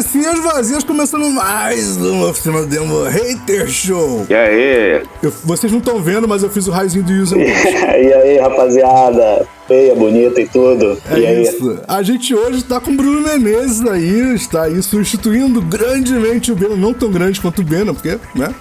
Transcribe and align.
Cabecinhas 0.00 0.40
vazias 0.40 0.82
começando 0.82 1.28
mais 1.28 1.98
uma 1.98 2.28
oficina 2.28 2.60
do 2.60 2.66
demo 2.66 3.02
Hater 3.04 3.68
Show. 3.68 4.24
E 4.30 4.34
aí? 4.34 5.02
Eu- 5.22 5.30
vocês 5.44 5.70
não 5.70 5.78
estão 5.78 6.00
vendo, 6.00 6.26
mas 6.26 6.42
eu 6.42 6.48
fiz 6.48 6.66
o 6.66 6.70
raizinho 6.70 7.04
do 7.04 7.12
User 7.12 7.36
e 7.38 8.10
aí, 8.14 8.38
rapaziada? 8.38 9.46
Feia, 9.68 9.94
bonita 9.94 10.40
e 10.40 10.48
tudo. 10.48 10.96
É 11.10 11.18
e 11.18 11.26
aí? 11.26 11.42
isso. 11.42 11.80
A 11.86 12.02
gente 12.02 12.34
hoje 12.34 12.64
tá 12.64 12.80
com 12.80 12.92
o 12.92 12.96
Bruno 12.96 13.20
Menezes 13.20 13.86
aí, 13.86 14.34
está 14.34 14.62
aí 14.62 14.82
substituindo 14.82 15.60
grandemente 15.60 16.50
o 16.50 16.56
Bena, 16.56 16.76
não 16.76 16.94
tão 16.94 17.10
grande 17.10 17.38
quanto 17.38 17.60
o 17.60 17.64
Bena, 17.64 17.92
porque, 17.92 18.18
né? 18.34 18.54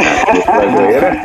Prazer. 0.45 1.19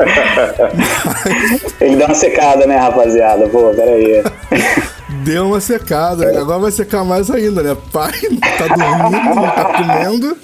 Ele 1.80 1.96
deu 1.96 2.06
uma 2.06 2.14
secada, 2.14 2.68
né, 2.68 2.76
rapaziada? 2.76 3.48
Pô, 3.48 3.74
peraí. 3.74 4.22
Deu 5.24 5.46
uma 5.46 5.60
secada, 5.60 6.38
agora 6.38 6.58
vai 6.58 6.70
secar 6.70 7.04
mais 7.04 7.30
ainda, 7.30 7.62
né? 7.62 7.76
Pai 7.92 8.12
tá 8.58 8.68
dormindo, 8.68 9.34
não 9.34 9.42
tá 9.50 9.64
comendo. 9.76 10.36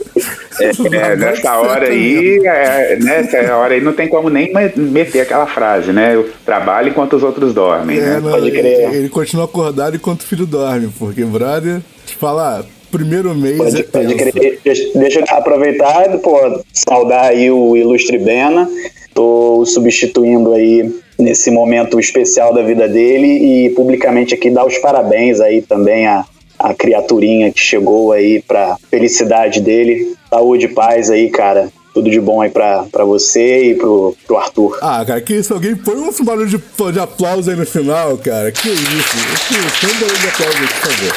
É, 0.61 0.71
Agora 0.99 1.17
nessa 1.17 1.59
hora 1.59 1.87
aí, 1.89 2.41
é, 2.45 2.97
nessa 3.01 3.57
hora 3.57 3.75
aí 3.75 3.81
não 3.81 3.93
tem 3.93 4.09
como 4.09 4.29
nem 4.29 4.53
me- 4.53 4.73
meter 4.77 5.21
aquela 5.21 5.47
frase, 5.47 5.93
né? 5.93 6.15
Eu 6.15 6.29
trabalho 6.45 6.89
enquanto 6.91 7.15
os 7.17 7.23
outros 7.23 7.55
dormem, 7.55 7.99
É, 7.99 8.01
né? 8.01 8.21
não, 8.21 8.31
Pode 8.31 8.49
ele, 8.49 8.59
crer. 8.59 8.95
ele 8.95 9.09
continua 9.09 9.45
acordado 9.45 9.97
enquanto 9.97 10.21
o 10.23 10.27
filho 10.27 10.47
dorme, 10.47 10.91
porque, 10.99 11.25
brother, 11.25 11.81
te 12.07 12.15
falar, 12.17 12.65
primeiro 12.91 13.35
mês 13.35 13.57
Pode, 13.59 13.81
é 13.81 13.83
pode 13.85 14.15
crer. 14.15 14.61
Deixa, 14.65 15.21
eu 15.21 15.25
aproveitar 15.37 16.09
pô, 16.19 16.63
saudar 16.73 17.27
aí 17.31 17.51
o 17.51 17.77
Ilustre 17.77 18.19
Bena. 18.19 18.69
Tô 19.15 19.65
substituindo 19.67 20.53
aí 20.53 20.89
nesse 21.21 21.51
momento 21.51 21.99
especial 22.01 22.53
da 22.55 22.63
vida 22.63 22.89
dele 22.89 23.67
e 23.67 23.71
publicamente 23.71 24.35
aqui 24.35 24.51
dar 24.51 24.65
os 24.67 24.79
parabéns 24.79 25.41
aí 25.41 25.63
também 25.63 26.07
a, 26.07 26.25
a 26.59 26.75
criaturinha 26.75 27.53
que 27.53 27.61
chegou 27.61 28.13
aí 28.13 28.43
pra 28.43 28.77
felicidade 28.91 29.61
dele. 29.61 30.15
Saúde 30.29 30.67
e 30.67 30.69
paz 30.69 31.11
aí, 31.11 31.29
cara. 31.31 31.69
Tudo 31.93 32.09
de 32.09 32.21
bom 32.21 32.41
aí 32.41 32.49
pra, 32.51 32.85
pra 32.93 33.05
você 33.05 33.71
e 33.71 33.75
pro, 33.75 34.17
pro 34.25 34.37
Arthur. 34.37 34.79
Ah, 34.81 35.05
cara, 35.05 35.21
que 35.21 35.35
isso? 35.35 35.53
Alguém 35.53 35.75
põe 35.75 35.97
um 35.97 36.25
barulho 36.25 36.47
de, 36.47 36.57
de 36.93 37.01
aplauso 37.01 37.51
aí 37.51 37.57
no 37.57 37.67
final, 37.67 38.17
cara. 38.19 38.53
Que 38.53 38.69
isso? 38.69 39.17
Que- 39.49 39.87
Põe 39.87 39.91
um 39.97 40.01
barulho 40.01 40.19
de 40.21 40.29
aplauso 40.29 40.57
aí, 40.59 40.67
por 40.69 40.93
favor. 40.93 41.15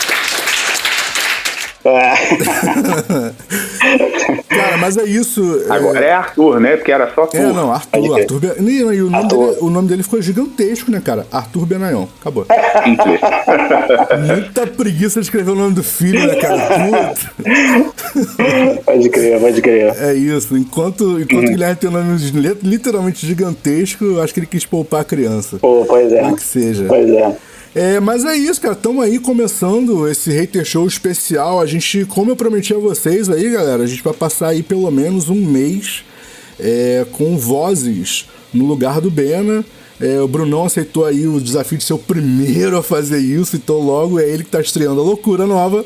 Cara, 1.83 3.33
mas 4.85 4.97
é 4.97 5.03
isso. 5.05 5.65
Agora 5.69 5.99
é 5.99 6.11
Arthur, 6.11 6.59
né? 6.59 6.75
Porque 6.77 6.91
era 6.91 7.11
só 7.13 7.21
Arthur. 7.23 7.37
É, 7.37 7.53
não, 7.53 7.71
Arthur. 7.71 8.19
Arthur 8.19 8.39
Ben- 8.39 8.53
E, 8.59 8.77
e 8.79 9.01
o, 9.01 9.09
nome 9.09 9.15
Arthur. 9.23 9.45
dele, 9.47 9.57
o 9.61 9.69
nome 9.69 9.87
dele 9.87 10.03
ficou 10.03 10.21
gigantesco, 10.21 10.91
né, 10.91 11.01
cara? 11.03 11.25
Arthur 11.31 11.65
Benayon. 11.65 12.05
Acabou. 12.21 12.45
Muita 14.27 14.67
preguiça 14.67 15.19
de 15.19 15.25
escrever 15.27 15.51
o 15.51 15.55
nome 15.55 15.73
do 15.75 15.83
filho, 15.83 16.25
né, 16.27 16.35
cara? 16.35 16.67
Puta. 16.67 17.31
pode 18.85 19.09
crer, 19.09 19.39
pode 19.39 19.61
crer. 19.61 19.93
É 20.01 20.13
isso. 20.13 20.55
Enquanto, 20.57 21.19
enquanto 21.19 21.45
o 21.45 21.49
Guilherme 21.49 21.75
tem 21.75 21.89
um 21.89 21.93
nome 21.93 22.17
li- 22.17 22.57
literalmente 22.63 23.25
gigantesco, 23.25 24.03
eu 24.05 24.21
acho 24.21 24.33
que 24.33 24.39
ele 24.39 24.47
quis 24.47 24.65
poupar 24.65 25.01
a 25.01 25.05
criança. 25.05 25.57
Pô, 25.57 25.85
pois 25.87 26.11
é. 26.11 26.21
Como 26.21 26.35
que 26.35 26.43
seja. 26.43 26.85
Pois 26.87 27.09
é. 27.09 27.35
É, 27.75 27.99
mas 27.99 28.23
é 28.23 28.35
isso, 28.35 28.61
cara. 28.61 28.75
Estamos 28.75 29.03
aí 29.03 29.17
começando 29.17 30.07
esse 30.07 30.31
Hater 30.31 30.63
Show 30.63 30.85
especial. 30.85 31.59
A 31.59 31.65
gente, 31.65 32.05
como 32.05 32.29
eu 32.29 32.35
prometi 32.35 32.73
a 32.73 32.77
vocês 32.77 33.29
aí, 33.29 33.49
galera, 33.49 33.83
a 33.83 33.87
gente 33.87 34.03
vai 34.03 34.13
passar 34.13 34.49
aí 34.49 34.61
pelo 34.61 34.89
menos 34.91 35.27
um 35.27 35.43
mês 35.43 36.03
é, 36.59 37.03
com 37.13 37.35
vozes 37.35 38.27
no 38.53 38.65
lugar 38.65 39.01
do 39.01 39.09
Bena. 39.09 39.65
É, 39.99 40.21
o 40.21 40.27
Brunão 40.27 40.65
aceitou 40.65 41.05
aí 41.05 41.27
o 41.27 41.41
desafio 41.41 41.77
de 41.77 41.83
ser 41.83 41.93
o 41.93 41.99
primeiro 41.99 42.77
a 42.77 42.83
fazer 42.83 43.19
isso, 43.19 43.55
então 43.55 43.79
logo 43.79 44.19
é 44.19 44.27
ele 44.27 44.43
que 44.43 44.51
tá 44.51 44.61
estreando 44.61 45.01
a 45.01 45.03
loucura 45.03 45.47
nova. 45.47 45.83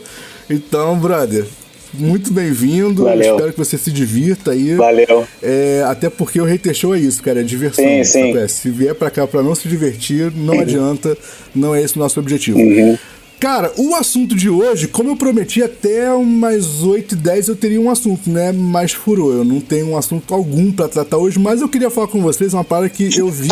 Então, 0.49 0.97
brother, 0.97 1.45
muito 1.93 2.31
bem-vindo. 2.33 3.03
Valeu. 3.03 3.35
Espero 3.35 3.51
que 3.53 3.57
você 3.59 3.77
se 3.77 3.91
divirta 3.91 4.51
aí. 4.51 4.75
Valeu. 4.75 5.27
É, 5.41 5.83
até 5.87 6.09
porque 6.09 6.39
o 6.39 6.45
Hater 6.45 6.73
Show 6.73 6.95
é 6.95 6.99
isso, 6.99 7.21
cara, 7.23 7.39
é 7.41 7.43
diversão. 7.43 7.83
Sim, 7.83 8.03
sim. 8.03 8.47
Se 8.47 8.69
vier 8.69 8.95
pra 8.95 9.09
cá 9.09 9.25
pra 9.27 9.41
não 9.43 9.53
se 9.55 9.67
divertir, 9.67 10.31
não 10.35 10.59
adianta, 10.59 11.17
não 11.55 11.73
é 11.75 11.81
esse 11.81 11.95
o 11.95 11.99
nosso 11.99 12.19
objetivo. 12.19 12.57
Uhum. 12.59 12.97
Cara, 13.39 13.71
o 13.77 13.93
assunto 13.93 14.35
de 14.35 14.49
hoje, 14.49 14.87
como 14.87 15.11
eu 15.11 15.15
prometi, 15.15 15.61
até 15.61 16.11
umas 16.11 16.81
8 16.81 17.13
e 17.13 17.15
10 17.17 17.49
eu 17.49 17.55
teria 17.55 17.79
um 17.79 17.87
assunto, 17.89 18.27
né? 18.31 18.51
Mas 18.51 18.93
furou, 18.93 19.31
eu 19.31 19.43
não 19.45 19.59
tenho 19.59 19.89
um 19.89 19.97
assunto 19.97 20.33
algum 20.33 20.71
pra 20.71 20.87
tratar 20.87 21.17
hoje, 21.17 21.37
mas 21.37 21.61
eu 21.61 21.69
queria 21.69 21.91
falar 21.91 22.07
com 22.07 22.19
vocês 22.19 22.51
uma 22.55 22.63
parada 22.63 22.89
que 22.89 23.15
eu 23.15 23.29
vi, 23.29 23.49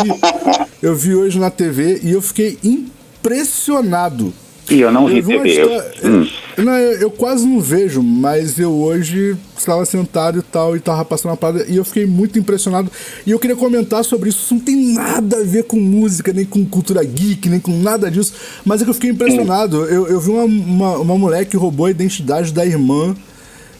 eu 0.82 0.92
vi 0.92 1.14
hoje 1.14 1.38
na 1.38 1.50
TV 1.50 2.00
e 2.02 2.10
eu 2.10 2.20
fiquei 2.20 2.58
impressionado. 2.64 4.32
E 4.68 4.80
eu 4.80 4.90
não 4.90 5.06
vi 5.06 5.18
Eu 5.18 5.22
vi 5.22 5.34
uma 5.36 5.42
TV. 5.44 5.60
eu- 5.60 5.66
história- 5.70 5.92
Hum. 6.10 6.28
Não, 6.56 6.72
eu, 6.72 7.00
eu 7.00 7.10
quase 7.10 7.46
não 7.46 7.60
vejo, 7.60 8.02
mas 8.02 8.58
eu 8.58 8.72
hoje 8.72 9.36
estava 9.56 9.84
sentado 9.84 10.38
e 10.38 10.42
tal, 10.42 10.74
e 10.74 10.80
tava 10.80 11.04
passando 11.04 11.32
uma 11.32 11.36
parada, 11.36 11.66
e 11.68 11.76
eu 11.76 11.84
fiquei 11.84 12.06
muito 12.06 12.38
impressionado. 12.38 12.90
E 13.26 13.30
eu 13.30 13.38
queria 13.38 13.56
comentar 13.56 14.02
sobre 14.04 14.30
isso. 14.30 14.38
Isso 14.38 14.54
não 14.54 14.60
tem 14.62 14.94
nada 14.94 15.38
a 15.38 15.42
ver 15.42 15.64
com 15.64 15.78
música, 15.78 16.32
nem 16.32 16.46
com 16.46 16.64
cultura 16.64 17.04
geek, 17.04 17.48
nem 17.48 17.60
com 17.60 17.72
nada 17.82 18.10
disso. 18.10 18.32
Mas 18.64 18.80
é 18.80 18.84
que 18.84 18.90
eu 18.90 18.94
fiquei 18.94 19.10
impressionado. 19.10 19.84
Eu, 19.84 20.06
eu 20.06 20.18
vi 20.18 20.30
uma, 20.30 20.44
uma, 20.44 20.98
uma 20.98 21.18
mulher 21.18 21.44
que 21.44 21.56
roubou 21.56 21.86
a 21.86 21.90
identidade 21.90 22.52
da 22.52 22.64
irmã 22.64 23.14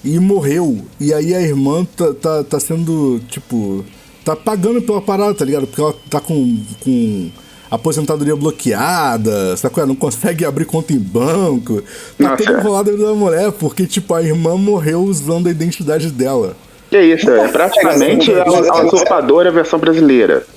e 0.05 0.19
morreu. 0.19 0.79
E 1.01 1.15
aí 1.15 1.35
a 1.35 1.41
irmã 1.41 1.87
tá, 1.97 2.13
tá, 2.15 2.45
tá 2.45 2.61
sendo, 2.61 3.21
tipo. 3.29 3.85
Tá 4.25 4.35
pagando 4.35 4.83
pela 4.83 5.01
parada, 5.01 5.33
tá 5.35 5.45
ligado? 5.45 5.67
Porque 5.67 5.81
ela 5.81 5.95
tá 6.11 6.21
com. 6.21 6.63
com 6.81 7.31
aposentadoria 7.71 8.37
bloqueada, 8.37 9.57
sabe 9.57 9.75
qual 9.75 9.85
é? 9.85 9.89
Não 9.89 9.97
consegue 9.97 10.45
abrir 10.45 10.65
conta 10.65 10.93
em 10.93 10.99
banco. 10.99 11.83
Tá 12.19 12.31
Nossa. 12.31 12.45
todo 12.63 12.85
vida 12.85 13.05
da 13.07 13.15
mulher, 13.15 13.53
porque, 13.53 13.87
tipo, 13.87 14.15
a 14.15 14.23
irmã 14.23 14.57
morreu 14.57 15.01
usando 15.03 15.47
a 15.49 15.51
identidade 15.51 16.11
dela. 16.11 16.57
Que 16.91 17.01
isso, 17.01 17.29
é 17.31 17.49
praticamente 17.49 18.33
a, 18.33 18.45
a 18.45 18.85
usurpadora 18.87 19.51
versão 19.51 19.79
brasileira. 19.79 20.45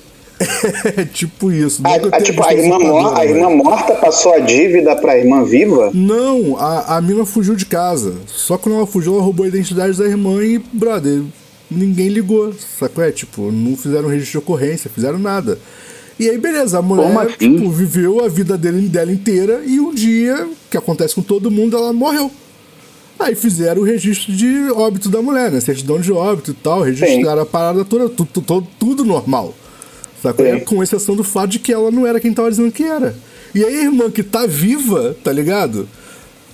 É 0.96 1.04
tipo 1.04 1.52
isso. 1.52 1.82
A, 1.84 2.16
a, 2.16 2.22
tipo, 2.22 2.42
a 2.42 2.54
irmã, 2.54 2.78
mor- 2.78 3.18
a 3.18 3.26
irmã 3.26 3.48
velho. 3.48 3.58
morta 3.62 3.92
passou 3.96 4.32
a 4.32 4.38
dívida 4.38 4.96
pra 4.96 5.18
irmã 5.18 5.44
viva? 5.44 5.90
Não, 5.92 6.56
a, 6.58 6.96
a 6.96 7.00
mina 7.02 7.26
fugiu 7.26 7.54
de 7.54 7.66
casa. 7.66 8.14
Só 8.26 8.56
que 8.56 8.62
quando 8.62 8.76
ela 8.76 8.86
fugiu, 8.86 9.12
ela 9.14 9.22
roubou 9.22 9.44
a 9.44 9.48
identidade 9.48 9.98
da 9.98 10.06
irmã 10.06 10.42
e, 10.42 10.58
brother, 10.58 11.20
ninguém 11.70 12.08
ligou. 12.08 12.54
Sacou? 12.78 13.04
É, 13.04 13.10
tipo, 13.12 13.52
não 13.52 13.76
fizeram 13.76 14.08
registro 14.08 14.32
de 14.32 14.38
ocorrência, 14.38 14.90
fizeram 14.94 15.18
nada. 15.18 15.58
E 16.20 16.28
aí, 16.28 16.36
beleza, 16.36 16.78
a 16.78 16.82
mulher 16.82 17.16
assim? 17.16 17.56
tipo, 17.56 17.70
viveu 17.70 18.22
a 18.22 18.28
vida 18.28 18.58
dele, 18.58 18.86
dela 18.88 19.10
inteira 19.10 19.62
e 19.64 19.80
um 19.80 19.94
dia, 19.94 20.46
que 20.70 20.76
acontece 20.76 21.14
com 21.14 21.22
todo 21.22 21.50
mundo, 21.50 21.74
ela 21.74 21.94
morreu. 21.94 22.30
Aí 23.18 23.34
fizeram 23.34 23.80
o 23.80 23.84
registro 23.86 24.30
de 24.30 24.70
óbito 24.70 25.08
da 25.08 25.22
mulher, 25.22 25.50
né? 25.50 25.60
Certidão 25.60 25.98
de 25.98 26.12
óbito 26.12 26.50
e 26.50 26.54
tal, 26.54 26.82
registraram 26.82 27.40
a 27.40 27.46
parada 27.46 27.86
toda, 27.86 28.10
tudo, 28.10 28.28
tudo, 28.42 28.66
tudo 28.78 29.02
normal. 29.02 29.54
Sacou? 30.22 30.44
Sim. 30.44 30.60
Com 30.60 30.82
exceção 30.82 31.16
do 31.16 31.24
fato 31.24 31.52
de 31.52 31.58
que 31.58 31.72
ela 31.72 31.90
não 31.90 32.06
era 32.06 32.20
quem 32.20 32.34
tava 32.34 32.50
dizendo 32.50 32.70
que 32.70 32.82
era. 32.82 33.16
E 33.54 33.64
aí 33.64 33.76
a 33.76 33.84
irmã 33.84 34.10
que 34.10 34.22
tá 34.22 34.44
viva, 34.46 35.16
tá 35.24 35.32
ligado? 35.32 35.88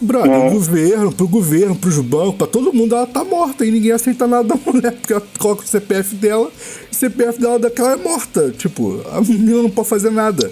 Brother, 0.01 0.31
É. 0.31 0.49
o 0.49 0.51
governo, 0.53 1.13
pro 1.13 1.29
governo, 1.29 1.77
pros 1.77 1.99
bancos, 2.01 2.37
pra 2.37 2.47
todo 2.47 2.73
mundo, 2.73 2.95
ela 2.95 3.07
tá 3.07 3.25
morta 3.25 3.65
e 3.65 3.71
ninguém 3.71 3.93
aceita 3.93 4.27
nada 4.27 4.49
da 4.49 4.57
mulher, 4.71 4.93
porque 4.93 5.13
ela 5.13 5.23
coloca 5.39 5.63
o 5.63 5.67
CPF 5.67 6.15
dela, 6.17 6.51
e 6.91 6.95
o 6.95 6.95
CPF 6.95 7.41
dela 7.41 7.59
daquela 7.59 7.93
é 7.93 7.97
morta. 7.97 8.51
Tipo, 8.57 9.01
a 9.13 9.21
menina 9.21 9.63
não 9.63 9.71
pode 9.71 9.89
fazer 9.89 10.11
nada. 10.11 10.51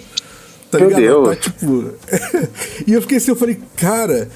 Tá 0.71 0.79
Meu 0.79 0.89
ligado? 0.89 1.25
Tá, 1.25 1.31
Deus. 1.31 1.39
tipo. 1.39 1.85
e 2.87 2.93
eu 2.93 3.03
fiquei 3.03 3.19
assim, 3.19 3.31
eu 3.31 3.37
falei, 3.37 3.59
cara, 3.77 4.29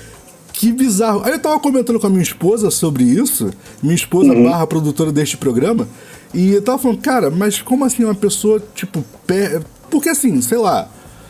que 0.52 0.70
bizarro. 0.72 1.22
Aí 1.25 1.32
eu 1.32 1.38
tava 1.38 1.58
comentando 1.58 1.98
com 1.98 2.06
a 2.06 2.10
minha 2.10 2.22
esposa 2.22 2.70
sobre 2.70 3.04
isso, 3.04 3.50
minha 3.82 3.94
esposa 3.94 4.34
barra 4.34 4.66
produtora 4.66 5.11
deste 5.11 5.37
programa, 5.37 5.88
e 6.34 6.52
eu 6.54 6.62
tava 6.62 6.78
falando, 6.78 7.00
cara, 7.00 7.31
mas 7.31 7.62
como 7.62 7.84
assim 7.84 8.04
uma 8.04 8.14
pessoa, 8.14 8.62
tipo, 8.75 9.02
per... 9.26 9.62
porque 9.90 10.11
assim, 10.11 10.40
sei 10.43 10.58
lá, 10.58 10.88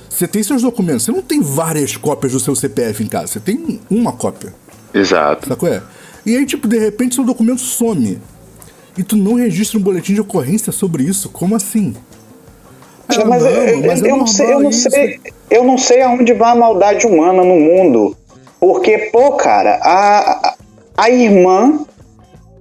você 0.08 0.26
tem 0.26 0.42
seus 0.42 0.62
documentos, 0.62 1.04
você 1.04 1.12
não 1.12 1.22
tem 1.22 1.40
várias 1.40 1.96
cópias 1.96 2.32
do 2.32 2.40
seu 2.40 2.54
CPF 2.54 3.02
em 3.04 3.06
casa, 3.06 3.26
você 3.28 3.40
tem 3.40 3.80
uma 3.90 4.12
cópia, 4.12 4.54
Exato. 4.92 5.48
sacou? 5.48 5.68
É? 5.68 5.82
E 6.26 6.36
aí, 6.36 6.44
tipo, 6.44 6.66
de 6.68 6.78
repente 6.78 7.14
seu 7.14 7.24
documento 7.24 7.60
some. 7.60 8.18
E 8.96 9.02
tu 9.02 9.16
não 9.16 9.34
registra 9.34 9.78
um 9.78 9.82
boletim 9.82 10.12
de 10.14 10.20
ocorrência 10.20 10.72
sobre 10.72 11.04
isso? 11.04 11.28
Como 11.30 11.54
assim? 11.54 11.94
Ela, 13.08 13.24
mas 13.24 13.42
"Não, 13.42 13.50
eu, 13.50 13.86
mas 13.86 14.00
eu 14.02 14.06
é 14.06 14.18
não 14.18 14.26
sei, 14.26 14.44
eu 14.46 14.48
normal 14.50 14.62
não 14.64 14.70
isso." 14.70 14.90
sei, 14.90 15.20
eu 15.50 15.64
não 15.64 15.78
sei 15.78 16.02
aonde 16.02 16.32
vai 16.34 16.50
a 16.50 16.54
maldade 16.54 17.06
humana 17.06 17.42
no 17.44 17.54
mundo. 17.56 18.16
Porque, 18.60 18.98
pô, 19.12 19.32
cara, 19.32 19.76
a, 19.76 20.18
a- 20.48 20.54
a 20.96 21.10
irmã 21.10 21.86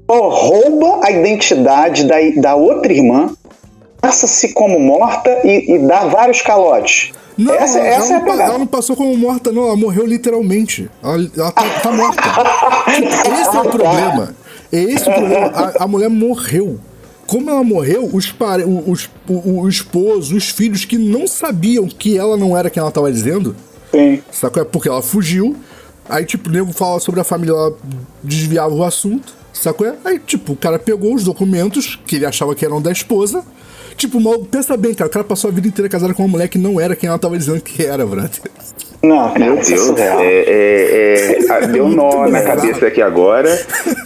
pô, 0.06 0.30
rouba 0.30 1.06
a 1.06 1.12
identidade 1.12 2.06
da, 2.06 2.16
da 2.40 2.56
outra 2.56 2.94
irmã, 2.94 3.32
passa-se 4.02 4.54
como 4.54 4.80
morta 4.80 5.30
e, 5.44 5.76
e 5.76 5.80
dá 5.80 6.06
vários 6.06 6.42
calotes. 6.42 7.12
Não, 7.38 7.54
essa 7.54 7.78
ela, 7.78 7.88
essa 7.88 8.14
é 8.14 8.18
a 8.18 8.44
ela 8.44 8.58
não 8.58 8.66
passou 8.66 8.96
como 8.96 9.16
morta, 9.16 9.52
não. 9.52 9.68
Ela 9.68 9.76
morreu 9.76 10.06
literalmente. 10.06 10.90
Ela, 11.04 11.30
ela 11.38 11.52
tá, 11.52 11.70
tá 11.82 11.92
morta. 11.92 12.24
Esse 12.90 13.56
é 13.56 13.60
o 13.60 13.70
problema. 13.70 14.36
É 14.72 14.80
esse 14.80 15.10
o 15.10 15.14
problema. 15.14 15.48
A, 15.48 15.84
a 15.84 15.88
mulher 15.88 16.10
morreu. 16.10 16.80
como 17.26 17.50
ela 17.50 17.64
morreu, 17.64 18.10
os, 18.12 18.32
pare... 18.32 18.64
os, 18.66 19.10
o, 19.28 19.62
o 19.62 19.70
esposo, 19.70 20.36
os 20.36 20.50
filhos 20.50 20.84
que 20.84 20.98
não 20.98 21.28
sabiam 21.28 21.88
que 21.88 22.18
ela 22.18 22.36
não 22.36 22.58
era 22.58 22.70
quem 22.70 22.82
ela 22.82 22.92
tava 22.92 23.12
dizendo, 23.12 23.56
Sim. 23.92 24.22
sacou? 24.32 24.62
É 24.62 24.66
porque 24.66 24.90
ela 24.90 25.02
fugiu. 25.02 25.56
Aí, 26.10 26.26
tipo, 26.26 26.50
o 26.50 26.52
nego 26.52 26.72
fala 26.74 27.00
sobre 27.00 27.20
a 27.20 27.24
família, 27.24 27.54
ela 27.54 27.76
desviava 28.24 28.74
o 28.74 28.84
assunto, 28.84 29.34
sacou? 29.54 29.94
Aí, 30.04 30.20
tipo, 30.20 30.54
o 30.54 30.56
cara 30.56 30.80
pegou 30.80 31.14
os 31.14 31.24
documentos 31.24 32.00
que 32.06 32.16
ele 32.16 32.26
achava 32.26 32.56
que 32.56 32.66
eram 32.66 32.82
da 32.82 32.92
esposa. 32.92 33.44
Tipo, 33.98 34.20
mal, 34.22 34.40
pensa 34.46 34.78
bem, 34.78 34.94
cara, 34.94 35.10
o 35.10 35.12
cara 35.12 35.26
passou 35.26 35.50
a 35.50 35.54
vida 35.54 35.68
inteira 35.68 35.90
casado 35.90 36.14
com 36.14 36.24
uma 36.24 36.30
mulher 36.30 36.48
que 36.48 36.60
não 36.60 36.80
era 36.80 36.96
quem 36.96 37.10
ela 37.10 37.18
tava 37.18 37.36
dizendo 37.36 37.60
que 37.60 37.84
era, 37.84 38.06
brother. 38.06 38.40
Não, 39.04 39.34
Meu 39.36 39.54
é 39.60 39.62
Deus, 39.62 39.86
surreal. 39.86 40.20
é, 40.20 40.26
é, 40.26 41.40
é, 41.50 41.68
deu 41.68 41.88
nó 41.88 42.28
na 42.28 42.42
cabeça 42.42 42.88
aqui 42.88 43.02
agora. 43.02 43.50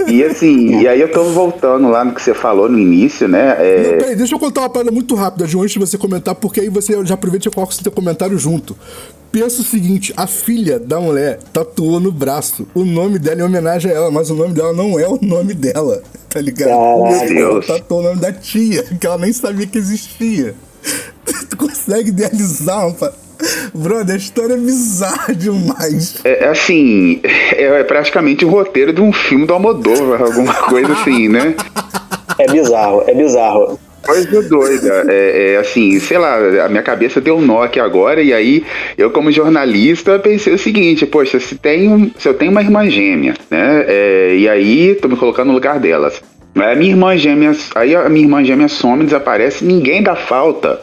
E 0.07 0.23
assim, 0.23 0.81
e 0.81 0.87
aí 0.87 0.99
eu 0.99 1.09
tô 1.11 1.23
voltando 1.23 1.87
lá 1.87 2.03
no 2.03 2.13
que 2.13 2.21
você 2.21 2.33
falou 2.33 2.69
no 2.69 2.77
início, 2.77 3.27
né? 3.27 3.55
É, 3.57 3.83
Não, 3.91 3.97
peraí, 3.99 4.15
deixa 4.15 4.35
eu 4.35 4.39
contar 4.39 4.61
uma 4.61 4.69
parada 4.69 4.91
muito 4.91 5.15
rápida, 5.15 5.47
João, 5.47 5.63
antes 5.63 5.73
de 5.73 5.79
você 5.79 5.97
comentar, 5.97 6.35
porque 6.35 6.59
aí 6.59 6.69
você 6.69 6.93
já 7.05 7.13
aproveita 7.13 7.47
e 7.47 7.51
coloca 7.51 7.71
o 7.71 7.75
seu 7.75 7.91
comentário 7.91 8.37
junto. 8.37 8.77
Pensa 9.31 9.61
o 9.61 9.63
seguinte, 9.63 10.13
a 10.17 10.27
filha 10.27 10.77
da 10.77 10.99
mulher 10.99 11.39
tatuou 11.53 12.01
no 12.01 12.11
braço 12.11 12.67
o 12.75 12.83
nome 12.83 13.17
dela 13.17 13.39
em 13.39 13.43
homenagem 13.43 13.89
a 13.89 13.95
ela, 13.95 14.11
mas 14.11 14.29
o 14.29 14.35
nome 14.35 14.53
dela 14.53 14.73
não 14.73 14.99
é 14.99 15.07
o 15.07 15.17
nome 15.21 15.53
dela, 15.53 16.03
tá 16.29 16.41
ligado? 16.41 16.69
Caralho. 16.69 17.05
Ela 17.07 17.27
Deus. 17.27 17.65
tatuou 17.67 18.01
o 18.01 18.03
nome 18.03 18.19
da 18.19 18.33
tia, 18.33 18.83
que 18.83 19.07
ela 19.07 19.17
nem 19.17 19.31
sabia 19.31 19.65
que 19.65 19.77
existia. 19.77 20.53
Tu 21.49 21.55
consegue 21.55 22.09
idealizar, 22.09 22.87
uma... 22.87 23.13
Brother, 23.73 24.15
a 24.15 24.17
história 24.17 24.53
é 24.53 24.57
bizarra 24.57 25.33
demais. 25.33 26.15
é, 26.23 26.47
assim, 26.47 27.19
é 27.23 27.83
praticamente 27.83 28.45
o 28.45 28.49
roteiro 28.49 28.93
de 28.93 29.01
um 29.01 29.11
filme 29.11 29.45
do 29.45 29.53
Almodóvar, 29.53 30.21
alguma 30.21 30.53
coisa 30.65 30.91
assim, 30.93 31.27
né? 31.27 31.55
É 32.37 32.47
bizarro, 32.51 33.03
é 33.07 33.13
bizarro. 33.13 33.79
Coisa 34.03 34.41
doida. 34.41 35.05
É, 35.09 35.53
é, 35.53 35.57
assim, 35.57 35.99
sei 35.99 36.17
lá, 36.17 36.35
a 36.65 36.67
minha 36.67 36.81
cabeça 36.81 37.21
deu 37.21 37.37
um 37.37 37.41
nó 37.41 37.61
aqui 37.61 37.79
agora, 37.79 38.19
e 38.21 38.33
aí 38.33 38.65
eu, 38.97 39.11
como 39.11 39.31
jornalista, 39.31 40.17
pensei 40.17 40.53
o 40.53 40.57
seguinte: 40.57 41.05
poxa, 41.05 41.39
se, 41.39 41.55
tem, 41.55 41.87
um- 41.87 42.09
se 42.17 42.27
eu 42.27 42.33
tenho 42.33 42.51
uma 42.51 42.61
irmã 42.63 42.89
gêmea, 42.89 43.35
né? 43.49 43.85
é, 43.87 44.35
e 44.35 44.49
aí 44.49 44.95
tô 44.95 45.07
me 45.07 45.15
colocando 45.15 45.49
no 45.49 45.53
lugar 45.53 45.79
delas. 45.79 46.19
Aí 46.55 46.73
A 46.73 46.75
minha 46.75 46.91
irmã 46.91 47.15
gêmea, 47.15 47.55
aí 47.75 47.95
a 47.95 48.09
minha 48.09 48.25
irmã 48.25 48.43
gêmea 48.43 48.67
some, 48.67 49.05
desaparece, 49.05 49.63
ninguém 49.63 50.01
dá 50.01 50.15
falta. 50.15 50.81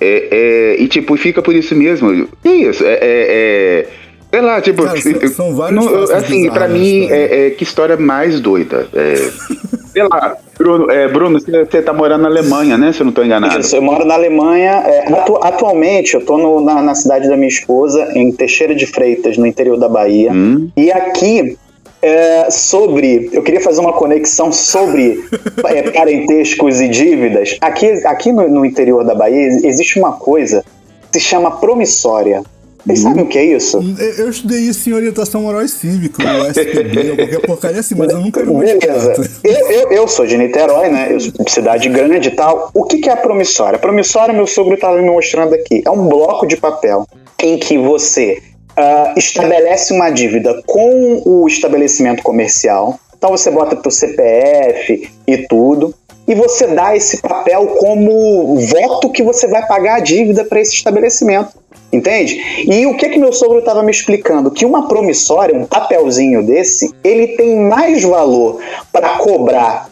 É, 0.00 0.28
é, 0.76 0.82
e 0.82 0.88
tipo, 0.88 1.16
fica 1.16 1.40
por 1.42 1.54
isso 1.54 1.74
mesmo. 1.74 2.28
Que 2.42 2.48
isso? 2.50 2.84
É. 2.84 2.92
é, 2.94 2.98
é, 3.02 3.86
sei 4.30 4.40
lá, 4.40 4.60
tipo. 4.60 4.82
Cara, 4.84 5.00
são- 5.00 5.28
são 5.28 5.54
vários 5.54 5.84
não, 5.84 6.02
assim, 6.04 6.48
na 6.50 6.68
mim, 6.68 7.06
é, 7.10 7.46
é, 7.46 7.50
que 7.50 7.62
história 7.64 7.96
mais 7.96 8.40
doida. 8.40 8.88
É, 8.92 9.14
sei 9.94 10.02
lá, 10.02 10.36
Bruno, 10.58 10.90
é, 10.90 11.06
Bruno 11.08 11.38
você, 11.40 11.64
você 11.64 11.80
tá 11.80 11.92
morando 11.92 12.22
na 12.22 12.28
Alemanha, 12.28 12.76
né? 12.76 12.92
Se 12.92 13.00
eu 13.00 13.06
não 13.06 13.12
tô 13.12 13.22
enganado. 13.22 13.60
Isso, 13.60 13.76
eu 13.76 13.82
moro 13.82 14.04
na 14.04 14.14
Alemanha. 14.14 14.82
é, 14.84 15.12
atu- 15.12 15.38
atualmente, 15.42 16.14
eu 16.14 16.24
tô 16.24 16.36
no- 16.36 16.60
na, 16.60 16.82
na 16.82 16.94
cidade 16.94 17.28
da 17.28 17.36
minha 17.36 17.48
esposa, 17.48 18.10
em 18.14 18.32
Teixeira 18.32 18.74
de 18.74 18.86
Freitas, 18.86 19.36
no 19.38 19.46
interior 19.46 19.78
da 19.78 19.88
Bahia. 19.88 20.32
Hum. 20.32 20.68
E 20.76 20.90
aqui, 20.90 21.56
é, 22.04 22.50
sobre. 22.50 23.30
Eu 23.32 23.42
queria 23.42 23.60
fazer 23.62 23.80
uma 23.80 23.94
conexão 23.94 24.52
sobre 24.52 25.24
é, 25.64 25.90
parentescos 25.90 26.80
e 26.80 26.88
dívidas. 26.88 27.56
Aqui, 27.62 27.86
aqui 28.04 28.30
no, 28.30 28.46
no 28.48 28.64
interior 28.66 29.02
da 29.04 29.14
Bahia 29.14 29.48
existe 29.64 29.98
uma 29.98 30.12
coisa 30.12 30.62
que 31.10 31.18
se 31.18 31.24
chama 31.24 31.50
promissória. 31.52 32.42
Vocês 32.84 33.00
Hum. 33.00 33.02
sabem 33.04 33.24
o 33.24 33.26
que 33.26 33.38
é 33.38 33.44
isso? 33.46 33.78
Eu 33.98 34.24
eu 34.24 34.28
estudei 34.28 34.58
isso 34.58 34.90
em 34.90 34.92
orientação 34.92 35.40
moral 35.40 35.62
e 35.62 35.68
cívica, 35.68 36.22
no 36.22 36.46
SPB, 36.50 37.10
ou 37.12 37.16
qualquer 37.16 37.40
porcaria 37.40 37.80
assim, 37.80 37.94
mas 37.94 38.10
eu 38.12 38.20
nunca 38.20 38.44
vi 38.44 38.52
Beleza. 38.52 39.14
Eu, 39.42 39.70
eu, 39.70 39.90
eu 39.90 40.06
sou 40.08 40.26
de 40.26 40.36
Niterói, 40.36 40.90
né? 40.90 41.08
Eu 41.10 41.18
sou 41.18 41.32
de 41.32 41.50
cidade 41.50 41.88
grande 41.88 42.28
e 42.28 42.32
tal. 42.32 42.70
O 42.74 42.84
que, 42.84 42.98
que 42.98 43.08
é 43.08 43.12
a 43.14 43.16
promissória? 43.16 43.76
A 43.76 43.80
promissória, 43.80 44.34
meu 44.34 44.46
sogro 44.46 44.74
estava 44.74 44.98
me 45.00 45.08
mostrando 45.08 45.54
aqui. 45.54 45.82
É 45.82 45.90
um 45.90 46.06
bloco 46.06 46.46
de 46.46 46.58
papel 46.58 47.08
em 47.42 47.56
que 47.56 47.78
você 47.78 48.42
ah, 48.76 49.14
estabelece 49.16 49.92
uma 49.92 50.10
dívida 50.10 50.62
com 50.66 51.22
o 51.24 51.46
estabelecimento 51.46 52.22
comercial. 52.22 52.98
Então 53.16 53.30
você 53.30 53.50
bota 53.50 53.76
teu 53.76 53.90
CPF 53.90 55.08
e 55.26 55.38
tudo. 55.48 55.94
E 56.26 56.34
você 56.34 56.66
dá 56.66 56.96
esse 56.96 57.20
papel 57.20 57.66
como 57.78 58.56
voto 58.58 59.10
que 59.10 59.22
você 59.22 59.46
vai 59.46 59.66
pagar 59.66 59.96
a 59.96 60.00
dívida 60.00 60.44
para 60.44 60.60
esse 60.60 60.74
estabelecimento. 60.74 61.52
Entende? 61.92 62.40
E 62.66 62.86
o 62.86 62.96
que 62.96 63.08
que 63.08 63.18
meu 63.18 63.32
sogro 63.32 63.60
estava 63.60 63.82
me 63.82 63.90
explicando? 63.90 64.50
Que 64.50 64.66
uma 64.66 64.88
promissória, 64.88 65.56
um 65.56 65.64
papelzinho 65.64 66.42
desse, 66.42 66.92
ele 67.04 67.28
tem 67.28 67.56
mais 67.60 68.02
valor 68.02 68.58
para 68.90 69.10
cobrar 69.18 69.88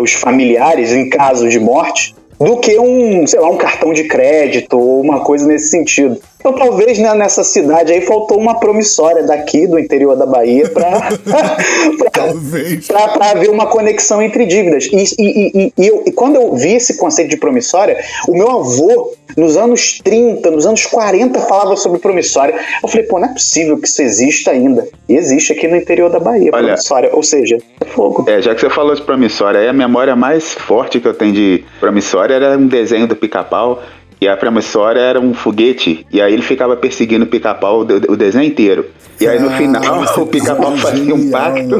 os 0.00 0.12
familiares 0.14 0.92
em 0.92 1.10
caso 1.10 1.48
de 1.48 1.60
morte 1.60 2.14
do 2.40 2.56
que 2.58 2.78
um, 2.78 3.26
sei 3.26 3.40
lá, 3.40 3.50
um 3.50 3.56
cartão 3.56 3.92
de 3.92 4.04
crédito 4.04 4.78
ou 4.78 5.00
uma 5.00 5.20
coisa 5.20 5.46
nesse 5.46 5.68
sentido. 5.68 6.18
Então 6.40 6.52
talvez 6.52 6.98
né, 6.98 7.12
nessa 7.14 7.42
cidade 7.42 7.92
aí 7.92 8.00
faltou 8.02 8.38
uma 8.38 8.60
promissória 8.60 9.24
daqui 9.24 9.66
do 9.66 9.78
interior 9.78 10.16
da 10.16 10.24
Bahia 10.24 10.68
para 10.70 11.08
haver 13.32 13.50
uma 13.50 13.66
conexão 13.66 14.22
entre 14.22 14.46
dívidas. 14.46 14.86
E, 14.86 14.96
e- 15.18 15.52
e- 15.66 15.72
e 15.76 15.86
eu- 15.88 16.02
e 16.06 16.12
quando 16.12 16.36
eu 16.36 16.54
vi 16.54 16.74
esse 16.74 16.96
conceito 16.96 17.30
de 17.30 17.36
promissória, 17.36 17.98
o 18.28 18.32
meu 18.32 18.50
avô, 18.50 19.12
nos 19.36 19.56
anos 19.56 20.00
30, 20.02 20.50
nos 20.50 20.66
anos 20.66 20.86
40, 20.86 21.40
falava 21.40 21.76
sobre 21.76 21.98
promissória. 21.98 22.54
Eu 22.82 22.88
falei, 22.88 23.06
pô, 23.06 23.18
não 23.18 23.28
é 23.28 23.32
possível 23.32 23.78
que 23.78 23.86
isso 23.88 24.02
exista 24.02 24.50
ainda. 24.50 24.86
E 25.08 25.16
existe 25.16 25.52
aqui 25.52 25.68
no 25.68 25.76
interior 25.76 26.10
da 26.10 26.18
Bahia, 26.20 26.50
Olha- 26.52 26.64
promissória. 26.68 27.10
Ou 27.12 27.22
seja, 27.22 27.58
é 27.80 27.84
fogo. 27.84 28.24
É, 28.28 28.40
já 28.40 28.54
que 28.54 28.60
você 28.60 28.70
falou 28.70 28.94
de 28.94 29.02
promissória, 29.02 29.60
aí 29.60 29.68
a 29.68 29.72
memória 29.72 30.14
mais 30.16 30.52
forte 30.54 31.00
que 31.00 31.08
eu 31.08 31.14
tenho 31.14 31.32
de 31.32 31.64
promissória 31.80 32.34
era 32.34 32.56
um 32.56 32.66
desenho 32.66 33.06
do 33.06 33.16
pica-pau. 33.16 33.82
E 34.20 34.26
a 34.28 34.36
promissória 34.36 35.00
era 35.00 35.20
um 35.20 35.32
foguete, 35.34 36.06
e 36.12 36.20
aí 36.20 36.32
ele 36.32 36.42
ficava 36.42 36.76
perseguindo 36.76 37.24
o 37.24 37.28
pica-pau 37.28 37.80
o, 37.82 38.12
o 38.12 38.16
desenho 38.16 38.44
inteiro. 38.44 38.86
E 39.20 39.26
aí 39.26 39.40
no 39.40 39.48
Ah, 39.48 39.52
final 39.56 40.04
esse 40.04 40.18
o 40.20 40.26
pica-pau 40.26 40.76
fazia 40.76 41.14
um 41.14 41.18
genial, 41.18 41.30
pacto. 41.30 41.74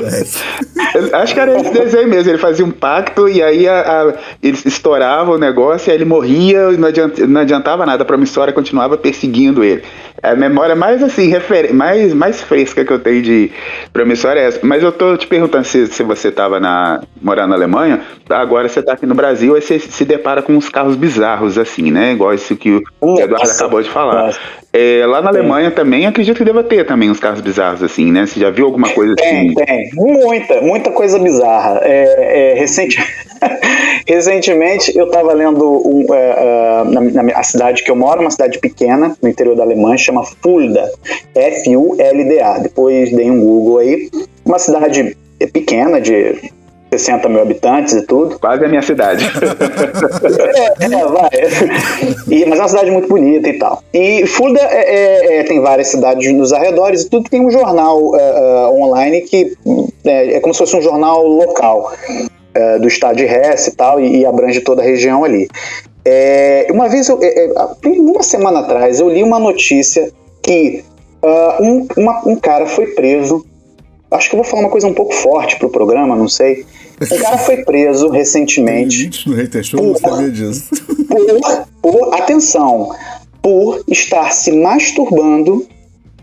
Eu 0.94 1.16
Acho 1.18 1.34
que 1.34 1.40
era 1.40 1.60
esse 1.60 1.72
desenho 1.72 2.08
mesmo, 2.08 2.30
ele 2.30 2.38
fazia 2.38 2.64
um 2.64 2.70
pacto 2.70 3.28
e 3.28 3.42
aí 3.42 3.68
a, 3.68 3.80
a- 4.08 4.14
ele 4.42 4.58
estourava 4.64 5.32
o 5.32 5.38
negócio 5.38 5.88
e 5.88 5.92
aí 5.92 5.96
ele 5.98 6.04
morria 6.04 6.70
e 6.72 6.76
não 6.76 6.88
adiantava, 6.88 7.26
não 7.28 7.40
adiantava 7.40 7.86
nada, 7.86 8.02
a 8.02 8.06
promissória 8.06 8.52
continuava 8.52 8.96
perseguindo 8.96 9.62
ele. 9.62 9.82
A 10.20 10.34
memória 10.34 10.74
mais 10.74 11.00
assim, 11.00 11.28
refer... 11.28 11.72
mais, 11.72 12.12
mais 12.12 12.40
fresca 12.42 12.84
que 12.84 12.92
eu 12.92 12.98
tenho 12.98 13.22
de 13.22 13.52
promissória 13.92 14.40
é 14.40 14.46
essa. 14.46 14.60
Mas 14.64 14.82
eu 14.82 14.90
tô 14.90 15.16
te 15.16 15.28
perguntando 15.28 15.64
se, 15.64 15.86
se 15.86 16.02
você 16.02 16.32
tava 16.32 16.58
na, 16.58 17.02
morando 17.22 17.50
na 17.50 17.54
Alemanha, 17.54 18.00
agora 18.28 18.68
você 18.68 18.82
tá 18.82 18.94
aqui 18.94 19.06
no 19.06 19.14
Brasil, 19.14 19.54
aí 19.54 19.62
você 19.62 19.78
se 19.78 20.04
depara 20.04 20.42
com 20.42 20.54
uns 20.54 20.68
carros 20.68 20.96
bizarros 20.96 21.56
assim, 21.56 21.92
né? 21.92 22.12
Igual 22.12 22.27
isso 22.34 22.56
que 22.56 22.70
o 23.00 23.06
Nossa. 23.06 23.22
Eduardo 23.22 23.50
acabou 23.50 23.82
de 23.82 23.90
falar. 23.90 24.36
É, 24.72 25.04
lá 25.06 25.22
na 25.22 25.30
Alemanha 25.30 25.70
também 25.70 26.06
acredito 26.06 26.36
que 26.36 26.44
deva 26.44 26.62
ter 26.62 26.84
também 26.86 27.10
uns 27.10 27.18
carros 27.18 27.40
bizarros 27.40 27.82
assim, 27.82 28.12
né? 28.12 28.26
Você 28.26 28.38
já 28.38 28.50
viu 28.50 28.66
alguma 28.66 28.88
coisa 28.90 29.14
Tem, 29.16 29.46
assim? 29.50 29.54
tem. 29.54 29.90
Muita, 29.94 30.60
muita 30.60 30.90
coisa 30.90 31.18
bizarra. 31.18 31.80
É, 31.82 32.52
é, 32.52 32.58
recente... 32.58 32.98
Recentemente 34.06 34.96
eu 34.96 35.06
estava 35.06 35.32
lendo 35.32 35.64
um, 35.86 36.06
é, 36.12 36.16
é, 36.18 36.84
na, 36.84 37.00
na 37.00 37.22
minha- 37.22 37.36
a 37.36 37.42
cidade 37.42 37.84
que 37.84 37.90
eu 37.90 37.96
moro, 37.96 38.20
uma 38.20 38.30
cidade 38.30 38.58
pequena, 38.58 39.14
no 39.22 39.28
interior 39.28 39.54
da 39.54 39.62
Alemanha, 39.62 39.96
chama 39.98 40.24
Fulda. 40.42 40.90
F-U-L-D-A. 41.34 42.58
Depois 42.58 43.10
dei 43.12 43.30
um 43.30 43.40
Google 43.40 43.78
aí. 43.78 44.08
Uma 44.44 44.58
cidade 44.58 45.16
pequena, 45.52 46.00
de 46.00 46.50
60 46.90 47.28
mil 47.28 47.40
habitantes 47.42 47.94
e 47.94 48.02
tudo. 48.02 48.38
Quase 48.38 48.64
a 48.64 48.68
minha 48.68 48.82
cidade. 48.82 49.24
É, 50.58 50.84
é, 50.84 51.06
vai. 51.06 51.30
E, 52.28 52.44
mas 52.46 52.58
é 52.58 52.62
uma 52.62 52.68
cidade 52.68 52.90
muito 52.90 53.08
bonita 53.08 53.48
e 53.48 53.58
tal. 53.58 53.82
E 53.92 54.26
Fulda 54.26 54.60
é, 54.60 54.94
é, 54.94 55.38
é, 55.38 55.42
tem 55.44 55.60
várias 55.60 55.88
cidades 55.88 56.32
nos 56.32 56.52
arredores 56.52 57.02
e 57.02 57.10
tudo 57.10 57.28
tem 57.28 57.44
um 57.44 57.50
jornal 57.50 58.14
é, 58.16 58.20
é, 58.20 58.68
online 58.68 59.22
que 59.22 59.56
é, 60.04 60.40
como 60.40 60.54
se 60.54 60.58
fosse 60.58 60.76
um 60.76 60.82
jornal 60.82 61.26
local 61.26 61.92
é, 62.54 62.78
do 62.78 62.88
estado 62.88 63.16
de 63.16 63.24
Hesse 63.24 63.70
e 63.70 63.74
tal, 63.74 64.00
e, 64.00 64.18
e 64.18 64.26
abrange 64.26 64.60
toda 64.60 64.82
a 64.82 64.84
região 64.84 65.24
ali. 65.24 65.48
É, 66.04 66.66
uma 66.70 66.88
vez, 66.88 67.08
eu, 67.08 67.18
uma 67.84 68.22
semana 68.22 68.60
atrás, 68.60 69.00
eu 69.00 69.08
li 69.08 69.22
uma 69.22 69.38
notícia 69.38 70.10
que 70.42 70.84
ah, 71.22 71.58
um, 71.60 71.86
uma- 71.96 72.22
um 72.26 72.36
cara 72.36 72.66
foi 72.66 72.88
preso. 72.88 73.44
Acho 74.10 74.30
que 74.30 74.36
eu 74.36 74.42
vou 74.42 74.50
falar 74.50 74.62
uma 74.62 74.70
coisa 74.70 74.86
um 74.86 74.94
pouco 74.94 75.12
forte 75.14 75.56
pro 75.58 75.68
programa, 75.68 76.16
não 76.16 76.28
sei. 76.28 76.64
Um 77.12 77.18
cara 77.18 77.38
foi 77.38 77.58
preso 77.58 78.08
Tem 78.10 78.18
recentemente 78.18 79.28
no 79.28 79.34
Hater 79.36 79.62
Show, 79.62 79.80
não 79.82 79.96
sabia 79.96 80.30
disso. 80.30 80.64
por, 81.06 81.66
por- 81.92 82.14
atenção, 82.14 82.90
por 83.42 83.84
estar 83.86 84.30
se 84.32 84.50
masturbando 84.52 85.66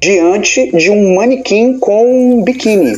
diante 0.02 0.72
de 0.76 0.90
um 0.92 1.16
manequim 1.16 1.80
com 1.80 2.34
um 2.38 2.44
biquíni. 2.44 2.94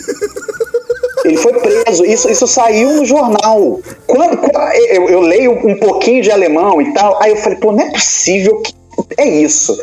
Ele 1.26 1.38
foi 1.38 1.54
preso, 1.60 2.06
isso, 2.06 2.30
isso 2.30 2.48
saiu 2.48 2.94
no 2.94 3.06
jornal. 3.06 3.80
Quando, 4.06 4.38
quando- 4.38 4.72
eu, 4.90 5.10
eu 5.10 5.20
leio 5.20 5.52
um 5.68 5.78
pouquinho 5.78 6.22
de 6.24 6.32
alemão 6.32 6.82
e 6.82 6.94
tal, 6.94 7.22
aí 7.22 7.32
eu 7.32 7.38
falei, 7.38 7.58
pô, 7.60 7.72
não 7.72 7.82
é 7.82 7.92
possível 7.92 8.62
que. 8.62 8.74
É 9.18 9.28
isso. 9.28 9.78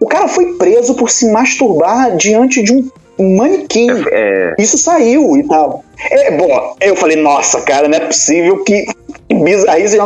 O 0.00 0.06
cara 0.06 0.26
foi 0.28 0.54
preso 0.54 0.94
por 0.94 1.10
se 1.10 1.30
masturbar 1.30 2.16
diante 2.16 2.62
de 2.62 2.72
um 2.72 2.88
manequim. 3.18 3.88
É, 4.10 4.54
Isso 4.58 4.78
saiu 4.78 5.36
e 5.36 5.42
tal. 5.44 5.84
É, 6.10 6.36
bom, 6.36 6.76
eu 6.80 6.96
falei, 6.96 7.16
nossa, 7.16 7.60
cara, 7.62 7.88
não 7.88 7.96
é 7.96 8.00
possível 8.00 8.62
que 8.64 8.86
bizarrice 9.28 9.96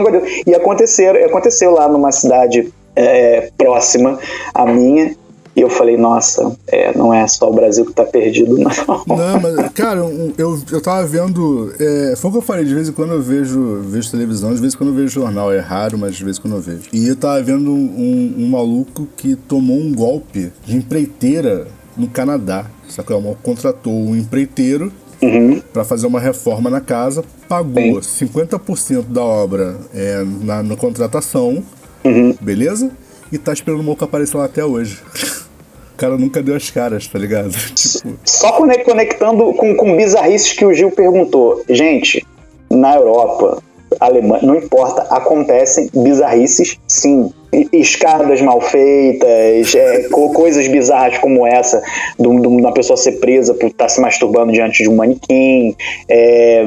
e 0.47 0.55
aconteceu, 0.55 1.27
aconteceu 1.27 1.73
lá 1.73 1.89
numa 1.89 2.13
cidade 2.13 2.73
é, 2.97 3.51
próxima 3.57 4.19
à 4.55 4.67
minha. 4.67 5.15
E 5.57 5.63
eu 5.63 5.69
falei, 5.69 5.97
nossa, 5.97 6.57
é, 6.69 6.97
não 6.97 7.13
é 7.13 7.27
só 7.27 7.51
o 7.51 7.53
Brasil 7.53 7.85
que 7.85 7.93
tá 7.93 8.05
perdido, 8.05 8.57
não. 8.57 8.71
Não, 9.07 9.41
mas, 9.41 9.73
cara, 9.73 9.99
eu, 10.39 10.59
eu 10.71 10.81
tava 10.81 11.05
vendo. 11.07 11.73
É, 11.79 12.15
foi 12.17 12.31
o 12.31 12.33
que 12.33 12.39
eu 12.39 12.43
falei, 12.43 12.65
de 12.65 12.73
vez 12.73 12.89
em 12.89 12.93
quando 12.93 13.15
eu 13.15 13.21
vejo, 13.21 13.81
vejo 13.83 14.11
televisão, 14.13 14.55
de 14.55 14.61
vez 14.61 14.75
em 14.75 14.79
quando 14.79 14.91
eu 14.91 14.95
vejo 14.95 15.09
jornal. 15.09 15.53
É 15.53 15.59
raro, 15.59 15.99
mas 15.99 16.15
de 16.15 16.25
vez 16.25 16.39
em 16.39 16.41
quando 16.41 16.55
eu 16.55 16.63
vejo. 16.63 16.83
E 16.93 17.09
eu 17.09 17.17
tava 17.17 17.43
vendo 17.43 17.69
um, 17.69 18.35
um 18.39 18.49
maluco 18.49 19.09
que 19.17 19.35
tomou 19.35 19.77
um 19.77 19.93
golpe 19.93 20.53
de 20.65 20.77
empreiteira 20.77 21.67
no 21.97 22.09
Canadá. 22.09 22.67
Sacou? 22.89 23.37
Contratou 23.43 23.93
um 23.93 24.17
empreiteiro 24.17 24.93
Uhum. 25.23 25.61
para 25.73 25.85
fazer 25.85 26.07
uma 26.07 26.19
reforma 26.19 26.71
na 26.71 26.81
casa, 26.81 27.23
pagou 27.47 28.03
Sim. 28.03 28.27
50% 28.27 29.03
da 29.09 29.23
obra 29.23 29.77
é, 29.95 30.25
na, 30.43 30.63
na 30.63 30.77
contratação, 30.77 31.63
Uhum. 32.05 32.35
beleza? 32.41 32.91
E 33.31 33.37
tá 33.37 33.53
esperando 33.53 33.81
o 33.81 33.85
maluco 33.85 34.03
aparecer 34.05 34.37
lá 34.39 34.47
até 34.47 34.65
hoje. 34.65 34.99
O 35.93 35.97
cara 36.01 36.17
nunca 36.17 36.43
deu 36.43 36.57
as 36.57 36.71
caras, 36.71 37.07
tá 37.07 37.19
ligado? 37.19 37.51
Tipo, 37.77 38.15
Só 38.25 38.53
conec- 38.53 38.85
conectando 38.87 39.53
com, 39.53 39.77
com 39.77 39.95
bizarrices 39.99 40.55
que 40.55 40.65
o 40.65 40.73
Gil 40.73 40.91
perguntou. 40.91 41.63
Gente, 41.69 42.27
na 42.71 42.95
Europa, 42.97 43.63
Alemanha, 44.01 44.41
não 44.47 44.57
importa, 44.57 45.03
acontecem 45.15 45.91
bizarrices, 45.95 46.79
sim. 46.89 47.31
Escadas 47.73 48.41
mal 48.41 48.61
feitas, 48.61 49.75
é, 49.75 50.09
co- 50.11 50.31
coisas 50.33 50.69
bizarras 50.69 51.19
como 51.19 51.47
essa, 51.47 51.83
de 52.19 52.29
um- 52.29 52.41
uma 52.59 52.73
pessoa 52.73 52.97
ser 52.97 53.13
presa 53.19 53.53
por 53.55 53.67
estar 53.67 53.89
se 53.89 54.01
masturbando 54.01 54.53
diante 54.53 54.83
de 54.83 54.89
um 54.89 54.97
manequim. 54.97 55.75
é, 56.09 56.65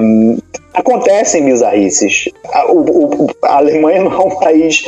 acontecem 0.73 1.45
bizarrices. 1.45 2.25
A, 2.51 2.71
o- 2.71 3.25
o- 3.25 3.27
a 3.43 3.57
Alemanha 3.57 4.03
não 4.03 4.11
é 4.11 4.19
um 4.25 4.39
país 4.39 4.83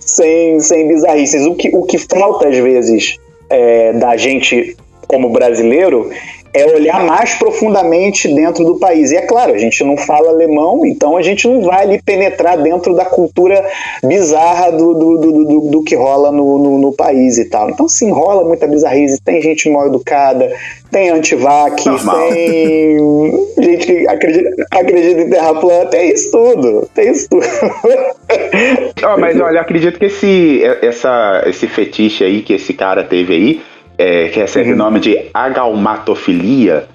sem, 0.00 0.60
sem 0.60 0.88
bizarrices. 0.88 1.46
O 1.46 1.54
que, 1.54 1.70
o 1.74 1.82
que 1.84 1.96
falta, 1.98 2.48
às 2.48 2.56
vezes, 2.56 3.16
é, 3.48 3.92
da 3.94 4.16
gente 4.16 4.76
como 5.06 5.30
brasileiro 5.30 6.10
é 6.52 6.66
olhar 6.66 7.04
mais 7.04 7.34
profundamente 7.34 8.32
dentro 8.32 8.64
do 8.64 8.78
país. 8.78 9.10
E 9.10 9.16
é 9.16 9.22
claro, 9.22 9.54
a 9.54 9.58
gente 9.58 9.82
não 9.84 9.96
fala 9.96 10.30
alemão, 10.30 10.84
então 10.84 11.16
a 11.16 11.22
gente 11.22 11.46
não 11.46 11.62
vai 11.62 11.82
ali 11.82 12.02
penetrar 12.02 12.56
dentro 12.58 12.94
da 12.94 13.04
cultura 13.04 13.64
bizarra 14.04 14.70
do, 14.72 14.94
do, 14.94 15.18
do, 15.18 15.44
do, 15.44 15.60
do 15.70 15.82
que 15.82 15.94
rola 15.94 16.32
no, 16.32 16.58
no, 16.58 16.78
no 16.78 16.92
país 16.92 17.38
e 17.38 17.44
tal. 17.46 17.70
Então, 17.70 17.88
sim, 17.88 18.10
rola 18.10 18.44
muita 18.44 18.66
bizarrice, 18.66 19.20
tem 19.20 19.40
gente 19.40 19.68
mal 19.68 19.86
educada, 19.86 20.50
tem 20.90 21.10
antivac, 21.10 21.84
Normal. 21.86 22.28
tem 22.28 23.48
gente 23.60 23.86
que 23.86 24.08
acredita, 24.08 24.66
acredita 24.70 25.20
em 25.20 25.30
terra 25.30 25.54
plana, 25.54 25.86
tem 25.86 26.12
isso 26.12 26.30
tudo, 26.30 26.88
tem 26.94 27.10
isso 27.10 27.28
tudo. 27.28 27.46
Ó, 29.04 29.18
mas 29.18 29.38
olha, 29.40 29.56
eu 29.58 29.60
acredito 29.60 29.98
que 29.98 30.06
esse, 30.06 30.62
essa, 30.82 31.44
esse 31.46 31.66
fetiche 31.66 32.24
aí 32.24 32.42
que 32.42 32.54
esse 32.54 32.72
cara 32.72 33.04
teve 33.04 33.34
aí, 33.34 33.60
é, 33.98 34.28
que 34.28 34.38
recebe 34.38 34.72
o 34.72 34.76
nome 34.76 35.00
de 35.00 35.26
agalmatofilia, 35.34 36.86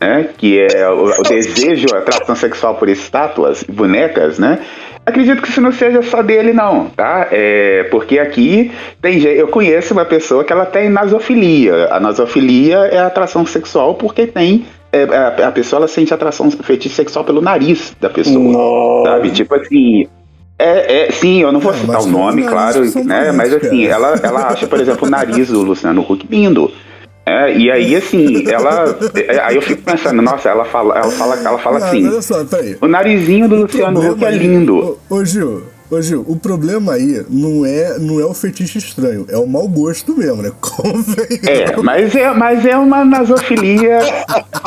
né? 0.00 0.28
Que 0.36 0.60
é 0.60 0.90
o, 0.90 1.04
o 1.06 1.22
desejo, 1.22 1.86
a 1.94 1.98
atração 1.98 2.34
sexual 2.34 2.74
por 2.74 2.88
estátuas, 2.88 3.62
bonecas, 3.62 4.38
né? 4.38 4.58
Acredito 5.06 5.40
que 5.40 5.48
isso 5.48 5.60
não 5.62 5.72
seja 5.72 6.02
só 6.02 6.20
dele, 6.20 6.52
não, 6.52 6.90
tá? 6.90 7.28
É, 7.30 7.84
porque 7.84 8.18
aqui 8.18 8.70
tem 9.00 9.18
gente, 9.18 9.38
eu 9.38 9.48
conheço 9.48 9.94
uma 9.94 10.04
pessoa 10.04 10.44
que 10.44 10.52
ela 10.52 10.66
tem 10.66 10.90
nasofilia. 10.90 11.88
A 11.90 11.98
nasofilia 11.98 12.76
é 12.92 12.98
a 12.98 13.06
atração 13.06 13.46
sexual 13.46 13.94
porque 13.94 14.26
tem 14.26 14.66
é, 14.92 15.04
a, 15.04 15.48
a 15.48 15.52
pessoa 15.52 15.80
ela 15.80 15.88
sente 15.88 16.12
atração 16.12 16.50
fetiche 16.50 16.94
sexual 16.94 17.24
pelo 17.24 17.40
nariz 17.40 17.96
da 17.98 18.10
pessoa, 18.10 18.38
Nossa. 18.38 19.10
sabe? 19.12 19.30
Tipo 19.30 19.54
assim, 19.54 20.06
é, 20.58 21.06
é, 21.06 21.12
sim, 21.12 21.40
eu 21.40 21.52
não 21.52 21.60
vou 21.60 21.72
É, 21.72 21.76
citar 21.76 22.02
o 22.02 22.06
nome, 22.06 22.42
claro, 22.42 22.80
né? 23.04 23.30
Mas 23.30 23.54
assim, 23.54 23.86
cara. 23.86 23.94
ela, 23.94 24.20
ela 24.22 24.46
acha, 24.48 24.66
por 24.66 24.80
exemplo, 24.80 25.06
o 25.06 25.10
nariz 25.10 25.48
do 25.48 25.62
Luciano 25.62 26.00
Huck 26.02 26.26
lindo. 26.28 26.72
É, 27.24 27.56
e 27.56 27.70
aí, 27.70 27.94
assim, 27.94 28.50
ela. 28.50 28.98
é, 29.14 29.40
Aí 29.40 29.56
eu 29.56 29.62
fico 29.62 29.82
pensando, 29.82 30.20
nossa, 30.22 30.48
ela 30.48 30.64
fala, 30.64 30.98
ela 30.98 31.10
fala, 31.10 31.36
ela 31.36 31.58
fala 31.58 31.78
ah, 31.78 31.86
assim. 31.86 32.22
só. 32.22 32.36
O 32.80 32.88
narizinho 32.88 33.48
do 33.48 33.56
Luciano 33.56 34.12
Huck 34.12 34.24
é 34.24 34.30
lindo. 34.30 34.98
Ô, 35.10 35.16
ô, 35.16 35.24
Gil, 35.24 35.62
ô 35.90 36.00
Gil, 36.02 36.24
o 36.26 36.36
problema 36.36 36.92
aí 36.94 37.24
não 37.28 37.64
é, 37.64 37.98
não 37.98 38.20
é 38.20 38.24
o 38.24 38.34
fetiche 38.34 38.78
estranho, 38.78 39.26
é 39.28 39.36
o 39.36 39.46
mau 39.46 39.66
gosto 39.68 40.16
mesmo, 40.16 40.42
né? 40.42 40.50
Convenhamos. 40.60 41.46
É, 41.46 41.76
mas 41.82 42.14
é, 42.14 42.30
mas 42.32 42.66
é 42.66 42.76
uma 42.76 43.04
nasofilia 43.04 43.98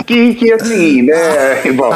que, 0.05 0.33
que 0.35 0.51
assim, 0.53 1.03
né? 1.03 1.13
Bom, 1.75 1.91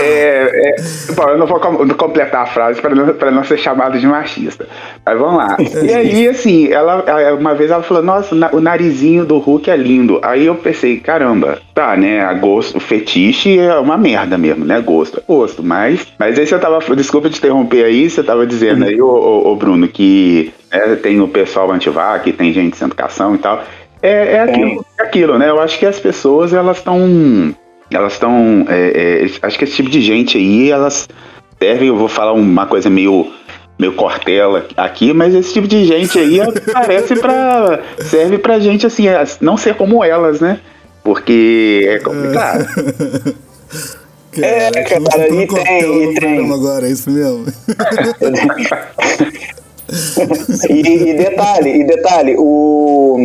é, 0.00 0.74
é- 0.76 1.12
bom, 1.14 1.28
eu 1.28 1.38
não 1.38 1.46
vou 1.46 1.60
com- 1.60 1.88
completar 1.94 2.42
a 2.42 2.46
frase 2.46 2.80
para 2.80 2.94
não, 2.94 3.06
pra 3.14 3.30
não 3.30 3.44
ser 3.44 3.58
chamado 3.58 3.98
de 3.98 4.06
machista. 4.06 4.66
Mas 5.04 5.18
vamos 5.18 5.36
lá. 5.36 5.56
E 5.82 5.92
aí, 5.94 6.28
assim, 6.28 6.70
ela 6.72 7.04
uma 7.34 7.54
vez 7.54 7.70
ela 7.70 7.82
falou: 7.82 8.02
Nossa, 8.02 8.34
o 8.52 8.60
narizinho 8.60 9.24
do 9.24 9.38
Hulk 9.38 9.70
é 9.70 9.76
lindo. 9.76 10.18
Aí 10.22 10.46
eu 10.46 10.54
pensei: 10.54 10.98
Caramba, 11.00 11.58
tá, 11.78 11.96
né? 11.96 12.20
A 12.20 12.34
gosto, 12.34 12.78
o 12.78 12.80
fetiche 12.80 13.56
é 13.56 13.78
uma 13.78 13.96
merda 13.96 14.36
mesmo, 14.36 14.64
né? 14.64 14.80
Gosto 14.80 15.20
é 15.20 15.22
gosto. 15.24 15.62
Mas, 15.62 16.08
mas 16.18 16.36
aí 16.36 16.44
você 16.44 16.58
tava. 16.58 16.80
Desculpa 16.96 17.30
te 17.30 17.38
interromper 17.38 17.84
aí, 17.84 18.10
você 18.10 18.20
tava 18.20 18.44
dizendo 18.44 18.84
aí, 18.84 19.00
ô, 19.00 19.06
ô, 19.06 19.52
ô, 19.52 19.54
Bruno, 19.54 19.86
que 19.86 20.52
é, 20.72 20.96
tem 20.96 21.20
o 21.20 21.28
pessoal 21.28 21.70
antivac, 21.70 22.32
tem 22.32 22.52
gente 22.52 22.76
sem 22.76 22.86
educação 22.86 23.36
e 23.36 23.38
tal. 23.38 23.62
É, 24.02 24.34
é 24.34 24.40
aquilo, 24.40 24.84
é 24.98 25.02
aquilo, 25.04 25.38
né? 25.38 25.48
Eu 25.48 25.60
acho 25.60 25.78
que 25.78 25.86
as 25.86 26.00
pessoas, 26.00 26.52
elas 26.52 26.78
estão. 26.78 27.54
Elas 27.92 28.14
estão. 28.14 28.66
é, 28.68 29.22
é, 29.22 29.46
acho 29.46 29.56
que 29.56 29.62
esse 29.62 29.76
tipo 29.76 29.88
de 29.88 30.00
gente 30.00 30.36
aí, 30.36 30.72
elas 30.72 31.08
servem, 31.62 31.86
eu 31.86 31.96
vou 31.96 32.08
falar 32.08 32.32
uma 32.32 32.66
coisa 32.66 32.90
meio. 32.90 33.32
Meio 33.78 33.92
cortela 33.92 34.66
aqui, 34.76 35.12
mas 35.12 35.32
esse 35.32 35.52
tipo 35.52 35.68
de 35.68 35.84
gente 35.84 36.18
aí 36.18 36.40
parece 36.72 37.14
pra. 37.14 37.78
serve 37.98 38.36
pra 38.36 38.58
gente 38.58 38.84
assim, 38.84 39.04
não 39.40 39.56
ser 39.56 39.76
como 39.76 40.02
elas, 40.02 40.40
né? 40.40 40.58
Porque 41.12 41.86
é 41.88 41.98
complicado. 42.00 42.66
É, 44.40 44.70
Caraca, 44.70 45.00
cara, 45.10 45.26
eu 45.26 45.46
tô 45.48 45.56
e 45.58 45.64
tem, 45.64 46.04
e 46.04 46.14
tem. 46.14 46.52
agora, 46.52 46.86
é 46.86 46.90
isso 46.92 47.10
mesmo? 47.10 47.46
E, 50.68 50.80
e 51.10 51.14
detalhe, 51.14 51.80
e 51.80 51.84
detalhe, 51.84 52.36
o, 52.38 53.16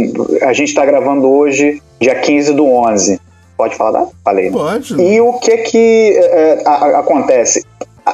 a 0.42 0.54
gente 0.54 0.74
tá 0.74 0.84
gravando 0.86 1.30
hoje, 1.30 1.82
dia 2.00 2.16
15 2.16 2.54
do 2.54 2.66
11. 2.66 3.20
Pode 3.58 3.76
falar? 3.76 4.08
Falei. 4.24 4.46
né? 4.46 4.52
Pode. 4.58 4.94
E 5.00 5.20
o 5.22 5.34
que 5.34 5.58
que 5.58 6.14
é, 6.18 6.64
a- 6.66 6.72
a- 6.72 7.00
acontece? 7.00 7.64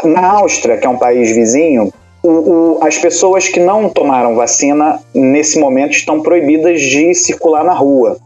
Na 0.04 0.32
Áustria, 0.32 0.78
que 0.78 0.86
é 0.86 0.90
um 0.90 0.98
país 0.98 1.30
vizinho, 1.34 1.94
o- 2.24 2.28
o- 2.28 2.80
as 2.84 2.98
pessoas 2.98 3.48
que 3.48 3.60
não 3.60 3.88
tomaram 3.88 4.36
vacina, 4.36 5.00
nesse 5.14 5.58
momento, 5.60 5.92
estão 5.92 6.20
proibidas 6.22 6.82
de 6.82 7.14
circular 7.14 7.64
na 7.64 7.74
rua. 7.74 8.18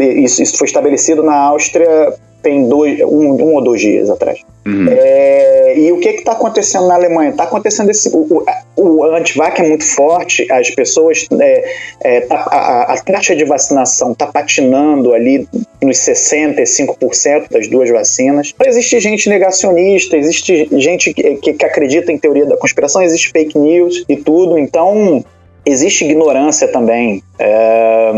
Isso, 0.00 0.42
isso 0.42 0.56
foi 0.58 0.66
estabelecido 0.66 1.22
na 1.22 1.34
Áustria 1.36 2.12
tem 2.40 2.68
dois, 2.68 3.00
um, 3.00 3.32
um 3.32 3.54
ou 3.54 3.62
dois 3.64 3.80
dias 3.80 4.08
atrás. 4.08 4.38
Uhum. 4.64 4.86
É, 4.90 5.76
e 5.76 5.90
o 5.90 5.98
que 5.98 6.08
está 6.10 6.32
acontecendo 6.32 6.86
na 6.86 6.94
Alemanha? 6.94 7.30
Está 7.30 7.42
acontecendo 7.44 7.90
esse. 7.90 8.08
O, 8.10 8.44
o, 8.76 8.82
o 8.82 9.04
antivac 9.14 9.60
é 9.60 9.66
muito 9.66 9.84
forte, 9.84 10.46
as 10.52 10.70
pessoas. 10.70 11.26
É, 11.40 11.64
é, 12.00 12.20
tá- 12.20 12.46
a, 12.48 12.56
a- 12.56 12.92
a 12.94 12.98
taxa 13.02 13.34
de 13.34 13.44
vacinação 13.44 14.12
está 14.12 14.26
patinando 14.26 15.12
ali 15.12 15.48
nos 15.82 15.96
65% 15.98 17.50
das 17.50 17.66
duas 17.68 17.90
vacinas. 17.90 18.54
Existe 18.64 19.00
gente 19.00 19.28
negacionista, 19.28 20.16
existe 20.16 20.68
gente 20.78 21.12
que, 21.12 21.34
que, 21.36 21.52
que 21.54 21.64
acredita 21.64 22.12
em 22.12 22.18
teoria 22.18 22.46
da 22.46 22.56
conspiração, 22.56 23.02
existe 23.02 23.30
fake 23.30 23.58
news 23.58 24.04
e 24.08 24.16
tudo. 24.16 24.56
Então. 24.58 25.24
Existe 25.68 26.04
ignorância 26.04 26.66
também. 26.68 27.22
É, 27.38 28.12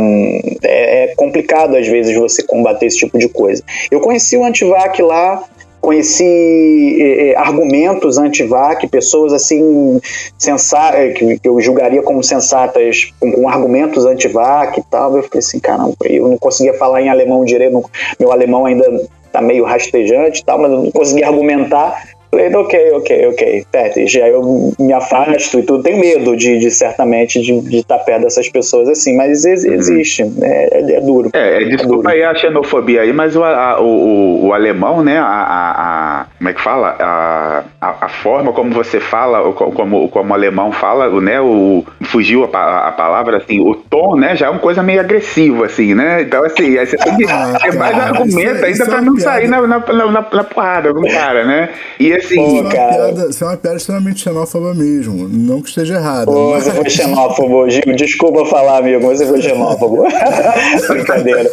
é- 0.63 1.05
é 1.05 1.15
complicado, 1.17 1.77
às 1.77 1.87
vezes, 1.89 2.17
você 2.17 2.43
combater 2.45 2.87
esse 2.87 2.99
tipo 2.99 3.19
de 3.19 3.29
coisa. 3.29 3.63
Eu 3.91 4.01
conheci 4.01 4.37
o 4.37 4.45
antivac 4.45 5.03
lá, 5.03 5.43
conheci 5.81 6.23
eh, 6.25 7.31
eh, 7.31 7.37
argumentos 7.37 8.19
anti-vac, 8.19 8.87
pessoas 8.87 9.33
assim 9.33 10.01
sensa 10.39 10.91
eh, 10.95 11.11
que, 11.11 11.39
que 11.41 11.49
eu 11.49 11.61
julgaria 11.61 12.03
como 12.03 12.23
sensatas 12.23 13.13
com, 13.19 13.33
com 13.33 13.49
argumentos 13.49 14.05
anti-vac 14.07 14.79
e 14.79 14.85
tal. 14.91 15.17
Eu 15.17 15.23
fiquei 15.25 15.41
assim, 15.41 15.59
caramba, 15.59 15.97
eu 16.05 16.29
não 16.29 16.39
conseguia 16.39 16.75
falar 16.75 17.03
em 17.03 17.09
alemão 17.09 17.45
direito, 17.45 17.83
meu 18.19 18.31
alemão 18.31 18.67
ainda 18.67 18.85
tá 19.33 19.41
meio 19.41 19.65
rastejante 19.65 20.43
e 20.43 20.45
tal, 20.45 20.59
mas 20.59 20.71
eu 20.71 20.83
não 20.85 20.91
conseguia 20.91 21.27
argumentar. 21.27 22.20
Falei, 22.31 22.55
ok, 22.55 22.93
ok, 22.93 23.27
ok, 23.29 23.65
Pet, 23.73 24.07
já 24.07 24.29
eu 24.29 24.73
me 24.79 24.93
afasto 24.93 25.59
e 25.59 25.63
tudo. 25.65 25.83
Tenho 25.83 25.99
medo 25.99 26.37
de, 26.37 26.61
de 26.61 26.71
certamente, 26.71 27.41
de, 27.41 27.61
de 27.61 27.79
estar 27.79 27.99
perto 27.99 28.23
dessas 28.23 28.49
pessoas 28.49 28.89
assim, 28.89 29.17
mas 29.17 29.45
ex- 29.45 29.65
existe, 29.65 30.23
é, 30.41 30.69
é- 30.79 30.93
é 30.97 31.01
duro. 31.01 31.31
É, 31.33 31.63
é, 31.63 31.65
desculpa 31.67 32.11
aí 32.11 32.23
a 32.23 32.33
xenofobia 32.35 33.03
aí, 33.03 33.13
mas 33.13 33.35
o, 33.35 33.43
a- 33.43 33.81
o, 33.81 34.47
o- 34.47 34.53
alemão, 34.53 35.03
né, 35.03 35.19
a- 35.19 35.25
a- 35.25 36.27
como 36.41 36.49
é 36.49 36.55
que 36.55 36.61
fala? 36.63 36.97
A, 36.99 37.63
a, 37.83 38.07
a 38.07 38.09
forma 38.09 38.51
como 38.55 38.71
você 38.73 38.99
fala, 38.99 39.53
como, 39.53 40.09
como 40.09 40.31
o 40.31 40.35
alemão 40.35 40.73
fala, 40.73 41.07
o, 41.11 41.21
né, 41.21 41.39
o, 41.39 41.85
fugiu 42.05 42.49
a, 42.51 42.89
a 42.89 42.93
palavra, 42.93 43.37
assim, 43.37 43.61
o 43.61 43.75
tom, 43.75 44.17
né, 44.17 44.35
já 44.35 44.47
é 44.47 44.49
uma 44.49 44.59
coisa 44.59 44.83
meio 44.83 45.01
agressivo, 45.01 45.65
assim, 45.65 45.95
né, 45.95 46.23
então 46.23 46.43
assim, 46.43 46.79
aí 46.79 46.87
você 46.87 46.97
tem 46.97 47.15
que 47.19 47.25
Ah, 47.31 47.59
ter 47.61 47.75
mais 47.77 47.93
cara, 47.95 48.05
argumento 48.05 48.29
isso 48.31 48.41
é- 48.41 48.49
ainda 48.53 48.71
isso 48.71 48.83
é 48.83 48.87
pra 48.87 48.95
uma 48.95 49.03
não 49.03 49.15
piada. 49.17 49.31
sair 49.33 49.49
na, 49.49 49.61
na, 49.67 49.79
na, 49.81 50.07
na 50.11 50.23
porrada 50.45 50.95
com 50.95 51.01
o 51.01 51.13
cara, 51.13 51.45
né, 51.45 51.69
e 52.01 52.11
assim, 52.15 52.43
Isso 52.43 52.57
é, 52.57 52.61
uma 52.63 52.71
cara. 52.73 52.89
piada, 52.95 53.27
isso 53.29 53.45
é 53.45 53.47
uma 53.47 53.57
piada 53.59 53.77
extremamente 53.77 54.21
xenófoba 54.21 54.73
mesmo. 54.75 55.29
Não 55.29 55.61
que 55.61 55.69
esteja 55.69 55.97
errada. 55.97 56.25
Pô, 56.25 56.53
mas- 56.53 56.65
você 56.65 56.71
foi 56.71 56.89
xenófobo, 56.89 57.69
Gil. 57.69 57.83
Desculpa 57.95 58.47
falar, 58.47 58.79
amigo, 58.79 59.01
você 59.07 59.27
foi 59.27 59.43
xenófobo. 59.43 60.05
Brincadeira. 60.89 61.51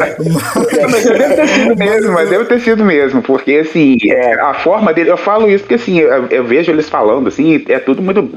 Mas 0.90 1.04
deve 1.04 1.36
ter 1.36 1.48
sido 1.48 1.76
mesmo, 1.78 2.12
mas 2.14 2.30
deve 2.30 2.46
ter 2.46 2.60
sido 2.62 2.86
mesmo, 2.86 3.22
porque 3.22 3.56
assim, 3.58 3.98
é, 4.10 4.34
a 4.40 4.54
forma 4.54 4.77
dele, 4.94 5.12
eu 5.12 5.18
falo 5.18 5.50
isso 5.50 5.64
porque 5.64 5.76
assim, 5.76 6.00
eu, 6.00 6.28
eu 6.28 6.44
vejo 6.44 6.72
eles 6.72 6.88
falando 6.90 7.28
assim, 7.28 7.64
é 7.70 7.80
tudo 7.80 8.02
muito. 8.02 8.22
né, 8.22 8.30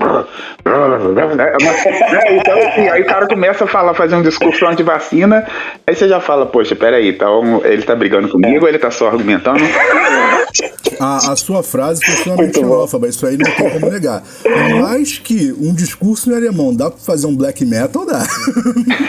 Então, 2.31 2.59
assim, 2.69 2.89
aí 2.89 3.03
o 3.03 3.07
cara 3.07 3.27
começa 3.27 3.65
a 3.65 3.67
falar, 3.67 3.95
fazer 3.95 4.15
um 4.17 4.23
discurso 4.23 4.67
anti-vacina, 4.67 5.47
aí 5.87 5.95
você 5.95 6.09
já 6.09 6.21
fala, 6.21 6.47
poxa, 6.47 6.75
peraí, 6.77 7.09
então 7.11 7.61
ele 7.65 7.83
tá 7.83 7.95
brigando 7.95 8.29
comigo, 8.29 8.67
ele 8.67 8.79
tá 8.79 8.91
só 8.91 9.09
argumentando. 9.09 9.61
A, 10.99 11.17
a 11.33 11.37
sua 11.37 11.63
frase 11.63 12.05
foi 12.05 12.15
extremamente 12.15 12.59
xenófoba, 12.59 13.09
isso 13.09 13.25
aí 13.27 13.37
não 13.39 13.51
tem 13.51 13.71
como 13.71 13.91
negar. 13.91 14.23
Mas 14.83 15.17
que 15.19 15.53
um 15.59 15.73
discurso 15.75 16.31
em 16.31 16.35
alemão 16.37 16.75
dá 16.75 16.91
pra 16.91 16.99
fazer 16.99 17.27
um 17.27 17.35
black 17.35 17.65
metal, 17.65 18.05
dá. 18.05 18.19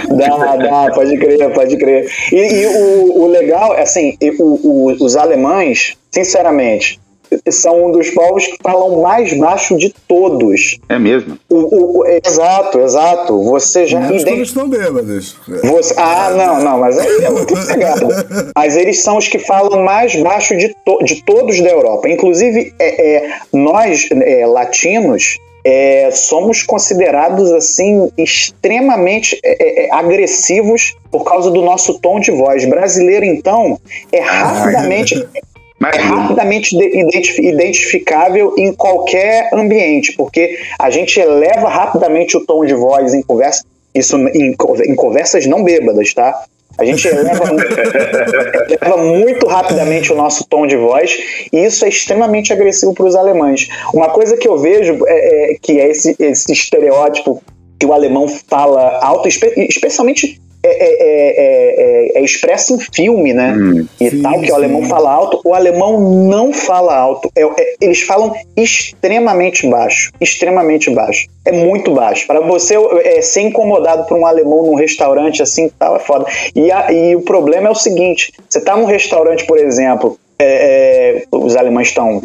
Dá, 0.09 0.55
dá, 0.55 0.91
pode 0.93 1.17
crer, 1.17 1.53
pode 1.53 1.77
crer. 1.77 2.09
E, 2.31 2.35
e 2.61 2.67
o, 2.67 3.23
o 3.23 3.27
legal, 3.27 3.73
assim, 3.73 4.17
o- 4.39 4.59
o- 4.91 5.03
os 5.03 5.17
alemães, 5.17 5.97
sinceramente, 6.11 7.00
são 7.49 7.85
um 7.85 7.91
dos 7.91 8.09
povos 8.09 8.45
que 8.45 8.57
falam 8.61 9.01
mais 9.01 9.31
baixo 9.37 9.77
de 9.77 9.93
todos. 10.07 10.77
É 10.89 10.99
mesmo. 10.99 11.37
O, 11.49 11.55
o- 11.55 11.99
o- 11.99 12.05
exato, 12.25 12.79
exato. 12.79 13.43
Você 13.45 13.85
já 13.87 13.99
quando 14.01 14.19
ident- 14.19 14.41
estão 14.41 14.67
bêbados. 14.69 15.37
Você- 15.63 15.93
ah, 15.97 16.29
não, 16.31 16.61
não, 16.63 16.79
mas 16.79 16.97
aí 16.97 17.23
é 17.23 17.29
outra 17.29 17.55
pegada. 17.65 18.51
Mas 18.55 18.75
eles 18.75 19.01
são 19.01 19.17
os 19.17 19.27
que 19.27 19.39
falam 19.39 19.83
mais 19.83 20.15
baixo 20.15 20.57
de, 20.57 20.75
to- 20.85 21.03
de 21.03 21.23
todos 21.23 21.59
da 21.61 21.69
Europa. 21.69 22.09
Inclusive, 22.09 22.73
é, 22.79 23.15
é, 23.25 23.29
nós, 23.53 24.07
é, 24.11 24.45
latinos, 24.45 25.37
é, 25.63 26.09
somos 26.11 26.63
considerados 26.63 27.51
assim 27.51 28.09
extremamente 28.17 29.39
é, 29.43 29.85
é, 29.85 29.93
agressivos 29.93 30.95
por 31.11 31.23
causa 31.23 31.51
do 31.51 31.61
nosso 31.61 31.99
tom 31.99 32.19
de 32.19 32.31
voz. 32.31 32.65
Brasileiro, 32.65 33.25
então, 33.25 33.79
é 34.11 34.19
rapidamente. 34.19 35.15
Mas, 35.81 35.95
É 35.95 35.99
rapidamente 35.99 36.77
de- 36.77 36.99
identifi- 36.99 37.41
identificável 37.41 38.53
em 38.55 38.71
qualquer 38.71 39.49
ambiente, 39.51 40.13
porque 40.15 40.59
a 40.79 40.91
gente 40.91 41.19
eleva 41.19 41.67
rapidamente 41.67 42.37
o 42.37 42.45
tom 42.45 42.63
de 42.63 42.75
voz 42.75 43.15
em 43.15 43.23
conversa, 43.23 43.63
isso 43.95 44.15
em, 44.15 44.55
em 44.85 44.95
conversas 44.95 45.47
não 45.47 45.63
bêbadas, 45.63 46.13
tá? 46.13 46.43
A 46.77 46.85
gente 46.85 47.05
eleva, 47.07 47.43
eleva 48.69 48.97
muito 48.97 49.47
rapidamente 49.47 50.13
o 50.13 50.15
nosso 50.15 50.45
tom 50.47 50.67
de 50.67 50.77
voz 50.77 51.17
e 51.51 51.65
isso 51.65 51.83
é 51.83 51.89
extremamente 51.89 52.53
agressivo 52.53 52.93
para 52.93 53.05
os 53.07 53.15
alemães. 53.15 53.67
Uma 53.93 54.09
coisa 54.09 54.37
que 54.37 54.47
eu 54.47 54.57
vejo 54.59 54.99
é, 55.07 55.53
é 55.53 55.57
que 55.61 55.79
é 55.79 55.89
esse, 55.89 56.15
esse 56.19 56.51
estereótipo 56.53 57.41
que 57.79 57.85
o 57.87 57.93
alemão 57.93 58.27
fala 58.27 58.99
alto, 59.01 59.27
espe- 59.27 59.53
especialmente 59.67 60.39
é, 60.63 60.69
é, 60.69 60.91
é, 61.03 62.11
é- 62.15 62.19
é 62.19 62.21
expresso 62.23 62.75
em 62.75 62.79
filme, 62.79 63.33
né? 63.33 63.55
e 63.99 64.09
Sim, 64.09 64.21
tal, 64.21 64.39
que 64.39 64.45
sim. 64.47 64.51
o 64.51 64.55
alemão 64.55 64.83
fala 64.83 65.11
alto, 65.11 65.41
o 65.43 65.53
alemão 65.53 65.99
não 66.27 66.53
fala 66.53 66.95
alto. 66.95 67.31
É- 67.35 67.41
é- 67.43 67.75
eles 67.81 68.01
falam 68.01 68.33
extremamente 68.55 69.67
baixo. 69.67 70.11
Extremamente 70.19 70.89
baixo. 70.89 71.27
É 71.45 71.51
muito 71.51 71.91
baixo. 71.93 72.27
Para 72.27 72.39
você 72.41 72.75
é, 73.03 73.21
ser 73.21 73.41
incomodado 73.41 74.05
por 74.07 74.17
um 74.17 74.25
alemão 74.25 74.63
num 74.63 74.75
restaurante 74.75 75.41
assim 75.41 75.69
tal, 75.79 75.95
é 75.95 75.99
foda. 75.99 76.25
E, 76.55 76.71
a- 76.71 76.91
e 76.91 77.15
o 77.15 77.21
problema 77.21 77.67
é 77.67 77.71
o 77.71 77.75
seguinte: 77.75 78.31
você 78.47 78.61
tá 78.61 78.75
num 78.75 78.85
restaurante, 78.85 79.45
por 79.45 79.57
exemplo, 79.57 80.17
é, 80.37 81.23
é, 81.23 81.23
os 81.31 81.55
alemães 81.55 81.87
estão 81.89 82.19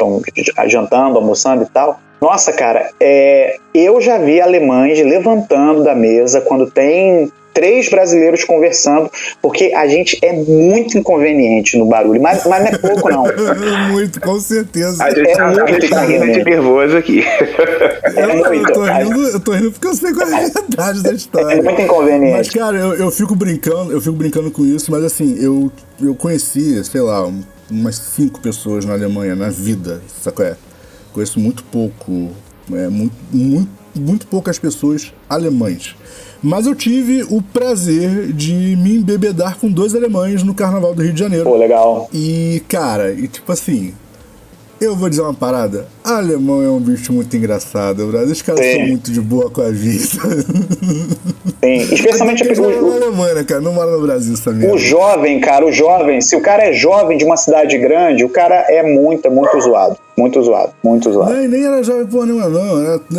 jantando, 0.66 1.18
almoçando 1.18 1.62
e 1.64 1.66
tal. 1.66 1.98
Nossa, 2.20 2.50
cara, 2.52 2.90
é, 2.98 3.56
eu 3.74 4.00
já 4.00 4.16
vi 4.16 4.40
alemães 4.40 4.98
levantando 5.00 5.84
da 5.84 5.94
mesa 5.94 6.40
quando 6.40 6.70
tem 6.70 7.30
três 7.56 7.88
brasileiros 7.88 8.44
conversando, 8.44 9.10
porque 9.40 9.72
a 9.74 9.88
gente 9.88 10.18
é 10.20 10.30
muito 10.34 10.98
inconveniente 10.98 11.78
no 11.78 11.86
barulho, 11.86 12.20
mas, 12.20 12.44
mas 12.44 12.60
não 12.64 12.68
é 12.68 12.76
pouco, 12.76 13.08
não. 13.08 13.24
Muito, 13.90 14.20
com 14.20 14.38
certeza. 14.38 15.02
a 15.02 15.08
gente 15.08 15.30
É 15.30 15.34
tá, 15.36 15.46
a 15.48 15.52
muito 15.52 15.72
gente 15.72 15.88
tá 15.88 16.02
rindo 16.02 16.26
nervoso 16.26 16.96
aqui. 16.98 17.22
É 17.22 18.22
Eu, 18.24 18.28
eu 18.28 18.44
muito. 18.52 18.72
tô 18.74 18.84
rindo, 18.84 19.22
eu 19.28 19.40
tô 19.40 19.52
rindo 19.52 19.72
porque 19.72 19.86
eu 19.88 19.94
sei 19.94 20.12
qual 20.12 20.28
é 20.28 20.34
a 20.34 20.48
verdade 20.48 21.02
da 21.02 21.12
história. 21.12 21.54
É 21.56 21.62
muito 21.62 21.80
inconveniente. 21.80 22.36
Mas, 22.36 22.48
cara, 22.50 22.76
eu, 22.76 22.94
eu 22.94 23.10
fico 23.10 23.34
brincando, 23.34 23.90
eu 23.92 24.00
fico 24.02 24.14
brincando 24.16 24.50
com 24.50 24.66
isso, 24.66 24.90
mas 24.90 25.02
assim, 25.02 25.34
eu, 25.40 25.72
eu 26.02 26.14
conheci, 26.14 26.84
sei 26.84 27.00
lá, 27.00 27.26
um- 27.26 27.42
umas 27.70 27.96
cinco 27.96 28.38
pessoas 28.40 28.84
na 28.84 28.92
Alemanha 28.92 29.34
na 29.34 29.48
vida, 29.48 30.02
sabe 30.22 30.36
qual 30.36 30.48
é? 30.48 30.56
Conheço 31.14 31.40
muito 31.40 31.64
pouco, 31.64 32.30
é, 32.72 32.88
muito, 32.88 33.14
muito, 33.32 33.68
muito 33.94 34.26
poucas 34.26 34.58
pessoas 34.58 35.12
alemães. 35.28 35.96
Mas 36.48 36.64
eu 36.66 36.74
tive 36.76 37.24
o 37.28 37.42
prazer 37.42 38.32
de 38.32 38.52
me 38.76 38.94
embebedar 38.98 39.58
com 39.58 39.68
dois 39.68 39.96
alemães 39.96 40.44
no 40.44 40.54
Carnaval 40.54 40.94
do 40.94 41.02
Rio 41.02 41.12
de 41.12 41.18
Janeiro. 41.18 41.44
Pô, 41.44 41.56
legal. 41.56 42.08
E, 42.14 42.62
cara, 42.68 43.10
e 43.12 43.26
tipo 43.26 43.50
assim, 43.50 43.92
eu 44.80 44.94
vou 44.94 45.08
dizer 45.08 45.22
uma 45.22 45.34
parada. 45.34 45.88
Alemão 46.04 46.62
é 46.62 46.68
um 46.70 46.78
bicho 46.78 47.12
muito 47.12 47.36
engraçado, 47.36 48.06
brother. 48.06 48.30
Os 48.30 48.42
caras 48.42 48.64
Sim. 48.64 48.72
são 48.76 48.86
muito 48.86 49.10
de 49.10 49.20
boa 49.20 49.50
com 49.50 49.60
a 49.60 49.70
vida. 49.70 50.04
Sim. 51.64 51.76
Especialmente 51.92 52.44
Porque 52.44 52.60
o, 52.60 52.62
mora 52.62 52.76
na 52.80 52.86
o- 52.88 52.92
Alemanha, 52.92 53.44
cara? 53.44 53.60
Não 53.60 53.72
mora 53.72 53.90
no 53.90 54.02
Brasil 54.02 54.34
merda. 54.46 54.72
o 54.74 54.78
jovem, 54.78 55.40
cara, 55.40 55.66
o 55.66 55.72
jovem. 55.72 56.20
Se 56.20 56.36
o 56.36 56.40
cara 56.40 56.64
é 56.68 56.72
jovem 56.72 57.18
de 57.18 57.24
uma 57.24 57.36
cidade 57.36 57.76
grande, 57.78 58.24
o 58.24 58.28
cara 58.28 58.54
é 58.68 58.82
muito, 58.84 59.28
muito 59.32 59.60
zoado. 59.60 59.96
Muito 60.16 60.40
zoado, 60.42 60.72
muito 60.82 61.12
zoado. 61.12 61.34
Nem, 61.34 61.48
nem 61.48 61.64
era 61.64 61.82
jovem 61.82 62.06
porra 62.06 62.26
nenhuma, 62.26 62.48
não. 62.48 62.80
Era, 62.82 63.00
é- 63.16 63.18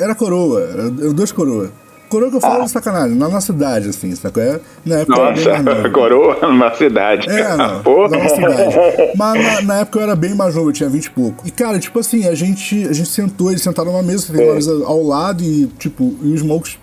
é- 0.00 0.02
era 0.02 0.14
coroa. 0.16 0.60
Era, 0.72 0.90
dois 0.90 1.30
coroa. 1.30 1.70
Coroa 2.14 2.30
que 2.30 2.36
eu 2.36 2.40
falo 2.40 2.62
Ah. 2.62 2.64
de 2.66 2.70
sacanagem, 2.70 3.16
na 3.16 3.28
nossa 3.28 3.50
idade, 3.52 3.88
assim, 3.88 4.14
sacou? 4.14 4.40
É? 4.40 4.60
Na 4.86 5.00
época 5.00 5.18
Nossa, 5.18 5.90
coroa 5.90 6.38
numa 6.42 6.72
cidade. 6.76 7.28
É, 7.28 7.56
não, 7.56 7.82
Pô, 7.82 8.06
na 8.08 8.18
nossa 8.22 8.36
idade. 8.36 8.74
Mas 9.18 9.42
na, 9.44 9.62
na 9.62 9.80
época 9.80 9.98
eu 9.98 10.02
era 10.04 10.14
bem 10.14 10.32
mais 10.32 10.54
novo, 10.54 10.68
eu 10.68 10.72
tinha 10.72 10.88
20 10.88 11.06
e 11.06 11.10
pouco. 11.10 11.44
E, 11.44 11.50
cara, 11.50 11.76
tipo 11.80 11.98
assim, 11.98 12.28
a 12.28 12.34
gente, 12.36 12.86
a 12.88 12.92
gente 12.92 13.08
sentou, 13.08 13.50
eles 13.50 13.62
sentaram 13.62 13.90
numa 13.90 14.02
mesa, 14.04 14.32
tem 14.32 14.44
uma 14.46 14.54
mesa 14.54 14.70
ao 14.86 15.02
lado 15.02 15.42
e, 15.42 15.66
tipo, 15.78 16.14
e 16.22 16.32
os 16.32 16.42
malucos. 16.42 16.78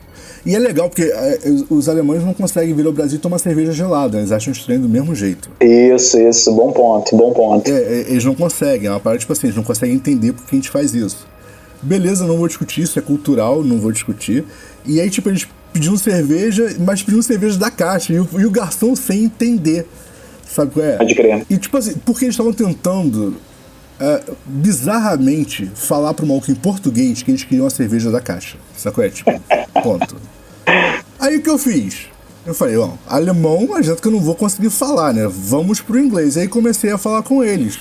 E 0.46 0.54
é 0.54 0.60
legal, 0.60 0.90
porque 0.90 1.04
é, 1.04 1.40
os- 1.70 1.88
alemães 1.88 2.26
não 2.26 2.34
conseguem 2.34 2.74
vir 2.74 2.86
ao 2.86 2.92
Brasil 2.92 3.18
e 3.18 3.22
tomar 3.22 3.38
cerveja 3.38 3.72
gelada, 3.72 4.18
eles 4.18 4.32
acham 4.34 4.52
estranho 4.52 4.82
do 4.82 4.90
mesmo 4.90 5.14
jeito. 5.16 5.50
Isso, 5.62 6.20
isso, 6.20 6.52
bom 6.54 6.72
ponto, 6.74 7.16
bom 7.16 7.32
ponto. 7.32 7.70
É, 7.70 7.74
é, 7.74 8.06
eles 8.10 8.26
não 8.26 8.34
conseguem, 8.36 8.88
é 8.88 8.90
uma 8.92 9.00
parada, 9.00 9.20
tipo 9.20 9.32
assim, 9.32 9.48
eles 9.48 9.56
não 9.56 9.64
conseguem 9.64 9.96
entender 9.96 10.34
por 10.34 10.44
que 10.46 10.56
a 10.56 10.58
gente 10.58 10.70
faz 10.70 10.94
isso. 10.96 11.26
Beleza, 11.82 12.26
não 12.26 12.38
vou 12.38 12.48
discutir, 12.48 12.82
isso 12.82 13.00
é 13.00 13.02
cultural, 13.02 13.64
não 13.64 13.80
vou 13.80 13.92
discutir. 13.92 14.46
E 14.86 15.00
aí, 15.00 15.10
tipo, 15.10 15.30
eles 15.30 15.48
pediam 15.74 15.98
cerveja, 15.98 16.76
mas 16.80 17.02
pediam 17.02 17.22
cerveja 17.22 17.58
da 17.58 17.72
caixa, 17.72 18.14
e 18.14 18.20
o, 18.20 18.28
e 18.40 18.46
o 18.46 18.52
garçom 18.52 18.96
sem 18.96 19.24
entender. 19.24 19.88
Sabe 20.48 20.72
qual 20.72 20.86
é? 20.86 20.98
Pode 20.98 21.16
crer. 21.16 21.46
E 21.50 21.58
tipo 21.58 21.78
assim, 21.78 21.94
porque 22.06 22.26
eles 22.26 22.34
estavam 22.34 22.52
tentando 22.52 23.38
é, 24.00 24.22
bizarramente 24.46 25.72
falar 25.76 26.14
pro 26.14 26.26
maluco 26.26 26.52
em 26.52 26.56
português 26.56 27.22
que 27.22 27.32
eles 27.32 27.44
queriam 27.44 27.66
a 27.66 27.70
cerveja 27.70 28.12
da 28.12 28.20
caixa. 28.20 28.58
Sabe 28.76 28.96
qual 28.96 29.08
é? 29.08 29.10
Tipo, 29.10 29.32
ponto. 29.82 30.18
Aí 31.20 31.38
o 31.38 31.42
que 31.42 31.50
eu 31.50 31.58
fiz? 31.58 32.08
Eu 32.46 32.54
falei, 32.54 32.76
ó, 32.76 32.90
alemão, 33.08 33.76
adianta 33.76 34.02
que 34.02 34.08
eu 34.08 34.12
não 34.12 34.20
vou 34.20 34.36
conseguir 34.36 34.72
falar, 34.72 35.14
né? 35.14 35.28
Vamos 35.32 35.80
pro 35.80 36.00
inglês. 36.00 36.36
Aí 36.36 36.48
comecei 36.48 36.92
a 36.92 36.98
falar 36.98 37.22
com 37.22 37.44
eles, 37.44 37.80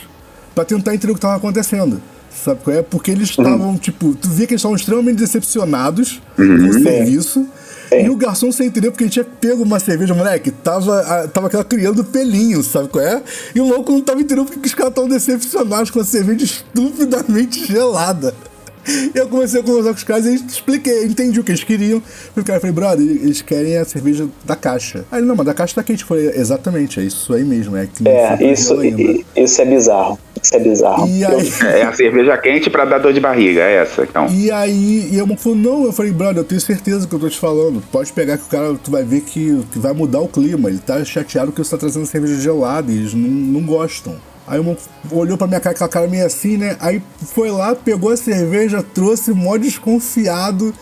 pra 0.54 0.64
tentar 0.64 0.94
entender 0.94 1.12
o 1.12 1.14
que 1.14 1.20
tava 1.20 1.36
acontecendo. 1.36 2.00
Sabe 2.44 2.60
qual 2.64 2.76
é? 2.76 2.82
Porque 2.82 3.10
eles 3.10 3.28
estavam, 3.30 3.76
tipo, 3.76 4.14
tu 4.14 4.28
via 4.28 4.46
que 4.46 4.54
eles 4.54 4.60
estavam 4.60 4.76
extremamente 4.76 5.18
decepcionados 5.18 6.20
com 6.36 6.42
o 6.42 6.72
serviço. 6.82 7.46
E 7.92 8.08
o 8.08 8.14
garçom 8.16 8.52
sem 8.52 8.68
entender 8.68 8.90
porque 8.90 9.02
ele 9.02 9.10
tinha 9.10 9.24
pego 9.24 9.64
uma 9.64 9.80
cerveja, 9.80 10.14
moleque, 10.14 10.50
tava, 10.52 11.00
a- 11.00 11.26
tava 11.28 11.48
aquela 11.48 11.64
criando 11.64 12.04
pelinho, 12.04 12.62
sabe 12.62 12.88
qual 12.88 13.04
é? 13.04 13.20
E 13.52 13.60
o 13.60 13.66
louco 13.66 13.90
não 13.90 14.00
tava 14.00 14.20
entendendo 14.20 14.44
porque 14.46 14.60
que 14.60 14.68
os 14.68 14.74
caras 14.74 14.90
estavam 14.92 15.10
decepcionados 15.10 15.90
com 15.90 15.98
a 15.98 16.04
cerveja 16.04 16.44
estupidamente 16.44 17.66
gelada. 17.66 18.32
E 18.86 19.18
eu 19.18 19.28
comecei 19.28 19.60
a 19.60 19.62
conversar 19.62 19.90
com 19.90 19.96
os 19.96 20.04
caras 20.04 20.26
e 20.26 20.34
expliquei, 20.34 21.04
entendi 21.04 21.38
o 21.40 21.44
que 21.44 21.50
eles 21.50 21.64
queriam. 21.64 22.02
E 22.36 22.40
o 22.40 22.44
cara 22.44 22.60
falei, 22.60 22.74
brother, 22.74 23.06
eles 23.06 23.42
querem 23.42 23.76
a 23.76 23.84
cerveja 23.84 24.26
da 24.44 24.56
caixa. 24.56 25.04
Aí 25.10 25.20
ele, 25.20 25.26
não, 25.26 25.36
mas 25.36 25.46
da 25.46 25.54
caixa 25.54 25.74
tá 25.74 25.82
quente. 25.82 26.02
Eu 26.02 26.08
falei, 26.08 26.28
exatamente, 26.28 27.00
é 27.00 27.02
isso 27.02 27.32
aí 27.32 27.44
mesmo, 27.44 27.76
é 27.76 27.88
É, 28.04 28.52
isso, 28.52 28.76
isso 29.36 29.60
é 29.60 29.64
bizarro. 29.64 30.18
Isso 30.42 30.54
é 30.54 30.58
bizarro. 30.58 31.08
E 31.08 31.24
aí, 31.24 31.52
É 31.62 31.82
a 31.82 31.92
cerveja 31.92 32.36
quente 32.38 32.70
pra 32.70 32.84
dar 32.84 32.98
dor 32.98 33.12
de 33.12 33.20
barriga, 33.20 33.60
é 33.60 33.76
essa, 33.82 34.02
então. 34.02 34.26
e 34.28 34.50
aí, 34.50 35.08
e 35.12 35.18
eu 35.18 35.26
falou, 35.36 35.58
não, 35.58 35.84
eu 35.84 35.92
falei, 35.92 36.12
brother, 36.12 36.38
eu 36.38 36.44
tenho 36.44 36.60
certeza 36.60 37.06
que 37.06 37.14
eu 37.14 37.18
tô 37.18 37.28
te 37.28 37.38
falando. 37.38 37.82
Pode 37.92 38.12
pegar 38.12 38.38
que 38.38 38.44
o 38.44 38.48
cara, 38.48 38.74
tu 38.82 38.90
vai 38.90 39.04
ver 39.04 39.20
que, 39.20 39.60
que 39.72 39.78
vai 39.78 39.92
mudar 39.92 40.20
o 40.20 40.28
clima. 40.28 40.68
Ele 40.68 40.78
tá 40.78 41.04
chateado 41.04 41.52
que 41.52 41.58
você 41.58 41.70
tá 41.70 41.78
trazendo 41.78 42.06
cerveja 42.06 42.40
gelada 42.40 42.90
e 42.90 42.96
eles 42.96 43.14
não, 43.14 43.28
não 43.28 43.62
gostam. 43.62 44.16
Aí 44.50 44.58
o 44.58 44.64
maluco 44.64 44.82
olhou 45.12 45.38
pra 45.38 45.46
minha 45.46 45.60
cara 45.60 45.76
com 45.76 45.84
a 45.84 45.88
cara 45.88 46.08
meio 46.08 46.26
assim, 46.26 46.56
né? 46.56 46.76
Aí 46.80 47.00
foi 47.34 47.52
lá, 47.52 47.72
pegou 47.72 48.10
a 48.10 48.16
cerveja, 48.16 48.82
trouxe, 48.82 49.30
mó 49.32 49.56
desconfiado. 49.56 50.74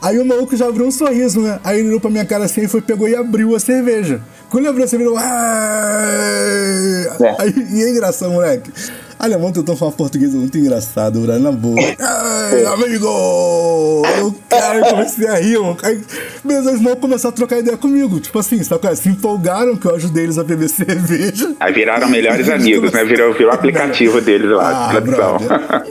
Aí 0.00 0.16
o 0.20 0.24
maluco 0.24 0.56
já 0.56 0.68
abriu 0.68 0.86
um 0.86 0.92
sorriso, 0.92 1.40
né? 1.40 1.58
Aí 1.64 1.80
ele 1.80 1.88
olhou 1.88 2.00
pra 2.00 2.08
minha 2.08 2.24
cara 2.24 2.44
assim 2.44 2.62
e 2.62 2.68
foi, 2.68 2.80
pegou 2.80 3.08
e 3.08 3.16
abriu 3.16 3.56
a 3.56 3.58
cerveja. 3.58 4.22
Quando 4.50 4.62
ele 4.64 4.68
abriu 4.68 4.86
cerveja, 4.88 5.10
eu... 5.10 5.16
"Ah!" 5.18 7.16
É. 7.20 7.34
Aí, 7.42 7.54
e 7.72 7.82
é 7.82 7.90
engraçado, 7.90 8.30
moleque. 8.32 8.70
Alemão 9.18 9.50
tentou 9.50 9.74
falar 9.74 9.92
português 9.92 10.34
muito 10.34 10.58
engraçado, 10.58 11.20
Bruno, 11.20 11.38
na 11.38 11.50
boa. 11.50 11.80
Ai, 11.98 12.64
amigo! 12.66 13.06
Eu 14.18 14.34
cara, 14.46 14.78
eu 14.80 14.84
comecei 14.84 15.26
a 15.26 15.36
rir, 15.36 15.58
mano. 15.58 15.76
Aí, 15.82 15.98
meus 16.44 16.66
irmãos 16.66 16.96
começaram 17.00 17.32
a 17.32 17.36
trocar 17.36 17.58
ideia 17.58 17.78
comigo. 17.78 18.20
Tipo 18.20 18.38
assim, 18.40 18.62
só 18.62 18.76
que 18.76 18.94
se 18.94 19.08
empolgaram 19.08 19.74
que 19.74 19.86
eu 19.86 19.94
ajudei 19.94 20.24
eles 20.24 20.36
a 20.36 20.44
beber 20.44 20.68
cerveja. 20.68 21.54
Aí 21.58 21.72
viraram 21.72 22.10
melhores 22.10 22.46
amigos, 22.50 22.92
né? 22.92 23.04
Virou, 23.04 23.32
virou 23.32 23.50
o 23.52 23.54
aplicativo 23.54 24.20
deles 24.20 24.50
lá, 24.50 24.84
Ah, 24.90 25.00
de 25.00 25.10
tradução. 25.10 25.38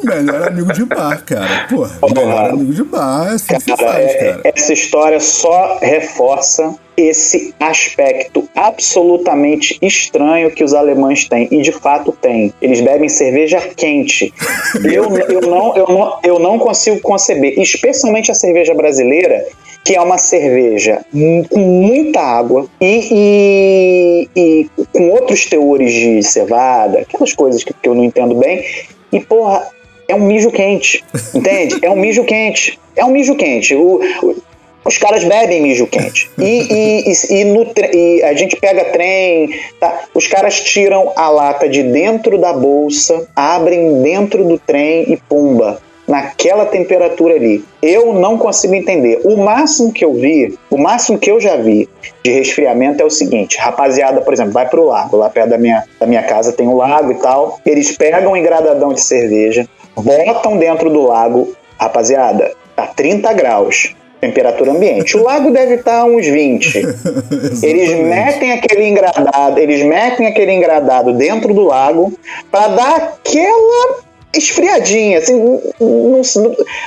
melhor 0.03 0.47
amigo 0.47 0.71
de 0.71 0.85
bar, 0.85 1.23
cara. 1.25 1.65
Porra. 1.67 1.97
melhor 2.13 2.49
amigo 2.51 2.73
de 2.75 2.83
bar, 2.83 3.27
é 3.31 3.31
assim 3.33 3.47
Cara, 3.47 3.77
faz, 3.91 4.05
é- 4.11 4.13
cara. 4.33 4.41
essa 4.55 4.71
história 4.71 5.19
só 5.19 5.79
reforça 5.81 6.75
esse 6.97 7.53
aspecto 7.59 8.47
absolutamente 8.55 9.77
estranho 9.81 10.51
que 10.51 10.63
os 10.63 10.73
alemães 10.73 11.27
têm. 11.27 11.47
E 11.51 11.61
de 11.61 11.71
fato 11.71 12.11
têm. 12.13 12.53
Eles 12.61 12.81
bebem 12.81 13.09
cerveja 13.09 13.59
quente. 13.75 14.33
Eu, 14.83 15.05
eu, 15.17 15.41
não, 15.41 15.75
eu, 15.75 15.85
não, 15.87 16.19
eu 16.23 16.39
não 16.39 16.59
consigo 16.59 16.99
conceber, 17.01 17.57
especialmente 17.59 18.29
a 18.31 18.33
cerveja 18.35 18.73
brasileira, 18.73 19.45
que 19.83 19.95
é 19.95 20.01
uma 20.01 20.17
cerveja 20.17 21.05
com 21.49 21.59
muita 21.59 22.19
água 22.19 22.67
e, 22.81 24.27
e- 24.35 24.39
e 24.39 24.69
com 24.91 25.09
outros 25.11 25.45
teores 25.45 25.91
de 25.93 26.23
cevada, 26.23 26.99
aquelas 26.99 27.33
coisas 27.33 27.63
que, 27.63 27.73
que 27.73 27.87
eu 27.87 27.95
não 27.95 28.03
entendo 28.03 28.35
bem. 28.35 28.63
E, 29.11 29.19
porra, 29.19 29.67
é 30.07 30.15
um 30.15 30.25
mijo 30.25 30.51
quente, 30.51 31.03
entende? 31.33 31.77
É 31.81 31.89
um 31.89 31.95
mijo 31.95 32.23
quente. 32.25 32.77
É 32.95 33.03
um 33.05 33.11
mijo 33.11 33.35
quente. 33.35 33.73
O- 33.75 34.01
o- 34.23 34.35
os 34.85 34.99
caras 34.99 35.23
bebem 35.23 35.61
mijo 35.61 35.87
quente. 35.87 36.29
E, 36.37 37.07
e, 37.09 37.41
e, 37.41 37.43
no 37.45 37.65
e 37.91 38.21
a 38.23 38.33
gente 38.33 38.55
pega 38.57 38.85
trem, 38.85 39.49
tá? 39.79 40.03
os 40.13 40.27
caras 40.27 40.61
tiram 40.61 41.11
a 41.15 41.29
lata 41.29 41.67
de 41.67 41.81
dentro 41.81 42.37
da 42.37 42.53
bolsa, 42.53 43.27
abrem 43.35 44.01
dentro 44.03 44.43
do 44.43 44.59
trem 44.59 45.11
e 45.11 45.17
pumba. 45.17 45.79
Naquela 46.07 46.67
temperatura 46.67 47.33
ali. 47.33 47.65
Eu 47.81 48.13
não 48.13 48.37
consigo 48.37 48.75
entender. 48.75 49.21
O 49.23 49.37
máximo 49.37 49.91
que 49.91 50.05
eu 50.05 50.13
vi, 50.13 50.55
o 50.69 50.77
máximo 50.77 51.17
que 51.17 51.31
eu 51.31 51.39
já 51.39 51.57
vi 51.57 51.89
de 52.23 52.29
resfriamento 52.29 53.01
é 53.01 53.05
o 53.05 53.09
seguinte: 53.09 53.57
rapaziada, 53.57 54.21
por 54.21 54.31
exemplo, 54.31 54.51
vai 54.51 54.69
pro 54.69 54.85
lago, 54.85 55.17
lá 55.17 55.31
perto 55.31 55.49
da 55.49 55.57
minha, 55.57 55.83
da 55.99 56.05
minha 56.05 56.21
casa 56.21 56.53
tem 56.53 56.67
um 56.67 56.75
lago 56.75 57.11
e 57.11 57.15
tal. 57.15 57.59
Eles 57.65 57.97
pegam 57.97 58.33
um 58.33 58.37
engradadão 58.37 58.93
de 58.93 59.01
cerveja, 59.01 59.67
botam 59.95 60.57
dentro 60.57 60.91
do 60.91 61.07
lago, 61.07 61.55
rapaziada, 61.79 62.51
tá 62.75 62.85
30 62.85 63.33
graus. 63.33 63.95
Temperatura 64.25 64.71
ambiente. 64.71 65.15
O 65.15 65.23
lago 65.23 65.51
deve 65.51 65.75
estar 65.75 66.03
uns 66.05 66.25
20. 66.25 66.81
Eles 67.61 67.91
metem 67.91 68.53
aquele 68.53 68.87
engradado, 68.87 69.59
eles 69.59 69.83
metem 69.83 70.25
aquele 70.25 70.51
engradado 70.51 71.13
dentro 71.13 71.53
do 71.53 71.61
lago 71.63 72.11
para 72.51 72.69
dar 72.69 72.95
aquela 72.95 73.97
esfriadinha, 74.33 75.19
assim, 75.19 75.59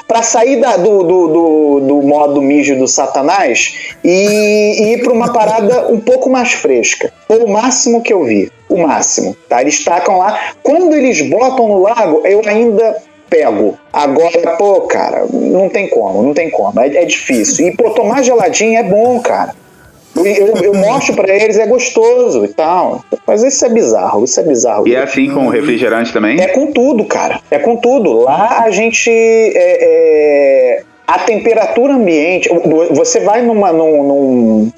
para 0.07 0.23
sair 0.23 0.61
da- 0.61 0.77
do, 0.77 1.03
do, 1.03 1.29
do, 1.29 1.81
do 1.81 2.03
modo 2.03 2.43
mijo 2.43 2.77
do 2.77 2.87
satanás 2.87 3.95
e, 4.05 4.83
e 4.83 4.93
ir 4.95 5.03
para 5.03 5.13
uma 5.13 5.33
parada 5.33 5.89
um 5.91 6.01
pouco 6.01 6.29
mais 6.29 6.53
fresca. 6.53 7.13
Foi 7.27 7.39
o 7.39 7.49
máximo 7.49 8.03
que 8.03 8.13
eu 8.13 8.25
vi, 8.25 8.51
o 8.69 8.79
máximo. 8.79 9.37
Tá? 9.49 9.63
Eles 9.63 9.83
tacam 9.85 10.19
lá. 10.19 10.39
Quando 10.63 10.95
eles 10.95 11.23
botam 11.23 11.69
no 11.69 11.83
lago, 11.83 12.21
eu 12.27 12.43
ainda 12.47 12.97
pego. 13.29 13.79
Agora, 13.93 14.57
pô, 14.57 14.83
cara, 14.83 15.27
não 15.31 15.69
tem 15.69 15.89
como, 15.89 16.23
não 16.23 16.35
tem 16.35 16.51
como. 16.51 16.81
É, 16.81 16.89
é 16.89 17.05
difícil. 17.05 17.69
E, 17.69 17.77
pô, 17.77 17.91
tomar 17.91 18.23
geladinho 18.23 18.79
é 18.79 18.83
bom, 18.83 19.21
cara. 19.21 19.55
Eu, 20.17 20.57
eu, 20.63 20.75
mostro 20.75 21.15
pra 21.15 21.33
eles, 21.33 21.59
é 21.59 21.67
gostoso 21.67 22.45
e 22.45 22.49
tal. 22.49 23.05
Mas 23.27 23.43
isso 23.43 23.65
é 23.65 23.69
bizarro, 23.69 24.25
isso 24.25 24.41
é 24.41 24.43
bizarro. 24.43 24.89
E 24.89 24.95
é 24.95 25.03
assim 25.03 25.33
com 25.33 25.47
o 25.47 25.51
refrigerante 25.51 26.13
também? 26.13 26.41
É 26.41 26.49
com 26.49 26.73
tudo, 26.73 27.05
cara. 27.05 27.41
É 27.51 27.59
com 27.59 27.77
tudo. 27.77 28.21
Lá 28.23 28.63
a 28.65 28.71
gente. 28.71 29.11
é, 29.11 29.55
é, 29.55 30.83
a 31.09 31.19
temperatura 31.21 31.95
ambiente. 31.95 32.51
Você 32.91 33.21
vai 33.21 33.41
numa, 33.41 33.73
num, 33.73 34.03
num, 34.03 34.73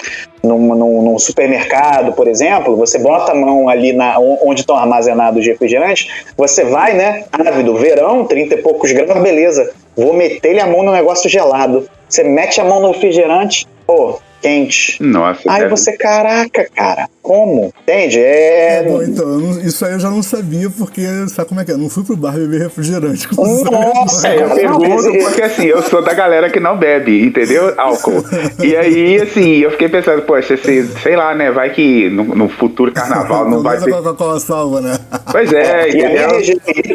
num, 0.44 1.02
num- 1.02 1.18
supermercado, 1.18 2.12
por 2.12 2.28
exemplo, 2.28 2.76
você 2.76 3.00
bota 3.00 3.32
a 3.32 3.34
mão 3.34 3.68
ali 3.68 3.92
na, 3.92 4.16
onde 4.18 4.60
estão 4.60 4.76
armazenados 4.76 5.40
os 5.40 5.46
refrigerantes, 5.46 6.08
você 6.36 6.64
vai, 6.64 6.94
né? 6.94 7.24
Ávido, 7.32 7.74
verão, 7.74 8.24
30 8.24 8.54
e 8.54 8.62
poucos 8.62 8.92
graus, 8.92 9.20
beleza. 9.20 9.72
Vou 9.96 10.14
meter-lhe 10.14 10.60
a 10.60 10.66
mão 10.68 10.84
no 10.84 10.92
negócio 10.92 11.28
gelado. 11.28 11.88
Você 12.08 12.22
mete 12.22 12.60
a 12.60 12.64
mão 12.64 12.80
no 12.80 12.92
refrigerante, 12.92 13.66
pô, 13.84 14.20
quente. 14.40 15.02
Nossa, 15.02 15.42
Aí 15.50 15.60
deve- 15.62 15.70
você, 15.70 15.96
caraca, 15.96 16.66
cara, 16.74 17.08
como? 17.22 17.72
Entende? 17.82 18.18
É. 18.18 18.76
É, 18.80 18.82
bom, 18.84 19.02
então, 19.02 19.60
isso 19.60 19.84
aí 19.84 19.92
eu 19.92 20.00
já 20.00 20.10
não 20.10 20.22
sabia, 20.22 20.70
porque 20.70 21.02
sabe 21.28 21.48
como 21.48 21.60
é 21.60 21.64
que 21.64 21.70
é? 21.70 21.74
Eu 21.74 21.78
não 21.78 21.88
fui 21.90 22.02
pro 22.04 22.16
bar 22.16 22.32
beber 22.34 22.60
refrigerante 22.62 23.28
com 23.28 23.42
Nossa, 23.64 24.28
É, 24.28 24.42
eu 24.42 24.50
pergunto 24.50 25.18
porque 25.24 25.42
assim, 25.42 25.66
eu 25.66 25.82
sou 25.82 26.02
da 26.02 26.14
galera 26.14 26.48
que 26.50 26.58
não 26.60 26.78
bebe, 26.78 27.22
entendeu? 27.24 27.74
Álcool. 27.76 28.24
E 28.62 28.76
aí, 28.76 29.20
assim, 29.20 29.58
eu 29.58 29.70
fiquei 29.72 29.88
pensando, 29.88 30.22
poxa, 30.22 30.56
se, 30.56 30.86
sei 31.02 31.16
lá, 31.16 31.34
né? 31.34 31.50
Vai 31.50 31.70
que 31.70 32.08
no, 32.10 32.24
no 32.24 32.48
futuro 32.48 32.92
carnaval 32.92 33.48
não 33.48 33.62
vai 33.62 33.76
a 33.76 33.80
Coca-Cola 33.80 34.40
salva, 34.40 34.80
né? 34.80 34.98
Pois 35.30 35.52
é, 35.52 35.88
E 35.88 35.98
entendeu? 35.98 36.28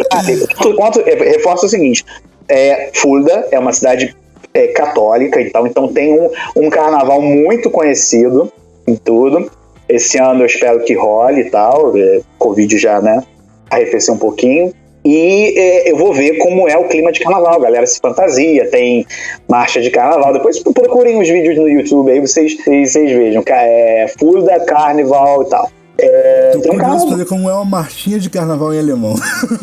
quanto, 0.10 0.76
quanto, 0.76 1.04
reforça 1.04 1.66
o 1.66 1.70
seguinte: 1.70 2.04
é, 2.50 2.92
Fulda 2.96 3.48
é 3.52 3.60
uma 3.60 3.72
cidade 3.74 4.16
é, 4.56 4.68
católica, 4.68 5.42
então, 5.42 5.68
então 5.68 5.88
tem 5.90 6.18
um, 6.18 6.30
um 6.56 6.70
carnaval 6.70 7.22
muito 7.22 7.70
conhecido 7.70 8.52
em 8.88 8.96
tudo. 8.96 9.52
Esse 9.88 10.18
ano 10.18 10.42
eu 10.42 10.46
espero 10.46 10.84
que 10.86 10.94
role 10.94 11.42
e 11.42 11.50
tal. 11.50 11.96
É, 11.96 12.22
Covid 12.40 12.78
já, 12.78 13.02
né? 13.02 13.22
Arrefeceu 13.70 14.14
um 14.14 14.18
pouquinho. 14.18 14.74
E 15.04 15.54
é, 15.60 15.92
eu 15.92 15.98
vou 15.98 16.14
ver 16.14 16.38
como 16.38 16.68
é 16.68 16.78
o 16.78 16.88
clima 16.88 17.12
de 17.12 17.20
carnaval. 17.20 17.56
A 17.56 17.60
galera 17.60 17.86
se 17.86 18.00
fantasia, 18.00 18.68
tem 18.72 19.06
marcha 19.48 19.82
de 19.82 19.92
carnaval. 19.92 20.32
Depois 20.34 20.58
procurem 20.60 21.22
os 21.22 21.28
vídeos 21.28 21.58
no 21.58 21.68
YouTube 21.70 22.10
aí, 22.10 22.22
vocês, 22.22 22.56
vocês, 22.58 22.94
vejam. 22.94 23.44
É, 23.48 24.08
Fulda, 24.18 24.60
Carnival 24.62 25.44
e 25.44 25.50
tal. 25.50 25.70
É, 25.98 26.52
curioso 26.54 26.78
carnaval. 26.78 27.08
pra 27.08 27.16
ver 27.18 27.26
como 27.26 27.50
é 27.50 27.54
uma 27.54 27.66
marchinha 27.66 28.20
de 28.20 28.30
carnaval 28.30 28.74
em 28.74 28.80
alemão. 28.80 29.16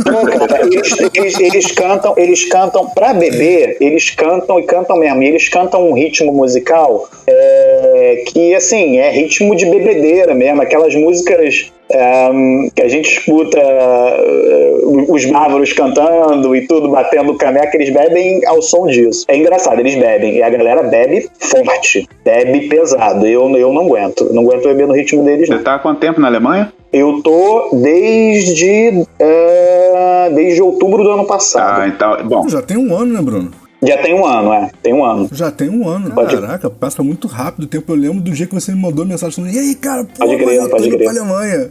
Não, 0.06 0.24
cara, 0.48 0.60
eles, 0.66 0.92
eles- 1.14 1.38
eles 1.40 1.72
cantam, 1.72 2.14
eles 2.16 2.44
cantam 2.46 2.86
pra 2.90 3.12
beber, 3.12 3.76
eles 3.80 4.10
cantam 4.10 4.58
e 4.58 4.62
cantam 4.64 4.96
mesmo. 4.96 5.22
E 5.22 5.26
eles 5.26 5.48
cantam 5.48 5.88
um 5.88 5.92
ritmo 5.92 6.32
musical 6.32 7.08
é, 7.26 8.24
que 8.28 8.54
assim 8.54 8.96
é 8.98 9.10
ritmo 9.10 9.54
de 9.56 9.66
bebedeira 9.66 10.34
mesmo, 10.34 10.62
aquelas 10.62 10.94
músicas 10.94 11.70
é, 11.90 12.30
que 12.74 12.82
a 12.82 12.88
gente 12.88 13.18
escuta 13.18 13.58
é, 13.60 14.80
os 15.08 15.24
bárbaros 15.26 15.72
cantando 15.72 16.54
e 16.56 16.66
tudo 16.66 16.88
batendo 16.90 17.34
caneca, 17.36 17.76
eles 17.76 17.90
bebem 17.92 18.40
ao 18.46 18.62
som 18.62 18.86
disso. 18.86 19.24
É 19.28 19.36
engraçado, 19.36 19.78
eles 19.80 19.94
bebem 19.94 20.36
e 20.36 20.42
a 20.42 20.50
galera 20.50 20.82
bebe 20.84 21.28
forte, 21.38 22.08
bebe 22.24 22.68
pesado. 22.68 23.26
Eu, 23.26 23.48
eu 23.56 23.72
não 23.72 23.82
aguento, 23.86 24.32
não 24.32 24.42
aguento 24.42 24.64
beber 24.64 24.86
no 24.88 24.94
ritmo 24.94 25.24
deles 25.24 25.48
não. 25.48 25.58
Você 25.58 25.64
tá 25.64 25.74
há 25.74 25.78
quanto 25.78 26.00
tempo 26.00 26.20
na 26.20 26.28
Alemanha? 26.28 26.72
Eu 26.92 27.22
tô 27.22 27.70
desde 27.72 29.04
é, 29.18 30.30
desde 30.34 30.62
outubro 30.62 31.02
do 31.02 31.10
ano 31.10 31.22
Ah, 31.22 31.26
passado. 31.26 31.86
então. 31.88 32.16
Bom, 32.24 32.48
Já 32.48 32.60
tem 32.62 32.76
um 32.76 32.94
ano, 32.94 33.14
né, 33.14 33.22
Bruno? 33.22 33.50
Já 33.82 33.98
tem 33.98 34.14
um 34.14 34.24
ano, 34.24 34.52
é. 34.52 34.70
Tem 34.82 34.94
um 34.94 35.04
ano. 35.04 35.28
Já 35.32 35.50
tem 35.50 35.68
um 35.68 35.88
ano. 35.88 36.10
Pode- 36.12 36.34
Caraca, 36.36 36.70
passa 36.70 37.02
muito 37.02 37.26
rápido 37.26 37.64
o 37.64 37.66
tempo. 37.66 37.90
Eu 37.92 37.96
lembro 37.96 38.20
do 38.20 38.30
dia 38.30 38.46
que 38.46 38.54
você 38.54 38.72
me 38.72 38.80
mandou 38.80 39.04
mensagem 39.04 39.34
falando: 39.34 39.52
E 39.54 39.58
aí, 39.58 39.74
cara, 39.74 40.04
pô, 40.04 40.26
Pode 40.26 40.36
crer, 40.36 40.56
eu 40.56 40.68
pode 40.70 40.86
indo 40.86 40.96
crer. 40.96 41.10
pra 41.12 41.20
Alemanha. 41.20 41.70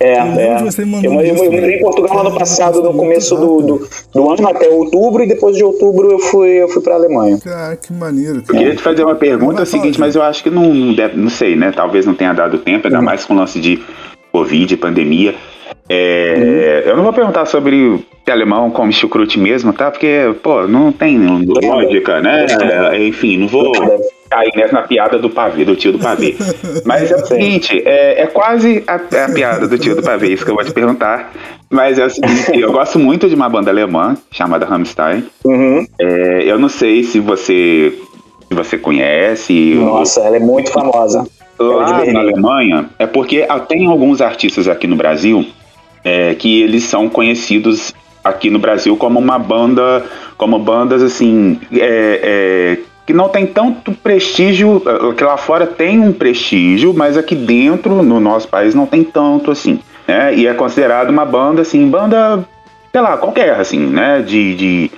É, 0.00 0.18
Eu 0.18 0.24
é. 0.24 0.62
você 0.64 0.82
Eu, 0.82 0.86
eu, 0.88 1.22
eu 1.22 1.52
morei 1.52 1.76
em 1.76 1.80
Portugal 1.80 2.18
ano 2.18 2.36
passado, 2.36 2.82
no 2.82 2.92
começo 2.94 3.36
do, 3.36 3.62
do, 3.62 3.88
do 4.12 4.30
ano 4.30 4.48
até 4.48 4.68
outubro, 4.68 5.22
e 5.22 5.28
depois 5.28 5.56
de 5.56 5.62
outubro 5.62 6.10
eu 6.10 6.18
fui, 6.18 6.48
eu 6.50 6.68
fui 6.68 6.82
pra 6.82 6.94
Alemanha. 6.96 7.38
Cara, 7.38 7.76
que 7.76 7.92
maneiro. 7.92 8.38
eu 8.38 8.42
Cara. 8.42 8.58
queria 8.58 8.74
te 8.74 8.82
fazer 8.82 9.04
uma 9.04 9.14
pergunta, 9.14 9.60
é 9.60 9.62
o 9.62 9.66
seguinte, 9.66 9.98
mas 10.00 10.16
eu 10.16 10.22
acho 10.22 10.42
que 10.42 10.50
não, 10.50 10.74
não 10.74 10.92
deve, 10.92 11.16
não 11.16 11.30
sei, 11.30 11.54
né? 11.54 11.70
Talvez 11.70 12.04
não 12.04 12.12
tenha 12.14 12.32
dado 12.32 12.58
tempo, 12.58 12.88
ainda 12.88 13.00
mais 13.00 13.24
com 13.24 13.34
o 13.34 13.36
lance 13.36 13.60
de 13.60 13.80
Covid, 14.32 14.76
pandemia. 14.78 15.36
É, 15.88 16.82
Eu 16.86 16.96
não 16.96 17.02
vou 17.04 17.12
perguntar 17.12 17.44
sobre 17.46 17.76
o 17.86 18.04
alemão 18.30 18.70
come 18.70 18.92
chucrute 18.92 19.38
mesmo, 19.38 19.72
tá? 19.72 19.90
Porque, 19.90 20.34
pô, 20.42 20.66
não 20.66 20.90
tem 20.90 21.18
lógica, 21.18 22.20
né? 22.20 22.46
É, 22.92 23.06
Enfim, 23.06 23.38
não 23.38 23.48
vou 23.48 23.72
cair 24.30 24.50
nessa 24.56 24.72
na 24.72 24.82
piada 24.82 25.18
do 25.18 25.28
pavê, 25.30 25.64
do 25.64 25.76
tio 25.76 25.92
do 25.92 25.98
pavê. 25.98 26.34
Mas 26.84 27.10
é 27.10 27.16
o 27.16 27.26
seguinte, 27.26 27.82
é, 27.84 28.22
é 28.22 28.26
quase 28.26 28.82
a, 28.86 28.94
a 28.94 29.32
piada 29.32 29.68
do 29.68 29.78
tio 29.78 29.94
do 29.94 30.02
pavê, 30.02 30.32
isso 30.32 30.44
que 30.44 30.50
eu 30.50 30.54
vou 30.54 30.64
te 30.64 30.72
perguntar. 30.72 31.32
Mas 31.70 31.98
é 31.98 32.06
o 32.06 32.10
seguinte, 32.10 32.58
eu 32.58 32.72
gosto 32.72 32.98
muito 32.98 33.28
de 33.28 33.34
uma 33.34 33.48
banda 33.48 33.70
alemã 33.70 34.16
chamada 34.30 34.64
Rammstein. 34.64 35.24
Uhum. 35.44 35.86
É, 35.98 36.42
eu 36.46 36.58
não 36.58 36.68
sei 36.68 37.02
se 37.04 37.20
você, 37.20 37.92
se 38.48 38.54
você 38.54 38.78
conhece. 38.78 39.74
Nossa, 39.74 40.20
ela 40.20 40.36
é 40.36 40.40
muito 40.40 40.72
famosa. 40.72 41.26
É 41.58 41.62
Lá 41.62 41.98
Berlim. 41.98 42.12
na 42.12 42.20
Alemanha, 42.20 42.90
é 42.98 43.06
porque 43.06 43.46
tem 43.68 43.86
alguns 43.86 44.20
artistas 44.20 44.66
aqui 44.66 44.86
no 44.88 44.96
Brasil 44.96 45.46
é, 46.04 46.34
que 46.34 46.62
eles 46.62 46.84
são 46.84 47.08
conhecidos 47.08 47.94
aqui 48.22 48.50
no 48.50 48.58
Brasil 48.58 48.96
como 48.96 49.18
uma 49.18 49.38
banda, 49.38 50.04
como 50.36 50.58
bandas 50.58 51.02
assim, 51.02 51.58
é, 51.72 52.20
é, 52.22 52.78
que 53.06 53.12
não 53.12 53.28
tem 53.28 53.46
tanto 53.46 53.92
prestígio, 53.92 54.82
eh, 54.86 55.14
que 55.14 55.22
lá 55.22 55.36
fora 55.36 55.66
tem 55.66 56.00
um 56.00 56.12
prestígio, 56.12 56.94
mas 56.94 57.18
aqui 57.18 57.34
dentro, 57.34 58.02
no 58.02 58.18
nosso 58.18 58.48
país, 58.48 58.74
não 58.74 58.86
tem 58.86 59.04
tanto 59.04 59.50
assim. 59.50 59.78
Né? 60.08 60.34
E 60.34 60.46
é 60.46 60.54
considerado 60.54 61.10
uma 61.10 61.24
banda 61.24 61.60
assim, 61.60 61.86
banda 61.88 62.46
sei 62.94 63.00
lá, 63.00 63.16
qualquer, 63.16 63.58
assim, 63.58 63.80
né? 63.80 64.22
De, 64.22 64.54
de 64.54 64.90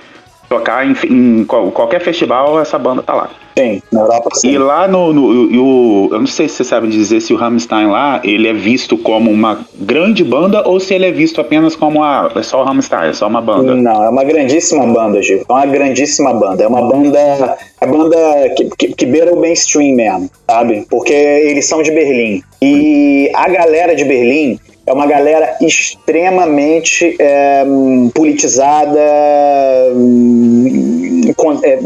tocar 0.47 0.85
em, 0.85 0.95
em 1.09 1.43
qualquer 1.43 1.99
festival, 1.99 2.61
essa 2.61 2.77
banda 2.77 3.01
tá 3.01 3.15
lá. 3.15 3.29
Sim, 3.57 3.81
na 3.91 4.01
Europa 4.01 4.29
sim. 4.35 4.49
E 4.49 4.57
lá 4.57 4.87
no, 4.87 5.11
no, 5.11 5.33
no, 5.47 6.09
Eu 6.11 6.19
não 6.19 6.27
sei 6.27 6.47
se 6.47 6.57
você 6.57 6.63
sabe 6.63 6.87
dizer 6.87 7.19
se 7.21 7.33
o 7.33 7.37
Rammstein 7.37 7.87
lá 7.87 8.21
ele 8.23 8.47
é 8.47 8.53
visto 8.53 8.97
como 8.97 9.31
uma 9.31 9.65
grande 9.75 10.23
banda 10.23 10.67
ou 10.67 10.79
se 10.79 10.93
ele 10.93 11.05
é 11.05 11.11
visto 11.11 11.41
apenas 11.41 11.75
como 11.75 12.03
a. 12.03 12.31
É 12.35 12.43
só 12.43 12.61
o 12.61 12.63
Rammstein, 12.63 13.09
é 13.09 13.13
só 13.13 13.27
uma 13.27 13.41
banda. 13.41 13.73
Não, 13.73 14.03
é 14.03 14.09
uma 14.09 14.23
grandíssima 14.23 14.85
banda, 14.85 15.21
Gil. 15.23 15.43
É 15.47 15.51
uma 15.51 15.65
grandíssima 15.65 16.33
banda. 16.33 16.63
É 16.63 16.67
uma 16.67 16.81
banda. 16.81 17.57
É 17.81 17.87
banda 17.87 18.17
que, 18.55 18.69
que, 18.77 18.87
que 18.93 19.05
beira 19.05 19.33
o 19.33 19.39
mainstream 19.39 19.95
mesmo, 19.95 20.29
sabe? 20.49 20.85
Porque 20.89 21.13
eles 21.13 21.65
são 21.65 21.81
de 21.81 21.91
Berlim. 21.91 22.43
E 22.61 23.31
a 23.33 23.49
galera 23.49 23.95
de 23.95 24.03
Berlim 24.03 24.59
é 24.87 24.93
uma 24.93 25.05
galera 25.05 25.57
extremamente 25.61 27.17
é, 27.19 27.65
politizada, 28.15 28.99
é, 31.61 31.79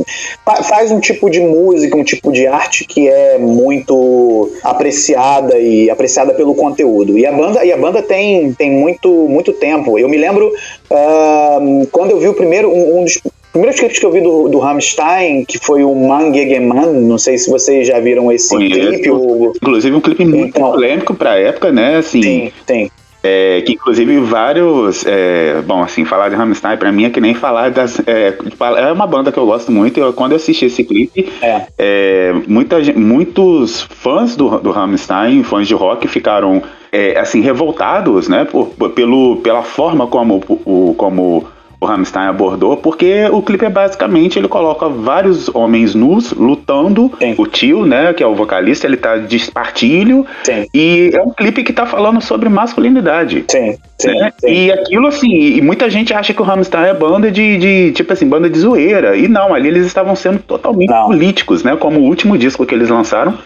faz 0.63 0.91
um 0.91 0.99
tipo 0.99 1.27
de 1.27 1.39
música, 1.39 1.61
um 1.69 2.04
tipo 2.04 2.32
de 2.32 2.47
arte 2.47 2.86
que 2.86 3.08
é 3.08 3.38
muito 3.38 4.52
apreciada 4.63 5.58
e 5.58 5.89
apreciada 5.89 6.34
pelo 6.34 6.56
conteúdo. 6.56 7.17
E 7.17 7.26
a 7.26 7.32
banda, 7.32 7.65
e 7.65 7.71
a 7.71 7.78
banda 7.78 8.02
tem, 8.02 8.54
tem 8.54 8.71
muito, 8.71 9.10
muito 9.28 9.54
tempo. 9.54 9.97
Eu 9.97 10.10
me 10.10 10.17
lembro 10.17 10.47
uh, 10.47 11.88
quando 11.91 12.12
eu 12.12 12.19
vi 12.19 12.28
o 12.28 12.34
primeiro, 12.34 12.69
um, 12.69 13.00
um 13.00 13.04
dos 13.04 13.19
primeiros 13.52 13.80
clipes 13.80 14.00
que 14.00 14.06
eu 14.06 14.12
vi 14.12 14.21
do, 14.21 14.47
do 14.47 14.60
Rammstein, 14.60 15.45
que 15.45 15.58
foi 15.58 15.84
o 15.84 15.93
Mangegeman, 15.93 16.93
não 16.93 17.17
sei 17.17 17.38
se 17.38 17.50
vocês 17.50 17.88
já 17.88 18.00
viram 18.00 18.32
esse 18.32 18.50
Conheço. 18.50 18.80
clipe. 18.80 19.10
Inclusive 19.10 19.95
um 19.95 20.02
clipe 20.02 20.26
muito 20.26 20.58
então, 20.58 20.71
polêmico 20.71 21.13
pra 21.13 21.38
época, 21.38 21.71
né? 21.71 21.97
Assim, 21.97 22.21
sim, 22.21 22.52
tem. 22.65 22.91
É, 23.23 23.62
que 23.62 23.73
inclusive 23.73 24.19
vários. 24.19 25.05
É, 25.05 25.62
bom, 25.62 25.84
assim, 25.84 26.05
falar 26.05 26.29
de 26.29 26.36
Rammstein 26.36 26.77
pra 26.77 26.91
mim 26.91 27.05
é 27.05 27.10
que 27.10 27.21
nem 27.21 27.34
falar 27.34 27.69
das. 27.69 27.99
É, 28.07 28.36
é 28.77 28.91
uma 28.91 29.05
banda 29.05 29.31
que 29.31 29.38
eu 29.38 29.45
gosto 29.45 29.71
muito. 29.71 29.99
Eu, 29.99 30.12
quando 30.12 30.31
eu 30.31 30.38
assisti 30.38 30.65
esse 30.65 30.84
clipe, 30.84 31.31
é. 31.41 31.67
é 31.77 32.34
muita, 32.47 32.77
muitos 32.95 33.84
fãs 33.84 34.36
do, 34.36 34.60
do 34.60 34.71
Rammstein, 34.71 35.43
fãs 35.43 35.67
de 35.67 35.75
rock, 35.75 36.07
ficaram 36.07 36.63
é, 36.91 37.17
assim, 37.19 37.41
revoltados, 37.41 38.27
né? 38.27 38.43
Por, 38.45 38.69
pelo, 38.91 39.38
pela 39.38 39.63
forma 39.63 40.07
como, 40.07 40.43
o, 40.65 40.95
como 40.97 41.45
o 41.82 41.86
Rammstein 41.88 42.28
abordou, 42.28 42.78
porque 42.78 43.28
o 43.32 43.41
clipe 43.41 43.65
é 43.65 43.70
basicamente 43.70 44.38
ele 44.38 44.48
coloca 44.48 44.88
vários 44.88 45.50
homens 45.54 45.96
nus 45.96 46.32
lutando. 46.32 47.12
Sim. 47.20 47.34
O 47.39 47.48
tio, 47.48 47.88
né, 47.88 48.13
que 48.13 48.22
é 48.22 48.28
o 48.28 48.36
vocalista, 48.36 48.86
ele 48.86 48.98
tá 48.98 49.17
de 49.17 49.36
espartilho. 49.36 50.24
Sim. 50.44 50.67
E 50.76 51.10
é 51.12 51.22
um 51.24 51.32
clipe 51.32 51.63
que 51.63 51.74
tá 51.74 51.88
falando 51.88 52.22
sobre 52.22 52.48
masculinidade. 52.50 53.46
Sim. 53.50 53.76
Sim, 54.00 54.13
né? 54.20 54.32
sim. 54.39 54.48
E 54.48 54.72
aquilo 54.72 55.08
assim, 55.08 55.32
e 55.32 55.62
muita 55.62 55.89
gente 55.89 56.13
acha 56.13 56.36
que 56.36 56.41
o 56.41 56.46
Rammstein 56.46 56.89
é 56.89 56.94
banda 56.94 57.32
de, 57.32 57.58
de, 57.58 57.91
tipo 57.94 58.13
assim, 58.13 58.28
banda 58.28 58.48
de 58.48 58.60
zoeira. 58.60 59.17
E 59.17 59.28
não, 59.28 59.52
ali 59.52 59.67
eles 59.67 59.88
estavam 59.88 60.15
sendo 60.15 60.38
totalmente 60.38 60.89
não. 60.89 61.08
políticos, 61.08 61.63
né? 61.63 61.76
Como 61.76 62.00
o 62.00 62.04
último 62.04 62.38
disco 62.38 62.63
que 62.63 62.76
eles 62.76 62.89
lançaram 62.89 63.39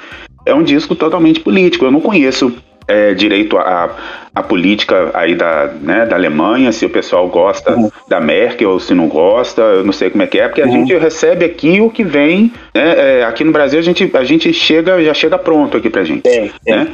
é 0.45 0.53
um 0.53 0.61
disco 0.61 0.93
totalmente 0.93 1.39
político. 1.39 1.85
Eu 1.85 1.91
não 1.91 2.01
conheço 2.01 2.53
é, 2.87 3.13
direito 3.13 3.57
à, 3.57 3.89
à 4.33 4.43
política 4.43 5.11
aí 5.13 5.35
da, 5.35 5.67
né, 5.81 6.05
da 6.05 6.15
Alemanha, 6.15 6.71
se 6.71 6.85
o 6.85 6.89
pessoal 6.89 7.27
gosta 7.27 7.75
uhum. 7.75 7.89
da 8.07 8.19
Merkel 8.19 8.69
ou 8.69 8.79
se 8.79 8.93
não 8.93 9.07
gosta, 9.07 9.61
eu 9.61 9.83
não 9.83 9.93
sei 9.93 10.09
como 10.09 10.23
é 10.23 10.27
que 10.27 10.39
é, 10.39 10.47
porque 10.47 10.61
uhum. 10.61 10.67
a 10.67 10.71
gente 10.71 10.97
recebe 10.97 11.45
aqui 11.45 11.81
o 11.81 11.89
que 11.89 12.03
vem, 12.03 12.51
né, 12.73 13.19
é, 13.19 13.23
aqui 13.23 13.43
no 13.43 13.51
Brasil 13.51 13.79
a 13.79 13.83
gente, 13.83 14.09
a 14.13 14.23
gente 14.23 14.51
chega, 14.53 15.03
já 15.03 15.13
chega 15.13 15.37
pronto 15.37 15.77
aqui 15.77 15.89
pra 15.89 16.03
gente. 16.03 16.27
É, 16.27 16.51
né? 16.65 16.87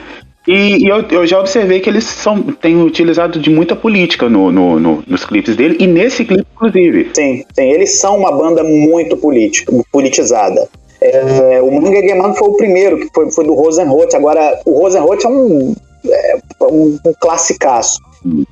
E, 0.48 0.84
e 0.84 0.88
eu, 0.88 1.06
eu, 1.12 1.28
já 1.28 1.40
observei 1.40 1.80
que 1.80 1.90
eles 1.90 2.04
são, 2.04 2.42
têm 2.42 2.82
utilizado 2.82 3.40
de 3.40 3.50
muita 3.50 3.76
política 3.76 4.28
no, 4.28 4.52
no, 4.52 4.80
no, 4.80 5.04
nos 5.06 5.24
clipes 5.24 5.56
dele, 5.56 5.78
e 5.80 5.86
nesse 5.86 6.26
clipe, 6.26 6.48
inclusive. 6.56 7.12
Sim, 7.14 7.44
sim, 7.54 7.70
eles 7.70 8.00
são 8.00 8.18
uma 8.18 8.32
banda 8.32 8.64
muito 8.64 9.16
política, 9.18 9.72
politizada. 9.92 10.68
É, 11.02 11.62
o 11.62 11.72
Manga 11.72 12.00
Geman 12.00 12.34
foi 12.36 12.48
o 12.48 12.54
primeiro, 12.54 13.00
que 13.00 13.10
foi, 13.14 13.32
foi 13.32 13.46
do 13.46 13.56
Rosenroth. 13.56 14.14
Agora, 14.14 14.60
o 14.66 14.80
Rosenroth 14.80 15.26
é 15.26 15.28
um, 15.28 15.76
é, 16.06 16.38
um, 16.62 17.00
um 17.06 17.14
classicaço. 17.20 18.00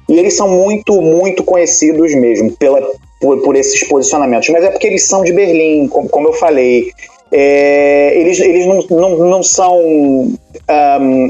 E 0.09 0.17
eles 0.17 0.35
são 0.35 0.49
muito, 0.49 0.99
muito 0.99 1.43
conhecidos 1.43 2.13
mesmo 2.15 2.51
pela, 2.57 2.81
por, 3.21 3.41
por 3.43 3.55
esses 3.55 3.83
posicionamentos. 3.83 4.49
Mas 4.49 4.63
é 4.63 4.71
porque 4.71 4.87
eles 4.87 5.03
são 5.03 5.23
de 5.23 5.31
Berlim, 5.31 5.87
como, 5.87 6.09
como 6.09 6.29
eu 6.29 6.33
falei. 6.33 6.91
É, 7.31 8.19
eles, 8.19 8.39
eles 8.39 8.65
não, 8.65 8.83
não, 8.89 9.17
não 9.17 9.43
são 9.43 9.79
um, 9.79 10.35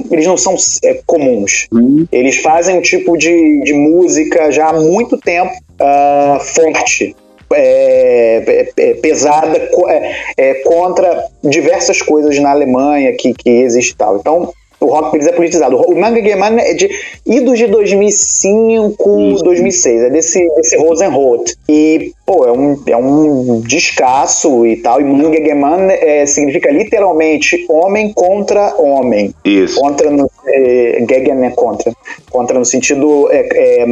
eles 0.10 0.25
não 0.25 0.38
são 0.38 0.55
é, 0.84 1.01
comuns. 1.05 1.67
Uhum. 1.73 2.08
Eles 2.10 2.38
fazem 2.38 2.77
um 2.77 2.82
tipo 2.82 3.17
de, 3.17 3.62
de 3.63 3.73
música 3.73 4.49
já 4.51 4.69
há 4.69 4.73
muito 4.73 5.17
tempo 5.17 5.51
uh, 5.51 6.39
forte 6.39 7.13
é, 7.53 8.43
é, 8.45 8.69
é, 8.77 8.93
pesada 8.95 9.57
é, 9.57 10.15
é, 10.38 10.53
contra 10.55 11.25
diversas 11.43 12.01
coisas 12.01 12.38
na 12.39 12.51
Alemanha 12.51 13.13
que, 13.13 13.33
que 13.33 13.49
existe 13.49 13.95
tal. 13.95 14.17
Então, 14.17 14.53
o 14.79 14.85
rock 14.85 15.17
é 15.17 15.31
politizado. 15.33 15.75
O 15.75 15.99
Manga 15.99 16.23
German 16.23 16.57
é 16.59 16.73
de 16.73 16.89
idos 17.25 17.59
de 17.59 17.67
2005, 17.67 19.19
Isso. 19.33 19.43
2006. 19.43 20.03
É 20.03 20.09
desse, 20.09 20.55
desse 20.55 20.77
Rosenroth. 20.77 21.53
E, 21.67 22.13
pô, 22.25 22.45
é 22.45 22.51
um, 22.51 22.81
é 22.88 22.95
um 22.95 23.59
descasso 23.59 24.65
e 24.65 24.77
tal. 24.77 25.01
E 25.01 25.03
Manga 25.03 25.38
German 25.43 25.91
é, 25.91 26.25
significa 26.25 26.71
literalmente 26.71 27.65
homem 27.69 28.13
contra 28.13 28.73
homem. 28.77 29.33
Isso. 29.43 29.79
Contra 29.79 30.09
no, 30.09 30.31
é, 30.47 31.05
Gegen 31.09 31.43
é 31.43 31.49
contra. 31.49 31.91
Contra 32.29 32.57
no 32.57 32.65
sentido 32.65 33.27
é, 33.31 33.85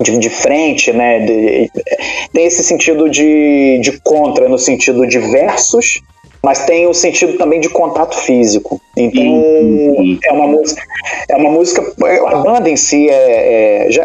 de, 0.00 0.18
de 0.18 0.30
frente, 0.30 0.92
né? 0.92 1.20
De, 1.20 1.70
tem 2.32 2.46
esse 2.46 2.62
sentido 2.62 3.08
de, 3.08 3.78
de 3.80 4.00
contra, 4.00 4.48
no 4.48 4.58
sentido 4.58 5.06
de 5.06 5.18
versus, 5.18 6.00
mas 6.42 6.64
tem 6.64 6.86
o 6.86 6.94
sentido 6.94 7.36
também 7.36 7.60
de 7.60 7.68
contato 7.68 8.16
físico. 8.16 8.80
Então 8.96 9.22
uhum. 9.22 10.18
é 10.24 10.32
uma 10.32 10.46
música, 10.46 10.82
é 11.28 11.36
uma 11.36 11.50
música. 11.50 11.92
A 12.26 12.36
banda 12.36 12.70
em 12.70 12.76
si 12.76 13.08
é, 13.10 13.84
é 13.86 13.90
já, 13.90 14.04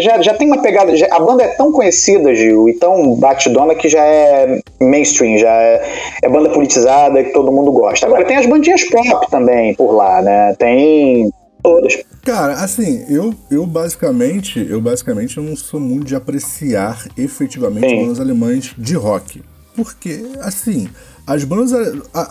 já, 0.00 0.22
já 0.22 0.34
tem 0.34 0.46
uma 0.46 0.62
pegada. 0.62 0.96
Já, 0.96 1.06
a 1.10 1.20
banda 1.20 1.42
é 1.42 1.48
tão 1.48 1.70
conhecida, 1.70 2.34
Gil, 2.34 2.68
e 2.68 2.74
tão 2.74 3.14
batidona 3.16 3.74
que 3.74 3.88
já 3.88 4.02
é 4.02 4.58
mainstream, 4.80 5.36
já 5.36 5.52
é, 5.52 5.82
é 6.22 6.28
banda 6.28 6.48
politizada 6.48 7.22
que 7.22 7.32
todo 7.32 7.52
mundo 7.52 7.70
gosta. 7.72 8.06
Agora 8.06 8.24
tem 8.24 8.36
as 8.36 8.46
bandinhas 8.46 8.84
pop 8.84 9.30
também 9.30 9.74
por 9.74 9.92
lá, 9.92 10.22
né? 10.22 10.54
Tem 10.58 11.30
todas. 11.66 11.98
Cara, 12.22 12.54
assim, 12.54 13.04
eu, 13.08 13.34
eu 13.50 13.66
basicamente, 13.66 14.64
eu 14.68 14.80
basicamente 14.80 15.40
não 15.40 15.56
sou 15.56 15.80
muito 15.80 16.06
de 16.06 16.14
apreciar 16.14 17.06
efetivamente 17.16 17.88
Sim. 17.88 18.02
bandas 18.02 18.20
alemães 18.20 18.72
de 18.78 18.94
rock. 18.94 19.42
Porque, 19.74 20.24
assim, 20.40 20.88
as 21.26 21.42
bandas. 21.44 21.72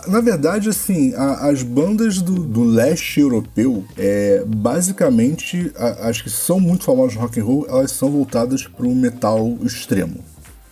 na 0.08 0.20
verdade, 0.20 0.68
assim, 0.68 1.12
as 1.14 1.62
bandas 1.62 2.20
do, 2.20 2.34
do 2.34 2.64
leste 2.64 3.20
europeu, 3.20 3.84
é, 3.96 4.42
basicamente, 4.46 5.70
as 6.00 6.20
que 6.20 6.30
são 6.30 6.58
muito 6.58 6.84
famosas 6.84 7.14
no 7.14 7.20
rock 7.20 7.38
and 7.38 7.44
roll, 7.44 7.66
elas 7.68 7.92
são 7.92 8.10
voltadas 8.10 8.66
para 8.66 8.86
o 8.86 8.94
metal 8.94 9.56
extremo 9.62 10.24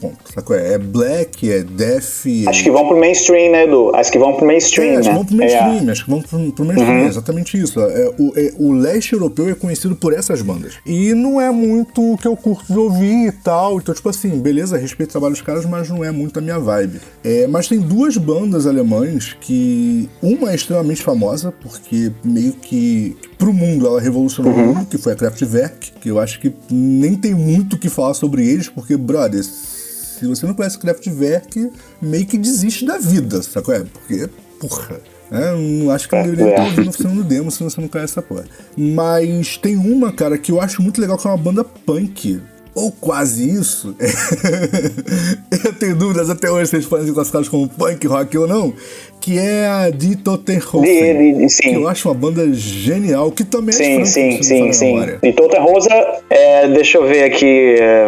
ponto. 0.04 0.32
Sacou? 0.32 0.56
É 0.56 0.78
black, 0.78 1.50
é 1.50 1.62
death. 1.62 2.26
É... 2.26 2.48
Acho 2.48 2.62
que 2.62 2.70
vão 2.70 2.86
pro 2.86 2.98
mainstream, 2.98 3.52
né, 3.52 3.64
Edu? 3.64 3.94
Acho 3.94 4.12
que 4.12 4.18
vão 4.18 4.34
pro 4.34 4.46
mainstream. 4.46 4.94
É, 4.94 4.96
acho 4.96 5.08
né? 5.08 5.10
que 5.10 5.14
vão 5.14 5.24
pro 5.24 5.36
mainstream, 5.36 5.88
é. 5.88 5.90
acho 5.90 6.04
que 6.04 6.10
vão 6.10 6.22
pro, 6.22 6.52
pro 6.52 6.64
mainstream, 6.64 6.96
uhum. 6.98 7.04
é 7.04 7.08
exatamente 7.08 7.58
isso. 7.58 7.80
É, 7.80 8.14
o, 8.18 8.32
é, 8.36 8.52
o 8.58 8.72
leste 8.72 9.12
europeu 9.12 9.48
é 9.48 9.54
conhecido 9.54 9.96
por 9.96 10.12
essas 10.12 10.42
bandas. 10.42 10.74
E 10.84 11.14
não 11.14 11.40
é 11.40 11.50
muito 11.50 12.12
o 12.12 12.18
que 12.18 12.26
eu 12.26 12.36
curto 12.36 12.72
de 12.72 12.78
ouvir 12.78 13.28
e 13.28 13.32
tal. 13.32 13.78
Então, 13.78 13.94
tipo 13.94 14.08
assim, 14.08 14.38
beleza, 14.38 14.76
respeito 14.76 15.10
o 15.10 15.12
trabalho 15.12 15.32
dos 15.32 15.42
caras, 15.42 15.64
mas 15.64 15.88
não 15.88 16.04
é 16.04 16.10
muito 16.10 16.38
a 16.38 16.42
minha 16.42 16.58
vibe. 16.58 17.00
É, 17.22 17.46
mas 17.46 17.68
tem 17.68 17.80
duas 17.80 18.16
bandas 18.16 18.66
alemãs 18.66 19.36
que. 19.40 20.08
Uma 20.22 20.52
é 20.52 20.54
extremamente 20.54 21.02
famosa, 21.02 21.52
porque 21.52 22.12
meio 22.24 22.52
que 22.52 23.16
pro 23.38 23.52
mundo 23.52 23.86
ela 23.86 24.00
revolucionou 24.00 24.52
uhum. 24.52 24.62
o 24.62 24.74
mundo, 24.74 24.86
que 24.86 24.98
foi 24.98 25.12
a 25.12 25.16
Kraftwerk, 25.16 25.92
que 26.00 26.08
eu 26.08 26.18
acho 26.18 26.40
que 26.40 26.52
nem 26.70 27.14
tem 27.14 27.34
muito 27.34 27.76
o 27.76 27.78
que 27.78 27.88
falar 27.88 28.14
sobre 28.14 28.46
eles, 28.46 28.68
porque, 28.68 28.96
brothers 28.96 29.73
se 30.18 30.26
você 30.26 30.46
não 30.46 30.54
conhece 30.54 30.78
Kraftwerk, 30.78 31.70
meio 32.00 32.26
que 32.26 32.38
desiste 32.38 32.84
da 32.84 32.98
vida, 32.98 33.42
sacou? 33.42 33.74
É, 33.74 33.80
porque, 33.80 34.28
porra. 34.60 35.00
É, 35.30 35.56
não 35.56 35.90
acho 35.90 36.08
que 36.08 36.14
eu 36.14 36.22
deveria 36.22 36.50
estar 36.50 36.64
ouvindo 36.64 36.88
oficina 36.90 37.14
do 37.14 37.24
demo 37.24 37.50
se 37.50 37.62
você 37.62 37.80
não 37.80 37.88
conhece 37.88 38.12
essa 38.12 38.22
porra. 38.22 38.44
Mas 38.76 39.56
tem 39.56 39.76
uma, 39.76 40.12
cara, 40.12 40.38
que 40.38 40.52
eu 40.52 40.60
acho 40.60 40.82
muito 40.82 41.00
legal, 41.00 41.16
que 41.18 41.26
é 41.26 41.30
uma 41.30 41.36
banda 41.36 41.64
punk 41.64 42.40
ou 42.74 42.90
quase 42.90 43.48
isso. 43.48 43.94
eu 45.64 45.72
tenho 45.74 45.96
dúvidas 45.96 46.28
até 46.28 46.50
hoje 46.50 46.70
se 46.70 46.76
eles 46.76 46.86
podem 46.86 47.06
ser 47.06 47.12
classificados 47.12 47.48
como 47.48 47.68
punk 47.68 48.06
rock 48.06 48.36
ou 48.36 48.46
não. 48.46 48.72
Que 49.20 49.38
é 49.38 49.66
a 49.66 49.90
Die 49.90 50.16
Totenhofen. 50.16 51.48
Que 51.48 51.74
eu 51.74 51.88
acho 51.88 52.08
uma 52.08 52.14
banda 52.14 52.52
genial, 52.52 53.30
que 53.30 53.42
também 53.42 53.72
sim, 53.72 54.02
é 54.02 54.04
Sim, 54.04 54.42
sim, 54.42 54.72
sim. 54.72 54.96
Die 55.22 55.32
Totenhosen, 55.32 56.04
é, 56.28 56.68
deixa 56.68 56.98
eu 56.98 57.06
ver 57.06 57.24
aqui 57.24 57.76
é, 57.78 58.04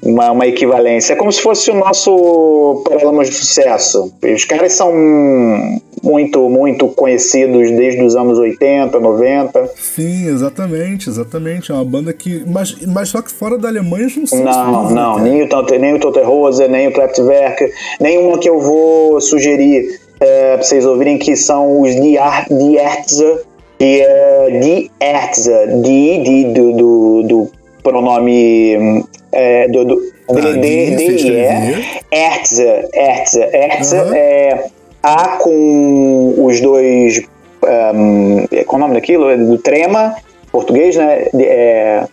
uma, 0.00 0.30
uma 0.30 0.46
equivalência. 0.46 1.12
É 1.12 1.16
como 1.16 1.30
se 1.30 1.42
fosse 1.42 1.70
o 1.70 1.74
nosso 1.74 2.82
Paralamas 2.88 3.28
de 3.28 3.34
Sucesso. 3.34 4.14
Os 4.22 4.44
caras 4.46 4.72
são 4.72 4.90
muito, 6.02 6.48
muito 6.48 6.88
conhecidos 6.88 7.70
desde 7.72 8.02
os 8.02 8.14
anos 8.16 8.38
80, 8.38 8.98
90. 8.98 9.70
Sim, 9.76 10.28
exatamente, 10.28 11.08
exatamente. 11.08 11.70
É 11.70 11.74
uma 11.74 11.84
banda 11.84 12.12
que. 12.12 12.44
Mas, 12.46 12.76
mas 12.86 13.08
só 13.08 13.20
que 13.20 13.30
fora 13.30 13.58
da 13.58 13.68
Alemanha 13.68 13.95
não 13.96 14.26
sei 14.26 14.40
Não, 14.40 14.90
não, 14.90 15.18
nem 15.18 15.42
o, 15.42 15.48
nem 15.78 15.94
o 15.94 15.98
Tote 16.00 16.20
Rosa, 16.20 16.68
nem 16.68 16.88
o 16.88 16.92
Kraftwerk, 16.92 17.70
nenhuma 18.00 18.38
que 18.38 18.48
eu 18.48 18.60
vou 18.60 19.20
sugerir 19.20 20.00
é, 20.20 20.54
pra 20.56 20.62
vocês 20.62 20.84
ouvirem 20.86 21.18
que 21.18 21.36
são 21.36 21.80
os 21.80 21.94
Die 21.94 22.16
Erze, 22.16 23.38
que 23.78 24.00
é 24.02 24.58
Die 24.60 24.90
Erze, 25.00 25.52
Die, 25.82 26.18
die 26.22 26.44
do, 26.52 26.72
do, 26.72 27.22
do 27.24 27.50
pronome 27.82 29.04
é, 29.32 29.68
do, 29.68 29.84
do 29.84 29.98
Ah, 30.28 30.32
D, 30.34 30.52
D, 30.54 30.60
die, 30.60 30.96
D, 30.96 30.96
você 30.96 31.04
E, 31.04 31.14
escrevia. 31.16 31.84
Erze, 32.10 32.88
Erze, 32.94 33.42
Erze 33.52 33.96
Aham. 33.96 34.14
é 34.16 34.64
A 35.02 35.28
com 35.36 36.34
os 36.38 36.60
dois, 36.60 37.22
um, 37.94 38.46
qual 38.66 38.72
é 38.80 38.84
o 38.84 38.88
nome 38.88 38.94
daquilo? 38.94 39.30
É 39.30 39.36
Do 39.36 39.58
trema, 39.58 40.16
português, 40.50 40.96
né? 40.96 41.26
De- 41.32 41.44
É, 41.44 42.04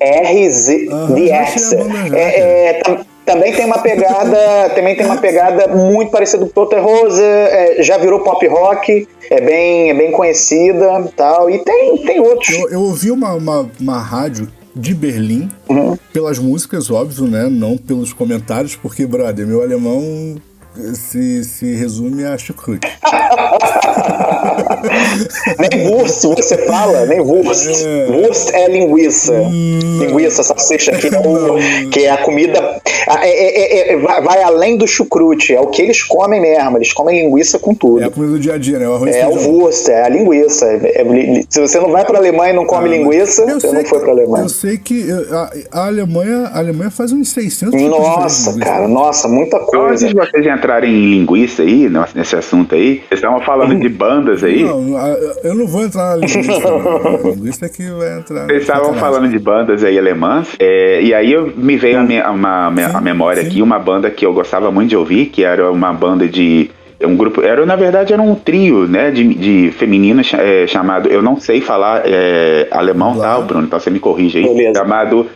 E, 0.00 0.04
R, 0.04 0.50
Z, 0.50 0.88
Aham, 0.90 1.14
Die 1.14 1.28
já 1.28 1.40
achei 1.40 1.52
a 1.54 1.64
Erze. 1.64 1.76
banda 1.76 2.08
já, 2.08 2.18
É, 2.18 2.68
é, 2.68 2.72
tam- 2.82 2.98
também 3.24 3.52
tem 3.52 3.64
uma 3.64 3.78
pegada, 3.78 4.70
também 4.74 4.94
tem 4.94 5.04
uma 5.04 5.16
pegada 5.16 5.66
muito 5.68 6.12
parecida 6.12 6.44
com 6.44 6.50
Tote 6.52 6.76
Rose, 6.76 7.20
é, 7.20 7.82
já 7.82 7.98
virou 7.98 8.20
pop 8.20 8.46
rock, 8.46 9.08
é 9.28 9.40
bem, 9.40 9.90
é 9.90 9.94
bem 9.94 10.12
conhecida, 10.12 11.04
tal. 11.16 11.50
E 11.50 11.58
tem, 11.64 11.96
tem 12.04 12.20
outros. 12.20 12.50
Eu, 12.56 12.68
eu 12.70 12.80
ouvi 12.82 13.10
uma, 13.10 13.32
uma, 13.34 13.68
uma 13.80 13.98
rádio 13.98 14.48
de 14.74 14.94
Berlim, 14.94 15.48
Uhum. 15.68 15.96
pelas 16.12 16.38
músicas, 16.38 16.88
óbvio, 16.90 17.24
né? 17.26 17.48
Não 17.50 17.76
pelos 17.76 18.12
comentários, 18.12 18.76
porque, 18.76 19.04
brother, 19.06 19.44
meu 19.46 19.60
alemão 19.62 20.36
se, 20.94 21.42
se 21.42 21.74
resume 21.74 22.24
a 22.24 22.36
chucrute. 22.38 22.86
Nem 25.58 25.88
Wurst 25.90 26.22
você 26.24 26.58
fala, 26.66 27.06
nem 27.06 27.20
Wurst. 27.20 27.66
É. 27.84 28.06
Wurst 28.10 28.50
é 28.52 28.68
linguiça. 28.68 29.32
Linguiça, 29.98 30.42
salsicha, 30.42 30.92
que 30.92 31.14
é, 31.14 31.18
o, 31.18 31.90
que 31.90 32.04
é 32.04 32.10
a 32.10 32.18
comida. 32.18 32.80
a- 33.08 33.26
é- 33.26 33.90
é- 33.90 33.92
é- 33.92 33.96
vai 33.96 34.42
além 34.42 34.76
do 34.76 34.86
chucrute, 34.86 35.54
é 35.54 35.60
o 35.60 35.66
que 35.68 35.82
eles 35.82 36.02
comem 36.02 36.40
mesmo. 36.40 36.78
Eles 36.78 36.92
comem 36.92 37.22
linguiça 37.24 37.58
com 37.58 37.74
tudo. 37.74 38.02
É 38.02 38.06
a 38.06 38.10
comida 38.10 38.32
do 38.34 38.38
dia 38.38 38.54
a 38.54 38.58
dia, 38.58 38.78
né? 38.78 38.88
O 38.88 38.94
arroz 38.94 39.14
É 39.14 39.26
o. 39.26 39.36
Wurst, 39.50 39.88
é 39.88 40.02
a 40.02 40.08
linguiça. 40.08 40.66
É- 40.66 41.02
é- 41.02 41.42
se 41.48 41.60
você 41.60 41.78
não 41.78 41.90
vai 41.90 42.04
pra 42.04 42.18
Alemanha 42.18 42.52
e 42.52 42.56
não 42.56 42.66
come 42.66 42.88
linguiça, 42.88 43.42
Eu 43.42 43.60
você 43.60 43.70
não 43.72 43.84
foi 43.84 44.00
pra 44.00 44.10
Alemanha. 44.10 44.44
Eu 44.44 44.48
sei 44.48 44.76
que 44.78 45.06
a, 45.72 45.80
a 45.80 45.86
Alemanha, 45.86 46.50
a 46.52 46.58
Alemanha 46.58 46.90
faz 46.90 47.12
uns 47.12 47.30
600 47.30 47.74
tipos 47.80 47.98
Nossa, 47.98 48.52
de 48.52 48.60
cara, 48.60 48.88
nossa, 48.88 49.28
muita 49.28 49.56
Antes 49.56 49.70
coisa. 49.70 50.08
de 50.08 50.14
vocês 50.14 50.46
entrarem 50.46 50.90
em 50.92 51.10
linguiça 51.18 51.62
aí, 51.62 51.88
nesse 52.14 52.36
assunto 52.36 52.74
aí, 52.74 52.96
vocês 53.08 53.18
estavam 53.20 53.40
falando 53.40 53.78
de 53.78 53.88
bandas 53.88 54.42
aí. 54.42 54.65
Não, 54.66 54.98
eu 55.44 55.54
não 55.54 55.66
vou 55.66 55.82
entrar 55.84 56.10
na 56.10 56.16
linguiça. 56.16 56.60
não. 56.60 57.16
A 57.30 57.34
linguiça 57.34 57.66
é 57.66 57.68
que 57.68 57.90
vai 57.90 58.18
entrar. 58.18 58.46
Vocês 58.46 58.62
estavam 58.62 58.94
falando 58.94 59.28
de 59.28 59.38
bandas 59.38 59.82
aí 59.84 59.98
alemãs, 59.98 60.54
é, 60.58 61.00
e 61.02 61.14
aí 61.14 61.32
eu, 61.32 61.52
me 61.56 61.76
veio 61.76 62.00
a, 62.00 62.02
minha, 62.02 62.30
uma, 62.30 62.70
me- 62.70 62.82
a 62.82 63.00
memória 63.00 63.42
sim. 63.42 63.48
aqui, 63.48 63.62
uma 63.62 63.78
banda 63.78 64.10
que 64.10 64.24
eu 64.26 64.32
gostava 64.32 64.70
muito 64.70 64.90
de 64.90 64.96
ouvir, 64.96 65.26
que 65.26 65.44
era 65.44 65.70
uma 65.70 65.92
banda 65.92 66.26
de. 66.26 66.70
Um 66.98 67.14
grupo, 67.14 67.42
era, 67.42 67.66
na 67.66 67.76
verdade, 67.76 68.14
era 68.14 68.22
um 68.22 68.34
trio, 68.34 68.86
né, 68.88 69.10
de, 69.10 69.22
de 69.34 69.70
femininas 69.72 70.32
é, 70.32 70.66
chamado, 70.66 71.10
eu 71.10 71.20
não 71.20 71.38
sei 71.38 71.60
falar 71.60 72.00
é, 72.06 72.68
alemão, 72.70 73.12
tá, 73.12 73.18
Claro. 73.18 73.42
Bruno? 73.42 73.64
Então 73.66 73.78
você 73.78 73.90
me 73.90 73.98
corrige 74.00 74.38
aí. 74.38 74.44
Beleza. 74.44 74.78
Chamado 74.78 75.26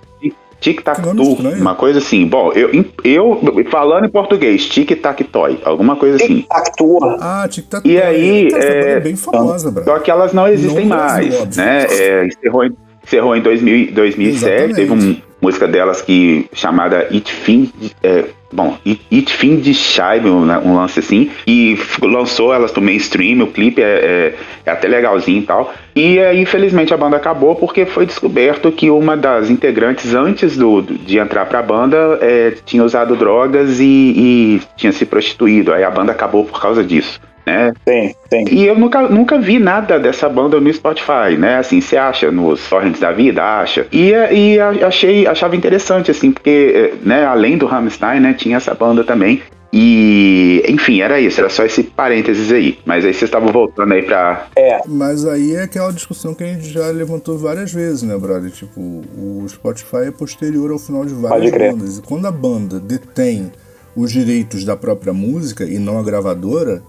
Tic 0.61 0.83
Tac 0.83 1.01
Que 1.01 1.07
nome 1.07 1.17
Toe, 1.23 1.33
estranho. 1.35 1.61
uma 1.61 1.75
coisa 1.75 1.99
assim. 1.99 2.27
Bom, 2.27 2.53
eu, 2.53 2.71
eu 3.03 3.41
falando 3.71 4.05
em 4.05 4.11
português, 4.11 4.67
Tic 4.67 4.91
Tac 5.01 5.25
Toy, 5.25 5.59
alguma 5.65 5.97
coisa 5.97 6.17
assim. 6.23 6.37
Tic-tac-tua. 6.43 7.17
Ah, 7.21 7.49
tic-tac. 7.51 7.89
E 7.89 8.01
aí, 8.01 8.49
é, 8.53 8.93
é 8.93 9.01
bem 9.01 9.17
famosa, 9.17 9.71
bro. 9.71 9.85
Só 9.85 9.99
que 9.99 10.11
elas 10.11 10.33
não 10.33 10.47
existem 10.47 10.85
No 10.85 10.95
Brasil, 10.95 11.31
mais, 11.41 11.57
né? 11.57 11.87
É, 11.91 12.27
encerrou, 12.27 12.65
em- 12.65 12.77
encerrou 13.05 13.35
em 13.37 13.41
2000, 13.41 13.93
2007, 13.93 14.75
teve 14.75 14.93
uma 14.93 15.17
música 15.41 15.67
delas 15.67 16.03
que 16.03 16.47
chamada 16.53 17.09
It 17.11 17.33
Fin, 17.33 17.73
é, 18.03 18.25
bom, 18.53 18.77
It, 18.87 19.01
It 19.13 19.33
Fin 19.33 19.57
de 19.57 19.73
Scheibe, 19.75 20.29
um, 20.29 20.43
um 20.43 20.77
lance 20.77 21.01
assim, 21.01 21.31
e 21.47 21.79
lançou 22.03 22.53
elas 22.53 22.71
pro 22.71 22.83
mainstream, 22.83 23.43
o 23.43 23.47
clipe 23.47 23.81
é, 23.83 23.85
é- 23.87 24.35
é 24.67 24.71
até 24.71 24.89
legalzinho 24.89 25.39
e 25.39 25.43
tal. 25.47 25.73
E 25.95 26.19
aí, 26.19 26.41
infelizmente, 26.41 26.93
a 26.95 26.97
banda 26.97 27.17
acabou 27.17 27.55
porque 27.57 27.85
foi 27.87 28.07
descoberto 28.07 28.71
que 28.71 28.91
uma 28.91 29.17
das 29.17 29.51
integrantes, 29.51 30.15
antes 30.15 30.57
do, 30.57 30.83
de 30.83 31.19
entrar 31.19 31.47
pra 31.47 31.63
banda, 31.63 32.19
é, 32.21 32.55
tinha 32.65 32.85
usado 32.85 33.17
drogas 33.17 33.81
e, 33.81 33.85
e 33.85 34.61
tinha 34.77 34.93
se 34.93 35.05
prostituído. 35.05 35.73
Aí 35.73 35.83
a 35.83 35.91
banda 35.91 36.13
acabou 36.13 36.45
por 36.45 36.61
causa 36.61 36.85
disso. 36.85 37.21
Né? 37.47 37.73
Tem, 37.85 38.15
tem. 38.29 38.47
E 38.53 38.67
eu 38.67 38.79
nunca, 38.79 39.03
nunca 39.09 39.39
vi 39.39 39.59
nada 39.59 39.99
dessa 39.99 40.29
banda 40.29 40.61
no 40.61 40.73
Spotify, 40.73 41.37
né? 41.39 41.57
Assim, 41.57 41.81
você 41.81 41.97
acha 41.97 42.31
nos 42.31 42.69
torrents 42.69 43.01
da 43.01 43.13
vida, 43.13 43.43
acha. 43.43 43.87
E, 43.91 44.11
e 44.11 44.61
a- 44.61 44.87
achei, 44.87 45.27
achava 45.27 45.57
interessante, 45.57 46.11
assim, 46.11 46.31
porque, 46.33 46.73
eh, 46.75 46.95
né, 47.03 47.25
além 47.25 47.57
do 47.59 47.67
Rammstein, 47.67 48.21
né, 48.21 48.35
tinha 48.35 48.57
essa 48.57 48.75
banda 48.75 49.03
também. 49.05 49.43
E, 49.73 50.65
enfim, 50.69 51.01
era 51.01 51.21
isso, 51.21 51.41
era 51.41 51.49
só 51.49 51.65
esse 51.65 51.85
parênteses 51.85 52.51
aí. 52.51 52.79
Mas 52.85 53.05
aí 53.05 53.13
vocês 53.15 53.23
estavam 53.29 53.53
voltando 53.53 53.93
aí 53.95 54.03
pra. 54.03 54.47
Mas 54.87 55.25
aí 55.25 55.55
é 55.55 55.63
aquela 55.63 55.93
discussão 55.93 56.35
que 56.35 56.43
a 56.43 56.47
gente 56.49 56.69
já 56.69 56.87
levantou 56.89 57.39
várias 57.39 57.73
vezes, 57.73 58.03
né, 58.03 58.17
brother? 58.19 58.51
Tipo, 58.51 58.81
o 58.81 59.45
Spotify 59.49 60.09
é 60.09 60.11
posterior 60.11 60.71
ao 60.73 60.79
final 60.79 61.05
de 61.05 61.15
várias 61.15 61.39
Pode 61.41 61.53
crer. 61.53 61.73
bandas. 61.73 61.99
E 61.99 62.03
quando 62.03 62.27
a 62.27 62.33
banda 62.33 62.81
detém 62.81 63.53
os 63.97 64.11
direitos 64.13 64.65
da 64.65 64.77
própria 64.77 65.13
música 65.13 65.65
e 65.65 65.79
não 65.79 65.99
a 65.99 66.03
gravadora, 66.03 66.83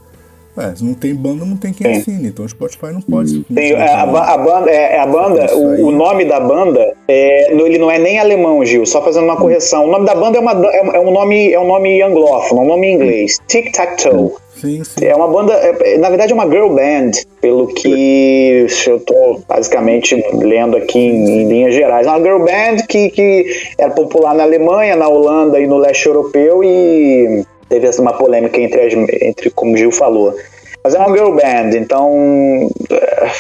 é, 0.58 0.76
se 0.76 0.84
não 0.84 0.94
tem 0.94 1.14
banda, 1.16 1.46
não 1.46 1.56
tem 1.58 1.72
quem 1.74 1.94
Sim. 1.96 2.00
assine. 2.02 2.28
Então 2.30 2.46
o 2.46 2.50
Spotify 2.50 2.88
não 2.94 3.02
pode. 3.02 3.42
Tem, 3.54 3.72
é, 3.72 3.82
a, 3.82 4.04
a 4.04 4.38
banda, 4.38 4.70
é, 4.72 4.96
é 4.96 5.00
a 5.00 5.06
banda 5.06 5.56
o, 5.56 5.88
o 5.88 5.92
nome 5.92 6.26
da 6.26 6.40
banda, 6.40 6.94
é, 7.08 7.52
ele 7.54 7.78
não 7.78 7.90
é 7.90 7.98
nem 7.98 8.20
alemão, 8.20 8.64
Gil, 8.66 8.86
só 8.86 9.02
fazendo 9.02 9.24
uma 9.26 9.38
correção. 9.38 9.86
O 9.86 9.92
nome 9.92 10.06
da 10.06 10.16
banda 10.16 10.38
é, 10.38 10.42
uma, 10.42 10.52
é, 10.52 10.82
um- 10.84 10.96
é 10.96 11.00
um, 11.00 11.12
nome, 11.12 11.52
é 11.54 11.60
um 11.60 11.68
nome 11.68 12.02
anglófono, 12.02 12.62
um 12.62 12.66
nome 12.68 12.88
em 12.88 12.94
inglês. 12.96 13.38
Tic 13.48 13.72
Tac 13.72 14.02
Toe. 14.02 14.32
Sim, 14.56 14.84
sim. 14.84 15.06
É 15.06 15.16
uma 15.16 15.28
banda, 15.28 15.54
é- 15.54 15.96
é- 15.96 15.98
na 15.98 16.10
verdade 16.10 16.32
é 16.34 16.36
uma 16.36 16.46
girl 16.48 16.68
band, 16.70 17.12
pelo 17.40 17.68
que 17.68 18.68
eu 18.86 19.00
tô 19.00 19.40
basicamente 19.48 20.24
lendo 20.34 20.78
aqui 20.78 21.00
em, 21.00 21.42
em 21.42 21.48
linhas 21.48 21.74
gerais. 21.74 22.06
É 22.06 22.10
uma 22.12 22.20
girl 22.22 22.40
band 22.40 22.86
que, 22.88 23.10
que 23.10 23.46
era 23.78 23.90
popular 23.92 24.36
na 24.36 24.44
Alemanha, 24.44 24.96
na 24.96 25.08
Holanda 25.08 25.60
e 25.60 25.66
no 25.66 25.78
leste 25.78 26.06
europeu 26.06 26.64
e 26.64 27.44
teve 27.72 27.90
uma 28.00 28.14
polêmica 28.14 28.60
entre, 28.60 28.82
as, 28.82 28.94
entre 29.22 29.50
como 29.50 29.74
o 29.74 29.78
Gil 29.78 29.92
falou. 29.92 30.36
Mas 30.84 30.94
é 30.94 31.00
uma 31.00 31.16
girl 31.16 31.32
band, 31.36 31.78
então 31.78 32.70
é, 32.92 33.32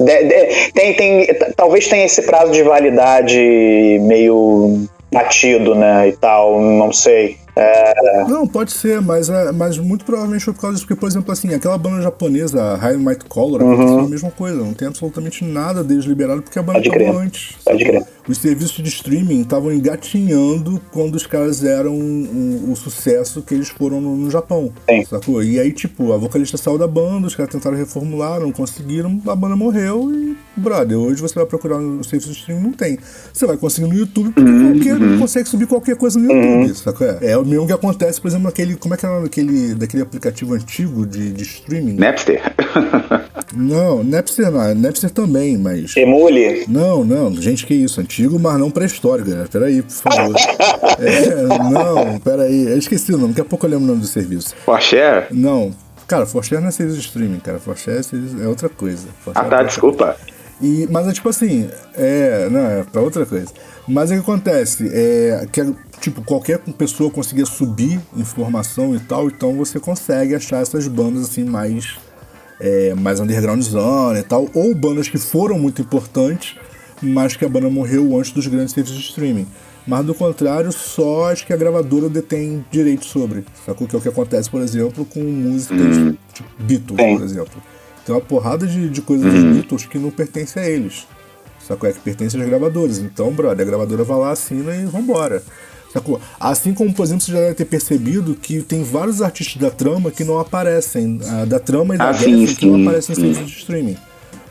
de- 0.00 0.24
de- 0.24 0.72
tem, 0.72 0.94
tem, 0.94 1.26
talvez 1.56 1.86
tenha 1.88 2.04
esse 2.04 2.22
prazo 2.22 2.52
de 2.52 2.62
validade 2.62 3.38
meio 4.02 4.86
batido, 5.12 5.74
né, 5.74 6.08
e 6.08 6.12
tal, 6.12 6.60
não 6.60 6.92
sei. 6.92 7.36
É, 7.56 8.24
Não, 8.28 8.46
pode 8.46 8.72
ser, 8.72 9.00
mas, 9.00 9.28
é, 9.28 9.52
mas 9.52 9.78
muito 9.78 10.04
provavelmente 10.04 10.44
foi 10.44 10.52
por 10.54 10.60
causa 10.60 10.74
disso. 10.74 10.86
Porque, 10.86 10.98
por 10.98 11.08
exemplo, 11.08 11.30
assim, 11.32 11.54
aquela 11.54 11.78
banda 11.78 12.02
japonesa, 12.02 12.74
High 12.76 12.96
Might 12.96 13.24
Color, 13.28 13.62
Uhum. 13.62 13.72
aconteceu 13.72 13.98
a 14.00 14.08
mesma 14.08 14.30
coisa. 14.30 14.56
Não 14.56 14.74
tem 14.74 14.88
absolutamente 14.88 15.44
nada 15.44 15.84
deles 15.84 16.04
liberado 16.04 16.42
porque 16.42 16.58
a 16.58 16.62
banda 16.62 16.78
Pode 16.80 16.88
acabou 16.90 17.14
crer. 17.14 17.22
antes. 17.26 17.56
Pode 17.64 17.84
crer. 17.84 18.04
Os 18.26 18.38
serviços 18.38 18.76
de 18.82 18.88
streaming 18.88 19.42
estavam 19.42 19.70
engatinhando 19.70 20.80
quando 20.90 21.14
os 21.14 21.26
caras 21.26 21.62
eram 21.62 21.94
o, 21.94 22.72
o 22.72 22.76
sucesso 22.76 23.42
que 23.42 23.54
eles 23.54 23.68
foram 23.68 24.00
no, 24.00 24.16
no 24.16 24.30
Japão. 24.30 24.72
Sim. 24.88 25.04
Sacou? 25.04 25.42
E 25.42 25.60
aí, 25.60 25.72
tipo, 25.72 26.12
a 26.12 26.16
vocalista 26.16 26.56
saiu 26.56 26.78
da 26.78 26.86
banda, 26.86 27.26
os 27.26 27.34
caras 27.36 27.52
tentaram 27.52 27.76
reformular, 27.76 28.40
não 28.40 28.50
conseguiram, 28.50 29.20
a 29.26 29.36
banda 29.36 29.54
morreu 29.56 30.10
e, 30.12 30.36
brother, 30.56 30.96
hoje 30.98 31.20
você 31.20 31.34
vai 31.34 31.44
procurar 31.46 31.78
no 31.78 32.02
serviço 32.02 32.32
de 32.32 32.38
streaming, 32.38 32.62
não 32.62 32.72
tem. 32.72 32.98
Você 33.32 33.46
vai 33.46 33.56
conseguir 33.56 33.86
no 33.88 33.94
YouTube 33.94 34.32
porque 34.32 34.88
qualquer, 34.90 35.18
consegue 35.18 35.48
subir 35.48 35.66
qualquer 35.66 35.96
coisa 35.96 36.18
no 36.18 36.24
YouTube, 36.32 36.74
sacou? 36.74 37.06
É, 37.06 37.18
é 37.32 37.36
o 37.44 37.46
mesmo 37.50 37.66
que 37.66 37.72
acontece, 37.72 38.20
por 38.20 38.28
exemplo, 38.28 38.46
naquele. 38.46 38.76
Como 38.76 38.94
é 38.94 38.96
que 38.96 39.06
era 39.06 39.20
daquele, 39.20 39.74
daquele 39.74 40.02
aplicativo 40.02 40.54
antigo 40.54 41.06
de, 41.06 41.32
de 41.32 41.42
streaming? 41.42 41.94
Napster. 41.94 42.40
Não, 43.56 44.02
Napster 44.02 44.50
não, 44.50 44.74
Napster 44.74 45.10
também, 45.10 45.56
mas. 45.56 45.96
Emule. 45.96 46.64
Não, 46.66 47.04
não, 47.04 47.32
gente, 47.40 47.64
que 47.64 47.72
isso, 47.74 48.00
antigo, 48.00 48.36
mas 48.36 48.58
não 48.58 48.68
pré-histórico, 48.68 49.30
galera. 49.30 49.48
Peraí, 49.48 49.80
por 49.80 49.92
favor. 49.92 50.34
é, 50.98 51.42
não, 51.70 52.18
peraí, 52.18 52.64
eu 52.72 52.78
esqueci 52.78 53.12
o 53.12 53.16
nome, 53.18 53.28
daqui 53.28 53.42
a 53.42 53.44
pouco 53.44 53.64
eu 53.64 53.70
lembro 53.70 53.84
o 53.84 53.88
nome 53.88 54.00
do 54.00 54.06
serviço. 54.08 54.56
Forshare? 54.64 55.26
Não, 55.30 55.72
cara, 56.08 56.26
Forshare 56.26 56.60
não 56.60 56.68
é 56.68 56.72
serviço 56.72 56.98
de 56.98 57.06
streaming, 57.06 57.38
cara, 57.38 57.60
Forshare 57.60 57.98
é, 57.98 58.02
serviço- 58.02 58.42
é 58.42 58.48
outra 58.48 58.68
coisa. 58.68 59.06
Ah 59.08 59.22
Forshare 59.22 59.46
é 59.46 59.50
tá, 59.50 59.56
outra 59.56 59.64
desculpa. 59.68 60.16
E, 60.64 60.88
mas 60.90 61.06
é 61.06 61.12
tipo 61.12 61.28
assim, 61.28 61.68
é. 61.94 62.48
Não, 62.50 62.60
é 62.60 62.84
pra 62.84 63.00
outra 63.02 63.24
coisa. 63.26 63.48
Mas 63.86 64.10
o 64.10 64.14
que 64.14 64.20
acontece? 64.20 64.88
É 64.92 65.46
que, 65.52 65.74
tipo, 66.00 66.22
qualquer 66.22 66.58
pessoa 66.78 67.10
conseguia 67.10 67.44
subir 67.46 68.00
informação 68.16 68.94
e 68.96 69.00
tal, 69.00 69.26
então 69.28 69.54
você 69.54 69.78
consegue 69.78 70.34
achar 70.34 70.62
essas 70.62 70.88
bandas 70.88 71.24
assim 71.24 71.44
mais. 71.44 71.96
É, 72.60 72.94
mais 72.94 73.18
underground 73.18 73.60
zone 73.62 74.20
e 74.20 74.22
tal, 74.22 74.48
ou 74.54 74.72
bandas 74.76 75.08
que 75.08 75.18
foram 75.18 75.58
muito 75.58 75.82
importantes, 75.82 76.54
mas 77.02 77.36
que 77.36 77.44
a 77.44 77.48
banda 77.48 77.68
morreu 77.68 78.16
antes 78.16 78.30
dos 78.30 78.46
grandes 78.46 78.72
serviços 78.72 78.96
de 79.00 79.08
streaming. 79.08 79.46
mas 79.86 80.06
do 80.06 80.14
contrário, 80.14 80.70
só 80.72 81.30
acho 81.32 81.44
que 81.44 81.52
a 81.52 81.56
gravadora 81.56 82.08
detém 82.08 82.64
direito 82.70 83.04
sobre. 83.04 83.44
Sacou? 83.66 83.88
Que 83.88 83.96
é 83.96 83.98
o 83.98 84.00
que 84.02 84.08
acontece, 84.08 84.48
por 84.48 84.62
exemplo, 84.62 85.04
com 85.04 85.20
músicas 85.20 85.96
Uhum. 85.96 86.16
tipo 86.32 86.48
Beatles, 86.60 87.00
Sim. 87.00 87.16
por 87.18 87.24
exemplo. 87.24 87.62
Tem 88.04 88.14
uma 88.14 88.20
porrada 88.20 88.66
de, 88.66 88.88
de 88.88 89.00
coisas 89.02 89.32
Uhum. 89.32 89.42
dos 89.48 89.56
Beatles 89.56 89.86
que 89.86 89.98
não 89.98 90.10
pertence 90.10 90.58
a 90.58 90.68
eles. 90.68 91.06
Sacou? 91.66 91.88
É 91.88 91.92
que 91.92 92.00
pertence 92.00 92.36
às 92.36 92.46
gravadoras. 92.46 92.98
Então, 92.98 93.30
brother, 93.32 93.66
a 93.66 93.68
gravadora 93.70 94.04
vai 94.04 94.18
lá, 94.18 94.30
assina 94.32 94.74
e 94.76 94.84
vambora. 94.84 95.42
Sacou? 95.92 96.20
Assim 96.38 96.74
como, 96.74 96.92
por 96.92 97.04
exemplo, 97.04 97.22
você 97.24 97.32
já 97.32 97.38
deve 97.40 97.54
ter 97.54 97.64
percebido 97.64 98.34
que 98.34 98.60
tem 98.62 98.82
vários 98.82 99.22
artistas 99.22 99.56
da 99.62 99.70
trama 99.70 100.10
que 100.10 100.24
não 100.24 100.38
aparecem. 100.38 101.20
ah, 101.24 101.44
da 101.46 101.58
trama 101.58 101.94
e 101.94 101.98
da 101.98 102.10
Ah, 102.10 102.14
sim, 102.14 102.44
que 102.46 102.66
não 102.66 102.82
aparecem 102.82 103.12
em 103.14 103.16
serviços 103.18 103.50
de 103.50 103.58
streaming. 103.58 103.96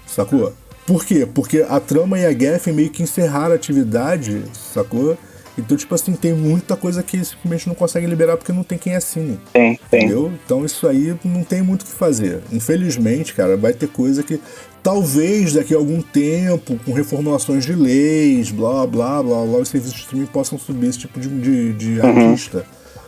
Sacou? 0.07 0.53
Por 0.87 1.05
quê? 1.05 1.27
Porque 1.31 1.65
a 1.67 1.79
trama 1.79 2.17
e 2.19 2.25
a 2.25 2.31
Geffen 2.33 2.73
meio 2.73 2.89
que 2.89 3.03
encerraram 3.03 3.51
a 3.53 3.55
atividade, 3.55 4.41
sacou? 4.73 5.17
Então, 5.57 5.77
tipo 5.77 5.93
assim, 5.93 6.13
tem 6.13 6.33
muita 6.33 6.75
coisa 6.75 7.03
que 7.03 7.23
simplesmente 7.23 7.67
não 7.67 7.75
consegue 7.75 8.07
liberar 8.07 8.37
porque 8.37 8.51
não 8.51 8.63
tem 8.63 8.77
quem 8.77 8.95
assine. 8.95 9.39
Sim, 9.55 9.75
sim. 9.75 9.79
Entendeu? 9.97 10.31
Então 10.45 10.65
isso 10.65 10.87
aí 10.87 11.15
não 11.23 11.43
tem 11.43 11.61
muito 11.61 11.83
o 11.83 11.85
que 11.85 11.91
fazer. 11.91 12.41
Infelizmente, 12.51 13.33
cara, 13.33 13.55
vai 13.55 13.71
ter 13.73 13.87
coisa 13.87 14.23
que 14.23 14.39
talvez 14.81 15.53
daqui 15.53 15.73
a 15.73 15.77
algum 15.77 16.01
tempo, 16.01 16.77
com 16.85 16.91
reformulações 16.91 17.63
de 17.65 17.73
leis, 17.73 18.49
blá 18.51 18.85
blá 18.87 19.21
blá 19.23 19.45
blá, 19.45 19.59
os 19.59 19.69
serviços 19.69 19.95
de 19.95 20.01
streaming 20.01 20.25
possam 20.25 20.57
subir 20.57 20.87
esse 20.89 20.99
tipo 20.99 21.19
de, 21.19 21.29
de, 21.29 21.73
de 21.73 21.99
Uhum. 21.99 22.29
artista. 22.31 22.65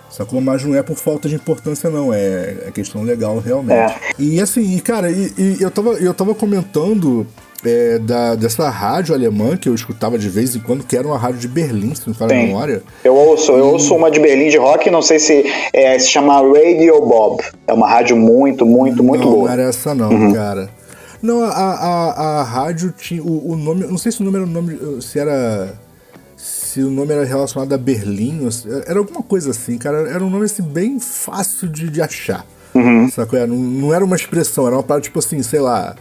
Sacou? 0.10 0.40
Mas 0.40 0.64
não 0.64 0.74
é 0.74 0.82
por 0.82 0.96
falta 0.96 1.28
de 1.28 1.36
importância, 1.36 1.90
não. 1.90 2.14
É, 2.14 2.68
é 2.68 2.72
questão 2.72 3.04
legal, 3.04 3.38
realmente. 3.40 3.74
É. 3.76 4.00
E 4.18 4.40
assim, 4.40 4.78
cara, 4.80 5.12
e, 5.12 5.34
e 5.38 5.58
eu, 5.60 5.70
tava, 5.70 5.90
eu 5.96 6.14
tava 6.14 6.34
comentando 6.34 7.28
é, 7.66 8.00
da, 8.00 8.36
dessa 8.36 8.70
rádio 8.70 9.14
alemã 9.14 9.58
que 9.58 9.68
eu 9.68 9.76
escutava 9.76 10.18
de 10.18 10.30
vez 10.30 10.56
em 10.56 10.60
quando, 10.60 10.84
que 10.84 10.96
era 10.96 11.08
uma 11.08 11.18
rádio 11.18 11.40
de 11.40 11.48
Berlim, 11.48 11.94
se 11.96 12.02
não 12.02 12.14
me 12.14 12.14
falha 12.14 12.36
a 12.36 12.44
memória. 12.44 12.84
Eu 13.04 13.16
ouço, 13.16 13.52
eu 13.52 13.68
ouço 13.68 13.96
uma 13.96 14.12
de 14.12 14.20
Berlim 14.20 14.50
de 14.50 14.58
rock, 14.58 14.90
não 14.90 15.02
sei 15.02 15.20
se 15.20 15.46
é, 15.74 15.98
se 15.98 16.10
chama 16.10 16.36
Radio 16.36 17.00
Bob. 17.02 17.44
É 17.68 17.74
uma 17.74 17.90
rádio 17.90 18.16
muito, 18.16 18.66
muito, 18.66 19.04
muito 19.04 19.24
não, 19.24 19.32
boa. 19.32 19.38
Uhum. 19.38 19.46
Não 19.46 19.54
era 19.54 19.64
essa 19.64 19.96
não, 19.96 20.34
cara. 20.34 20.70
Não, 21.22 21.44
a, 21.44 21.50
a, 21.50 22.40
a 22.40 22.44
rádio 22.44 22.94
tinha. 22.96 23.24
O, 23.24 23.54
o 23.54 23.56
nome. 23.56 23.86
Não 23.88 23.98
sei 23.98 24.12
se 24.12 24.22
o 24.22 24.24
nome 24.24 24.38
era 24.38 24.46
o 24.46 24.50
nome. 24.50 25.02
Se 25.02 25.18
era. 25.18 25.74
Se 26.38 26.82
o 26.82 26.92
nome 26.92 27.14
era 27.14 27.24
relacionado 27.24 27.74
a 27.74 27.78
Berlim. 27.78 28.48
Era 28.86 29.00
alguma 29.00 29.24
coisa 29.24 29.50
assim, 29.50 29.78
cara. 29.78 30.08
Era 30.10 30.24
um 30.24 30.30
nome 30.30 30.46
assim 30.46 30.62
bem 30.62 31.00
fácil 31.00 31.68
de, 31.68 31.90
de 31.90 32.02
achar. 32.02 32.46
Uhum. 32.76 33.10
Sacou? 33.10 33.40
Não, 33.48 33.56
não 33.56 33.94
era 33.94 34.04
uma 34.04 34.16
expressão, 34.16 34.68
era 34.68 34.76
uma 34.76 34.84
parada 34.84 35.04
tipo 35.04 35.18
assim, 35.18 35.42
sei 35.42 35.62
lá. 35.62 35.96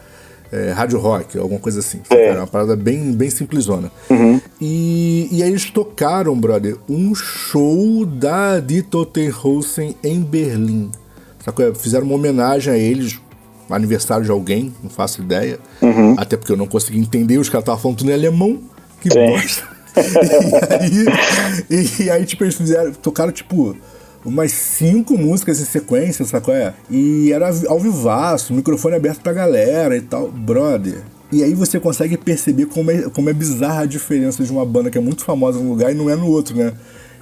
É, 0.54 0.70
rádio 0.70 0.98
rock, 1.00 1.36
alguma 1.36 1.58
coisa 1.58 1.80
assim. 1.80 2.00
É. 2.10 2.28
Era 2.28 2.40
uma 2.40 2.46
parada 2.46 2.76
bem, 2.76 3.12
bem 3.12 3.28
simplesona. 3.28 3.90
Uhum. 4.08 4.40
E, 4.60 5.28
e 5.32 5.42
aí 5.42 5.50
eles 5.50 5.68
tocaram, 5.70 6.38
brother, 6.38 6.76
um 6.88 7.14
show 7.14 8.06
da 8.06 8.60
Dieter 8.60 9.04
Terhosen 9.06 9.96
em 10.02 10.20
Berlim. 10.20 10.90
Sacou? 11.44 11.74
Fizeram 11.74 12.06
uma 12.06 12.14
homenagem 12.14 12.72
a 12.72 12.78
eles, 12.78 13.20
aniversário 13.68 14.24
de 14.24 14.30
alguém, 14.30 14.72
não 14.82 14.88
faço 14.88 15.20
ideia. 15.20 15.58
Uhum. 15.82 16.14
Até 16.16 16.36
porque 16.36 16.52
eu 16.52 16.56
não 16.56 16.66
consegui 16.66 16.98
entender, 16.98 17.38
os 17.38 17.48
caras 17.48 17.62
estavam 17.62 17.80
falando 17.80 17.98
tudo 17.98 18.10
em 18.10 18.14
alemão. 18.14 18.62
Que 19.00 19.10
Sim. 19.10 19.26
bosta. 19.26 19.74
e, 21.70 21.74
aí, 21.74 21.90
e 22.00 22.10
aí, 22.10 22.24
tipo, 22.24 22.44
eles 22.44 22.54
fizeram, 22.54 22.92
tocaram, 22.92 23.32
tipo, 23.32 23.76
umas 24.24 24.52
cinco 24.52 25.18
músicas 25.18 25.60
em 25.60 25.64
sequência, 25.64 26.24
sacou? 26.24 26.54
É? 26.54 26.74
E 26.90 27.32
era 27.32 27.50
ao 27.68 27.78
vivaço, 27.78 28.54
microfone 28.54 28.96
aberto 28.96 29.20
pra 29.20 29.32
galera 29.32 29.96
e 29.96 30.00
tal. 30.00 30.30
Brother. 30.30 31.02
E 31.30 31.42
aí 31.42 31.52
você 31.54 31.80
consegue 31.80 32.16
perceber 32.16 32.66
como 32.66 32.90
é, 32.90 33.02
como 33.10 33.28
é 33.28 33.32
bizarra 33.32 33.82
a 33.82 33.86
diferença 33.86 34.44
de 34.44 34.52
uma 34.52 34.64
banda 34.64 34.90
que 34.90 34.98
é 34.98 35.00
muito 35.00 35.24
famosa 35.24 35.58
num 35.58 35.70
lugar 35.70 35.90
e 35.90 35.94
não 35.94 36.08
é 36.08 36.14
no 36.14 36.28
outro, 36.28 36.56
né? 36.56 36.72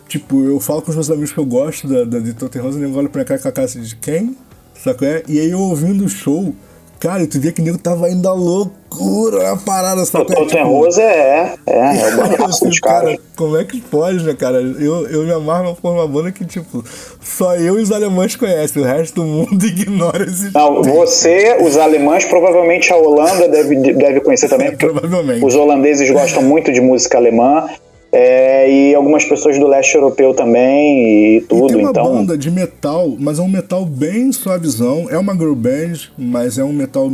Tipo, 0.06 0.44
eu 0.44 0.60
falo 0.60 0.82
com 0.82 0.90
os 0.90 0.96
meus 0.96 1.10
amigos 1.10 1.32
que 1.32 1.38
eu 1.38 1.46
gosto 1.46 1.88
da, 1.88 2.04
da 2.04 2.18
de 2.18 2.34
Tottenham, 2.34 2.70
e 2.70 2.74
o 2.74 2.78
nego 2.78 2.98
olha 2.98 3.08
pra 3.08 3.24
cá 3.24 3.38
com 3.38 3.48
a 3.48 3.52
cara 3.52 3.64
assim 3.64 3.80
de 3.80 3.96
quem? 3.96 4.36
Sacou? 4.74 5.08
É? 5.08 5.22
E 5.26 5.40
aí 5.40 5.50
eu 5.50 5.58
ouvindo 5.58 6.04
o 6.04 6.08
show, 6.08 6.54
cara, 7.02 7.26
tu 7.26 7.40
via 7.40 7.50
que 7.50 7.60
o 7.60 7.64
nego 7.64 7.78
tava 7.78 8.08
indo 8.08 8.28
à 8.28 8.32
loucura, 8.32 9.50
a 9.50 9.56
parada, 9.56 10.02
O 10.02 10.06
sacou? 10.06 10.30
É, 10.30 10.34
Totten 10.36 10.62
Rose 10.64 11.00
é, 11.00 11.54
é, 11.66 11.76
é 11.76 12.14
o 12.14 12.16
barato 12.16 12.52
fico, 12.52 12.68
dos 12.68 12.78
cara, 12.78 13.00
caras. 13.06 13.20
como 13.36 13.56
é 13.56 13.64
que 13.64 13.80
pode, 13.80 14.22
né, 14.24 14.34
cara? 14.34 14.58
Eu, 14.58 15.08
eu 15.08 15.24
me 15.24 15.32
amarro 15.32 15.74
por 15.74 15.90
uma 15.90 16.06
banda 16.06 16.30
que, 16.30 16.44
tipo, 16.44 16.84
só 17.20 17.56
eu 17.56 17.80
e 17.80 17.82
os 17.82 17.90
alemães 17.90 18.36
conhecem, 18.36 18.80
o 18.80 18.84
resto 18.86 19.16
do 19.16 19.24
mundo 19.24 19.66
ignora 19.66 20.22
esse 20.22 20.54
Não, 20.54 20.80
você, 20.80 21.56
os 21.60 21.76
alemães, 21.76 22.24
provavelmente 22.24 22.92
a 22.92 22.96
Holanda 22.96 23.48
deve, 23.48 23.74
deve 23.94 24.20
conhecer 24.20 24.48
também, 24.48 24.70
porque 24.70 24.86
Provavelmente. 24.92 25.44
os 25.44 25.56
holandeses 25.56 26.08
gostam 26.08 26.40
muito 26.40 26.72
de 26.72 26.80
música 26.80 27.18
alemã. 27.18 27.68
É, 28.14 28.70
e 28.70 28.94
algumas 28.94 29.24
pessoas 29.24 29.58
do 29.58 29.66
leste 29.66 29.94
europeu 29.94 30.34
também 30.34 30.98
e 31.00 31.36
E 31.38 31.40
tudo, 31.40 31.68
tem 31.68 31.76
uma 31.78 31.90
então. 31.90 32.04
banda 32.04 32.36
de 32.36 32.50
metal, 32.50 33.16
mas 33.18 33.38
é 33.38 33.42
um 33.42 33.48
metal 33.48 33.86
bem 33.86 34.30
suavizão. 34.32 35.06
É 35.08 35.16
uma 35.16 35.32
girl 35.32 35.54
band, 35.54 36.10
mas 36.18 36.58
é 36.58 36.64
um 36.64 36.74
metal. 36.74 37.10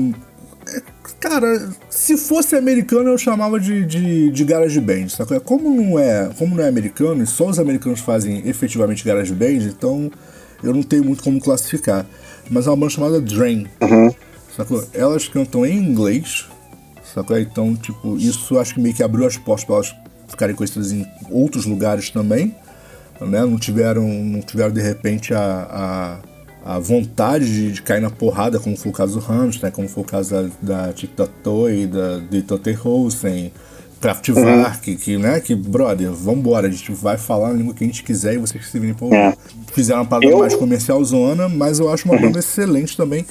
é, 0.69 0.83
Cara, 1.21 1.71
se 1.89 2.17
fosse 2.17 2.57
americano 2.57 3.11
eu 3.11 3.19
chamava 3.19 3.59
de, 3.61 3.85
de, 3.87 4.31
de 4.31 4.45
garage 4.45 4.81
band, 4.81 5.09
sacou? 5.09 5.41
Como 5.41 5.71
não 5.71 5.99
é, 5.99 6.31
como 6.37 6.57
não 6.57 6.65
é 6.65 6.69
americano, 6.69 7.23
e 7.23 7.27
só 7.27 7.47
os 7.47 7.59
americanos 7.61 8.01
fazem 8.01 8.43
efetivamente 8.49 9.05
garage 9.05 9.33
band, 9.33 9.69
então 9.69 10.11
eu 10.63 10.73
não 10.73 10.83
tenho 10.83 11.05
muito 11.05 11.23
como 11.23 11.41
classificar. 11.41 12.07
Mas 12.51 12.67
é 12.67 12.71
uma 12.71 12.77
banda 12.77 12.91
chamada 12.91 13.21
Drain, 13.21 13.67
sacou? 14.57 14.85
Elas 14.93 15.29
cantam 15.29 15.65
em 15.65 15.77
inglês, 15.77 16.47
sacou? 17.15 17.39
Então, 17.39 17.77
tipo, 17.77 18.17
isso 18.17 18.59
acho 18.59 18.75
que 18.75 18.81
meio 18.81 18.95
que 18.95 19.03
abriu 19.03 19.27
as 19.27 19.37
portas 19.37 19.65
para 19.65 19.75
elas 19.77 19.95
ficarem 20.29 20.55
conhecidas 20.55 20.93
em 20.93 21.07
outros 21.31 21.65
lugares 21.67 22.11
também 22.11 22.55
né? 23.27 23.41
Não 23.45 23.59
tiveram, 23.59 24.07
não 24.07 24.41
tiveram 24.41 24.71
de 24.73 24.81
repente 24.81 25.35
a, 25.35 26.21
a, 26.65 26.75
a 26.77 26.79
vontade 26.79 27.47
de, 27.47 27.73
de 27.73 27.83
cair 27.83 28.01
na 28.01 28.11
porrada, 28.11 28.61
como 28.61 28.77
foi 28.77 28.91
o 28.91 28.95
caso 28.95 29.19
do 29.19 29.25
Rammstein, 29.25 29.71
como 29.73 29.89
foi 29.89 30.03
o 30.03 30.07
caso 30.07 30.31
da, 30.31 30.85
da 30.87 30.93
Tic 30.93 31.11
Tac 31.15 31.31
Toe, 31.43 31.87
da 31.87 32.19
de 32.19 32.43
Tottenhausen, 32.43 33.53
Kraftwerk, 34.01 34.95
que, 34.97 35.17
né, 35.19 35.41
que, 35.41 35.57
brother, 35.57 36.13
vambora, 36.13 36.69
a 36.69 36.71
gente 36.71 36.93
vai 36.93 37.19
falar 37.19 37.49
a 37.49 37.53
língua 37.53 37.75
que 37.75 37.83
a 37.83 37.87
gente 37.87 38.05
quiser 38.05 38.35
e 38.35 38.39
vocês 38.39 38.65
que 38.65 38.71
se 38.71 38.79
virem 38.79 38.95
ouvir. 39.01 39.17
É. 39.17 39.37
Fizeram 39.73 40.03
uma 40.03 40.07
parada 40.07 40.27
Eu- 40.31 40.39
mais 40.39 40.55
comercial 40.55 41.03
zona, 41.05 41.49
mas 41.49 41.81
eu 41.81 41.93
acho 41.93 42.09
uma 42.09 42.19
banda 42.19 42.39
excelente 42.39 42.97
também. 42.97 43.27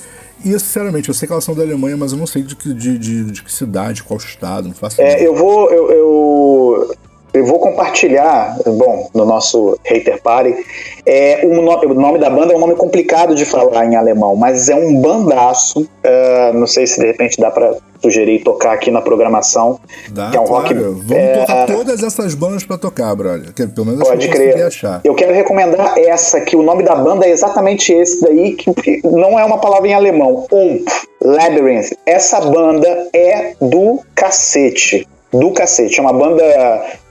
E, 0.46 0.52
sinceramente, 0.60 1.10
eu 1.10 1.14
sei 1.16 1.28
que 1.28 1.34
elas 1.34 1.44
são 1.44 1.56
da 1.56 1.64
Alemanha, 1.64 1.98
mas 1.98 2.12
eu 2.12 2.18
não 2.18 2.28
sei 2.28 2.44
de 2.44 2.56
que, 2.56 2.74
de, 2.74 2.98
de, 2.98 3.24
de 3.32 3.44
que 3.44 3.52
cidade, 3.52 4.04
qual 4.04 4.18
estado, 4.20 4.68
não 4.68 4.76
faço 4.76 5.02
É, 5.02 5.14
ideia. 5.14 5.26
eu 5.26 5.36
vou. 5.36 5.70
Eu, 5.72 5.92
eu, 5.92 6.96
eu 7.38 7.46
vou 7.46 7.60
compartilhar, 7.60 8.58
bom, 8.66 9.10
no 9.14 9.26
nosso 9.26 9.78
Hater 9.86 10.22
Party. 10.22 10.56
É, 11.06 11.42
o, 11.46 11.50
no- 11.62 11.72
o 11.86 11.94
nome 11.94 12.20
da 12.20 12.30
banda 12.30 12.54
é 12.54 12.56
um 12.56 12.60
nome 12.60 12.76
complicado 12.76 13.34
de 13.36 13.46
falar 13.46 13.86
em 13.86 13.96
alemão, 13.96 14.36
mas 14.36 14.70
é 14.70 14.76
um 14.76 15.00
bandaço. 15.02 15.88
ah, 16.04 16.52
não 16.54 16.68
sei 16.68 16.86
se 16.88 17.00
de 17.00 17.06
repente 17.08 17.40
dá 17.40 17.50
pra 17.52 17.74
sugerir 18.02 18.44
tocar 18.44 18.74
aqui 18.74 18.92
na 18.92 19.02
programação. 19.02 19.80
Dá, 20.12 20.30
que 20.30 20.38
é 20.38 20.40
um 20.40 20.46
rock. 20.46 20.74
claro. 20.74 20.94
Vamos 21.04 21.12
é, 21.24 21.38
tocar 21.40 21.66
todas 21.66 22.04
essas 22.04 22.36
bandas 22.36 22.64
pra 22.64 22.78
tocar, 22.78 23.16
brother. 23.16 23.54
Que, 23.54 23.66
pelo 23.68 23.88
menos 23.88 24.08
Pode 24.08 24.28
crer. 24.28 24.64
achar. 24.66 25.02
Eu 25.04 25.16
quero 25.16 25.34
recomendar 25.34 25.98
essa, 25.98 26.40
que 26.42 26.56
o 26.56 26.62
nome 26.62 26.84
da 26.84 26.96
banda 26.96 27.26
é 27.26 27.30
exatamente 27.32 27.92
esse 27.94 28.22
daí, 28.22 28.54
que 28.54 28.72
que 28.74 29.02
não 29.08 29.40
é 29.40 29.44
uma 29.46 29.58
palavra 29.60 29.88
em 29.88 29.94
alemão. 29.94 30.46
Ump, 30.52 30.88
Labyrinth. 31.22 31.92
Essa 32.06 32.40
banda 32.42 33.08
é 33.14 33.54
do 33.60 34.00
cacete. 34.14 35.08
Do 35.32 35.52
cacete. 35.52 36.00
É 36.00 36.02
uma 36.02 36.14
banda 36.14 36.44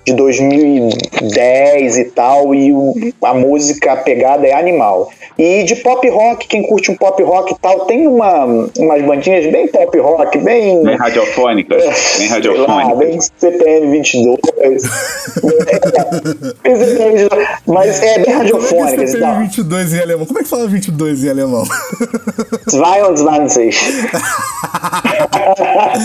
de 0.07 0.15
2010 0.15 1.99
e 1.99 2.05
tal, 2.05 2.55
e 2.55 2.73
o- 2.73 2.95
a 3.23 3.35
música, 3.35 3.93
a 3.93 3.97
pegada 3.97 4.47
é 4.47 4.53
animal. 4.55 5.11
E 5.37 5.65
de 5.65 5.75
pop 5.77 6.09
rock, 6.09 6.47
quem 6.47 6.63
curte 6.63 6.91
um 6.91 6.95
pop 6.97 7.21
rock 7.23 7.53
e 7.53 7.57
tal, 7.61 7.81
tem 7.87 8.07
uma, 8.07 8.45
umas 8.79 9.03
bandinhas 9.03 9.51
bem 9.53 9.67
pop 9.67 9.99
rock, 9.99 10.39
bem. 10.39 10.83
Bem 10.85 10.97
radiofônicas. 10.97 11.83
Bem 11.83 11.93
Sei 11.95 12.29
lá, 12.29 12.35
radiofônicas. 12.35 12.99
bem 12.99 13.19
CPM 13.37 13.91
22. 13.91 14.39
Bem 16.63 16.77
CPM 16.77 17.17
22, 17.19 17.49
Mas 17.67 18.03
é 18.03 18.15
bem 18.17 18.25
Como 18.25 18.31
é 18.31 18.39
radiofônicas 18.39 19.01
que 19.01 19.07
você 19.09 19.19
tal. 19.19 19.33
tem 19.35 19.43
22 19.43 19.95
em 19.95 20.01
alemão? 20.01 20.27
Como 20.27 20.39
é 20.39 20.43
que 20.43 20.49
fala 20.49 20.69
22 20.69 21.25
em 21.25 21.29
alemão? 21.31 21.65
22. 21.65 22.77
Cara, 25.37 25.99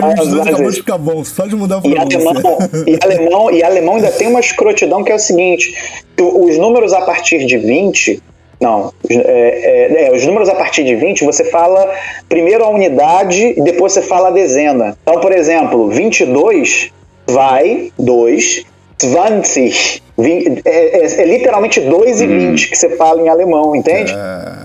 Vai, 0.00 0.10
22 0.14 0.34
vai, 0.34 0.48
acabou 0.48 0.70
de 0.70 0.76
ficar 0.76 0.98
bom. 0.98 1.24
Só 1.24 1.46
de 1.46 1.56
mudar 1.56 1.80
a 1.82 1.88
E 1.88 1.96
alemão. 1.96 2.58
E, 2.92 2.98
alemão, 3.02 3.50
e 3.50 3.62
alemão 3.62 3.96
ainda 3.96 4.10
tem 4.10 4.26
uma 4.28 4.40
escrotidão 4.40 5.02
que 5.04 5.12
é 5.12 5.14
o 5.14 5.18
seguinte: 5.18 5.74
os 6.18 6.56
números 6.58 6.92
a 6.92 7.00
partir 7.02 7.44
de 7.46 7.56
20. 7.58 8.22
Não, 8.60 8.92
os- 9.04 9.16
é, 9.16 9.20
é, 9.24 10.06
é, 10.08 10.12
os 10.12 10.26
números 10.26 10.48
a 10.48 10.54
partir 10.56 10.82
de 10.82 10.96
20, 10.96 11.24
você 11.24 11.44
fala 11.44 11.88
primeiro 12.28 12.64
a 12.64 12.68
unidade 12.68 13.54
e 13.56 13.60
depois 13.62 13.92
você 13.92 14.02
fala 14.02 14.28
a 14.28 14.32
dezena. 14.32 14.96
Então, 15.02 15.20
por 15.20 15.30
exemplo, 15.32 15.88
22 15.90 16.90
vai, 17.24 17.92
2, 17.96 18.64
20. 19.00 20.02
vi- 20.18 20.60
É, 20.64 21.04
é- 21.04 21.20
é 21.22 21.24
literalmente 21.24 21.78
2 21.80 22.20
e 22.20 22.26
20 22.26 22.68
que 22.68 22.76
você 22.76 22.96
fala 22.96 23.22
em 23.22 23.28
alemão, 23.28 23.76
entende? 23.76 24.12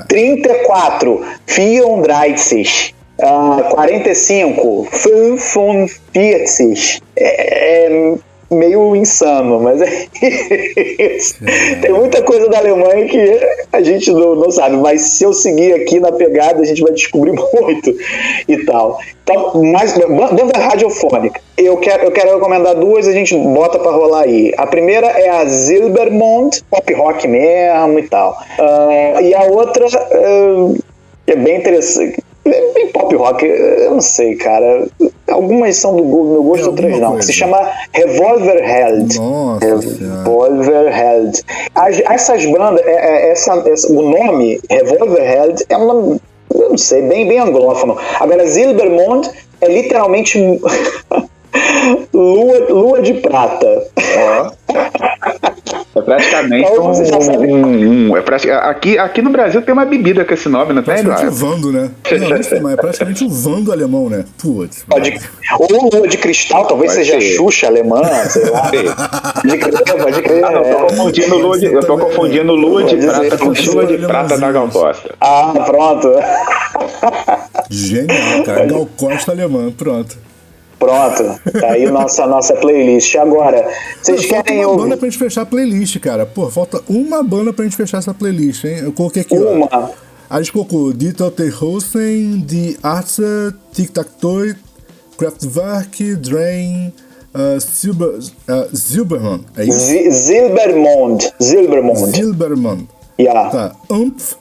34, 0.08 1.22
34. 1.46 2.94
Ah, 3.26 3.70
45, 3.72 4.88
45. 4.92 7.02
É, 7.16 7.86
é, 7.86 8.16
meio 8.52 8.96
insano, 8.96 9.60
mas 9.60 9.82
é 9.82 10.08
isso. 11.16 11.36
Tem 11.82 11.92
muita 11.92 12.22
coisa 12.22 12.48
da 12.50 12.60
Alemanha 12.60 13.08
que 13.08 13.40
a 13.72 13.82
gente 13.82 14.12
não, 14.12 14.36
não 14.36 14.52
sabe, 14.52 14.78
mas 14.78 15.02
se 15.02 15.24
eu 15.24 15.34
seguir 15.34 15.74
aqui 15.74 16.00
na 16.00 16.12
pegada, 16.12 16.62
a 16.62 16.66
gente 16.66 16.82
vai 16.82 16.92
descobrir 16.92 17.32
muito 17.62 17.96
e 18.48 18.66
tal. 18.66 19.00
Então, 19.24 19.64
mais 19.64 19.98
banda 19.98 20.60
radiofônica. 20.60 21.42
Eu 21.58 21.78
quero, 21.78 22.04
eu 22.04 22.12
quero 22.12 22.36
recomendar 22.36 22.76
duas, 22.76 23.08
a 23.08 23.14
gente 23.14 23.36
bota 23.38 23.80
pra 23.80 23.92
rolar 23.92 24.24
aí. 24.24 24.54
A 24.58 24.68
primeira 24.68 25.08
é 25.08 25.30
a 25.30 25.46
Zilbermond, 25.46 26.62
pop 26.70 26.94
rock 26.94 27.28
mesmo 27.28 28.00
e 28.00 28.10
tal. 28.10 28.38
Uh, 28.60 29.22
e 29.22 29.34
a 29.34 29.44
outra 29.44 29.86
uh, 29.86 30.78
é 31.26 31.36
bem 31.36 31.58
interessante. 31.58 32.22
É 32.46 32.74
bem 32.74 32.88
pop 32.92 33.16
rock, 33.16 33.46
eu 33.46 33.92
não 33.92 34.02
sei, 34.02 34.36
cara. 34.36 34.86
Algumas 35.30 35.78
são 35.78 35.96
do 35.96 36.04
meu 36.04 36.44
gosto, 36.44 36.68
outras 36.68 37.00
não. 37.00 37.18
Que 37.18 37.26
se 37.26 37.34
chama 37.34 37.72
Revolver 37.94 38.62
Held. 38.62 39.18
Nossa 39.18 39.66
Revolver 39.66 41.00
Held. 41.00 41.42
As, 41.74 42.00
essas 42.02 42.46
bandas, 42.46 42.86
é, 42.86 42.92
é, 42.92 43.32
essa, 43.32 43.54
essa, 43.68 43.92
o 43.92 44.02
nome 44.02 44.60
Revolver 44.70 45.24
Held 45.24 45.66
é 45.70 45.78
um 45.78 45.88
nome, 45.88 46.22
eu 46.54 46.70
não 46.70 46.78
sei, 46.78 47.02
bem, 47.04 47.28
bem 47.28 47.40
anglófono. 47.40 47.98
Agora, 48.20 48.46
Zilbermond 48.46 49.30
é 49.62 49.68
literalmente 49.68 50.38
lua, 52.14 52.60
lua 52.70 53.02
de 53.02 53.14
prata. 53.16 53.84
É 55.96 56.02
praticamente 56.02 56.68
então, 56.72 56.92
um, 56.92 57.66
um, 57.68 58.10
um, 58.10 58.18
é 58.18 58.22
praticamente, 58.22 58.68
aqui, 58.68 58.98
aqui 58.98 59.22
no 59.22 59.30
Brasil 59.30 59.62
tem 59.62 59.72
uma 59.72 59.86
bebida 59.86 60.26
com 60.26 60.34
esse 60.34 60.50
nome, 60.50 60.74
não 60.74 60.82
tem, 60.82 60.98
Eduardo? 60.98 61.32
Vando, 61.32 61.72
né? 61.72 61.92
Não, 62.60 62.70
é 62.70 62.76
praticamente 62.76 63.24
o 63.24 63.30
Vando 63.30 63.72
alemão, 63.72 64.10
né? 64.10 64.26
Putz. 64.42 64.84
Pode, 64.90 65.20
ou 65.60 65.92
lua 65.94 66.08
de 66.08 66.18
cristal, 66.18 66.66
talvez 66.66 66.94
pode 66.94 67.06
seja 67.06 67.22
ser. 67.22 67.36
Xuxa 67.36 67.68
alemã, 67.68 68.02
sei 68.26 68.50
lá. 68.50 68.72
Pode 68.72 69.58
crer, 69.60 70.02
pode 70.02 70.22
crer. 70.24 70.44
Ah, 70.44 70.52
não, 70.52 70.64
eu 70.64 70.78
tô 70.78 70.88
confundindo 70.88 71.38
lua 71.38 71.60
de, 71.60 71.66
eu 71.68 71.86
tô 71.86 71.98
confundindo 71.98 72.56
lua 72.56 72.84
de 72.84 72.98
prata 72.98 73.38
com 73.38 73.54
chuva 73.54 73.86
de 73.86 73.98
prata 74.00 74.38
da 74.38 74.52
Gal 74.52 74.68
Costa. 74.70 75.16
Ah, 75.22 75.54
pronto. 75.64 76.12
Genial, 77.70 78.44
cara. 78.44 78.66
Gal 78.66 78.90
Costa 78.98 79.32
alemã, 79.32 79.72
pronto. 79.72 80.18
Pronto, 80.84 81.40
tá 81.62 81.72
aí 81.72 81.90
nossa, 81.90 82.28
nossa 82.28 82.54
playlist. 82.56 83.16
Agora, 83.16 83.72
vocês 84.02 84.26
querem 84.26 84.60
uma 84.60 84.68
ouvir. 84.68 84.84
banda 84.84 84.98
pra 84.98 85.08
gente 85.10 85.18
fechar 85.18 85.44
a 85.44 85.46
playlist, 85.46 85.98
cara. 86.00 86.26
Pô, 86.26 86.50
falta 86.50 86.82
uma 86.90 87.24
banda 87.24 87.54
pra 87.54 87.64
gente 87.64 87.78
fechar 87.78 88.00
essa 88.00 88.14
playlist, 88.14 88.66
hein? 88.66 88.80
Eu 88.80 88.92
coloquei 88.92 89.22
aqui, 89.22 89.38
uma. 89.38 89.70
ó. 89.72 89.90
A 90.30 90.42
gente 90.42 90.52
colocou 90.52 90.92
Die 90.92 91.14
Tote 91.14 91.44
Hosen, 91.44 92.42
Die 92.46 92.78
Arze, 92.84 93.54
Tic 93.72 93.92
Tac 93.92 94.10
Toe, 94.20 94.56
Kraftwerk, 95.18 96.16
Drain, 96.16 96.92
uh, 97.34 97.62
Silber, 97.62 98.20
uh, 98.20 98.76
Silberman. 98.76 99.46
É 99.56 99.64
isso? 99.64 99.80
Z 99.80 100.12
Zilbermond. 100.12 101.34
Zilbermond. 101.42 102.12
Zilberman. 102.18 102.88
Yeah. 103.18 103.50
Tá. 103.50 103.76
Umpf. 103.90 104.36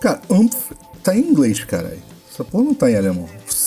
Cara, 0.00 0.20
Umpf 0.28 0.74
tá 1.02 1.16
em 1.16 1.20
inglês, 1.20 1.64
caralho. 1.64 2.02
Essa 2.30 2.44
porra 2.44 2.64
não 2.64 2.74
tá 2.74 2.90
em 2.90 2.96
alemão. 2.96 3.26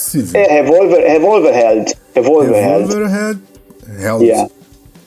Possível. 0.09 0.41
É 0.41 0.61
Revolver, 0.61 0.99
Revolver 0.99 1.55
Held. 1.55 1.95
Revolver, 2.15 2.55
Revolver 2.55 3.15
Held. 3.15 3.41
Held. 4.01 4.25
Yeah. 4.25 4.49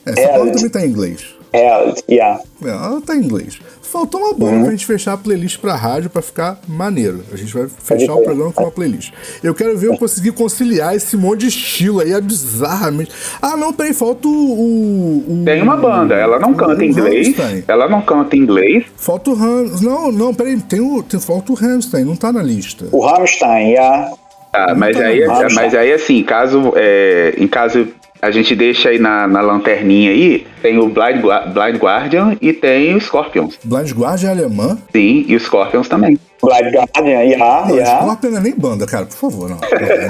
Essa 0.05 0.21
Held. 0.21 0.31
palavra 0.31 0.53
também 0.53 0.69
tá 0.69 0.85
em 0.85 0.89
inglês. 0.89 1.35
Held, 1.51 2.03
yeah. 2.09 2.41
É, 2.63 2.69
ela 2.69 3.01
tá 3.01 3.15
em 3.15 3.19
inglês. 3.19 3.59
Faltou 3.81 4.19
uma 4.21 4.33
banda 4.33 4.53
uhum. 4.53 4.61
pra 4.63 4.71
gente 4.71 4.87
fechar 4.87 5.13
a 5.13 5.17
playlist 5.17 5.59
pra 5.59 5.75
rádio 5.75 6.09
pra 6.09 6.21
ficar 6.21 6.59
maneiro. 6.67 7.23
A 7.31 7.35
gente 7.35 7.53
vai 7.53 7.67
fechar 7.67 8.15
o 8.15 8.23
programa 8.23 8.51
com 8.51 8.63
uma 8.63 8.71
playlist. 8.71 9.13
Eu 9.43 9.53
quero 9.53 9.77
ver 9.77 9.89
eu 9.89 9.97
conseguir 9.97 10.31
conciliar 10.31 10.95
esse 10.95 11.15
monte 11.15 11.41
de 11.41 11.49
estilo 11.49 11.99
aí, 11.99 12.11
é 12.11 12.19
bizarramente. 12.19 13.11
Ah, 13.39 13.55
não, 13.55 13.71
peraí, 13.71 13.93
falta 13.93 14.27
o. 14.27 14.31
o 14.31 15.43
tem 15.45 15.61
uma 15.61 15.77
banda, 15.77 16.15
ela 16.15 16.39
não 16.39 16.55
canta 16.55 16.83
em 16.83 16.89
inglês. 16.89 17.27
Hamstein. 17.27 17.63
Ela 17.67 17.87
não 17.87 18.01
canta 18.01 18.35
em 18.35 18.39
inglês. 18.39 18.85
Falta 18.95 19.29
o 19.29 19.35
Ram. 19.35 19.65
Não, 19.79 20.11
não, 20.11 20.33
peraí, 20.33 20.59
tem 20.59 20.79
o. 20.79 21.03
Tem, 21.03 21.19
falta 21.19 21.51
o 21.51 21.55
Hamstein, 21.55 22.03
não 22.03 22.15
tá 22.15 22.31
na 22.31 22.41
lista. 22.41 22.87
O 22.91 23.05
Rammstein, 23.05 23.73
yeah. 23.73 24.11
Ah, 24.53 24.75
mas 24.75 24.95
tá 24.95 25.03
aí, 25.03 25.25
mas 25.53 25.73
aí 25.73 25.91
assim, 25.91 26.23
caso, 26.23 26.73
é, 26.75 27.33
em 27.37 27.47
caso 27.47 27.87
a 28.21 28.31
gente 28.31 28.55
deixa 28.55 28.89
aí 28.89 28.99
na, 28.99 29.27
na 29.27 29.41
lanterninha 29.41 30.11
aí, 30.11 30.47
tem 30.61 30.77
o 30.77 30.87
Blind, 30.87 31.21
Blind 31.21 31.75
Guardian 31.77 32.37
e 32.39 32.53
tem 32.53 32.95
o 32.95 33.01
Scorpions. 33.01 33.59
Blind 33.65 33.91
Guardian 33.91 34.29
é 34.29 34.31
alemã? 34.31 34.77
Sim, 34.93 35.25
e 35.27 35.35
o 35.35 35.39
Scorpions 35.39 35.89
também. 35.89 36.17
Blind 36.41 36.73
Guardian, 36.73 37.19
yeah, 37.21 37.65
não, 37.67 37.75
yeah. 37.75 38.01
Scorpion 38.01 38.29
não 38.29 38.37
é 38.37 38.41
nem 38.41 38.55
banda, 38.55 38.85
cara, 38.85 39.05
por 39.05 39.17
favor, 39.17 39.49
não. 39.49 39.57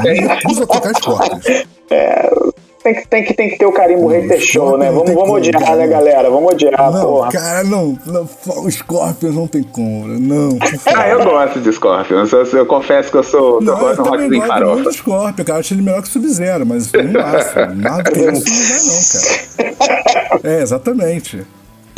Nem 0.03 0.27
recusa 0.27 0.67
tocar 0.67 0.93
Scorpions. 0.95 1.65
É, 1.91 2.27
tem 2.83 2.93
que, 2.93 3.07
tem 3.07 3.23
que, 3.23 3.33
tem 3.33 3.49
que 3.49 3.57
ter 3.57 3.65
o 3.65 3.71
carimbo 3.71 4.07
hater 4.07 4.41
show, 4.41 4.77
né? 4.77 4.91
Vamos, 4.91 5.13
vamos 5.13 5.29
odiar, 5.29 5.63
como, 5.63 5.77
né, 5.77 5.87
galera? 5.87 6.29
Vamos 6.29 6.53
odiar, 6.53 6.91
não, 6.91 7.01
porra. 7.01 7.31
Cara, 7.31 7.63
não, 7.63 7.97
não, 8.05 8.29
o 8.45 8.69
Scorpions 8.69 9.33
não 9.33 9.47
tem 9.47 9.63
como, 9.63 10.07
não. 10.07 10.59
ah, 10.93 11.07
eu 11.07 11.23
gosto 11.23 11.61
de 11.61 11.71
Scorpions. 11.71 12.33
Eu, 12.33 12.43
eu, 12.45 12.65
confesso 12.65 13.09
que 13.09 13.17
eu 13.17 13.23
sou. 13.23 13.61
Não, 13.61 13.73
eu 13.73 13.79
gosto 13.79 14.03
de 14.03 14.09
um 14.09 14.11
rockzinho 14.11 14.45
farofa. 14.47 14.79
Eu 14.79 14.83
gosto 14.83 14.97
Scorpion, 14.97 15.45
cara. 15.45 15.57
Eu 15.57 15.59
achei 15.61 15.77
ele 15.77 15.83
melhor 15.83 16.01
que 16.01 16.09
o 16.09 16.11
Sub-Zero, 16.11 16.65
mas 16.65 16.91
não 16.91 17.21
acho. 17.21 17.55
Nada 17.73 18.11
não 18.11 18.25
vai, 18.25 18.33
não, 18.33 18.41
cara. 19.79 20.39
É, 20.43 20.61
exatamente. 20.61 21.47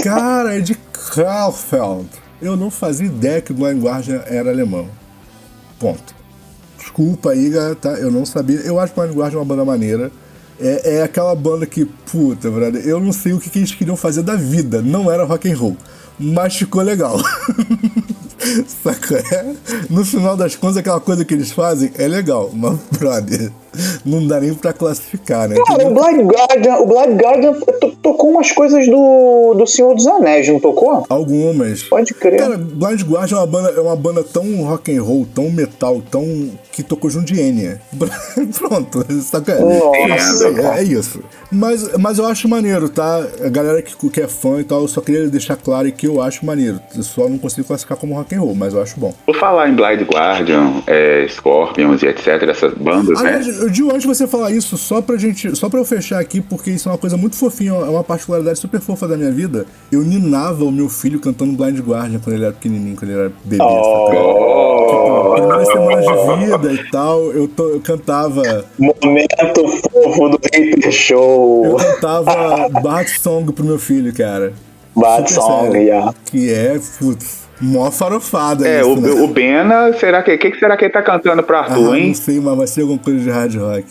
Cara, 0.03 0.55
é 0.55 0.59
de 0.59 0.75
Kaufeld. 1.15 2.07
Eu 2.39 2.55
não 2.55 2.69
fazia 2.69 3.07
ideia 3.07 3.41
que 3.41 3.51
o 3.51 3.55
Blind 3.55 3.81
Guardian 3.81 4.21
era 4.27 4.51
alemão. 4.51 4.87
Ponto. 5.79 6.13
Desculpa 6.77 7.31
aí, 7.31 7.51
tá? 7.81 7.93
Eu 7.93 8.11
não 8.11 8.23
sabia. 8.23 8.59
Eu 8.59 8.79
acho 8.79 8.93
que 8.93 8.99
o 8.99 9.03
Blind 9.03 9.17
Guardian 9.17 9.39
é 9.39 9.41
uma 9.41 9.45
banda 9.45 9.65
maneira. 9.65 10.11
É, 10.59 10.97
é 10.97 11.03
aquela 11.03 11.35
banda 11.35 11.65
que, 11.65 11.85
puta, 11.85 12.49
brother, 12.49 12.85
eu 12.85 12.99
não 12.99 13.11
sei 13.11 13.33
o 13.33 13.39
que, 13.39 13.49
que 13.49 13.59
eles 13.59 13.73
queriam 13.73 13.97
fazer 13.97 14.23
da 14.23 14.35
vida. 14.35 14.81
Não 14.81 15.11
era 15.11 15.23
rock 15.23 15.51
and 15.51 15.57
roll, 15.57 15.77
mas 16.17 16.55
ficou 16.55 16.81
legal. 16.81 17.19
Saca? 18.83 19.17
É? 19.17 19.53
No 19.89 20.05
final 20.05 20.37
das 20.37 20.55
contas, 20.55 20.77
aquela 20.77 20.99
coisa 20.99 21.25
que 21.25 21.33
eles 21.33 21.51
fazem 21.51 21.91
é 21.95 22.07
legal, 22.07 22.51
mas, 22.53 22.79
brother, 22.97 23.51
não 24.05 24.25
dá 24.25 24.39
nem 24.39 24.53
pra 24.53 24.73
classificar, 24.73 25.47
né? 25.47 25.55
Cara, 25.67 25.87
o 25.87 25.93
Blind 25.93 26.31
Guardian, 26.31 26.75
o 26.77 26.85
Blind 26.85 27.21
Guardian 27.21 27.53
tocou 28.01 28.31
umas 28.31 28.51
coisas 28.51 28.87
do, 28.87 29.53
do 29.55 29.67
Senhor 29.67 29.93
dos 29.95 30.07
Anéis, 30.07 30.47
não 30.47 30.59
tocou? 30.59 31.05
Algumas. 31.09 31.83
Pode 31.83 32.13
crer. 32.13 32.37
Cara, 32.37 32.57
Blind 32.57 33.01
Guardian 33.03 33.37
é 33.37 33.39
uma 33.39 33.47
banda, 33.47 33.69
é 33.69 33.79
uma 33.79 33.95
banda 33.95 34.23
tão 34.23 34.63
rock 34.63 34.95
and 34.95 35.01
roll, 35.01 35.27
tão 35.33 35.49
metal, 35.49 36.01
tão. 36.09 36.25
que 36.71 36.83
tocou 36.83 37.09
junto 37.09 37.33
de 37.33 37.39
Enya. 37.39 37.81
Pronto, 38.57 39.05
saca? 39.21 39.59
Nossa, 39.59 40.47
é, 40.47 40.79
é, 40.79 40.83
isso. 40.83 41.23
Mas, 41.51 41.97
mas 41.97 42.17
eu 42.17 42.25
acho 42.25 42.47
maneiro, 42.49 42.89
tá? 42.89 43.25
A 43.43 43.49
galera 43.49 43.81
que, 43.81 43.95
que 44.09 44.21
é 44.21 44.27
fã 44.27 44.59
e 44.59 44.63
tal, 44.63 44.81
eu 44.81 44.87
só 44.87 45.01
queria 45.01 45.27
deixar 45.27 45.55
claro 45.55 45.91
que 45.91 46.07
eu 46.07 46.21
acho 46.21 46.45
maneiro. 46.45 46.79
Eu 46.95 47.03
só 47.03 47.29
não 47.29 47.37
consigo 47.37 47.67
classificar 47.67 47.97
como 47.97 48.15
rock 48.15 48.35
and 48.35 48.41
roll, 48.41 48.55
mas 48.55 48.73
eu 48.73 48.81
acho 48.81 48.99
bom. 48.99 49.13
Por 49.25 49.35
falar 49.35 49.69
em 49.69 49.75
Blind 49.75 50.01
Guardian, 50.01 50.81
é, 50.87 51.25
Scorpions 51.29 52.01
e 52.03 52.07
etc, 52.07 52.27
essas 52.49 52.73
bandas, 52.73 53.19
Aliás, 53.19 53.47
né? 53.47 53.64
Eu 53.65 53.71
digo 53.71 53.89
antes 53.89 54.01
de 54.01 54.07
você 54.07 54.27
falar 54.27 54.51
isso, 54.51 54.77
só 54.77 55.01
pra 55.01 55.17
gente. 55.17 55.55
Só 55.55 55.67
pra 55.67 55.79
eu 55.79 55.85
fechar 55.85 56.19
aqui, 56.19 56.39
porque 56.39 56.69
isso 56.69 56.87
é 56.87 56.91
uma 56.91 56.99
coisa 56.99 57.17
muito 57.17 57.35
fofinha, 57.35 57.71
é 57.71 57.89
uma 57.89 58.03
particularidade 58.03 58.59
super 58.59 58.79
fofa 58.79 59.07
da 59.07 59.17
minha 59.17 59.31
vida. 59.31 59.65
Eu 59.91 60.01
ninava 60.01 60.63
o 60.63 60.71
meu 60.71 60.87
filho 60.87 61.19
cantando 61.19 61.53
Blind 61.53 61.79
Guardian 61.79 62.19
quando 62.19 62.35
ele 62.35 62.45
era 62.45 62.53
pequenininho, 62.53 62.95
quando 62.95 63.09
ele 63.09 63.19
era 63.19 63.31
bebê. 63.43 63.63
Oh. 63.63 64.05
Tipo, 64.85 65.33
primeiras 65.33 65.67
semanas 65.67 66.05
de 66.05 66.45
vida 66.45 66.73
e 66.73 66.91
tal, 66.91 67.31
eu, 67.31 67.47
to, 67.47 67.63
eu 67.63 67.81
cantava. 67.81 68.65
Momento 68.77 69.67
fofo 69.91 70.29
do 70.29 70.39
Hater 70.53 70.91
Show. 70.91 71.65
Eu 71.65 71.75
cantava 71.77 72.69
Bart 72.83 73.07
Song 73.17 73.51
pro 73.51 73.65
meu 73.65 73.79
filho, 73.79 74.13
cara. 74.13 74.53
Bart 74.95 75.27
Song, 75.27 75.71
sério, 75.71 75.81
yeah. 75.81 76.13
Que 76.25 76.53
é, 76.53 76.79
putz, 76.99 77.44
Mó 77.61 77.89
farofada. 77.89 78.67
É, 78.67 78.81
isso, 78.81 78.89
o, 78.91 79.01
né? 79.01 79.11
o 79.11 79.27
Bena, 79.27 79.93
será 79.93 80.21
que. 80.21 80.33
O 80.33 80.37
que, 80.37 80.51
que, 80.51 80.59
será 80.59 80.75
que 80.75 80.85
ele 80.85 80.91
tá 80.91 81.01
cantando 81.01 81.41
pro 81.41 81.55
Arthur, 81.55 81.93
ah, 81.93 81.99
hein? 81.99 82.07
Não 82.07 82.13
sei, 82.13 82.39
mas 82.39 82.57
vai 82.57 82.67
ser 82.67 82.81
alguma 82.81 82.99
coisa 82.99 83.19
de 83.19 83.29
hard 83.29 83.55
rock. 83.55 83.85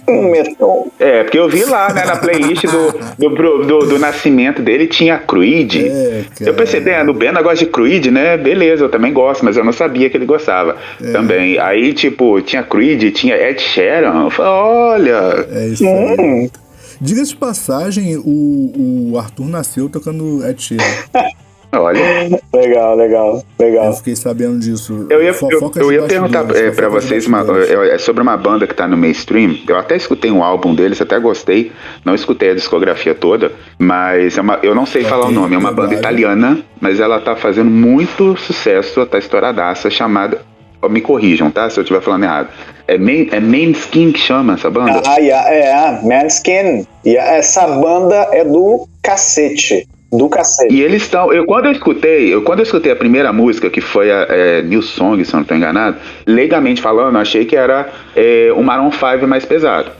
É, 0.98 1.22
porque 1.24 1.38
eu 1.38 1.48
vi 1.48 1.64
lá, 1.64 1.92
né, 1.92 2.04
na 2.04 2.16
playlist 2.16 2.64
do, 2.64 3.28
do, 3.28 3.64
do, 3.64 3.78
do 3.86 3.98
nascimento 3.98 4.60
dele 4.60 4.86
tinha 4.86 5.18
Creed. 5.18 5.76
É, 5.76 6.24
eu 6.40 6.54
percebi, 6.54 6.90
é, 6.90 7.02
no 7.02 7.14
Bena 7.14 7.40
gosta 7.40 7.64
de 7.64 7.70
Creed, 7.70 8.06
né? 8.06 8.36
Beleza, 8.36 8.84
eu 8.84 8.90
também 8.90 9.12
gosto, 9.12 9.44
mas 9.44 9.56
eu 9.56 9.64
não 9.64 9.72
sabia 9.72 10.10
que 10.10 10.16
ele 10.16 10.26
gostava 10.26 10.76
é. 11.02 11.12
também. 11.12 11.58
Aí, 11.58 11.94
tipo, 11.94 12.40
tinha 12.42 12.62
Creed, 12.62 13.14
tinha 13.14 13.36
Ed 13.36 13.60
Sheeran. 13.60 14.24
Eu 14.24 14.30
falei, 14.30 14.52
olha. 14.52 15.46
É 15.50 15.66
isso 15.68 15.84
aí. 15.86 16.16
Hum. 16.18 16.50
Diga-se 17.00 17.30
de 17.30 17.36
passagem, 17.36 18.16
o, 18.16 19.10
o 19.12 19.18
Arthur 19.18 19.48
nasceu 19.48 19.88
tocando 19.88 20.46
Ed 20.46 20.62
Sheeran. 20.62 20.84
Olha. 21.78 22.00
Legal, 22.52 22.96
legal, 22.96 23.42
legal. 23.58 23.86
Eu 23.86 23.92
fiquei 23.94 24.16
sabendo 24.16 24.58
disso. 24.58 25.06
Eu 25.10 25.22
ia, 25.22 25.30
eu, 25.30 25.72
eu 25.76 25.92
ia 25.92 26.02
perguntar 26.02 26.44
é, 26.54 26.70
para 26.70 26.88
vocês 26.88 27.26
uma, 27.26 27.44
é, 27.90 27.98
sobre 27.98 28.22
uma 28.22 28.36
banda 28.36 28.66
que 28.66 28.74
tá 28.74 28.86
no 28.86 28.96
mainstream. 28.96 29.56
Eu 29.66 29.76
até 29.76 29.96
escutei 29.96 30.30
um 30.30 30.42
álbum 30.42 30.74
deles, 30.74 31.00
até 31.00 31.18
gostei. 31.18 31.72
Não 32.04 32.14
escutei 32.14 32.50
a 32.50 32.54
discografia 32.54 33.14
toda, 33.14 33.52
mas 33.78 34.38
é 34.38 34.40
uma, 34.40 34.58
eu 34.62 34.74
não 34.74 34.86
sei 34.86 35.02
é 35.02 35.04
falar 35.04 35.26
o 35.26 35.32
nome. 35.32 35.54
É 35.54 35.58
uma 35.58 35.72
banda 35.72 35.94
italiana, 35.94 36.58
mas 36.80 37.00
ela 37.00 37.20
tá 37.20 37.36
fazendo 37.36 37.70
muito 37.70 38.36
sucesso, 38.36 39.04
tá 39.06 39.18
estouradaça, 39.18 39.90
chamada 39.90 40.40
me 40.88 41.00
corrijam, 41.00 41.50
tá? 41.50 41.68
Se 41.70 41.78
eu 41.78 41.82
estiver 41.82 42.00
falando 42.00 42.24
errado. 42.24 42.48
É, 42.86 42.98
main, 42.98 43.28
é 43.32 43.40
Mainskin 43.40 44.12
que 44.12 44.18
chama 44.18 44.54
essa 44.54 44.70
banda? 44.70 45.02
Ah, 45.06 45.16
yeah, 45.16 45.50
é, 45.50 46.02
Manskin. 46.02 46.86
Yeah, 47.04 47.36
essa 47.36 47.66
banda 47.66 48.28
é 48.32 48.44
do 48.44 48.86
cacete. 49.02 49.88
Do 50.12 50.28
cacete. 50.28 50.72
E 50.72 50.82
eles 50.82 51.02
estão. 51.02 51.32
Eu, 51.32 51.44
quando 51.44 51.66
eu 51.66 51.72
escutei, 51.72 52.32
eu, 52.32 52.42
quando 52.42 52.60
eu 52.60 52.62
escutei 52.62 52.92
a 52.92 52.96
primeira 52.96 53.32
música, 53.32 53.68
que 53.68 53.80
foi 53.80 54.10
a 54.10 54.26
é, 54.28 54.62
New 54.62 54.82
Song, 54.82 55.24
se 55.24 55.32
eu 55.32 55.38
não 55.38 55.42
estou 55.42 55.56
enganado, 55.56 55.96
legalmente 56.26 56.80
falando, 56.80 57.16
eu 57.16 57.20
achei 57.20 57.44
que 57.44 57.56
era 57.56 57.88
é, 58.14 58.52
o 58.54 58.62
Maroon 58.62 58.92
5 58.92 59.26
mais 59.26 59.44
pesado. 59.44 59.90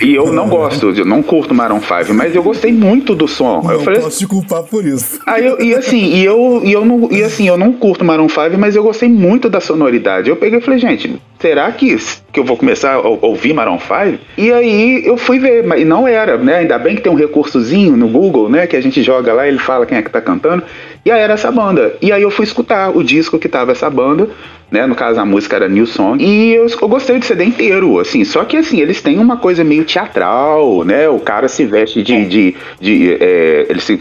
E 0.00 0.14
eu 0.14 0.32
não 0.32 0.48
gosto, 0.48 0.90
eu 0.90 1.04
não 1.04 1.22
curto 1.22 1.54
Maroon 1.54 1.80
5, 1.80 2.12
mas 2.14 2.34
eu 2.34 2.42
gostei 2.42 2.72
muito 2.72 3.14
do 3.14 3.28
som. 3.28 3.62
Não 3.62 3.72
eu 3.72 3.80
falei, 3.80 4.00
posso 4.00 4.18
te 4.18 4.26
culpar 4.26 4.64
por 4.64 4.84
isso. 4.84 5.20
Aí 5.26 5.46
eu, 5.46 5.60
e 5.60 5.74
assim, 5.74 6.14
e 6.14 6.24
eu, 6.24 6.60
e 6.64 6.72
eu 6.72 6.84
não, 6.84 7.08
e 7.10 7.22
assim, 7.22 7.46
eu 7.46 7.56
não 7.56 7.72
curto 7.72 8.04
Maroon 8.04 8.28
5, 8.28 8.58
mas 8.58 8.74
eu 8.74 8.82
gostei 8.82 9.08
muito 9.08 9.48
da 9.48 9.60
sonoridade. 9.60 10.28
Eu 10.28 10.36
peguei 10.36 10.58
e 10.58 10.62
falei, 10.62 10.80
gente, 10.80 11.20
será 11.40 11.70
que, 11.72 11.96
que 12.32 12.38
eu 12.38 12.44
vou 12.44 12.56
começar 12.56 12.94
a 12.94 13.08
ouvir 13.08 13.52
Maroon 13.52 13.78
5? 13.78 14.18
E 14.36 14.52
aí 14.52 15.02
eu 15.04 15.16
fui 15.16 15.38
ver, 15.38 15.66
mas 15.66 15.86
não 15.86 16.06
era, 16.06 16.36
né? 16.36 16.58
Ainda 16.58 16.78
bem 16.78 16.96
que 16.96 17.02
tem 17.02 17.10
um 17.10 17.16
recursozinho 17.16 17.96
no 17.96 18.08
Google, 18.08 18.48
né? 18.48 18.66
Que 18.66 18.76
a 18.76 18.80
gente 18.80 19.02
joga 19.02 19.32
lá, 19.32 19.48
ele 19.48 19.58
fala 19.58 19.86
quem 19.86 19.98
é 19.98 20.02
que 20.02 20.10
tá 20.10 20.20
cantando. 20.20 20.62
E 21.04 21.10
aí 21.10 21.20
era 21.20 21.34
essa 21.34 21.50
banda. 21.50 21.96
E 22.00 22.12
aí 22.12 22.22
eu 22.22 22.30
fui 22.30 22.44
escutar 22.44 22.94
o 22.94 23.02
disco 23.02 23.38
que 23.38 23.48
tava 23.48 23.72
essa 23.72 23.88
banda 23.88 24.28
né? 24.70 24.86
No 24.86 24.94
caso, 24.94 25.18
a 25.18 25.24
música 25.24 25.56
era 25.56 25.68
New 25.68 25.86
Song. 25.86 26.22
E 26.22 26.54
eu, 26.54 26.66
eu 26.66 26.88
gostei 26.88 27.18
do 27.18 27.24
CD 27.24 27.44
inteiro, 27.44 27.98
assim. 27.98 28.24
Só 28.24 28.44
que, 28.44 28.56
assim, 28.56 28.80
eles 28.80 29.02
têm 29.02 29.18
uma 29.18 29.36
coisa 29.36 29.64
meio 29.64 29.84
teatral, 29.84 30.84
né? 30.84 31.08
O 31.08 31.18
cara 31.18 31.48
se 31.48 31.64
veste 31.64 32.02
de... 32.02 32.24
de, 32.26 32.56
de 32.80 33.18
é, 33.20 33.66
ele 33.68 33.80
se 33.80 34.00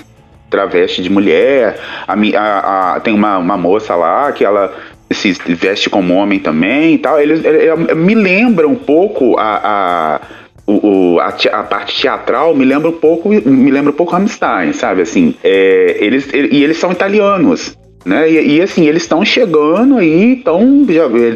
traveste 0.50 1.02
de 1.02 1.10
mulher. 1.10 1.80
A, 2.08 2.14
a, 2.14 2.96
a, 2.96 3.00
tem 3.00 3.14
uma, 3.14 3.38
uma 3.38 3.58
moça 3.58 3.96
lá 3.96 4.32
que 4.32 4.44
ela 4.44 4.74
se 5.12 5.32
veste 5.54 5.90
como 5.90 6.14
homem 6.16 6.40
também 6.40 6.96
e 6.96 6.98
tal. 6.98 7.20
Eles, 7.20 7.44
eles 7.44 7.96
me 7.96 8.16
lembra 8.16 8.68
um 8.68 8.76
pouco 8.76 9.38
a, 9.38 9.62
a 9.64 10.22
o, 10.66 11.20
a, 11.20 11.30
a, 11.30 11.64
parte 11.64 12.00
teatral 12.00 12.56
me 12.56 12.64
lembra 12.64 12.90
um 12.90 12.94
pouco 12.94 13.30
me 13.30 13.72
lembra 13.72 13.92
um 13.92 13.96
pouco 13.96 14.14
Rammstein, 14.14 14.72
sabe 14.72 15.02
assim 15.02 15.34
é, 15.44 15.98
eles 16.00 16.30
e 16.32 16.64
eles 16.64 16.78
são 16.78 16.92
italianos 16.92 17.76
né? 18.06 18.32
E, 18.32 18.58
e, 18.58 18.62
assim, 18.62 18.88
eles 18.88 19.04
estão 19.04 19.24
chegando 19.26 19.98
aí, 19.98 20.34
estão. 20.34 20.86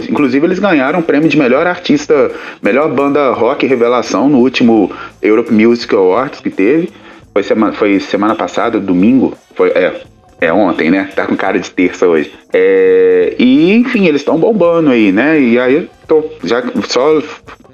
Inclusive, 0.09 0.45
eles 0.45 0.59
ganharam 0.59 0.99
o 0.99 1.03
prêmio 1.03 1.27
de 1.27 1.37
melhor 1.37 1.67
artista, 1.67 2.31
melhor 2.61 2.89
banda 2.89 3.31
rock 3.31 3.65
revelação 3.65 4.29
no 4.29 4.39
último 4.39 4.91
Europe 5.21 5.53
Music 5.53 5.93
Awards 5.93 6.39
que 6.39 6.49
teve. 6.49 6.89
Foi 7.33 7.43
semana, 7.43 7.73
foi 7.73 7.99
semana 7.99 8.35
passada, 8.35 8.79
domingo. 8.79 9.35
Foi, 9.55 9.69
é, 9.69 10.01
é 10.39 10.51
ontem, 10.51 10.91
né? 10.91 11.09
Tá 11.15 11.25
com 11.25 11.35
cara 11.35 11.59
de 11.59 11.69
terça 11.71 12.07
hoje. 12.07 12.31
É, 12.51 13.35
e, 13.37 13.73
enfim, 13.73 14.05
eles 14.05 14.21
estão 14.21 14.37
bombando 14.37 14.89
aí, 14.89 15.11
né? 15.11 15.39
E 15.39 15.59
aí 15.59 15.75
eu 15.75 15.87
tô, 16.07 16.23
já 16.43 16.63
só 16.87 17.21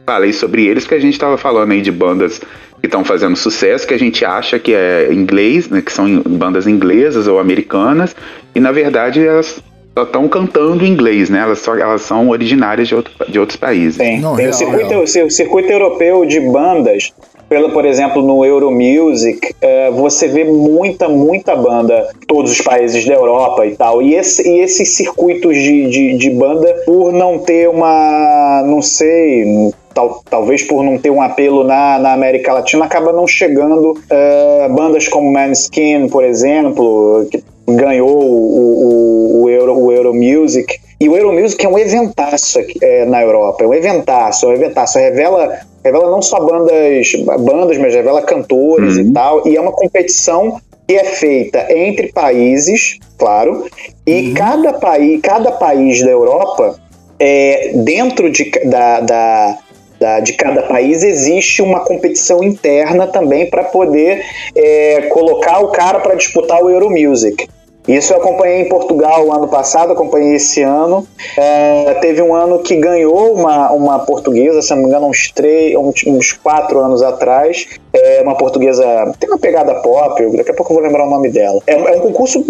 falei 0.05 0.33
sobre 0.33 0.65
eles 0.65 0.87
que 0.87 0.95
a 0.95 0.99
gente 0.99 1.19
tava 1.19 1.37
falando 1.37 1.71
aí 1.71 1.81
de 1.81 1.91
bandas 1.91 2.41
que 2.79 2.87
estão 2.87 3.03
fazendo 3.03 3.35
sucesso, 3.35 3.85
que 3.85 3.93
a 3.93 3.99
gente 3.99 4.23
acha 4.23 4.57
que 4.57 4.73
é 4.73 5.09
inglês, 5.11 5.69
né, 5.69 5.81
que 5.81 5.91
são 5.91 6.21
bandas 6.21 6.65
inglesas 6.65 7.27
ou 7.27 7.39
americanas, 7.39 8.15
e 8.55 8.59
na 8.59 8.71
verdade 8.71 9.25
elas 9.25 9.61
só 9.97 10.03
estão 10.03 10.27
cantando 10.29 10.85
inglês, 10.85 11.29
né? 11.29 11.39
Elas, 11.39 11.59
só, 11.59 11.75
elas 11.75 12.01
são 12.03 12.29
originárias 12.29 12.87
de, 12.87 12.95
outro, 12.95 13.13
de 13.27 13.39
outros 13.39 13.57
países. 13.57 13.97
Tem, 13.97 14.21
Não, 14.21 14.35
tem 14.35 14.45
real, 14.45 14.55
o, 14.55 14.57
circuito, 14.57 15.25
o 15.25 15.29
circuito 15.29 15.71
europeu 15.71 16.25
de 16.25 16.39
bandas 16.39 17.11
pelo, 17.49 17.71
por 17.71 17.83
exemplo, 17.83 18.21
no 18.21 18.45
Euromusic, 18.45 19.53
uh, 19.53 19.91
você 19.95 20.27
vê 20.27 20.43
muita, 20.43 21.09
muita 21.09 21.55
banda, 21.55 22.07
todos 22.27 22.51
os 22.51 22.61
países 22.61 23.05
da 23.05 23.15
Europa 23.15 23.65
e 23.65 23.75
tal. 23.75 24.01
E, 24.01 24.13
esse, 24.13 24.47
e 24.47 24.59
esses 24.59 24.95
circuitos 24.95 25.57
de, 25.57 25.89
de, 25.89 26.17
de 26.17 26.29
banda, 26.29 26.71
por 26.85 27.11
não 27.11 27.39
ter 27.39 27.67
uma, 27.67 28.63
não 28.65 28.81
sei, 28.81 29.71
Tal, 29.91 30.21
talvez 30.29 30.61
por 30.61 30.83
não 30.83 30.99
ter 30.99 31.09
um 31.09 31.19
apelo 31.19 31.63
na, 31.63 31.97
na 31.97 32.13
América 32.13 32.53
Latina, 32.53 32.85
acaba 32.85 33.11
não 33.11 33.25
chegando 33.25 33.93
uh, 33.93 34.73
bandas 34.73 35.07
como 35.07 35.31
Manskin, 35.31 36.07
por 36.09 36.23
exemplo, 36.23 37.27
que 37.31 37.43
ganhou 37.67 38.07
o, 38.07 39.41
o, 39.41 39.43
o, 39.43 39.49
Euro, 39.49 39.77
o 39.77 39.91
Euro 39.91 40.13
Music. 40.13 40.79
E 40.99 41.07
o 41.07 41.15
Euro 41.15 41.31
Music 41.31 41.65
é 41.65 41.69
um 41.69 41.79
eventaço 41.79 42.59
aqui, 42.59 42.77
é, 42.81 43.05
na 43.05 43.21
Europa, 43.21 43.63
é 43.63 43.67
um 43.67 43.73
eventaço, 43.73 44.45
é 44.45 44.49
um 44.49 44.53
eventaço. 44.53 44.99
Revela, 44.99 45.59
revela 45.83 46.11
não 46.11 46.21
só 46.21 46.39
bandas, 46.39 47.11
bandas 47.39 47.77
mas 47.77 47.93
revela 47.93 48.21
cantores 48.21 48.95
uhum. 48.95 49.01
e 49.01 49.13
tal. 49.13 49.47
E 49.47 49.55
é 49.55 49.61
uma 49.61 49.71
competição 49.71 50.59
que 50.85 50.95
é 50.95 51.05
feita 51.05 51.67
entre 51.73 52.11
países, 52.11 52.97
claro, 53.17 53.65
e 54.05 54.29
uhum. 54.29 54.33
cada, 54.33 54.73
país, 54.73 55.21
cada 55.21 55.51
país 55.53 56.03
da 56.03 56.09
Europa, 56.09 56.77
é, 57.17 57.71
dentro 57.75 58.29
de, 58.29 58.51
da, 58.65 58.99
da 58.99 59.57
da, 59.99 60.21
de 60.21 60.33
cada 60.33 60.63
país, 60.63 61.03
existe 61.03 61.61
uma 61.61 61.81
competição 61.81 62.41
interna 62.41 63.05
também 63.05 63.49
para 63.49 63.65
poder 63.65 64.23
é, 64.55 65.01
colocar 65.09 65.59
o 65.59 65.67
cara 65.67 65.99
para 65.99 66.15
disputar 66.15 66.63
o 66.63 66.69
Euromusic. 66.69 67.47
Isso 67.87 68.13
eu 68.13 68.17
acompanhei 68.17 68.61
em 68.61 68.69
Portugal 68.69 69.31
ano 69.31 69.47
passado, 69.47 69.93
acompanhei 69.93 70.35
esse 70.35 70.61
ano. 70.61 71.07
É, 71.35 71.95
teve 71.95 72.21
um 72.21 72.35
ano 72.35 72.59
que 72.59 72.75
ganhou 72.75 73.33
uma, 73.33 73.71
uma 73.71 73.99
portuguesa, 73.99 74.61
se 74.61 74.69
não 74.71 74.77
me 74.77 74.85
engano, 74.85 75.07
uns, 75.07 75.31
três, 75.31 75.75
uns 75.75 76.33
quatro 76.33 76.79
anos 76.79 77.01
atrás. 77.01 77.67
É 77.91 78.21
uma 78.21 78.35
portuguesa, 78.35 78.83
tem 79.19 79.29
uma 79.29 79.39
pegada 79.39 79.73
pop, 79.75 80.37
daqui 80.37 80.51
a 80.51 80.53
pouco 80.53 80.71
eu 80.71 80.75
vou 80.75 80.85
lembrar 80.85 81.07
o 81.07 81.09
nome 81.09 81.29
dela. 81.29 81.61
É, 81.65 81.73
é 81.73 81.97
um 81.97 82.01
concurso 82.01 82.45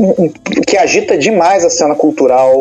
que 0.67 0.77
agita 0.77 1.17
demais 1.17 1.63
a 1.63 1.69
cena 1.69 1.95
cultural 1.95 2.53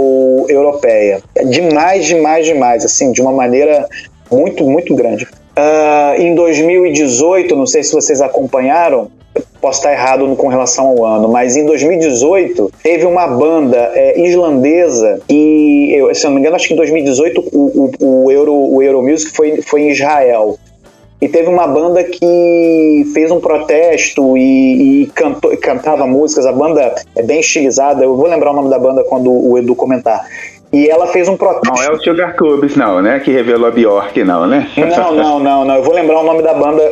europeia. 0.49 1.21
É 1.35 1.45
demais, 1.45 2.07
demais, 2.07 2.47
demais, 2.47 2.85
assim, 2.85 3.11
de 3.11 3.21
uma 3.21 3.33
maneira 3.33 3.89
muito, 4.31 4.63
muito 4.65 4.95
grande. 4.95 5.27
Uh, 5.59 6.21
em 6.21 6.35
2018, 6.37 7.57
não 7.57 7.67
sei 7.67 7.83
se 7.83 7.93
vocês 7.93 8.21
acompanharam, 8.21 9.11
posso 9.61 9.79
estar 9.79 9.93
errado 9.93 10.35
com 10.37 10.49
relação 10.49 10.87
ao 10.87 11.05
ano, 11.05 11.29
mas 11.29 11.57
em 11.57 11.65
2018 11.65 12.73
teve 12.83 13.05
uma 13.05 13.27
banda 13.27 13.91
é, 13.95 14.21
islandesa 14.21 15.21
e, 15.29 15.93
eu, 15.95 16.15
se 16.15 16.25
eu 16.25 16.31
não 16.31 16.37
me 16.37 16.41
engano, 16.41 16.57
acho 16.57 16.69
que 16.69 16.75
em 16.75 16.77
2018 16.77 17.41
o, 17.53 17.93
o, 18.01 18.25
o, 18.25 18.31
Euro, 18.31 18.55
o 18.55 18.83
Euro 18.83 19.03
Music 19.03 19.35
foi, 19.37 19.61
foi 19.63 19.83
em 19.83 19.91
Israel. 19.91 20.59
E 21.21 21.29
teve 21.29 21.49
uma 21.49 21.67
banda 21.67 22.05
que 22.05 23.05
fez 23.13 23.31
um 23.33 23.41
protesto 23.41 24.37
e, 24.37 25.03
e 25.03 25.07
cantou, 25.09 25.57
cantava 25.57 26.07
músicas. 26.07 26.47
A 26.47 26.53
banda 26.53 26.95
é 27.17 27.23
bem 27.25 27.41
estilizada. 27.41 28.05
Eu 28.05 28.17
vou 28.17 28.29
lembrar 28.29 28.53
o 28.53 28.55
nome 28.55 28.71
da 28.71 28.79
banda 28.79 29.03
quando 29.03 29.29
o 29.29 29.59
Edu 29.59 29.75
comentar. 29.75 30.25
E 30.73 30.89
ela 30.89 31.07
fez 31.07 31.29
um 31.29 31.37
protesto. 31.37 31.75
Não 31.75 31.83
é 31.83 31.91
o 31.91 31.99
Sugar 31.99 32.37
Cubes, 32.37 32.77
não, 32.77 33.01
né? 33.01 33.21
Que 33.21 33.31
revelou 33.31 33.69
a 33.69 33.71
Bjork, 33.71 34.23
não, 34.25 34.47
né? 34.47 34.69
Não, 34.99 35.15
não, 35.15 35.39
não, 35.39 35.65
não. 35.65 35.77
Eu 35.77 35.83
vou 35.83 35.95
lembrar 35.95 36.21
o 36.21 36.25
nome 36.25 36.43
da 36.43 36.55
banda 36.55 36.83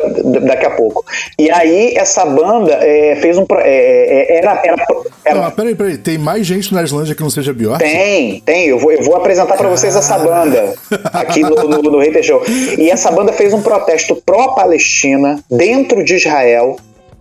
daqui 0.45 0.65
a 0.65 0.71
pouco. 0.71 1.03
E 1.37 1.49
aí, 1.51 1.93
essa 1.95 2.25
banda 2.25 2.73
é, 2.73 3.15
fez 3.17 3.37
um. 3.37 3.45
É, 3.51 4.35
é, 4.35 4.37
era, 4.37 4.61
era, 4.63 4.85
era... 5.25 5.41
Não, 5.41 5.51
peraí, 5.51 5.75
peraí. 5.75 5.97
Tem 5.97 6.17
mais 6.17 6.45
gente 6.45 6.73
na 6.73 6.83
Islândia 6.83 7.15
que 7.15 7.21
não 7.21 7.29
seja 7.29 7.53
Bjork? 7.53 7.79
Tem, 7.79 8.39
tem. 8.41 8.67
Eu 8.67 8.79
vou, 8.79 8.91
eu 8.91 9.03
vou 9.03 9.15
apresentar 9.15 9.57
para 9.57 9.67
vocês 9.67 9.95
essa 9.95 10.17
banda 10.19 10.73
aqui 11.13 11.41
no, 11.41 11.55
no, 11.55 11.81
no 11.81 11.99
Hater 11.99 12.23
Show. 12.23 12.43
E 12.77 12.89
essa 12.89 13.11
banda 13.11 13.33
fez 13.33 13.53
um 13.53 13.61
protesto 13.61 14.15
pró-Palestina 14.25 15.39
dentro 15.49 16.03
de 16.03 16.15
Israel 16.15 16.77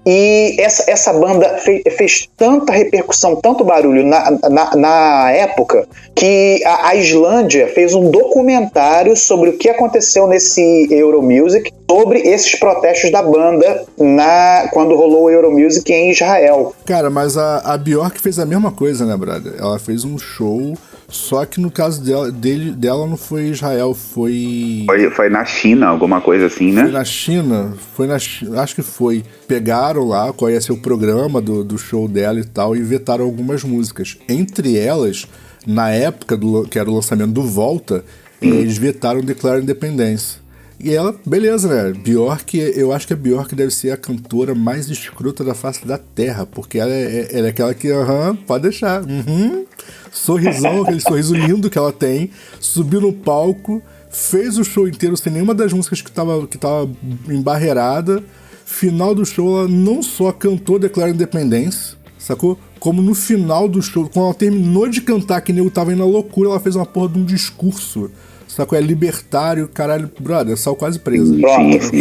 e 0.07 0.55
essa, 0.61 0.89
essa 0.89 1.13
banda 1.13 1.59
fez, 1.59 1.83
fez 1.97 2.29
tanta 2.37 2.73
repercussão, 2.73 3.35
tanto 3.35 3.65
barulho 3.65 4.07
na, 4.07 4.31
na, 4.49 4.77
na 4.77 5.31
época, 5.33 5.89
que 6.15 6.63
a, 6.65 6.91
a, 6.91 6.95
Islândia 6.95 7.67
fez 7.67 7.93
um 7.93 8.09
documentário 8.09 9.17
sobre 9.17 9.51
o 9.51 9.59
que 9.59 9.69
aconteceu 9.69 10.29
nesse 10.29 10.87
Euromusic, 10.91 11.73
sobre 11.91 12.21
esses 12.21 12.55
protestos 12.55 13.11
da 13.11 13.21
banda 13.21 13.85
na 13.99 14.69
quando 14.73 14.95
rolou 14.95 15.25
o 15.25 15.31
Euromusic 15.31 15.91
em 15.91 16.13
Israel. 16.13 16.73
Cara, 16.85 17.11
mas 17.11 17.37
a, 17.37 17.59
a 17.59 17.77
Bjork 17.77 18.21
fez 18.21 18.39
a 18.39 18.47
mesma 18.47 18.71
coisa, 18.71 19.05
né, 19.05 19.17
brother? 19.17 19.55
Ela 19.59 19.79
fez 19.81 20.05
um 20.05 20.17
show 20.17 20.75
só 21.17 21.45
que 21.47 21.61
no 21.61 21.71
caso 21.71 22.05
dela, 22.05 22.31
dele, 22.31 22.71
dela 22.71 23.07
não 23.07 23.17
foi 23.17 23.49
Israel, 23.49 23.95
foi... 23.95 24.85
foi. 24.87 25.11
Foi 25.11 25.29
na 25.31 25.45
China, 25.45 25.87
alguma 25.87 26.21
coisa 26.21 26.47
assim, 26.47 26.71
né? 26.73 26.83
Foi 26.83 26.93
na 26.93 27.05
China, 27.05 27.75
foi 27.95 28.07
na 28.07 28.17
acho 28.63 28.75
que 28.75 28.83
foi. 28.83 29.25
Pegaram 29.49 30.07
lá 30.07 30.33
qual 30.33 30.51
ia 30.51 30.61
ser 30.61 30.73
o 30.73 30.77
programa 30.77 31.41
do, 31.41 31.65
do 31.65 31.79
show 31.79 32.07
dela 32.07 32.39
e 32.39 32.45
tal, 32.45 32.77
e 32.77 32.83
vetaram 32.83 33.25
algumas 33.25 33.65
músicas. 33.65 34.19
Entre 34.29 34.79
elas, 34.79 35.27
na 35.67 35.91
época 35.91 36.37
do, 36.37 36.65
que 36.65 36.79
era 36.79 36.91
o 36.91 36.95
lançamento 36.95 37.33
do 37.33 37.43
Volta, 37.43 38.05
hum. 38.43 38.49
eles 38.49 38.77
vetaram 38.77 39.21
Declare 39.23 39.63
Independence. 39.63 40.47
E 40.79 40.95
ela, 40.95 41.15
beleza, 41.25 41.69
né? 41.69 41.93
Bjork, 41.93 42.59
eu 42.59 42.93
acho 42.93 43.07
que 43.07 43.15
a 43.15 43.17
Bjork 43.17 43.55
deve 43.55 43.71
ser 43.71 43.93
a 43.93 43.97
cantora 43.97 44.55
mais 44.55 44.91
escrota 44.91 45.43
da 45.43 45.55
face 45.55 45.87
da 45.87 45.97
Terra, 45.97 46.45
porque 46.45 46.79
ela 46.79 46.93
é, 46.93 47.29
ela 47.33 47.47
é 47.47 47.51
aquela 47.51 47.73
que, 47.73 47.91
aham, 47.91 48.37
pode 48.37 48.65
deixar, 48.65 49.03
uhum, 49.03 49.65
sorrisão, 50.11 50.83
aquele 50.83 51.01
sorriso 51.01 51.35
lindo 51.35 51.71
que 51.71 51.79
ela 51.79 51.93
tem, 51.93 52.31
subiu 52.61 53.01
no 53.01 53.13
palco, 53.13 53.83
fez 54.11 54.59
o 54.59 54.65
show 54.65 54.89
inteiro 54.89 55.17
sem 55.17 55.33
nenhuma 55.33 55.55
das 55.55 55.73
músicas 55.73 56.01
que 56.01 56.11
tava, 56.11 56.47
que 56.47 56.59
tava 56.59 56.91
embarreirada. 57.29 58.23
Final 58.65 59.15
do 59.15 59.25
show, 59.25 59.61
ela 59.61 59.69
não 59.69 60.03
só 60.03 60.33
cantou 60.33 60.79
Declara 60.79 61.11
Independência, 61.11 61.97
Sacou? 62.27 62.59
Como 62.81 63.01
no 63.01 63.15
final 63.15 63.69
do 63.69 63.81
show, 63.81 64.09
quando 64.13 64.27
ela 64.27 64.35
terminou 64.35 64.89
de 64.89 65.01
cantar, 65.01 65.41
que 65.41 65.53
o 65.53 65.55
nego 65.55 65.71
tava 65.71 65.93
indo 65.93 66.01
na 66.01 66.05
loucura, 66.05 66.51
ela 66.51 66.59
fez 66.59 66.75
uma 66.75 66.85
porra 66.85 67.11
de 67.11 67.21
um 67.21 67.25
discurso. 67.25 68.11
Sacou? 68.49 68.77
É 68.77 68.81
libertário, 68.81 69.69
caralho, 69.69 70.11
brother, 70.19 70.57
saiu 70.57 70.75
quase 70.75 70.99
presa. 70.99 71.33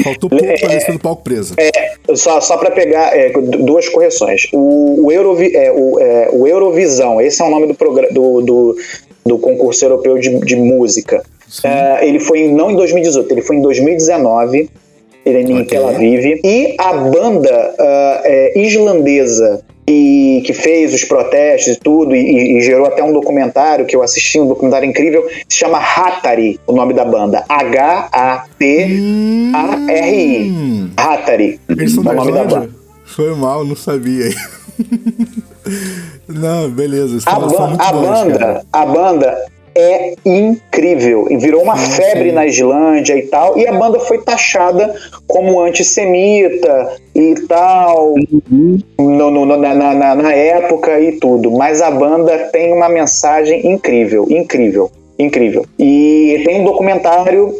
Faltou 0.03 0.27
pouco 0.27 0.59
pra 0.59 0.69
descer 0.69 0.93
do 0.93 0.99
palco 0.99 1.23
presa. 1.23 1.53
É, 1.59 1.94
só, 2.13 2.39
só 2.41 2.57
para 2.57 2.71
pegar 2.71 3.17
é, 3.17 3.31
duas 3.31 3.89
correções. 3.89 4.47
O, 4.53 5.05
o, 5.05 5.11
Eurovi, 5.11 5.55
é, 5.55 5.71
o, 5.71 5.99
é, 5.99 6.29
o 6.31 6.47
Eurovisão, 6.47 7.19
esse 7.19 7.41
é 7.41 7.45
o 7.45 7.49
nome 7.49 7.67
do, 7.67 7.73
programa, 7.73 8.13
do, 8.13 8.41
do, 8.41 8.75
do 9.25 9.37
concurso 9.37 9.83
europeu 9.85 10.17
de, 10.17 10.39
de 10.39 10.55
música. 10.55 11.23
É, 11.63 12.07
ele 12.07 12.19
foi 12.19 12.47
não 12.47 12.71
em 12.71 12.75
2018, 12.75 13.31
ele 13.31 13.41
foi 13.41 13.55
em 13.55 13.61
2019. 13.61 14.69
Ele 15.25 15.37
é 15.37 15.41
em 15.41 15.53
Ok. 15.53 15.65
Tel 15.65 15.87
Aviv. 15.87 16.39
E 16.43 16.75
a 16.77 16.93
banda 16.93 17.75
é, 18.23 18.59
islandesa 18.59 19.64
que, 19.85 20.41
que 20.45 20.53
fez 20.53 20.93
os 20.93 21.03
protestos 21.03 21.75
e 21.75 21.79
tudo, 21.79 22.15
e, 22.15 22.57
e 22.57 22.61
gerou 22.61 22.87
até 22.87 23.03
um 23.03 23.13
documentário 23.13 23.85
que 23.85 23.95
eu 23.95 24.01
assisti, 24.01 24.39
um 24.39 24.47
documentário 24.47 24.89
incrível, 24.89 25.27
se 25.47 25.57
chama 25.57 25.77
Hatari, 25.77 26.59
o 26.65 26.73
nome 26.73 26.93
da 26.93 27.05
banda. 27.05 27.43
H-A-T-A-R-I. 27.47 28.91
Hum. 30.49 30.89
Hatari. 30.97 31.59
Eles 31.69 31.93
são 31.93 32.03
é 32.03 32.09
o 32.09 32.13
nome 32.13 32.31
da 32.31 32.43
banda. 32.43 32.69
Foi 33.05 33.35
mal, 33.35 33.63
não 33.63 33.75
sabia. 33.75 34.29
não, 36.27 36.69
beleza. 36.71 37.19
A, 37.27 37.39
ba- 37.39 37.75
a 37.77 37.93
banda, 37.93 38.65
a 38.73 38.85
banda 38.85 39.45
é 39.77 40.13
incrível 40.25 41.27
e 41.29 41.37
virou 41.37 41.61
uma 41.61 41.75
febre 41.75 42.31
na 42.31 42.45
Islândia 42.45 43.15
e 43.17 43.23
tal. 43.23 43.57
E 43.57 43.67
a 43.67 43.73
banda 43.73 43.99
foi 43.99 44.19
taxada 44.19 44.95
como 45.27 45.59
antissemita 45.61 46.93
e 47.13 47.35
tal 47.47 48.15
no- 48.49 49.31
no- 49.31 49.45
no- 49.45 49.57
na, 49.57 49.73
na- 49.75 50.15
na 50.15 50.31
época 50.33 50.99
e 50.99 51.13
tudo. 51.13 51.51
Mas 51.51 51.81
a 51.81 51.91
banda 51.91 52.37
tem 52.51 52.73
uma 52.73 52.87
mensagem 52.89 53.65
incrível, 53.69 54.25
incrível, 54.29 54.89
incrível. 55.19 55.65
E 55.77 56.41
tem 56.45 56.61
um 56.61 56.65
documentário. 56.65 57.53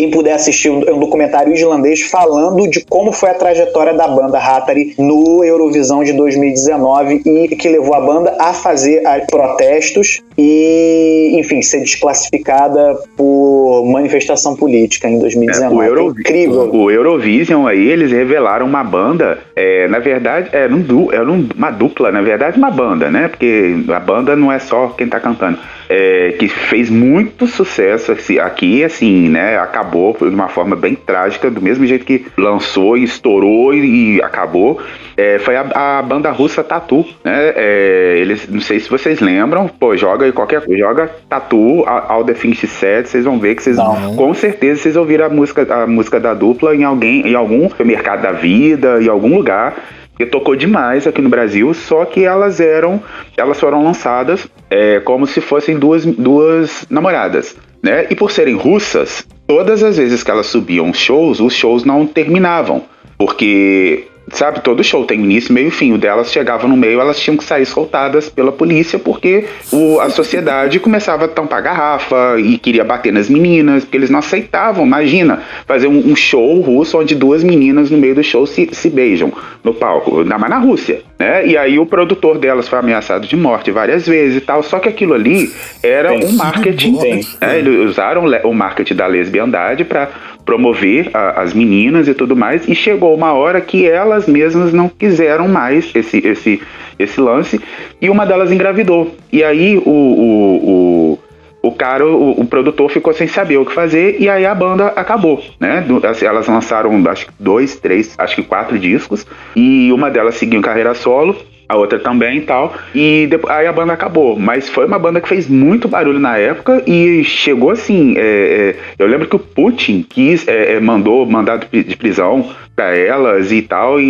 Quem 0.00 0.10
puder 0.10 0.32
assistir 0.32 0.70
um 0.70 0.82
é 0.88 0.94
um 0.94 0.98
documentário 0.98 1.52
islandês 1.52 2.00
falando 2.00 2.66
de 2.70 2.82
como 2.88 3.12
foi 3.12 3.28
a 3.28 3.34
trajetória 3.34 3.92
da 3.92 4.08
banda 4.08 4.38
Hatari 4.38 4.94
no 4.98 5.44
Eurovisão 5.44 6.02
de 6.02 6.14
2019 6.14 7.20
e 7.26 7.48
que 7.54 7.68
levou 7.68 7.92
a 7.94 8.00
banda 8.00 8.34
a 8.40 8.54
fazer 8.54 9.02
protestos 9.30 10.22
e, 10.38 11.32
enfim, 11.38 11.60
ser 11.60 11.80
desclassificada 11.80 12.96
por 13.14 13.84
manifestação 13.92 14.56
política 14.56 15.06
em 15.06 15.18
2019. 15.18 15.74
É, 15.74 15.78
o, 15.78 15.82
Euro- 15.82 16.14
incrível. 16.18 16.74
o 16.74 16.90
Eurovision 16.90 17.66
aí, 17.66 17.86
eles 17.86 18.10
revelaram 18.10 18.64
uma 18.64 18.82
banda, 18.82 19.38
é, 19.54 19.86
na 19.88 19.98
verdade, 19.98 20.48
era, 20.52 20.74
um 20.74 20.80
du- 20.80 21.12
era 21.12 21.30
um- 21.30 21.46
uma 21.54 21.70
dupla, 21.70 22.10
na 22.10 22.22
verdade, 22.22 22.56
uma 22.56 22.70
banda, 22.70 23.10
né? 23.10 23.28
Porque 23.28 23.74
a 23.94 24.00
banda 24.00 24.34
não 24.34 24.50
é 24.50 24.58
só 24.58 24.88
quem 24.96 25.06
tá 25.06 25.20
cantando. 25.20 25.58
É, 25.92 26.36
que 26.38 26.46
fez 26.46 26.88
muito 26.88 27.48
sucesso 27.48 28.12
assim, 28.12 28.38
aqui, 28.38 28.84
assim, 28.84 29.28
né? 29.28 29.58
Acabou 29.58 29.89
de 29.90 30.34
uma 30.34 30.48
forma 30.48 30.76
bem 30.76 30.94
trágica, 30.94 31.50
do 31.50 31.60
mesmo 31.60 31.86
jeito 31.86 32.04
que 32.04 32.26
lançou 32.36 32.96
e 32.96 33.04
estourou 33.04 33.74
e, 33.74 34.16
e 34.16 34.22
acabou. 34.22 34.80
É, 35.16 35.38
foi 35.38 35.56
a, 35.56 35.98
a 35.98 36.02
banda 36.02 36.30
russa 36.30 36.64
Tatu, 36.64 37.04
né? 37.24 37.52
É, 37.54 38.18
eles, 38.18 38.48
não 38.48 38.60
sei 38.60 38.80
se 38.80 38.88
vocês 38.88 39.20
lembram, 39.20 39.68
pô, 39.68 39.96
joga 39.96 40.24
aí 40.24 40.32
qualquer 40.32 40.64
coisa, 40.64 40.80
joga 40.80 41.10
Tatu, 41.28 41.84
All 41.86 42.24
the 42.24 42.32
Things 42.32 42.60
Said, 42.70 43.08
vocês 43.08 43.24
vão 43.24 43.38
ver 43.38 43.54
que 43.54 43.62
vocês 43.62 43.76
Não. 43.76 44.16
com 44.16 44.32
certeza 44.32 44.82
vocês 44.82 44.96
ouviram 44.96 45.26
a 45.26 45.28
música, 45.28 45.66
a 45.74 45.86
música 45.86 46.18
da 46.18 46.32
dupla 46.32 46.74
em 46.74 46.84
alguém, 46.84 47.26
em 47.26 47.34
algum 47.34 47.68
mercado 47.84 48.22
da 48.22 48.32
vida, 48.32 49.02
em 49.02 49.08
algum 49.08 49.36
lugar. 49.36 49.74
Que 50.16 50.26
tocou 50.26 50.54
demais 50.54 51.06
aqui 51.06 51.22
no 51.22 51.30
Brasil, 51.30 51.72
só 51.72 52.04
que 52.04 52.24
elas 52.24 52.60
eram, 52.60 53.02
elas 53.38 53.58
foram 53.58 53.82
lançadas 53.82 54.46
é, 54.68 55.00
como 55.00 55.26
se 55.26 55.40
fossem 55.40 55.78
duas, 55.78 56.04
duas 56.04 56.86
namoradas, 56.90 57.56
né? 57.82 58.06
E 58.10 58.14
por 58.14 58.30
serem 58.30 58.54
russas, 58.56 59.26
todas 59.46 59.82
as 59.82 59.96
vezes 59.96 60.22
que 60.22 60.30
elas 60.30 60.46
subiam 60.46 60.92
shows, 60.92 61.40
os 61.40 61.54
shows 61.54 61.84
não 61.84 62.06
terminavam, 62.06 62.84
porque 63.16 64.06
sabe, 64.32 64.60
todo 64.60 64.82
show 64.84 65.04
tem 65.04 65.20
início, 65.20 65.52
meio 65.52 65.68
e 65.68 65.70
fim. 65.70 65.92
O 65.92 65.98
delas 65.98 66.30
chegava 66.32 66.66
no 66.66 66.76
meio, 66.76 67.00
elas 67.00 67.18
tinham 67.18 67.36
que 67.36 67.44
sair 67.44 67.66
soltadas 67.66 68.28
pela 68.28 68.52
polícia, 68.52 68.98
porque 68.98 69.44
o- 69.72 70.00
a 70.00 70.10
sociedade 70.10 70.78
começava 70.80 71.24
a 71.24 71.28
tampar 71.28 71.62
garrafa 71.62 72.36
e 72.38 72.58
queria 72.58 72.84
bater 72.84 73.12
nas 73.12 73.28
meninas, 73.28 73.84
porque 73.84 73.96
eles 73.96 74.10
não 74.10 74.18
aceitavam. 74.20 74.84
Imagina, 74.86 75.42
fazer 75.66 75.86
um, 75.86 76.10
um 76.10 76.16
show 76.16 76.60
russo 76.60 76.98
onde 76.98 77.14
duas 77.14 77.42
meninas 77.44 77.90
no 77.90 77.98
meio 77.98 78.14
do 78.14 78.22
show 78.22 78.46
se, 78.46 78.68
se 78.72 78.88
beijam 78.90 79.32
no 79.62 79.74
palco, 79.74 80.20
ainda 80.20 80.38
mais 80.38 80.50
na 80.50 80.58
Rússia, 80.58 81.02
né? 81.18 81.46
E 81.46 81.56
aí 81.56 81.78
o 81.78 81.84
produtor 81.86 82.38
delas 82.38 82.68
foi 82.68 82.78
ameaçado 82.78 83.26
de 83.26 83.36
morte 83.36 83.70
várias 83.70 84.06
vezes 84.06 84.38
e 84.38 84.40
tal, 84.40 84.62
só 84.62 84.78
que 84.78 84.88
aquilo 84.88 85.14
ali 85.14 85.50
era 85.82 86.12
um 86.12 86.32
marketing. 86.36 86.92
Né? 87.40 87.58
Eles 87.58 87.90
usaram 87.90 88.24
o 88.44 88.54
marketing 88.54 88.94
da 88.94 89.06
lesbiandade 89.06 89.84
para 89.84 90.08
promover 90.50 91.10
a- 91.14 91.42
as 91.42 91.54
meninas 91.54 92.08
e 92.08 92.14
tudo 92.14 92.34
mais, 92.34 92.66
e 92.68 92.74
chegou 92.74 93.14
uma 93.14 93.32
hora 93.32 93.60
que 93.60 93.88
elas 93.88 94.26
mesmas 94.26 94.72
não 94.72 94.88
quiseram 94.88 95.46
mais 95.46 95.92
esse, 95.94 96.18
esse, 96.26 96.60
esse 96.98 97.20
lance, 97.20 97.60
e 98.02 98.10
uma 98.10 98.26
delas 98.26 98.50
engravidou. 98.50 99.14
E 99.32 99.44
aí 99.44 99.78
o, 99.78 99.88
o, 99.90 100.56
o, 100.72 101.68
o 101.68 101.72
cara, 101.72 102.04
o, 102.04 102.40
o 102.40 102.44
produtor 102.44 102.90
ficou 102.90 103.12
sem 103.12 103.28
saber 103.28 103.58
o 103.58 103.64
que 103.64 103.72
fazer, 103.72 104.16
e 104.18 104.28
aí 104.28 104.44
a 104.44 104.52
banda 104.52 104.88
acabou, 104.88 105.40
né? 105.60 105.86
Assim, 106.10 106.26
Elas 106.26 106.48
lançaram, 106.48 106.90
acho 107.08 107.26
que 107.26 107.32
dois, 107.38 107.76
três, 107.76 108.12
acho 108.18 108.34
que 108.34 108.42
quatro 108.42 108.76
discos, 108.76 109.24
e 109.54 109.92
uma 109.92 110.10
delas 110.10 110.34
seguiu 110.34 110.60
carreira 110.60 110.94
solo, 110.94 111.36
a 111.70 111.76
outra 111.76 112.00
também 112.00 112.38
e 112.38 112.40
tal. 112.40 112.74
E 112.92 113.28
depois, 113.30 113.54
aí 113.54 113.66
a 113.66 113.72
banda 113.72 113.92
acabou. 113.92 114.36
Mas 114.36 114.68
foi 114.68 114.86
uma 114.86 114.98
banda 114.98 115.20
que 115.20 115.28
fez 115.28 115.48
muito 115.48 115.86
barulho 115.86 116.18
na 116.18 116.36
época 116.36 116.82
e 116.84 117.22
chegou 117.22 117.70
assim. 117.70 118.14
é, 118.16 118.20
é, 118.20 118.76
eu 118.98 119.06
lembro 119.06 119.28
que 119.28 119.36
o 119.36 119.38
Putin 119.38 120.04
quis, 120.08 120.46
é, 120.48 120.74
é, 120.74 120.80
mandou 120.80 121.24
mandado 121.24 121.66
de 121.70 121.96
prisão 121.96 122.50
pra 122.80 122.96
elas 122.96 123.52
e 123.52 123.60
tal. 123.62 124.00
E, 124.00 124.04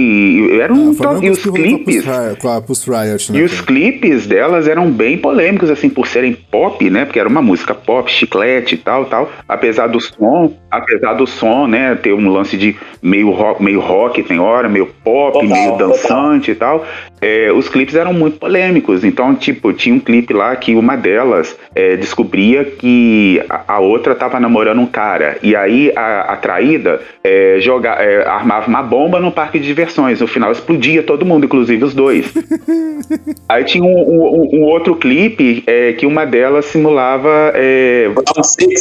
e 0.57 0.61
era 0.61 0.73
um. 0.73 0.95
Ah, 1.05 1.19
e 1.21 1.31
os 1.31 1.43
clipes. 1.43 2.05
Riot- 2.05 2.41
Com 2.41 2.49
a 2.49 2.61
Pussy 2.61 2.89
Riot, 2.91 3.33
né? 3.33 3.39
E 3.41 3.43
os 3.43 3.61
clipes 3.61 4.27
delas 4.27 4.69
eram 4.69 4.91
bem 4.91 5.19
polêmicos, 5.19 5.69
assim, 5.71 5.89
por 5.89 6.07
serem 6.07 6.33
pop, 6.51 6.89
né? 6.89 7.05
Porque 7.05 7.19
era 7.19 7.29
uma 7.29 7.43
música 7.43 7.75
pop, 7.75 8.11
chiclete 8.11 8.77
e 8.77 8.79
tal, 8.79 9.05
tal. 9.07 9.31
Apesar 9.49 9.89
do 9.89 10.01
som, 10.01 10.53
apesar 10.71 11.15
do 11.15 11.27
som, 11.27 11.67
né? 11.67 11.95
Ter 11.97 12.13
um 12.13 12.29
lance 12.31 12.57
de 12.57 12.77
meio 13.03 13.31
rock, 13.31 13.63
meio 13.63 13.81
rock 13.81 14.23
tem 14.23 14.39
hora, 14.39 14.69
meio 14.69 14.87
pop, 15.03 15.33
Total, 15.33 15.49
meio 15.49 15.71
total. 15.73 15.89
dançante 15.89 16.51
e 16.53 16.55
tal. 16.55 16.87
É, 17.21 17.51
os 17.53 17.69
clipes 17.69 17.95
eram 17.97 18.13
muito 18.15 18.39
polêmicos. 18.39 19.05
Então, 19.05 19.35
tipo, 19.35 19.73
tinha 19.73 19.95
um 19.95 20.01
clipe 20.01 20.33
lá 20.33 20.55
que 20.57 20.75
uma 20.75 20.97
delas 20.97 21.57
é, 21.75 21.97
descobria 21.97 22.65
que 22.65 23.43
a, 23.49 23.75
a 23.75 23.79
outra 23.81 24.15
tava 24.15 24.39
namorando 24.41 24.79
um 24.81 24.87
cara. 24.87 25.37
E 25.43 25.55
aí 25.57 25.93
a, 25.97 26.33
a 26.33 26.37
traída 26.37 27.01
é, 27.23 27.57
joga, 27.61 27.91
é, 27.99 28.27
armava 28.61 28.69
uma 28.71 28.83
bomba 28.83 29.21
no 29.21 29.31
parque 29.33 29.59
de 29.59 29.67
diversões. 29.67 30.21
No 30.21 30.27
final 30.27 30.53
explodia 30.53 31.03
todo 31.03 31.25
mundo, 31.27 31.45
inclusive 31.45 31.85
os 31.85 31.95
dois. 31.95 32.33
Aí 33.49 33.65
tinha 33.65 33.85
um, 33.85 33.89
um- 33.89 34.49
um 34.61 34.63
outro 34.65 34.95
clipe 34.95 35.63
é, 35.67 35.93
que 35.95 36.07
uma 36.07 36.25
delas 36.25 36.67
simulava 36.67 37.53
é, 37.55 38.09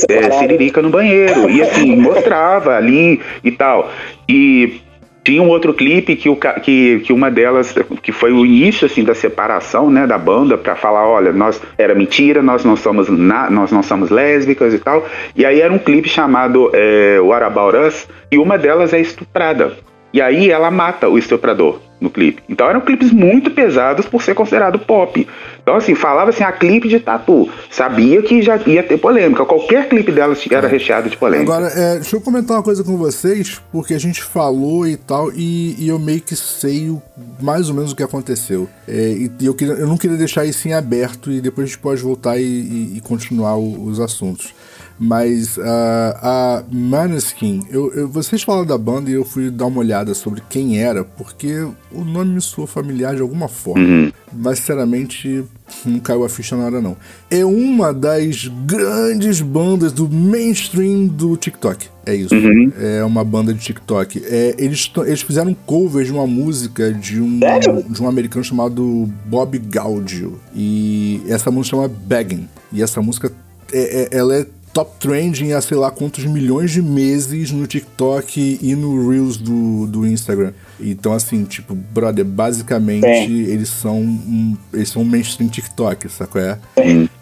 é, 0.10 0.32
siririca 0.32 0.82
no 0.82 0.90
banheiro. 0.90 1.50
E 1.50 1.62
assim, 1.62 1.96
mostrava 1.96 2.76
ali 2.76 3.20
e 3.44 3.52
tal. 3.52 3.92
E 4.28 4.80
tinha 5.24 5.42
um 5.42 5.48
outro 5.50 5.74
clipe 5.74 6.16
que, 6.16 6.30
o, 6.30 6.36
que, 6.36 7.00
que 7.02 7.14
uma 7.14 7.30
delas, 7.30 7.76
que 8.02 8.12
foi 8.12 8.32
o 8.32 8.46
início 8.46 8.86
assim 8.86 9.04
da 9.04 9.14
separação, 9.14 9.90
né, 9.90 10.08
da 10.08 10.18
banda, 10.18 10.58
pra 10.58 10.76
falar, 10.76 11.08
olha, 11.08 11.32
nós 11.32 11.62
era 11.78 11.94
mentira, 11.94 12.42
nós 12.42 12.64
não 12.64 12.76
somos 12.76 13.10
na- 13.10 13.50
nós 13.50 13.72
não 13.72 13.84
somos 13.84 14.10
lésbicas 14.10 14.74
e 14.74 14.80
tal. 14.80 15.06
E 15.36 15.46
aí 15.46 15.62
era 15.62 15.72
um 15.74 15.80
clipe 15.80 16.10
chamado 16.10 16.72
é, 16.74 17.20
What 17.20 17.44
About 17.44 17.78
Us, 17.78 18.08
e 18.32 18.38
uma 18.38 18.58
delas 18.58 18.94
é 18.94 19.00
estuprada. 19.00 19.78
E 20.12 20.22
aí 20.22 20.50
ela 20.50 20.72
mata 20.72 21.08
o 21.08 21.18
estuprador 21.20 21.80
no 22.02 22.10
clipe. 22.10 22.42
Então 22.50 22.68
eram 22.70 22.80
clipes 22.82 23.12
muito 23.12 23.52
pesados 23.52 24.06
por 24.06 24.24
ser 24.24 24.34
considerado 24.34 24.80
pop. 24.80 25.28
Então 25.62 25.76
assim, 25.76 25.94
falava 25.94 26.30
assim, 26.32 26.44
a 26.44 26.52
clipe 26.52 26.88
de 26.88 27.00
tatu. 27.00 27.48
Sabia 27.70 28.22
que 28.24 28.42
já 28.42 28.56
ia 28.66 28.82
ter 28.82 28.98
polêmica. 28.98 29.46
Qualquer 29.46 29.88
clipe 29.90 30.12
delas 30.12 30.44
era 30.50 30.68
recheado 30.68 31.10
de 31.10 31.18
polêmica. 31.18 31.52
Agora, 31.54 31.68
é, 31.76 31.96
deixa 31.96 32.16
eu 32.16 32.22
comentar 32.22 32.58
uma 32.58 32.64
coisa 32.64 32.84
com 32.84 32.98
vocês, 32.98 33.62
porque 33.72 33.94
a 33.94 34.00
gente 34.00 34.24
falou 34.24 34.88
e 34.88 34.96
tal, 34.98 35.30
e, 35.36 35.76
e 35.78 35.90
eu 35.90 36.00
meio 36.00 36.22
que 36.22 36.36
sei 36.36 36.90
o- 36.90 37.02
mais 37.40 37.70
ou 37.70 37.76
menos 37.76 37.92
o 37.92 37.96
que 37.96 38.02
aconteceu. 38.02 38.68
É, 38.88 39.12
e 39.40 39.46
eu, 39.46 39.54
queria- 39.54 39.74
eu 39.76 39.86
não 39.88 39.98
queria 39.98 40.18
deixar 40.18 40.46
isso 40.46 40.68
em 40.68 40.74
aberto 40.74 41.30
e 41.32 41.40
depois 41.42 41.66
a 41.66 41.68
gente 41.68 41.80
pode 41.80 42.02
voltar 42.02 42.38
e, 42.40 42.44
e- 42.44 42.94
e 42.98 43.02
continuar 43.02 43.58
o- 43.58 43.84
os 43.86 44.00
assuntos. 44.00 44.54
Mas 45.00 45.58
ah, 45.58 46.20
a 46.22 46.64
Maneskin, 46.76 47.66
eu, 47.72 47.92
eu- 47.94 48.08
vocês 48.10 48.42
falaram 48.44 48.66
da 48.66 48.78
banda 48.78 49.10
e 49.10 49.14
eu 49.14 49.24
fui 49.24 49.50
dar 49.50 49.68
uma 49.68 49.80
olhada 49.80 50.14
sobre 50.14 50.42
quem 50.50 50.78
era, 50.80 51.04
porque 51.04 51.66
o 51.92 52.04
nome 52.04 52.34
me 52.36 52.42
soou 52.42 52.68
familiar 52.68 53.16
de 53.16 53.22
alguma 53.22 53.48
forma. 53.48 54.12
Mas, 54.32 54.60
sinceramente, 54.60 55.44
não 55.86 56.00
caiu 56.00 56.24
a 56.26 56.30
ficha 56.30 56.56
na 56.58 56.66
hora, 56.66 56.82
não. 56.82 56.98
É 57.32 57.44
uma 57.46 57.94
das 57.94 58.48
grandes 58.66 59.42
bandas 59.42 59.92
do 59.94 60.08
mainstream 60.10 61.08
do 61.08 61.36
TikTok. 61.38 61.88
É 62.06 62.14
isso. 62.16 62.34
É 62.80 63.04
uma 63.04 63.24
banda 63.24 63.54
de 63.54 63.60
TikTok. 63.60 64.22
É, 64.26 64.56
eles, 64.58 64.92
eles 65.06 65.22
fizeram 65.22 65.52
um 65.52 65.54
cover 65.54 66.04
de 66.06 66.12
uma 66.12 66.28
música 66.28 66.92
de 66.94 67.22
um, 67.22 67.40
Sério? 67.40 67.84
de 67.88 68.02
um 68.04 68.08
americano 68.08 68.44
chamado 68.44 69.10
Bob 69.26 69.58
Gaudio. 69.60 70.40
E 70.56 71.22
essa 71.28 71.50
música 71.50 71.76
chama 71.78 71.88
Begging. 71.88 72.48
E 72.72 72.82
essa 72.84 73.02
música, 73.02 73.32
é, 73.72 74.04
é- 74.14 74.18
ela 74.18 74.36
é 74.36 74.46
top 74.74 74.92
trending 75.00 75.52
há 75.54 75.62
sei 75.62 75.78
lá 75.78 75.90
quantos 75.92 76.24
milhões 76.26 76.72
de 76.72 76.82
meses 76.82 77.52
no 77.52 77.66
TikTok 77.68 78.60
e 78.62 78.76
no 78.76 79.10
Reels 79.10 79.38
do, 79.38 79.86
do 79.88 80.06
Instagram. 80.08 80.54
Então, 80.80 81.12
assim, 81.14 81.44
tipo, 81.44 81.74
brother, 81.76 82.24
basicamente 82.26 83.06
Sim. 83.28 83.44
eles 83.52 83.70
são 83.70 83.98
um, 84.00 84.56
eles 84.74 84.90
são 84.90 85.02
um 85.02 85.06
mainstream 85.06 85.50
TikTok, 85.50 86.08
sacou? 86.10 86.42
É? 86.42 86.58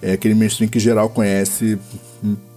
É 0.02 0.12
aquele 0.14 0.36
mainstream 0.36 0.70
que 0.70 0.80
geral 0.80 1.10
conhece 1.10 1.78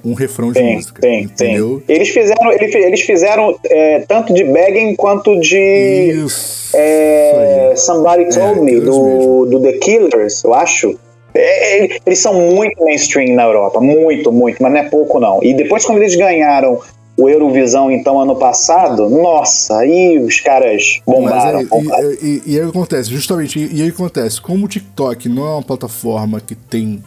um, 0.05 0.15
refrão 0.15 0.49
de 0.49 0.55
Tem, 0.59 0.77
música. 0.77 1.01
tem, 1.01 1.25
entendeu? 1.25 1.83
tem. 1.87 1.97
Eles 1.97 2.09
fizeram, 2.09 2.53
ele- 2.53 2.77
eles 2.87 3.01
fizeram 3.03 3.59
é, 3.65 4.01
tanto 4.01 4.33
de 4.35 4.43
Begging 4.45 4.95
quanto 4.97 5.39
de 5.41 6.23
Isso. 6.25 6.71
é, 6.75 7.75
Somebody 7.77 8.29
Told 8.35 8.59
É, 8.59 8.63
Me, 8.63 8.81
do, 8.81 9.47
do 9.47 9.61
The 9.61 9.73
Killers, 9.75 10.43
eu 10.45 10.55
acho. 10.55 10.99
É, 11.35 11.85
é, 11.85 11.99
eles 12.05 12.19
são 12.19 12.35
muito 12.35 12.83
mainstream 12.83 13.35
na 13.35 13.45
Europa, 13.45 13.81
muito, 13.81 14.33
muito, 14.33 14.63
mas 14.63 14.73
não 14.73 14.81
é 14.81 14.89
pouco 14.89 15.21
não. 15.21 15.41
E 15.43 15.55
depois 15.55 15.85
quando 15.85 15.99
eles 15.99 16.17
ganharam 16.17 16.81
o 17.17 17.29
Eurovisão, 17.29 17.91
então, 17.91 18.19
ano 18.19 18.35
passado, 18.37 19.09
nossa, 19.11 19.79
aí 19.79 20.19
os 20.19 20.41
caras 20.41 21.01
bombaram. 21.07 21.61
É, 21.61 21.65
bombaram. 21.65 22.13
e, 22.13 22.43
e, 22.47 22.55
e 22.55 22.61
aí 22.61 22.67
acontece, 22.67 23.11
justamente, 23.11 23.59
e, 23.59 23.77
e 23.77 23.83
aí 23.83 23.89
acontece, 23.89 24.41
como 24.41 24.65
o 24.65 24.69
TikTok 24.69 25.29
não 25.29 25.47
é 25.47 25.51
uma 25.51 25.63
plataforma 25.63 26.41
que 26.41 26.55
tem, 26.55 27.03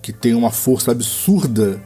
que 0.00 0.12
tem 0.12 0.34
uma 0.34 0.50
força 0.50 0.92
absurda 0.92 1.78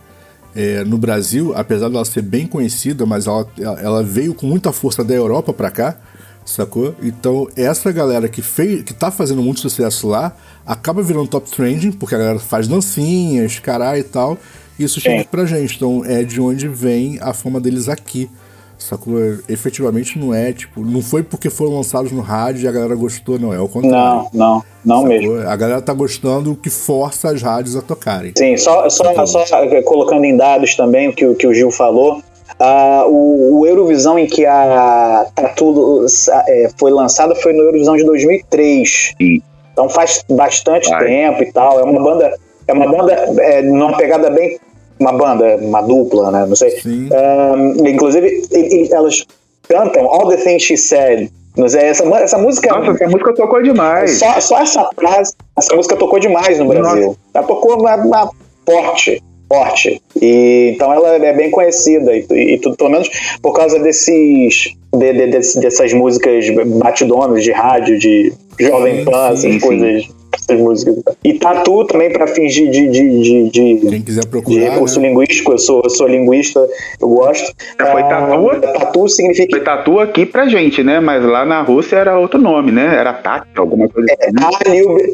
é, 0.55 0.85
no 0.85 0.97
Brasil, 0.97 1.53
apesar 1.57 1.89
dela 1.89 2.05
ser 2.05 2.23
bem 2.23 2.47
conhecida, 2.47 3.05
mas 3.05 3.27
ela, 3.27 3.47
ela 3.83 4.03
veio 4.03 4.35
com 4.35 4.47
muita 4.47 4.73
força 4.73 5.03
da 5.03 5.15
Europa 5.15 5.53
pra 5.53 5.71
cá, 5.71 5.97
sacou? 6.45 6.95
Então 7.03 7.49
essa 7.57 7.91
galera 7.91 8.29
que, 8.29 8.43
fez, 8.43 8.83
que 8.83 8.93
tá 8.93 9.11
fazendo 9.11 9.43
muito 9.43 9.61
sucesso 9.61 10.09
lá, 10.09 10.37
acaba 10.67 11.03
virando 11.03 11.29
top 11.29 11.51
trending, 11.51 11.93
porque 11.93 12.15
a 12.15 12.19
galera 12.19 12.39
faz 12.39 12.69
dancinhas, 12.69 13.59
caralho 13.59 14.01
e 14.01 14.05
tal, 14.05 14.39
e 14.79 14.85
isso 14.85 15.01
chega 15.01 15.21
aqui 15.21 15.29
pra 15.29 15.47
gente. 15.47 15.77
Então 15.77 16.05
é 16.05 16.23
de 16.23 16.41
onde 16.41 16.69
vem 16.69 17.19
a 17.21 17.33
fama 17.33 17.61
deles 17.61 17.89
aqui. 17.89 18.31
Sacou? 18.77 19.15
Efetivamente 19.49 20.19
não 20.19 20.35
é, 20.35 20.53
tipo, 20.53 20.85
não 20.85 21.01
foi 21.01 21.23
porque 21.23 21.49
foram 21.49 21.77
lançados 21.77 22.13
no 22.13 22.21
rádio 22.21 22.65
e 22.65 22.69
a 22.69 22.73
galera 22.73 22.95
gostou, 22.95 23.39
não, 23.39 23.53
é 23.53 23.59
o 23.59 23.69
contrário. 23.69 24.29
Não, 24.31 24.31
não, 24.33 24.65
não 24.85 25.03
sacou? 25.03 25.09
mesmo. 25.09 25.49
A 25.49 25.57
galera 25.57 25.81
tá 25.81 25.93
gostando 25.95 26.53
o 26.53 26.57
que 26.57 26.69
força 26.69 27.31
as 27.31 27.41
rádios 27.41 27.77
a 27.77 27.83
tocarem. 27.83 28.33
Sim, 28.37 28.57
só, 28.57 28.89
só, 28.91 29.25
só 29.25 29.45
colocando 29.85 30.25
em 30.25 30.37
dados 30.37 30.75
também 30.75 31.09
o 31.09 31.15
que, 31.15 31.25
o 31.25 31.35
que 31.35 31.47
o 31.47 31.55
Gil 31.55 31.71
falou. 31.71 32.21
Ah, 32.61 33.05
o, 33.07 33.61
o 33.61 33.67
Eurovisão 33.67 34.19
em 34.19 34.27
que 34.27 34.45
a 34.47 35.27
Tatu 35.35 36.05
é, 36.49 36.69
foi 36.79 36.91
lançada 36.91 37.35
foi 37.37 37.53
no 37.53 37.61
Eurovisão 37.63 37.97
de 37.97 38.05
2003. 38.05 39.15
Sim. 39.21 39.43
Então 39.73 39.89
faz 39.89 40.25
bastante 40.31 40.89
Vai. 40.89 41.05
tempo 41.07 41.43
e 41.43 41.53
tal. 41.53 41.81
É 41.81 41.83
uma 41.83 42.03
banda, 42.03 42.35
é 42.69 42.73
uma 42.73 42.87
banda 42.91 43.13
é, 43.41 43.63
numa 43.63 43.97
pegada 43.97 44.31
bem 44.31 44.59
uma 45.01 45.13
banda, 45.13 45.57
uma 45.61 45.83
dupla, 45.83 46.31
né? 46.31 46.47
Não 46.47 46.55
sei. 46.55 46.71
Sim. 46.81 47.09
Ah, 47.13 47.55
inclusive 47.89 48.47
e- 48.53 48.87
e 48.87 48.93
elas 48.95 49.25
cantam 49.69 50.07
All 50.07 50.29
the 50.29 50.37
Things 50.37 50.63
She 50.63 50.77
Said. 50.77 51.31
Não 51.57 51.69
sei, 51.69 51.83
essa, 51.83 52.05
mu- 52.05 52.17
essa 52.17 52.37
música 52.39 52.69
Nossa, 52.77 52.91
essa 52.93 53.05
música 53.07 53.33
tocou 53.35 53.63
demais. 53.63 54.19
só, 54.19 54.41
só 54.41 54.59
essa 54.61 54.89
frase, 54.97 55.35
essa 55.57 55.75
música 55.77 55.97
tocou 55.97 56.19
demais 56.19 56.59
no 56.59 56.67
Brasil. 56.67 57.17
Ela 57.33 57.45
tocou 57.47 57.79
uma, 57.81 57.95
uma 57.97 58.31
forte, 58.67 59.23
forte. 59.49 60.01
E, 60.21 60.73
então 60.75 60.93
ela 60.93 61.17
é 61.17 61.33
bem 61.33 61.51
conhecida 61.51 62.13
e, 62.17 62.25
e 62.33 62.59
tudo, 62.59 62.77
pelo 62.77 62.91
menos 62.91 63.09
por 63.43 63.53
causa 63.53 63.79
desses 63.79 64.75
de- 64.95 65.13
de- 65.13 65.61
dessas 65.61 65.93
músicas 65.93 66.47
batidonas 66.79 67.43
de 67.43 67.51
rádio, 67.53 67.99
de 67.99 68.33
Jovem 68.61 69.05
Pan, 69.05 69.31
essas 69.33 69.61
coisas, 69.61 70.09
essas 70.49 70.61
músicas. 70.61 70.95
E 71.25 71.35
tatu 71.35 71.85
também 71.87 72.13
pra 72.13 72.27
fingir 72.27 72.71
de, 72.71 72.89
de, 72.89 73.23
de, 73.23 73.51
de, 73.51 73.87
Quem 73.89 74.03
quiser 74.03 74.21
de 74.23 74.29
procurar, 74.29 74.71
recurso 74.71 75.01
né? 75.01 75.09
linguístico, 75.09 75.53
eu 75.53 75.59
sou, 75.59 75.83
eu 75.85 75.91
sou 75.91 76.07
linguista, 76.07 76.67
eu 77.01 77.09
gosto. 77.09 77.53
Foi 77.79 78.03
tatu? 78.03 78.51
Ah, 78.51 78.59
tatu 78.79 79.09
significa 79.09 79.57
Foi 79.57 79.65
tatu 79.65 80.01
aqui 80.01 80.27
pra 80.27 80.47
gente, 80.49 80.83
né? 80.83 81.01
Mas 81.01 81.25
lá 81.25 81.45
na 81.45 81.63
Rússia 81.63 81.97
era 81.97 82.19
outro 82.19 82.41
nome, 82.41 82.71
né? 82.73 82.95
Era 82.97 83.13
Tati, 83.13 83.49
alguma 83.57 83.89
coisa 83.89 84.09
assim. 84.21 84.33
né? 84.33 84.41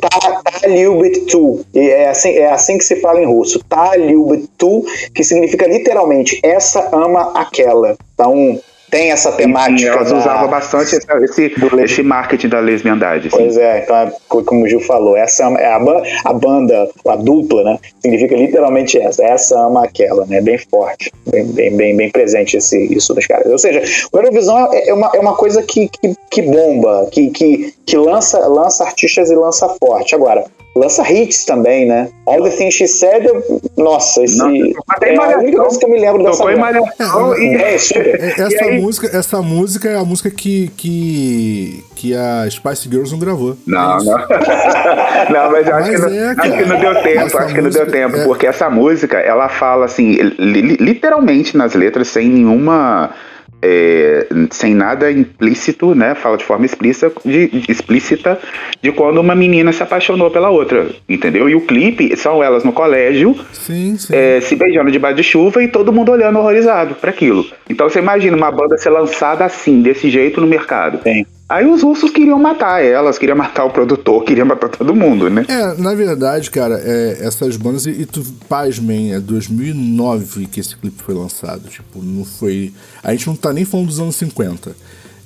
Tá 0.00 0.08
tá- 0.08 0.42
tá. 0.42 0.68
E 1.74 1.78
É 1.78 2.08
assim, 2.08 2.30
é 2.30 2.50
assim 2.50 2.78
que 2.78 2.84
se 2.84 2.96
fala 2.96 3.20
em 3.20 3.26
russo. 3.26 3.62
Tá 3.68 3.94
Lyubit 3.96 4.48
tu, 4.58 4.84
que 5.14 5.22
significa 5.22 5.66
literalmente 5.66 6.40
essa 6.42 6.88
ama 6.92 7.32
aquela. 7.34 7.96
Então 8.14 8.58
tem 8.91 9.11
essa 9.11 9.32
temática. 9.32 9.78
Sim, 9.78 9.86
elas 9.86 10.11
da- 10.11 10.18
usavam 10.18 10.49
bastante 10.49 10.97
essa- 10.97 11.18
esse, 11.24 11.55
esse 11.84 12.03
marketing 12.03 12.49
da 12.49 12.61
lesbiandade. 12.61 13.28
assim. 13.28 13.36
Pois 13.36 13.57
é, 13.57 13.82
então 13.82 13.97
é 13.97 14.12
co- 14.28 14.43
como 14.43 14.64
o 14.64 14.68
Gil 14.68 14.80
falou, 14.80 15.16
essa 15.16 15.45
é 15.59 15.72
a, 15.72 15.78
ban- 15.78 16.03
a 16.24 16.32
banda, 16.32 16.88
a 17.07 17.16
dupla, 17.16 17.62
né? 17.64 17.78
Significa 18.01 18.34
literalmente 18.36 18.99
essa. 18.99 19.24
Essa 19.24 19.59
ama 19.61 19.84
aquela, 19.84 20.26
né? 20.26 20.41
Bem 20.41 20.59
forte, 20.59 21.12
bem, 21.26 21.45
bem, 21.47 21.76
bem, 21.76 21.97
bem 21.97 22.11
presente 22.11 22.57
esse, 22.57 22.78
isso 22.93 23.14
dos 23.14 23.26
caras. 23.26 23.47
Ou 23.47 23.59
seja, 23.59 23.82
o 24.12 24.18
Eurovisão 24.18 24.72
é, 24.72 24.88
é 24.88 24.95
uma, 24.95 25.11
é 25.14 25.20
uma 25.20 25.34
coisa 25.36 25.62
que, 25.62 25.88
que, 25.88 26.14
que 26.30 26.43
bomba, 26.43 27.07
que, 27.12 27.30
que, 27.30 27.74
que 27.86 27.97
lança, 27.97 28.38
lança 28.49 28.84
artistas 28.84 29.30
e 29.30 29.34
lança 29.34 29.68
forte. 29.78 30.14
Agora, 30.14 30.45
lança 30.76 31.02
hits 31.12 31.44
também, 31.44 31.86
né? 31.86 32.08
All 32.26 32.42
the 32.42 32.50
Things 32.50 32.74
She 32.74 32.86
Said, 32.86 33.24
eu- 33.26 33.60
nossa, 33.76 34.22
esse 34.22 34.40
até 34.88 35.14
é 35.14 35.16
a 35.16 35.38
única 35.38 35.60
coisa 35.62 35.78
que 35.78 35.84
eu 35.84 35.90
me 35.90 35.98
lembro 36.00 36.22
dessa. 36.22 36.44
Malhação 36.44 37.36
e... 37.38 37.54
É, 37.56 37.78
super. 37.78 38.20
É, 38.20 38.28
Essa, 38.40 38.52
E 38.52 38.68
aí- 38.70 38.80
música, 38.80 39.16
essa 39.16 39.42
música 39.42 39.88
é 39.88 39.96
a 39.96 40.04
música 40.04 40.30
que, 40.30 40.68
que, 40.76 41.84
que 42.01 42.14
a 42.16 42.48
Spice 42.51 42.88
Girls 42.88 43.12
não 43.12 43.18
gravou. 43.18 43.57
Não, 43.66 43.98
É 43.98 44.05
não. 44.05 44.14
não, 45.30 45.53
mas 45.53 45.66
eu 45.68 45.74
acho, 45.76 45.90
Mas 45.92 46.01
que, 46.05 46.11
não, 46.11 46.14
é, 46.14 46.30
acho 46.30 46.53
que 46.57 46.64
não 46.64 46.78
deu 46.80 46.94
tempo, 47.03 47.18
Essa 47.26 47.38
acho 47.44 47.55
que 47.55 47.61
não 47.61 47.70
deu 47.70 47.86
tempo, 47.90 48.16
é- 48.16 48.24
porque 48.24 48.46
essa 48.46 48.70
música, 48.70 49.18
ela 49.18 49.48
fala 49.48 49.84
assim, 49.84 50.12
li- 50.38 50.62
li- 50.62 50.76
literalmente 50.80 51.57
nas 51.57 51.74
letras, 51.74 52.09
sem 52.09 52.28
nenhuma. 52.28 53.11
é, 53.62 54.26
sem 54.51 54.74
nada 54.74 55.12
implícito, 55.12 55.94
né? 55.94 56.14
Fala 56.14 56.38
de 56.38 56.44
forma 56.44 56.64
explícita 56.64 57.12
de, 57.22 57.46
de- 57.48 57.70
explícita 57.70 58.38
de 58.80 58.90
quando 58.90 59.18
uma 59.20 59.34
menina 59.34 59.70
se 59.70 59.82
apaixonou 59.82 60.30
pela 60.30 60.48
outra, 60.48 60.86
entendeu? 61.07 61.46
E 61.46 61.55
o 61.55 61.61
clipe 61.61 62.16
são 62.16 62.42
elas 62.42 62.64
no 62.64 62.72
colégio 62.72 63.36
Sim, 63.53 63.98
sim. 63.98 64.14
é, 64.16 64.40
se 64.40 64.57
beijando 64.57 64.90
debaixo 64.90 65.16
de 65.18 65.22
chuva 65.22 65.62
e 65.62 65.68
todo 65.68 65.92
mundo 65.92 66.11
olhando 66.11 66.38
horrorizado 66.38 66.94
para 66.94 67.11
aquilo. 67.11 67.44
Então 67.68 67.86
você 67.86 67.98
imagina 67.98 68.34
uma 68.34 68.51
banda 68.51 68.78
ser 68.78 68.88
lançada 68.88 69.44
assim, 69.44 69.82
desse 69.82 70.09
jeito 70.09 70.40
no 70.40 70.46
mercado. 70.46 70.98
Sim. 71.03 71.26
Aí 71.51 71.66
os 71.66 71.82
russos 71.82 72.12
queriam 72.12 72.38
matar 72.38 72.80
elas, 72.80 73.18
queriam 73.18 73.36
matar 73.36 73.64
o 73.64 73.70
produtor, 73.70 74.22
queriam 74.22 74.46
matar 74.46 74.68
todo 74.68 74.94
mundo, 74.94 75.28
né? 75.28 75.44
É, 75.48 75.74
na 75.82 75.96
verdade, 75.96 76.48
cara, 76.48 76.80
é, 76.80 77.18
essas 77.22 77.57
bandas, 77.57 77.86
e, 77.86 77.90
e 77.90 78.07
tu, 78.07 78.24
pasmem, 78.48 79.12
é 79.12 79.18
2009 79.18 80.46
que 80.46 80.61
esse 80.61 80.76
clipe 80.76 81.03
foi 81.03 81.12
lançado. 81.12 81.68
Tipo, 81.68 82.01
não 82.01 82.24
foi. 82.24 82.72
A 83.03 83.11
gente 83.11 83.26
não 83.26 83.34
tá 83.34 83.53
nem 83.53 83.64
falando 83.64 83.88
dos 83.88 83.98
anos 83.98 84.14
50. 84.14 84.76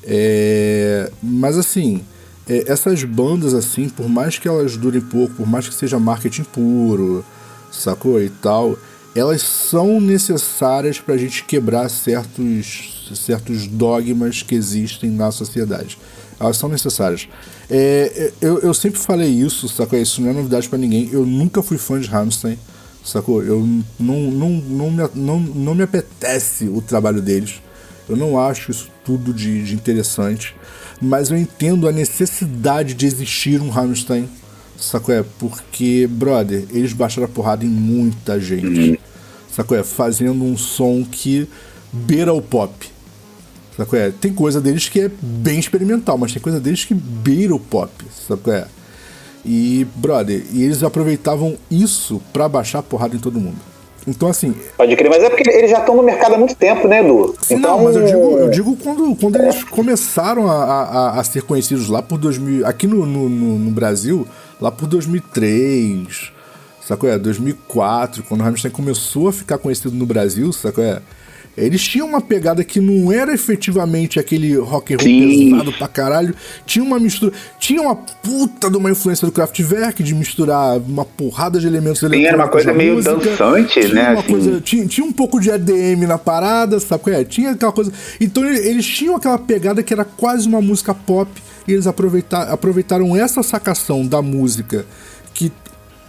É, 0.02 1.10
mas 1.22 1.58
assim, 1.58 2.00
é, 2.48 2.72
essas 2.72 3.04
bandas, 3.04 3.52
assim, 3.52 3.90
por 3.90 4.08
mais 4.08 4.38
que 4.38 4.48
elas 4.48 4.78
durem 4.78 5.02
pouco, 5.02 5.34
por 5.34 5.46
mais 5.46 5.68
que 5.68 5.74
seja 5.74 5.98
marketing 5.98 6.44
puro, 6.44 7.22
sacou? 7.70 8.18
E 8.18 8.30
tal, 8.30 8.78
elas 9.14 9.42
são 9.42 10.00
necessárias 10.00 10.98
pra 10.98 11.18
gente 11.18 11.44
quebrar 11.44 11.90
certos, 11.90 13.12
certos 13.14 13.66
dogmas 13.66 14.42
que 14.42 14.54
existem 14.54 15.10
na 15.10 15.30
sociedade. 15.30 15.98
Elas 16.38 16.56
são 16.56 16.68
necessárias. 16.68 17.28
É, 17.70 18.32
eu, 18.40 18.58
eu 18.60 18.74
sempre 18.74 18.98
falei 18.98 19.28
isso, 19.28 19.68
sacou? 19.68 19.98
Isso 19.98 20.20
não 20.20 20.30
é 20.30 20.32
novidade 20.32 20.68
pra 20.68 20.78
ninguém. 20.78 21.08
Eu 21.12 21.24
nunca 21.24 21.62
fui 21.62 21.78
fã 21.78 21.98
de 22.00 22.08
Rammstein, 22.08 22.58
sacou? 23.04 23.42
Eu 23.42 23.60
não, 23.98 24.30
não, 24.30 24.50
não, 24.50 24.90
me, 24.90 25.08
não, 25.14 25.40
não 25.40 25.74
me 25.74 25.82
apetece 25.82 26.66
o 26.66 26.80
trabalho 26.82 27.22
deles. 27.22 27.60
Eu 28.08 28.16
não 28.16 28.38
acho 28.38 28.70
isso 28.70 28.90
tudo 29.04 29.32
de, 29.32 29.64
de 29.64 29.74
interessante. 29.74 30.54
Mas 31.00 31.30
eu 31.30 31.36
entendo 31.36 31.88
a 31.88 31.92
necessidade 31.92 32.94
de 32.94 33.06
existir 33.06 33.60
um 33.60 33.68
Rammstein, 33.68 34.28
sacou? 34.76 35.14
É 35.14 35.24
porque, 35.38 36.06
brother, 36.10 36.64
eles 36.70 36.92
baixaram 36.92 37.26
a 37.26 37.30
porrada 37.30 37.64
em 37.64 37.68
muita 37.68 38.40
gente. 38.40 39.00
Sacou? 39.50 39.76
É 39.76 39.82
fazendo 39.82 40.44
um 40.44 40.56
som 40.56 41.04
que 41.04 41.48
beira 41.92 42.32
o 42.32 42.42
pop. 42.42 42.93
Sacou? 43.76 43.98
É, 43.98 44.10
tem 44.10 44.32
coisa 44.32 44.60
deles 44.60 44.88
que 44.88 45.00
é 45.00 45.10
bem 45.20 45.58
experimental, 45.58 46.16
mas 46.16 46.32
tem 46.32 46.40
coisa 46.40 46.60
deles 46.60 46.84
que 46.84 46.94
beira 46.94 47.54
o 47.54 47.60
pop. 47.60 47.90
Sacou? 48.26 48.52
É. 48.52 48.66
E, 49.44 49.86
brother, 49.96 50.42
e 50.52 50.62
eles 50.62 50.82
aproveitavam 50.82 51.56
isso 51.70 52.22
pra 52.32 52.48
baixar 52.48 52.78
a 52.78 52.82
porrada 52.82 53.14
em 53.14 53.18
todo 53.18 53.38
mundo. 53.38 53.58
Então, 54.06 54.28
assim. 54.28 54.54
Pode 54.76 54.94
crer, 54.96 55.10
mas 55.10 55.22
é 55.22 55.30
porque 55.30 55.48
eles 55.50 55.70
já 55.70 55.80
estão 55.80 55.96
no 55.96 56.02
mercado 56.02 56.34
há 56.34 56.38
muito 56.38 56.54
tempo, 56.54 56.86
né, 56.86 57.00
Edu? 57.00 57.34
Sim, 57.40 57.56
então, 57.56 57.78
não, 57.78 57.84
mas 57.84 57.96
eu 57.96 58.04
digo, 58.04 58.38
eu 58.38 58.50
digo 58.50 58.76
quando, 58.76 59.16
quando 59.16 59.36
eles 59.36 59.64
começaram 59.64 60.50
a, 60.50 60.54
a, 60.54 61.20
a 61.20 61.24
ser 61.24 61.42
conhecidos 61.42 61.88
lá 61.88 62.02
por 62.02 62.18
2000. 62.18 62.66
Aqui 62.66 62.86
no, 62.86 63.04
no, 63.06 63.28
no, 63.28 63.58
no 63.58 63.70
Brasil, 63.70 64.26
lá 64.60 64.70
por 64.70 64.86
2003. 64.86 66.32
Sacou? 66.86 67.08
É, 67.08 67.18
2004, 67.18 68.22
quando 68.24 68.42
o 68.42 68.44
Rammstein 68.44 68.70
começou 68.70 69.28
a 69.28 69.32
ficar 69.32 69.56
conhecido 69.56 69.94
no 69.94 70.04
Brasil, 70.04 70.52
sacou? 70.52 70.84
É, 70.84 71.00
eles 71.56 71.82
tinham 71.82 72.08
uma 72.08 72.20
pegada 72.20 72.64
que 72.64 72.80
não 72.80 73.12
era 73.12 73.32
efetivamente 73.32 74.18
aquele 74.18 74.56
rock 74.56 74.94
and 74.94 74.96
roll 74.98 75.50
pesado 75.58 75.72
pra 75.78 75.86
caralho. 75.88 76.34
Tinha 76.66 76.84
uma 76.84 76.98
mistura. 76.98 77.32
Tinha 77.58 77.80
uma 77.82 77.94
puta 77.94 78.68
de 78.70 78.76
uma 78.76 78.90
influência 78.90 79.24
do 79.26 79.32
Kraftwerk 79.32 80.02
de 80.02 80.14
misturar 80.14 80.78
uma 80.78 81.04
porrada 81.04 81.60
de 81.60 81.66
elementos 81.66 82.02
era 82.02 82.08
uma 82.12 82.16
eletrônicos 82.16 82.50
coisa 82.52 82.72
meio 82.72 82.94
música. 82.96 83.14
dançante, 83.16 83.80
tinha 83.80 83.94
né, 83.94 84.10
Uma 84.10 84.20
assim. 84.20 84.28
coisa, 84.32 84.60
tinha, 84.60 84.86
tinha 84.86 85.06
um 85.06 85.12
pouco 85.12 85.40
de 85.40 85.50
ADM 85.50 86.06
na 86.08 86.18
parada, 86.18 86.80
sabe? 86.80 87.02
qual 87.04 87.14
É, 87.16 87.24
tinha 87.24 87.52
aquela 87.52 87.72
coisa. 87.72 87.92
Então 88.20 88.44
ele- 88.44 88.68
eles 88.68 88.86
tinham 88.86 89.14
aquela 89.14 89.38
pegada 89.38 89.82
que 89.82 89.92
era 89.92 90.04
quase 90.04 90.48
uma 90.48 90.60
música 90.60 90.92
pop. 90.94 91.30
E 91.66 91.72
eles 91.72 91.86
aproveita- 91.86 92.42
aproveitaram 92.52 93.16
essa 93.16 93.42
sacação 93.42 94.06
da 94.06 94.20
música 94.20 94.84
que 95.32 95.50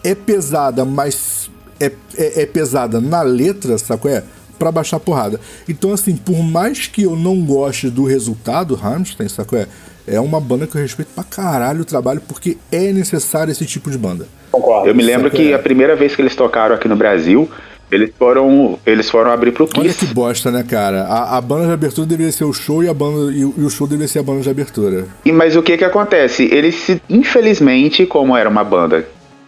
é 0.04 0.14
pesada, 0.14 0.84
mas 0.84 1.50
é, 1.80 1.92
é, 2.18 2.42
é 2.42 2.46
pesada 2.46 3.00
na 3.00 3.22
letra, 3.22 3.78
sabe? 3.78 4.02
qual 4.02 4.14
É, 4.14 4.24
pra 4.58 4.72
baixar 4.72 4.98
a 4.98 5.00
porrada. 5.00 5.40
Então, 5.70 5.92
assim, 5.94 6.16
por 6.16 6.38
mais 6.44 6.88
que 6.88 7.04
eu 7.04 7.16
não 7.16 7.40
goste 7.42 7.90
do 7.90 8.04
resultado, 8.06 8.76
Rammstein, 8.76 9.28
sabe? 9.30 9.50
qual 9.50 9.62
É, 9.62 9.68
é 10.16 10.20
uma 10.20 10.40
banda 10.40 10.68
que 10.68 10.78
eu 10.78 10.82
respeito 10.82 11.10
pra 11.14 11.24
caralho 11.24 11.82
o 11.82 11.86
trabalho, 11.86 12.22
porque 12.28 12.58
é 12.72 12.92
necessário 12.92 13.52
esse 13.52 13.66
tipo 13.66 13.90
de 13.92 13.98
banda. 13.98 14.28
Concordo. 14.52 14.88
Eu 14.90 14.96
me 14.96 15.04
lembro 15.04 15.30
que 15.32 15.52
é. 15.52 15.56
a 15.56 15.60
primeira 15.60 15.96
vez 15.96 16.16
que 16.16 16.22
eles 16.22 16.36
tocaram 16.36 16.76
aqui 16.76 16.88
no 16.88 16.96
Brasil, 16.96 17.50
eles 17.92 18.12
foram, 18.18 18.80
eles 18.86 19.10
foram 19.10 19.30
abrir 19.32 19.52
pro 19.52 19.68
Olha 19.78 19.90
Kiss. 19.94 20.06
que 20.06 20.14
bosta, 20.14 20.50
né, 20.52 20.64
cara? 20.68 21.04
A, 21.04 21.38
a 21.38 21.42
banda 21.42 21.68
de 21.68 21.74
abertura 21.74 22.08
deveria 22.08 22.32
ser 22.32 22.44
o 22.46 22.54
show 22.54 22.84
e, 22.84 22.90
a 22.90 22.94
banda, 22.94 23.32
e, 23.32 23.46
o- 23.46 23.54
e 23.58 23.62
o 23.64 23.70
show 23.70 23.86
deveria 23.86 24.08
ser 24.08 24.20
a 24.20 24.24
banda 24.24 24.42
de 24.42 24.50
abertura. 24.50 25.06
E, 25.24 25.32
mas 25.32 25.56
o 25.56 25.62
que 25.62 25.78
que 25.78 25.84
acontece? 25.84 26.44
Eles, 26.52 26.76
se, 26.76 27.02
infelizmente, 27.10 28.06
como 28.06 28.36
era 28.36 28.50
uma 28.50 28.64
banda 28.64 29.06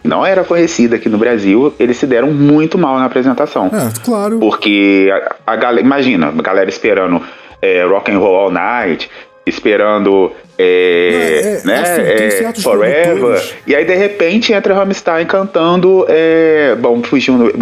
não 0.08 0.24
era 0.24 0.42
conhecida 0.42 0.96
aqui 0.96 1.08
no 1.08 1.18
Brasil, 1.18 1.74
eles 1.78 1.98
se 1.98 2.06
deram 2.06 2.32
muito 2.32 2.78
mal 2.78 2.98
na 2.98 3.04
apresentação. 3.04 3.66
É, 3.66 3.92
claro. 4.02 4.38
Porque 4.38 5.10
a, 5.12 5.52
a 5.52 5.56
galera, 5.56 5.86
imagina, 5.86 6.28
a 6.28 6.42
galera 6.42 6.70
esperando 6.70 7.22
é, 7.60 7.84
Rock 7.84 8.10
and 8.10 8.18
Roll 8.18 8.36
All 8.36 8.50
Night, 8.50 9.10
esperando 9.48 10.30
é, 10.60 10.64
É, 10.64 11.60
é, 11.60 11.66
né, 11.66 11.80
assim, 11.80 12.02
tem 12.16 12.26
é, 12.26 12.30
certos 12.30 12.62
Forever, 12.64 13.06
produtores- 13.16 13.54
e 13.64 13.76
aí 13.76 13.84
de 13.84 13.94
repente 13.94 14.52
entra 14.52 14.74
Rammstein 14.74 15.24
cantando, 15.24 16.04
é, 16.08 16.74
bom, 16.80 17.00
fugindo, 17.02 17.52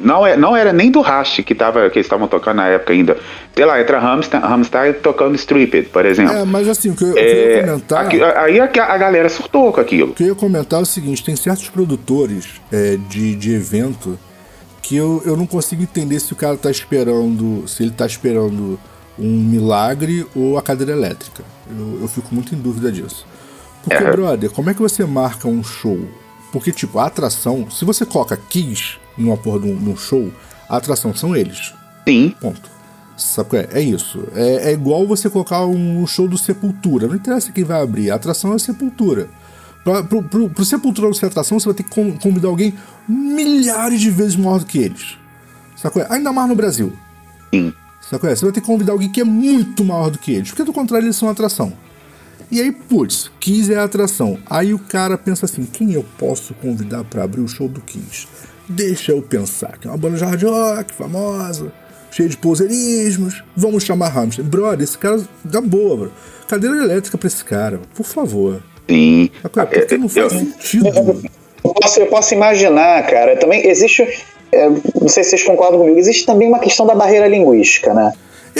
não, 0.00 0.26
é, 0.26 0.36
não 0.36 0.56
era 0.56 0.72
nem 0.72 0.90
do 0.90 1.00
Rast 1.00 1.40
que, 1.44 1.54
tava, 1.54 1.88
que 1.88 1.98
eles 1.98 2.06
estavam 2.06 2.26
tocando 2.26 2.56
na 2.56 2.66
época 2.66 2.92
ainda, 2.92 3.16
sei 3.54 3.64
lá, 3.64 3.80
entra 3.80 4.00
Rammstein, 4.00 4.40
Rammstein 4.40 4.92
tocando 4.94 5.36
Stripped, 5.36 5.90
por 5.90 6.04
exemplo. 6.04 6.34
É, 6.34 6.44
mas 6.44 6.68
assim, 6.68 6.90
o 6.90 6.96
que 6.96 7.04
eu, 7.04 7.16
eu 7.16 7.16
ia 7.16 7.58
É, 7.58 7.60
comentar. 7.62 8.04
aqui- 8.06 8.22
aí 8.22 8.58
a, 8.60 8.64
a 8.64 8.98
galera 8.98 9.28
surtou 9.28 9.72
com 9.72 9.80
aquilo. 9.80 10.10
O 10.10 10.14
que 10.14 10.24
eu 10.24 10.28
ia 10.28 10.34
comentar 10.34 10.80
é 10.80 10.82
o 10.82 10.86
seguinte: 10.86 11.22
tem 11.24 11.36
certos 11.36 11.68
produtores 11.70 12.46
é, 12.72 12.98
de, 13.08 13.36
de 13.36 13.54
evento 13.54 14.18
que 14.82 14.96
eu, 14.96 15.22
eu 15.24 15.36
não 15.36 15.46
consigo 15.46 15.80
entender 15.82 16.18
se 16.18 16.32
o 16.32 16.36
cara 16.36 16.56
tá 16.56 16.70
esperando. 16.70 17.68
Se 17.68 17.84
ele 17.84 17.92
tá 17.92 18.04
esperando 18.04 18.80
um 19.18 19.28
milagre 19.42 20.26
ou 20.34 20.56
a 20.58 20.62
cadeira 20.62 20.92
elétrica. 20.92 21.42
Eu, 21.70 22.00
eu 22.02 22.08
fico 22.08 22.34
muito 22.34 22.54
em 22.54 22.58
dúvida 22.58 22.90
disso. 22.90 23.26
Porque, 23.84 24.02
É. 24.02 24.10
brother, 24.10 24.50
como 24.50 24.70
é 24.70 24.74
que 24.74 24.80
você 24.80 25.04
marca 25.04 25.48
um 25.48 25.62
show? 25.62 26.08
Porque, 26.52 26.70
tipo, 26.72 26.98
a 26.98 27.06
atração, 27.06 27.70
se 27.70 27.84
você 27.84 28.04
coloca 28.06 28.36
Kiss 28.36 28.96
numa 29.16 29.36
porra 29.36 29.60
de 29.60 29.66
um, 29.70 29.96
show, 29.96 30.30
a 30.68 30.76
atração 30.76 31.14
são 31.14 31.34
eles. 31.34 31.72
Sim, 32.06 32.34
Ponto. 32.40 32.70
Sabe 33.16 33.50
qual 33.50 33.62
é? 33.62 33.68
É 33.72 33.80
isso. 33.80 34.24
É, 34.34 34.70
é 34.70 34.72
igual 34.72 35.06
você 35.06 35.28
colocar 35.30 35.64
um 35.66 36.06
show 36.06 36.26
do 36.26 36.36
Sepultura. 36.38 37.06
Não 37.06 37.14
interessa 37.14 37.52
quem 37.52 37.62
vai 37.64 37.80
abrir, 37.82 38.10
a 38.10 38.14
atração 38.16 38.52
é 38.52 38.56
a 38.56 38.58
Sepultura. 38.58 39.28
Pra, 39.84 40.02
pro, 40.02 40.22
pro, 40.22 40.48
pro 40.48 40.64
Sepultura 40.64 41.08
não 41.08 41.14
ser 41.14 41.26
atração, 41.26 41.58
você 41.60 41.66
vai 41.66 41.74
ter 41.74 41.82
que 41.82 41.90
con- 41.90 42.16
convidar 42.18 42.48
alguém 42.48 42.74
milhares 43.08 44.00
de 44.00 44.10
vezes 44.10 44.36
maior 44.36 44.58
do 44.60 44.66
que 44.66 44.78
eles. 44.78 45.16
Sabe 45.76 45.92
qual 45.94 46.04
é? 46.06 46.12
Ainda 46.12 46.32
mais 46.32 46.48
no 46.48 46.54
Brasil. 46.56 46.92
sim. 47.52 47.72
Sabe 48.12 48.26
é? 48.32 48.36
Você 48.36 48.44
vai 48.44 48.52
ter 48.52 48.60
que 48.60 48.66
convidar 48.66 48.92
alguém 48.92 49.10
que 49.10 49.20
é 49.20 49.24
muito 49.24 49.82
maior 49.84 50.10
do 50.10 50.18
que 50.18 50.32
eles. 50.32 50.50
Porque 50.50 50.64
do 50.64 50.72
contrário, 50.72 51.06
eles 51.06 51.16
são 51.16 51.28
atração. 51.28 51.72
E 52.50 52.60
aí, 52.60 52.70
putz, 52.70 53.30
Kiss 53.40 53.72
é 53.72 53.76
a 53.78 53.84
atração. 53.84 54.38
Aí 54.48 54.74
o 54.74 54.78
cara 54.78 55.16
pensa 55.16 55.46
assim: 55.46 55.64
quem 55.64 55.92
eu 55.92 56.04
posso 56.18 56.52
convidar 56.54 57.02
pra 57.04 57.24
abrir 57.24 57.40
o 57.40 57.48
show 57.48 57.66
do 57.68 57.80
Kiss? 57.80 58.26
Deixa 58.68 59.12
eu 59.12 59.22
pensar, 59.22 59.78
que 59.78 59.86
é 59.88 59.90
uma 59.90 59.96
banda 59.96 60.18
de 60.18 60.24
hard 60.24 60.42
rock, 60.42 60.94
famosa, 60.94 61.72
cheia 62.10 62.28
de 62.28 62.36
poseirismos. 62.36 63.42
Vamos 63.56 63.82
chamar 63.84 64.08
Rammstein. 64.08 64.44
Brother, 64.44 64.82
esse 64.84 64.98
cara 64.98 65.20
dá 65.44 65.60
boa, 65.60 65.96
bro. 65.96 66.12
Cadeira 66.46 66.76
elétrica 66.76 67.16
pra 67.16 67.26
esse 67.26 67.42
cara, 67.44 67.80
por 67.94 68.04
favor. 68.04 68.62
Sim. 68.88 69.30
Porque 69.42 69.96
não 69.96 70.08
faz 70.08 70.32
Eu- 70.32 70.38
sentido. 70.38 70.86
Eu 71.64 71.74
posso, 71.74 72.00
eu 72.00 72.06
posso 72.06 72.34
imaginar, 72.34 73.06
cara. 73.06 73.36
Também 73.38 73.66
existe. 73.66 74.06
É, 74.52 74.68
não 75.00 75.08
sei 75.08 75.24
se 75.24 75.30
vocês 75.30 75.42
concordam 75.42 75.80
comigo, 75.80 75.98
existe 75.98 76.26
também 76.26 76.46
uma 76.48 76.58
questão 76.58 76.86
da 76.86 76.94
barreira 76.94 77.26
linguística, 77.26 77.92
né? 77.94 78.12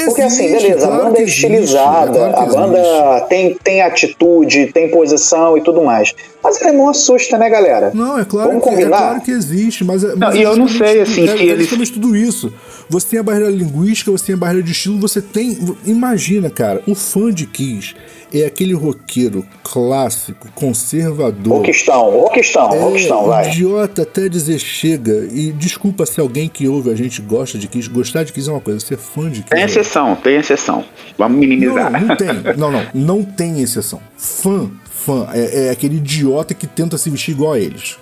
Porque 0.07 0.23
assim, 0.23 0.47
Existe, 0.47 0.69
beleza, 0.69 0.87
claro 0.87 1.03
a 1.03 1.05
banda 1.05 1.19
é 1.19 1.23
existe, 1.23 1.45
estilizada, 1.47 2.19
é 2.19 2.33
claro 2.33 2.39
a 2.39 2.47
banda 2.67 3.21
tem, 3.29 3.55
tem 3.63 3.83
atitude, 3.83 4.73
tem 4.73 4.91
posição 4.91 5.59
e 5.59 5.61
tudo 5.61 5.83
mais. 5.83 6.15
Mas 6.43 6.59
ele 6.63 6.73
não 6.73 6.89
assusta, 6.89 7.37
né, 7.37 7.51
galera? 7.51 7.91
Não, 7.93 8.19
é 8.19 8.25
claro, 8.25 8.49
Vamos 8.49 8.63
que, 8.65 8.71
é 8.71 8.73
combinar? 8.73 8.97
claro 8.97 9.21
que 9.21 9.31
existe, 9.31 9.85
mas, 9.85 10.03
é- 10.03 10.15
mas 10.17 10.35
e 10.35 10.41
eu 10.43 10.57
não 10.57 10.67
sei, 10.67 10.79
tudo- 10.79 11.03
assim, 11.03 11.25
é, 11.25 11.37
se 11.37 11.43
é 11.43 11.45
eles- 11.53 11.91
tudo 11.91 12.17
isso. 12.17 12.51
Você 12.93 13.09
tem 13.09 13.21
a 13.21 13.23
barreira 13.23 13.49
linguística, 13.49 14.11
você 14.11 14.27
tem 14.27 14.35
a 14.35 14.39
barreira 14.39 14.63
de 14.63 14.73
estilo, 14.73 15.01
você 15.01 15.23
tem. 15.23 15.59
Imagina, 15.87 16.51
cara, 16.51 16.83
o 16.87 16.95
fã 16.95 17.33
de 17.33 17.47
Kiss 17.47 17.95
é 18.31 18.45
aquele 18.45 18.75
roqueiro 18.75 19.47
clássico, 19.65 20.47
conservador. 20.55 21.61
Roquistão, 21.61 22.11
roquistão, 22.11 22.69
roquistão, 22.69 23.27
vai. 23.29 23.47
É, 23.47 23.49
idiota 23.49 24.03
até 24.03 24.29
dizer 24.29 24.59
chega. 24.59 25.27
E 25.33 25.53
desculpa 25.53 26.05
se 26.05 26.21
alguém 26.21 26.51
que 26.51 26.69
ouve 26.69 26.91
a 26.91 26.95
gente 26.95 27.23
gosta 27.23 27.57
de 27.57 27.67
Kiss. 27.67 27.89
Gostar 27.89 28.25
de 28.25 28.33
Kiss 28.35 28.47
é 28.47 28.53
uma 28.53 28.61
coisa, 28.61 28.79
ser 28.79 28.99
fã 28.99 29.31
de 29.31 29.41
Kiss. 29.41 29.49
Tem 29.49 29.63
é 29.63 29.65
exceção, 29.65 30.15
tem 30.15 30.37
exceção. 30.37 30.85
Vamos 31.17 31.39
minimizar. 31.39 31.91
não, 31.91 32.01
não 32.01 32.17
tem. 32.17 32.29
Não, 32.59 32.71
não. 32.71 32.87
Não 32.93 33.25
tem 33.25 33.63
exceção. 33.63 34.03
Fã, 34.19 34.71
fã, 34.85 35.29
é, 35.33 35.69
é 35.69 35.71
aquele 35.71 35.97
idiota 35.97 36.53
que 36.53 36.67
tenta 36.67 36.99
se 36.99 37.09
vestir 37.09 37.31
igual 37.33 37.55
a 37.55 37.59
eles. 37.59 37.97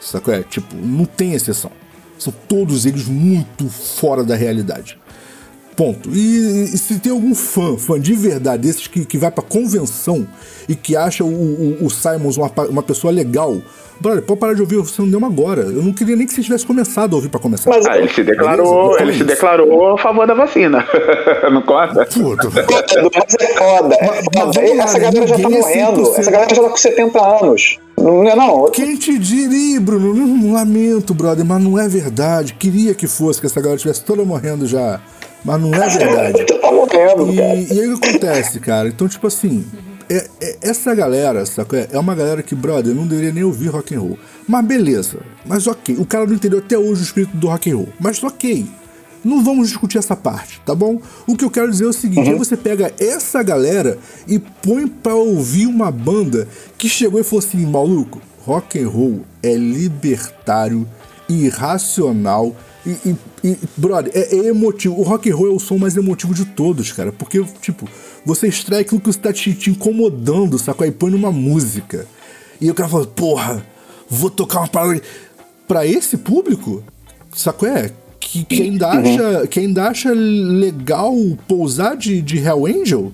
Sacou? 0.00 0.34
É, 0.34 0.42
tipo, 0.42 0.74
não 0.74 1.04
tem 1.04 1.34
exceção. 1.34 1.70
São 2.20 2.32
todos 2.48 2.84
eles 2.86 3.06
muito 3.08 3.68
fora 3.68 4.22
da 4.22 4.34
realidade. 4.36 4.98
Ponto. 5.76 6.10
E, 6.10 6.64
e 6.74 6.76
se 6.78 6.98
tem 6.98 7.10
algum 7.10 7.34
fã, 7.34 7.76
fã 7.78 7.98
de 7.98 8.12
verdade, 8.12 8.62
desses 8.68 8.86
que, 8.86 9.04
que 9.06 9.16
vai 9.16 9.30
pra 9.30 9.42
convenção 9.42 10.26
e 10.68 10.74
que 10.74 10.94
acha 10.94 11.24
o, 11.24 11.28
o, 11.28 11.86
o 11.86 11.90
Simons 11.90 12.36
uma, 12.36 12.50
uma 12.68 12.82
pessoa 12.82 13.10
legal, 13.10 13.56
brother, 13.98 14.20
pode 14.22 14.38
parar 14.40 14.52
de 14.52 14.60
ouvir 14.60 14.76
o 14.76 14.84
Cinema 14.84 15.26
agora. 15.28 15.62
Eu 15.62 15.82
não 15.82 15.94
queria 15.94 16.16
nem 16.16 16.26
que 16.26 16.34
você 16.34 16.42
tivesse 16.42 16.66
começado 16.66 17.14
a 17.14 17.16
ouvir 17.16 17.30
pra 17.30 17.40
começar. 17.40 17.70
Mas 17.70 17.86
Ah, 17.86 17.96
ele 17.96 18.10
se 18.12 18.22
declarou, 18.22 18.98
ele 18.98 19.14
se 19.14 19.24
declarou 19.24 19.94
a 19.94 19.98
favor 19.98 20.26
da 20.26 20.34
vacina. 20.34 20.84
não 21.50 21.62
conta? 21.62 22.04
Puta, 22.04 22.50
Mas 22.52 23.34
é 23.40 23.54
foda. 23.56 23.94
é 23.94 24.06
Mas- 24.06 24.24
mas 24.34 24.76
lá, 24.76 24.84
Essa 24.84 24.98
galera 24.98 25.26
já 25.26 25.34
tá 25.36 25.40
é 25.40 25.48
morrendo. 25.48 26.02
100%. 26.02 26.18
Essa 26.18 26.30
galera 26.30 26.54
já 26.54 26.62
tá 26.62 26.68
com 26.68 26.76
70 26.76 27.26
anos. 27.42 27.78
Não 28.00 28.24
é 28.28 28.34
não? 28.34 28.70
Quem 28.70 28.96
te 28.96 29.18
diria, 29.18 29.80
Bruno? 29.80 30.14
Não, 30.14 30.52
lamento, 30.52 31.12
brother, 31.14 31.44
mas 31.44 31.62
não 31.62 31.78
é 31.78 31.88
verdade. 31.88 32.54
Queria 32.54 32.94
que 32.94 33.06
fosse, 33.06 33.40
que 33.40 33.46
essa 33.46 33.60
galera 33.60 33.76
estivesse 33.76 34.02
toda 34.02 34.24
morrendo 34.24 34.66
já. 34.66 35.00
Mas 35.44 35.60
não 35.60 35.72
é 35.74 35.88
verdade. 35.88 36.46
Tá 36.60 36.70
morrendo, 36.72 37.26
cara. 37.34 37.54
E, 37.56 37.72
e 37.72 37.80
aí 37.80 37.88
o 37.92 37.98
que 37.98 38.08
acontece, 38.08 38.60
cara? 38.60 38.88
Então, 38.88 39.08
tipo 39.08 39.26
assim, 39.26 39.64
é- 40.08 40.28
é- 40.40 40.56
essa 40.62 40.94
galera, 40.94 41.44
sacou? 41.46 41.78
É 41.78 41.98
uma 41.98 42.14
galera 42.14 42.42
que, 42.42 42.54
brother, 42.54 42.94
não 42.94 43.06
deveria 43.06 43.32
nem 43.32 43.42
ouvir 43.42 43.68
rock 43.68 43.94
and 43.94 44.00
roll. 44.00 44.18
Mas 44.46 44.64
beleza. 44.64 45.18
Mas 45.46 45.66
ok. 45.66 45.96
O 45.98 46.04
cara 46.04 46.26
não 46.26 46.34
entendeu 46.34 46.58
até 46.58 46.76
hoje 46.78 47.00
o 47.00 47.04
espírito 47.04 47.36
do 47.36 47.48
rock 47.48 47.70
and 47.70 47.76
roll. 47.76 47.88
Mas 47.98 48.22
ok. 48.22 48.66
Não 49.24 49.44
vamos 49.44 49.68
discutir 49.68 49.98
essa 49.98 50.16
parte, 50.16 50.60
tá 50.64 50.74
bom? 50.74 51.00
O 51.26 51.36
que 51.36 51.44
eu 51.44 51.50
quero 51.50 51.70
dizer 51.70 51.84
é 51.84 51.88
o 51.88 51.92
seguinte: 51.92 52.30
aí 52.30 52.36
você 52.36 52.56
pega 52.56 52.92
essa 52.98 53.42
galera 53.42 53.98
e 54.26 54.38
põe 54.38 54.86
pra 54.86 55.14
ouvir 55.14 55.66
uma 55.66 55.90
banda 55.90 56.48
que 56.78 56.88
chegou 56.88 57.20
e 57.20 57.24
falou 57.24 57.44
assim, 57.44 57.66
maluco, 57.66 58.20
rock 58.44 58.78
and 58.78 58.88
roll 58.88 59.20
é 59.42 59.54
libertário, 59.54 60.88
irracional 61.28 62.56
e, 62.84 62.90
e, 63.04 63.16
e, 63.44 63.58
brother, 63.76 64.10
é, 64.14 64.34
é 64.34 64.46
emotivo. 64.46 64.98
O 64.98 65.02
rock 65.02 65.30
and 65.30 65.36
roll 65.36 65.48
é 65.48 65.52
o 65.52 65.58
som 65.58 65.76
mais 65.76 65.96
emotivo 65.96 66.32
de 66.32 66.44
todos, 66.44 66.92
cara. 66.92 67.12
Porque, 67.12 67.42
tipo, 67.60 67.88
você 68.24 68.48
extrai 68.48 68.80
aquilo 68.80 69.00
que 69.00 69.10
está 69.10 69.32
te, 69.32 69.52
te 69.54 69.70
incomodando, 69.70 70.58
sacou? 70.58 70.84
Aí 70.84 70.90
põe 70.90 71.10
numa 71.10 71.30
música. 71.30 72.06
E 72.60 72.70
o 72.70 72.74
cara 72.74 72.88
fala, 72.88 73.06
porra, 73.06 73.64
vou 74.08 74.30
tocar 74.30 74.60
uma 74.60 74.68
parada. 74.68 75.02
Pra 75.68 75.86
esse 75.86 76.16
público, 76.16 76.82
sacou? 77.34 77.68
É, 77.68 77.92
que, 78.20 78.44
que, 78.44 78.62
ainda 78.62 78.88
acha, 78.88 79.46
que 79.48 79.60
ainda 79.60 79.88
acha 79.88 80.12
legal 80.12 81.14
pousar 81.48 81.96
de, 81.96 82.20
de 82.20 82.38
Hell 82.38 82.66
Angel? 82.66 83.12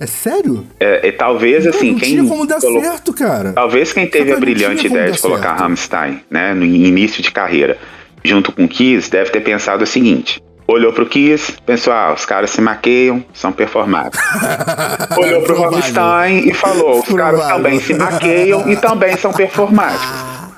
É 0.00 0.06
sério? 0.06 0.66
É, 0.80 1.08
é, 1.08 1.12
talvez, 1.12 1.66
assim, 1.66 1.92
não 1.92 1.98
quem. 1.98 2.08
tinha 2.08 2.24
como 2.24 2.46
dar 2.46 2.58
certo, 2.58 3.12
cara. 3.12 3.52
Talvez 3.52 3.92
quem 3.92 4.06
teve 4.06 4.30
a 4.30 4.34
Não 4.34 4.40
brilhante 4.40 4.86
ideia 4.86 5.12
de 5.12 5.20
colocar 5.20 5.50
certo. 5.50 5.60
Rammstein, 5.60 6.20
né, 6.30 6.54
no 6.54 6.64
início 6.64 7.22
de 7.22 7.30
carreira, 7.30 7.78
junto 8.24 8.50
com 8.50 8.64
o 8.64 8.68
Kiss, 8.68 9.10
deve 9.10 9.30
ter 9.30 9.40
pensado 9.40 9.84
o 9.84 9.86
seguinte: 9.86 10.42
olhou 10.66 10.90
pro 10.92 11.04
Kiss, 11.04 11.52
pensou, 11.66 11.92
ah, 11.92 12.14
os 12.14 12.24
caras 12.24 12.48
se 12.48 12.62
maqueiam, 12.62 13.22
são 13.34 13.52
performáticos. 13.52 14.20
olhou 15.18 15.42
pro. 15.42 15.60
Rammstein 15.60 16.48
e 16.48 16.54
falou, 16.54 17.00
os 17.00 17.14
caras 17.14 17.46
também 17.46 17.78
se 17.78 17.92
maqueiam 17.92 18.70
e 18.70 18.76
também 18.76 19.16
são 19.18 19.32
performáticos. 19.32 20.40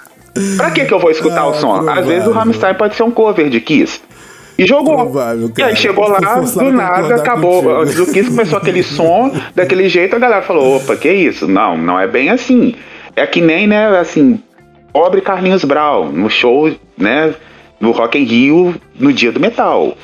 Pra 0.56 0.70
que 0.70 0.84
que 0.86 0.94
eu 0.94 0.98
vou 0.98 1.10
escutar 1.10 1.40
Ah, 1.42 1.46
o 1.48 1.54
som? 1.54 1.72
Às 1.74 1.84
provável. 1.84 2.04
vezes 2.06 2.26
o 2.28 2.32
Rammstein 2.32 2.74
pode 2.74 2.94
ser 2.96 3.02
um 3.02 3.10
cover 3.10 3.48
de 3.50 3.60
Kiss. 3.60 4.00
E 4.58 4.66
jogou. 4.66 4.96
Provável, 4.96 5.50
e 5.56 5.62
aí 5.62 5.74
chegou 5.76 6.06
lá, 6.08 6.18
do 6.18 6.70
nada, 6.72 7.14
acabou. 7.16 7.62
contigo. 7.62 7.80
Antes 7.80 7.94
do 7.96 8.06
Kiss 8.06 8.30
começou 8.30 8.58
aquele 8.58 8.82
som, 8.82 9.34
daquele 9.54 9.88
jeito, 9.88 10.14
a 10.14 10.18
galera 10.18 10.42
falou, 10.42 10.76
opa, 10.76 10.94
que 10.96 11.10
isso? 11.10 11.48
Não, 11.48 11.76
não 11.76 11.98
é 11.98 12.06
bem 12.06 12.28
assim. 12.30 12.74
É 13.16 13.26
que 13.26 13.40
nem, 13.40 13.66
né, 13.66 13.98
assim, 13.98 14.40
pobre 14.92 15.20
Carlinhos 15.20 15.64
Brown, 15.64 16.12
no 16.12 16.28
show, 16.30 16.70
né, 16.96 17.34
no 17.80 17.90
Rock 17.92 18.18
in 18.18 18.24
Rio, 18.24 18.74
no 18.98 19.12
dia 19.12 19.32
do 19.32 19.40
metal. 19.40 19.96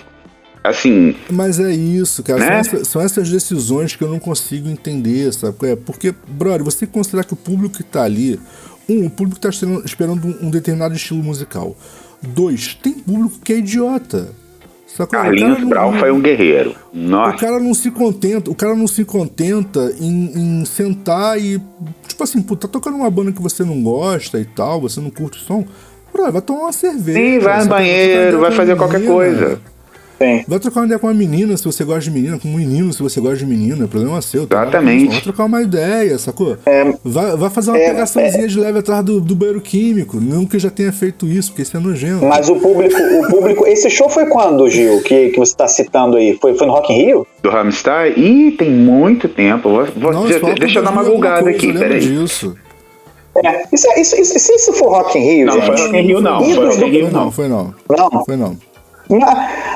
Assim, 0.64 1.14
Mas 1.31 1.61
é 1.61 1.70
isso, 1.70 2.22
cara. 2.22 2.41
São, 2.41 2.49
Né? 2.49 2.59
essa- 2.59 2.85
são 2.85 3.03
essas 3.03 3.31
decisões 3.31 3.95
que 3.97 4.03
eu 4.03 4.09
não 4.09 4.18
consigo 4.18 4.68
entender, 4.68 5.33
sabe? 5.33 5.55
é? 5.62 5.76
Porque, 5.76 6.12
brother, 6.26 6.64
você 6.64 6.87
considerar 6.87 7.24
que 7.24 7.33
o 7.33 7.37
público 7.37 7.76
que 7.76 7.83
tá 7.85 8.03
ali. 8.03 8.39
Um, 8.89 9.07
o 9.07 9.11
público 9.11 9.39
tá 9.41 9.49
esperando, 9.84 10.26
um, 10.43 10.51
determinado 10.51 10.95
estilo 10.95 11.22
musical. 11.22 11.76
Dois, 12.22 12.74
tem 12.74 12.95
público 12.95 13.39
que 13.45 13.53
é 13.53 13.59
idiota. 13.59 14.30
O 14.95 15.07
cara 15.07 15.24
Carlinhos 15.24 15.61
não- 15.61 15.68
Brown 15.68 15.99
foi 15.99 16.11
um 16.11 16.20
guerreiro. 16.20 16.74
O 16.93 16.99
Nossa. 16.99 17.36
cara 17.36 17.61
não 17.61 17.72
se 17.74 17.91
contenta, 17.91 18.51
o 18.51 18.55
cara 18.55 18.74
não 18.74 18.89
se 18.89 19.05
contenta 19.05 19.95
em, 20.01 20.61
em 20.61 20.64
sentar 20.64 21.39
e. 21.39 21.61
Tipo 22.09 22.24
assim, 22.24 22.43
pô, 22.43 22.57
tá 22.57 22.66
tocando 22.66 22.97
uma 22.97 23.11
banda 23.11 23.30
que 23.30 23.41
você 23.41 23.62
não 23.62 23.80
gosta 23.82 24.41
e 24.41 24.45
tal, 24.45 24.80
você 24.80 25.01
não 25.01 25.11
curte 25.11 25.39
o 25.39 25.41
som. 25.41 25.64
Vai 26.32 26.43
tomar 26.43 26.62
uma 26.62 26.72
cerveja. 26.72 27.16
Sim, 27.18 27.39
vai 27.39 27.59
no 27.59 27.61
trocar 27.62 27.68
banheiro, 27.68 28.41
vai 28.41 28.51
fazer 28.51 28.76
qualquer 28.76 29.05
coisa. 29.05 29.61
Sim. 30.19 30.45
Vai 30.49 30.59
trocar 30.59 30.81
uma 30.81 30.87
ideia 30.87 30.99
com 30.99 31.07
uma 31.07 31.14
menina 31.14 31.57
se 31.57 31.64
você 31.64 31.85
gosta 31.85 32.01
de 32.03 32.11
menina, 32.11 32.39
com 32.39 32.49
um 32.49 32.55
menino 32.57 32.93
se 32.93 33.01
você 33.03 33.21
gosta 33.21 33.37
de 33.37 33.47
menina, 33.47 33.85
é 33.85 33.87
problema 33.87 34.21
seu. 34.21 34.47
tá? 34.47 34.62
Exatamente. 34.62 35.07
Vai 35.12 35.21
trocar 35.21 35.45
uma 35.45 35.62
ideia, 35.62 36.19
sacou? 36.19 36.57
vai, 37.05 37.37
vai 37.37 37.51
fazer 37.51 37.71
uma 37.71 37.79
é, 37.79 37.91
pegaçãozinha 37.91 38.49
de 38.49 38.59
leve 38.59 38.79
atrás 38.81 39.05
do, 39.05 39.21
do 39.21 39.35
banheiro 39.37 39.61
químico. 39.61 40.19
Não 40.21 40.45
que 40.45 40.59
já 40.59 40.71
tenha 40.71 40.93
feito 40.93 41.27
isso, 41.27 41.51
porque 41.51 41.62
isso 41.62 41.77
é 41.77 41.81
nojento. 41.81 42.25
Mas 42.25 42.49
o 42.49 42.57
público, 42.57 42.97
o 43.01 43.29
público. 43.31 43.66
Esse 43.66 43.89
show 43.91 44.09
foi 44.09 44.27
quando, 44.27 44.69
Gil, 44.69 45.01
que, 45.03 45.29
que 45.31 45.39
você 45.39 45.55
tá 45.55 45.69
citando 45.69 46.16
aí? 46.16 46.37
Foi, 46.41 46.55
foi 46.57 46.66
no 46.66 46.73
Rock 46.73 46.93
in 46.93 46.97
Rio? 46.97 47.27
Do 47.43 47.51
Rammstein? 47.51 48.12
Ih, 48.16 48.51
tem 48.53 48.71
muito 48.71 49.29
tempo. 49.29 49.69
Vou- 49.69 49.87
vou- 49.97 50.12
Não, 50.12 50.23
por 50.23 50.55
deixa 50.59 50.81
eu 50.81 50.83
dar 50.83 50.91
uma 50.91 51.05
2000 51.05 51.12
alguma 51.12 51.16
bugada 51.16 51.43
coisa, 51.45 51.57
aqui, 51.59 51.73
peraí. 51.79 52.01
disso. 52.01 52.57
É. 53.45 53.62
Isso, 53.73 53.89
é- 53.93 54.01
isso, 54.01 54.21
isso, 54.21 54.37
se 54.39 54.53
isso 54.53 54.73
for 54.73 54.89
Rock 54.91 55.16
in 55.16 55.23
Rio, 55.23 55.47
Não, 55.47 55.53
gente. 55.53 55.66
foi 55.66 55.77
Rock 55.77 55.97
in 55.97 56.01
Rio 56.01 56.21
não, 56.21 56.39
foi 56.45 56.55
Rock 56.66 56.83
in 56.85 56.91
Rio 56.91 57.11
não, 57.12 57.31
foi 57.31 57.49
não. 57.49 57.75
Não. 57.89 58.25
Foi 58.25 58.37
não. 58.37 58.57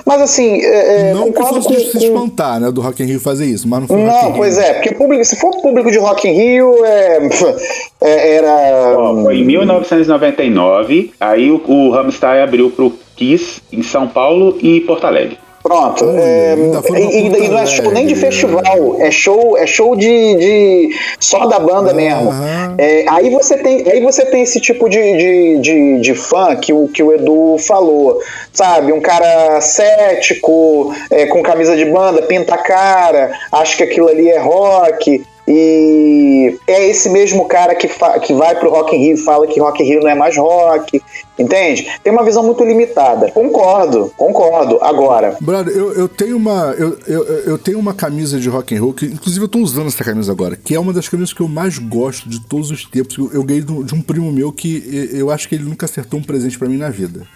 Mas, 0.05 0.21
assim, 0.21 0.61
é, 0.61 1.11
é, 1.11 1.15
não 1.15 1.33
que 1.33 1.39
fosse 1.43 1.63
se 1.63 1.93
com- 1.93 1.99
com- 1.99 2.05
espantar, 2.05 2.61
né, 2.61 2.71
do 2.71 2.81
Rock 2.81 3.03
in 3.03 3.07
Rio 3.07 3.21
fazer 3.21 3.47
isso, 3.47 3.67
mas 3.69 3.81
não 3.81 3.87
foi 3.89 3.97
Não, 4.03 4.27
Rio. 4.27 4.35
pois 4.37 4.59
é, 4.59 4.75
porque 4.75 4.91
o 4.91 4.95
público, 4.97 5.25
se 5.25 5.37
for 5.37 5.51
público 5.63 5.91
de 5.91 5.99
Rock 5.99 6.29
in 6.29 6.33
Rio, 6.33 6.85
é, 6.85 7.19
é, 8.03 8.35
era. 8.37 8.95
Foi 9.23 9.39
em 9.39 9.45
1999, 9.45 11.13
aí 11.21 11.51
o, 11.51 11.61
o 11.67 11.91
Rammstein 11.91 12.43
abriu 12.43 12.71
pro 12.71 12.93
Kiss 13.17 13.63
em 13.73 13.83
São 13.83 14.07
Paulo 14.09 14.59
e 14.61 14.81
Porto 14.81 15.07
Alegre. 15.07 15.39
Pronto. 15.73 16.05
É, 16.19 16.55
foi 16.87 17.01
e, 17.01 17.27
e- 17.27 17.49
não 17.49 17.59
é 17.59 17.67
show 17.67 17.91
nem 17.91 18.07
de 18.07 18.15
festival, 18.15 18.97
é 18.99 19.11
show, 19.11 19.57
é 19.57 19.67
show 19.67 19.97
de, 19.97 20.07
de 20.37 20.91
só 21.19 21.47
da 21.47 21.59
banda 21.59 21.95
mesmo. 21.95 22.31
É, 22.77 23.05
aí 23.09 23.31
você 23.31 23.57
tem, 23.57 23.83
aí 23.91 24.01
você 24.03 24.27
tem 24.27 24.43
esse 24.43 24.61
tipo 24.61 24.89
de, 24.89 24.99
de, 24.99 25.59
de, 25.61 26.01
de 26.01 26.15
fã 26.15 26.55
que 26.57 26.73
o, 26.73 26.89
que 26.89 27.03
o 27.03 27.13
Edu 27.15 27.57
falou, 27.59 28.21
sabe? 28.53 28.93
Um 28.93 29.01
cara 29.01 29.61
cético, 29.63 30.95
é, 31.11 31.27
com 31.27 31.43
camisa 31.43 31.75
de 31.75 31.87
banda, 31.87 32.21
pinta 32.23 32.55
a 32.55 32.59
cara, 32.59 33.33
acha 33.51 33.77
que 33.77 33.83
aquilo 33.83 34.09
ali 34.09 34.29
é 34.29 34.39
rock. 34.39 35.25
E 35.47 36.57
é 36.69 36.89
esse 36.89 37.09
mesmo 37.11 37.47
cara 37.47 37.75
que, 37.75 37.89
que 38.23 38.33
vai 38.33 38.55
pro 38.59 38.71
Rock 38.71 38.95
in 38.95 39.01
Rio 39.01 39.15
e 39.15 39.17
fala 39.17 39.47
que 39.47 39.59
Rock 39.59 39.83
in 39.83 39.87
Rio 39.87 40.01
não 40.01 40.09
é 40.09 40.15
mais 40.15 40.37
rock, 40.37 41.03
entende? 41.37 41.91
Tem 42.03 42.13
uma 42.13 42.25
visão 42.25 42.45
muito 42.45 42.65
limitada. 42.65 43.31
Concordo, 43.33 44.13
concordo. 44.17 44.79
Agora, 44.81 45.37
Brother, 45.41 45.75
eu, 45.77 45.93
eu 45.95 46.09
tenho 46.09 46.37
uma 46.37 46.75
eu, 46.79 46.97
eu, 47.09 47.25
eu 47.25 47.59
tenho 47.59 47.79
uma 47.79 47.93
camisa 47.93 48.39
de 48.39 48.49
rock 48.49 48.75
and 48.75 48.81
roll 48.81 48.93
que 48.93 49.07
inclusive 49.07 49.45
eu 49.45 49.49
tô 49.49 49.59
usando 49.59 49.89
essa 49.89 50.05
camisa 50.05 50.31
agora, 50.31 50.57
que 50.57 50.75
é 50.75 50.81
uma 50.81 50.93
das 50.93 51.09
camisas 51.09 51.33
que 51.33 51.41
eu 51.41 51.49
mais 51.49 51.77
gosto 51.77 52.29
de 52.29 52.41
todos 52.41 52.71
os 52.71 52.85
tempos. 52.85 53.19
Eu, 53.19 53.31
eu 53.33 53.43
ganhei 53.43 53.63
de 53.63 53.95
um 53.95 54.01
primo 54.01 54.31
meu 54.31 54.53
que 54.53 55.11
eu, 55.13 55.31
acho 55.31 55.49
que 55.49 55.57
ele 55.57 55.65
nunca 55.65 55.87
acertou 55.87 56.21
um 56.21 56.23
presente 56.23 56.57
pra 56.57 56.69
mim 56.69 56.77
na 56.77 56.89
vida, 56.89 57.27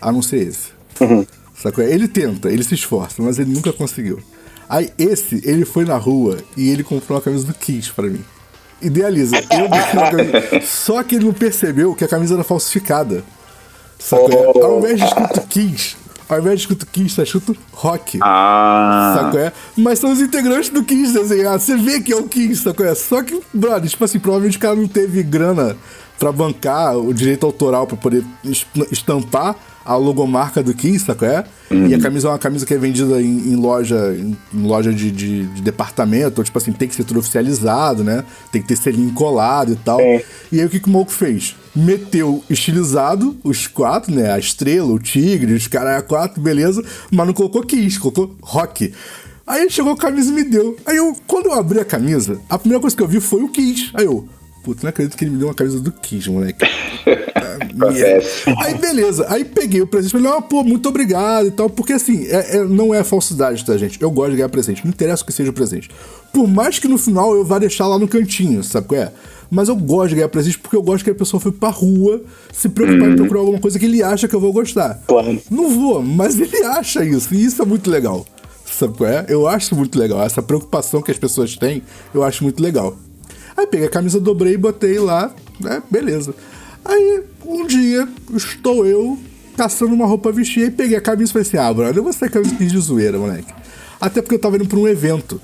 a 0.00 0.12
não 0.12 0.22
ser 0.22 0.48
esse. 0.48 0.68
Sacou? 1.54 1.84
Ele 1.84 2.08
tenta, 2.08 2.50
ele 2.50 2.62
se 2.62 2.74
esforça, 2.74 3.22
mas 3.22 3.38
ele 3.38 3.52
nunca 3.52 3.72
conseguiu. 3.72 4.20
Aí 4.70 4.90
esse, 4.96 5.42
ele 5.44 5.64
foi 5.64 5.84
na 5.84 5.96
rua 5.96 6.38
e 6.56 6.70
ele 6.70 6.84
comprou 6.84 7.18
uma 7.18 7.22
camisa 7.22 7.44
do 7.44 7.52
Kiss 7.52 7.90
pra 7.92 8.06
mim. 8.06 8.24
Idealiza. 8.80 9.36
Eu. 9.36 10.62
Só 10.64 11.02
que 11.02 11.16
ele 11.16 11.24
não 11.26 11.32
percebeu 11.34 11.94
que 11.94 12.04
a 12.04 12.08
camisa 12.08 12.34
era 12.34 12.44
falsificada. 12.44 13.22
Sacou? 13.98 14.52
Oh. 14.54 14.64
Ao 14.64 14.78
invés 14.78 14.98
de 14.98 15.04
escrito 15.04 15.40
Kiss, 15.48 15.96
ao 16.28 16.38
invés 16.38 16.54
de 16.60 16.60
escrito 16.62 16.86
Kiss, 16.86 17.16
tá 17.16 17.22
escrito 17.24 17.54
Rock. 17.72 18.18
Ah, 18.22 19.16
Sacou? 19.18 19.40
É? 19.40 19.52
Mas 19.76 19.98
são 19.98 20.12
os 20.12 20.20
integrantes 20.20 20.70
do 20.70 20.82
Kiss 20.84 21.12
desenhados. 21.12 21.64
Você 21.64 21.76
vê 21.76 22.00
que 22.00 22.12
é 22.12 22.16
o 22.16 22.22
Kiss, 22.28 22.62
sacou? 22.62 22.86
É? 22.86 22.94
Só 22.94 23.22
que, 23.22 23.38
brother, 23.52 23.90
tipo 23.90 24.04
assim, 24.04 24.18
provavelmente 24.20 24.56
o 24.56 24.60
cara 24.60 24.76
não 24.76 24.88
teve 24.88 25.22
grana 25.22 25.76
pra 26.18 26.30
bancar 26.32 26.96
o 26.96 27.12
direito 27.12 27.44
autoral 27.44 27.86
pra 27.86 27.96
poder 27.96 28.24
es- 28.44 28.66
estampar 28.90 29.56
a 29.90 29.96
logomarca 29.96 30.62
do 30.62 30.72
Kiss, 30.72 31.04
sacou? 31.04 31.26
É? 31.26 31.44
E 31.68 31.92
a 31.92 31.98
camisa 31.98 32.28
é 32.28 32.30
uma 32.30 32.38
camisa 32.38 32.64
que 32.64 32.72
é 32.72 32.78
vendida 32.78 33.20
em, 33.20 33.52
em 33.52 33.56
loja, 33.56 34.14
em, 34.16 34.36
em 34.54 34.62
loja 34.62 34.92
de, 34.92 35.10
de, 35.10 35.46
de 35.48 35.62
departamento, 35.62 36.40
ou, 36.40 36.44
tipo 36.44 36.56
assim, 36.56 36.70
tem 36.70 36.86
que 36.86 36.94
ser 36.94 37.02
tudo 37.02 37.18
oficializado, 37.18 38.04
né? 38.04 38.24
Tem 38.52 38.62
que 38.62 38.68
ter 38.68 38.76
selinho 38.76 39.12
colado 39.12 39.72
e 39.72 39.76
tal. 39.76 39.98
Sim. 39.98 40.20
E 40.52 40.60
aí 40.60 40.66
o 40.66 40.68
que, 40.70 40.78
que 40.78 40.88
o 40.88 40.92
maluco 40.92 41.10
fez? 41.10 41.56
Meteu 41.74 42.40
estilizado 42.48 43.36
os 43.42 43.66
quatro, 43.66 44.14
né? 44.14 44.32
A 44.32 44.38
estrela, 44.38 44.92
o 44.92 44.98
tigre, 45.00 45.54
os 45.54 45.66
caras 45.66 46.04
quatro, 46.06 46.40
beleza, 46.40 46.84
mas 47.10 47.26
não 47.26 47.34
colocou 47.34 47.64
Kiss, 47.64 47.98
colocou 47.98 48.36
rock. 48.40 48.92
Aí 49.44 49.68
chegou 49.68 49.94
a 49.94 49.96
camisa 49.96 50.30
e 50.30 50.32
me 50.32 50.44
deu. 50.44 50.76
Aí 50.86 50.98
eu, 50.98 51.16
quando 51.26 51.46
eu 51.46 51.54
abri 51.54 51.80
a 51.80 51.84
camisa, 51.84 52.40
a 52.48 52.56
primeira 52.56 52.80
coisa 52.80 52.96
que 52.96 53.02
eu 53.02 53.08
vi 53.08 53.18
foi 53.18 53.42
o 53.42 53.48
Kiss. 53.48 53.90
Aí 53.94 54.04
eu, 54.04 54.28
puta, 54.62 54.80
não 54.82 54.90
acredito 54.90 55.16
que 55.16 55.24
ele 55.24 55.32
me 55.32 55.38
deu 55.38 55.48
uma 55.48 55.54
camisa 55.54 55.80
do 55.80 55.90
Kiss, 55.92 56.30
moleque. 56.30 56.64
Aí 58.64 58.74
beleza, 58.78 59.26
aí 59.28 59.44
peguei 59.44 59.80
o 59.80 59.86
presente 59.86 60.10
e 60.14 60.20
falei, 60.20 60.38
ah, 60.38 60.40
pô, 60.42 60.62
muito 60.62 60.88
obrigado 60.88 61.46
e 61.46 61.50
tal, 61.50 61.68
porque 61.70 61.92
assim, 61.92 62.26
é- 62.26 62.56
é- 62.58 62.64
não 62.64 62.92
é 62.94 63.02
falsidade, 63.04 63.64
tá, 63.64 63.76
gente? 63.76 64.00
Eu 64.00 64.10
gosto 64.10 64.30
de 64.32 64.36
ganhar 64.36 64.48
presente, 64.48 64.84
não 64.84 64.90
interessa 64.90 65.22
o 65.22 65.26
que 65.26 65.32
seja 65.32 65.50
o 65.50 65.52
presente. 65.52 65.88
Por 66.32 66.46
mais 66.46 66.78
que 66.78 66.88
no 66.88 66.98
final 66.98 67.34
eu 67.34 67.44
vá 67.44 67.58
deixar 67.58 67.86
lá 67.86 67.98
no 67.98 68.06
cantinho, 68.08 68.62
sabe 68.62 68.86
qual 68.88 69.00
é? 69.00 69.12
Mas 69.50 69.68
eu 69.68 69.74
gosto 69.76 70.10
de 70.10 70.14
ganhar 70.16 70.28
presente 70.28 70.58
porque 70.58 70.76
eu 70.76 70.82
gosto 70.82 71.02
que 71.04 71.10
a 71.10 71.14
pessoa 71.14 71.40
foi 71.40 71.50
pra 71.52 71.70
rua 71.70 72.22
se 72.52 72.68
preocupar 72.68 73.10
em 73.10 73.16
procurar 73.16 73.40
alguma 73.40 73.58
coisa 73.58 73.78
que 73.78 73.84
ele 73.84 74.02
acha 74.02 74.28
que 74.28 74.34
eu 74.34 74.40
vou 74.40 74.52
gostar. 74.52 75.02
Claro. 75.08 75.40
Não 75.50 75.70
vou, 75.70 76.02
mas 76.02 76.38
ele 76.38 76.62
acha 76.64 77.04
isso, 77.04 77.34
e 77.34 77.44
isso 77.44 77.60
é 77.60 77.64
muito 77.64 77.90
legal. 77.90 78.24
Sabe 78.64 78.96
qual 78.96 79.10
é? 79.10 79.26
Eu 79.28 79.48
acho 79.48 79.74
muito 79.74 79.98
legal. 79.98 80.22
Essa 80.22 80.40
preocupação 80.40 81.02
que 81.02 81.10
as 81.10 81.18
pessoas 81.18 81.56
têm, 81.56 81.82
eu 82.14 82.22
acho 82.22 82.44
muito 82.44 82.62
legal. 82.62 82.96
Aí 83.56 83.66
peguei 83.66 83.86
a 83.86 83.90
camisa, 83.90 84.20
dobrei 84.20 84.54
e 84.54 84.58
botei 84.58 84.98
lá, 84.98 85.34
né? 85.58 85.82
Beleza. 85.90 86.34
Aí, 86.84 87.22
um 87.44 87.66
dia, 87.66 88.08
estou 88.34 88.86
eu 88.86 89.18
caçando 89.56 89.94
uma 89.94 90.06
roupa 90.06 90.32
vestir, 90.32 90.64
aí 90.64 90.70
peguei 90.70 90.96
a 90.96 91.00
camisa 91.00 91.30
e 91.30 91.32
falei 91.32 91.46
assim: 91.46 91.56
ah, 91.58 91.72
brother, 91.72 91.98
eu 91.98 92.02
vou 92.02 92.12
sair 92.12 92.30
camisa 92.30 92.54
de 92.54 92.78
zoeira, 92.78 93.18
moleque. 93.18 93.52
Até 94.00 94.22
porque 94.22 94.36
eu 94.36 94.38
tava 94.38 94.56
indo 94.56 94.66
pra 94.66 94.78
um 94.78 94.88
evento. 94.88 95.40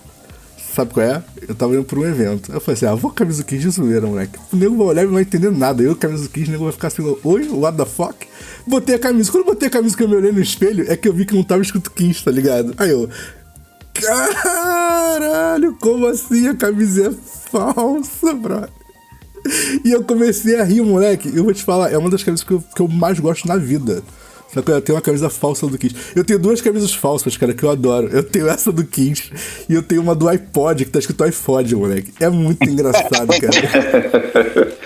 Sabe 0.74 0.92
qual 0.92 1.06
é? 1.06 1.22
Eu 1.48 1.54
tava 1.54 1.74
indo 1.74 1.84
pra 1.84 1.98
um 1.98 2.04
evento. 2.04 2.52
Eu 2.52 2.60
falei 2.60 2.76
assim: 2.76 2.86
ah, 2.86 2.94
vou 2.94 3.10
camisa 3.10 3.42
do 3.42 3.46
Kiss 3.46 3.62
de 3.62 3.70
zoeira, 3.70 4.06
moleque. 4.06 4.38
O 4.52 4.56
nego 4.56 4.76
vai 4.76 4.86
olhar 4.88 5.02
e 5.02 5.06
não 5.06 5.12
vai 5.12 5.22
entender 5.22 5.50
nada. 5.50 5.82
Eu, 5.82 5.94
camisa 5.96 6.22
do 6.24 6.28
Kiss, 6.30 6.48
o 6.48 6.52
nego 6.52 6.64
vai 6.64 6.72
ficar 6.72 6.88
assim: 6.88 7.02
oi, 7.02 7.48
what 7.48 7.76
the 7.76 7.84
fuck? 7.84 8.26
Botei 8.66 8.94
a 8.94 8.98
camisa. 8.98 9.30
Quando 9.30 9.46
eu 9.46 9.52
botei 9.52 9.68
a 9.68 9.70
camisa 9.70 9.96
que 9.96 10.02
eu 10.02 10.08
me 10.08 10.16
olhei 10.16 10.32
no 10.32 10.40
espelho, 10.40 10.90
é 10.90 10.96
que 10.96 11.08
eu 11.08 11.12
vi 11.12 11.24
que 11.24 11.34
não 11.34 11.42
tava 11.42 11.62
escrito 11.62 11.90
Kiss, 11.90 12.24
tá 12.24 12.30
ligado? 12.30 12.74
Aí 12.78 12.90
eu. 12.90 13.08
Caralho, 14.00 15.76
como 15.80 16.06
assim 16.06 16.48
a 16.48 16.54
camisa 16.54 17.08
é 17.08 17.12
falsa, 17.50 18.34
brother? 18.34 18.70
E 19.84 19.92
eu 19.92 20.02
comecei 20.02 20.58
a 20.58 20.64
rir, 20.64 20.82
moleque. 20.82 21.30
Eu 21.34 21.44
vou 21.44 21.54
te 21.54 21.62
falar, 21.62 21.92
é 21.92 21.98
uma 21.98 22.10
das 22.10 22.22
camisas 22.22 22.44
que 22.44 22.52
eu, 22.52 22.62
que 22.74 22.82
eu 22.82 22.88
mais 22.88 23.18
gosto 23.20 23.46
na 23.46 23.56
vida. 23.56 24.02
Só 24.52 24.62
que 24.62 24.70
eu 24.70 24.80
tenho 24.80 24.96
uma 24.96 25.02
camisa 25.02 25.28
falsa 25.28 25.66
do 25.66 25.76
Kiss. 25.76 25.94
Eu 26.14 26.24
tenho 26.24 26.38
duas 26.38 26.60
camisas 26.60 26.94
falsas, 26.94 27.36
cara, 27.36 27.52
que 27.52 27.62
eu 27.62 27.70
adoro. 27.70 28.08
Eu 28.08 28.22
tenho 28.22 28.48
essa 28.48 28.72
do 28.72 28.84
Kiss 28.84 29.30
e 29.68 29.74
eu 29.74 29.82
tenho 29.82 30.00
uma 30.00 30.14
do 30.14 30.28
iPod, 30.28 30.84
que 30.84 30.90
tá 30.90 30.98
escrito 30.98 31.24
iPod, 31.24 31.76
moleque. 31.76 32.12
É 32.20 32.28
muito 32.28 32.64
engraçado, 32.68 33.28
cara. 33.38 34.76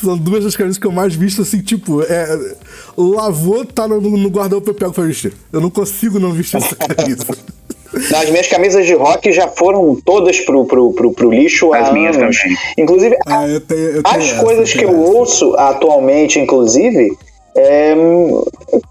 São 0.00 0.16
duas 0.16 0.44
das 0.44 0.56
camisas 0.56 0.78
que 0.78 0.86
eu 0.86 0.92
mais 0.92 1.14
visto, 1.14 1.42
assim, 1.42 1.60
tipo, 1.60 2.02
é. 2.02 2.54
Lavou, 2.96 3.64
tá 3.64 3.86
no, 3.86 4.00
no 4.00 4.28
guarda-roupa, 4.28 4.70
eu 4.70 4.74
pego 4.74 4.92
pra 4.92 5.04
vestir. 5.04 5.32
Eu 5.52 5.60
não 5.60 5.70
consigo 5.70 6.18
não 6.18 6.32
vestir 6.32 6.56
essa 6.56 6.76
camisa. 6.76 7.26
As 8.14 8.30
minhas 8.30 8.46
camisas 8.48 8.86
de 8.86 8.94
rock 8.94 9.30
já 9.32 9.48
foram 9.48 9.96
todas 10.04 10.40
pro, 10.40 10.64
pro, 10.64 10.92
pro, 10.92 11.12
pro 11.12 11.30
lixo 11.30 11.72
As 11.74 11.92
minhas 11.92 12.16
anos. 12.16 12.38
também. 12.38 12.56
Inclusive, 12.78 13.16
Ah, 13.26 13.46
eu 13.46 13.60
tenho- 13.60 13.80
eu 13.80 14.02
tenho 14.02 14.16
as 14.16 14.24
essa, 14.30 14.42
coisas 14.42 14.70
eu 14.72 14.78
que 14.78 14.84
eu 14.84 14.98
ouço 15.00 15.54
atualmente, 15.56 16.38
inclusive, 16.38 17.10
é, 17.56 17.94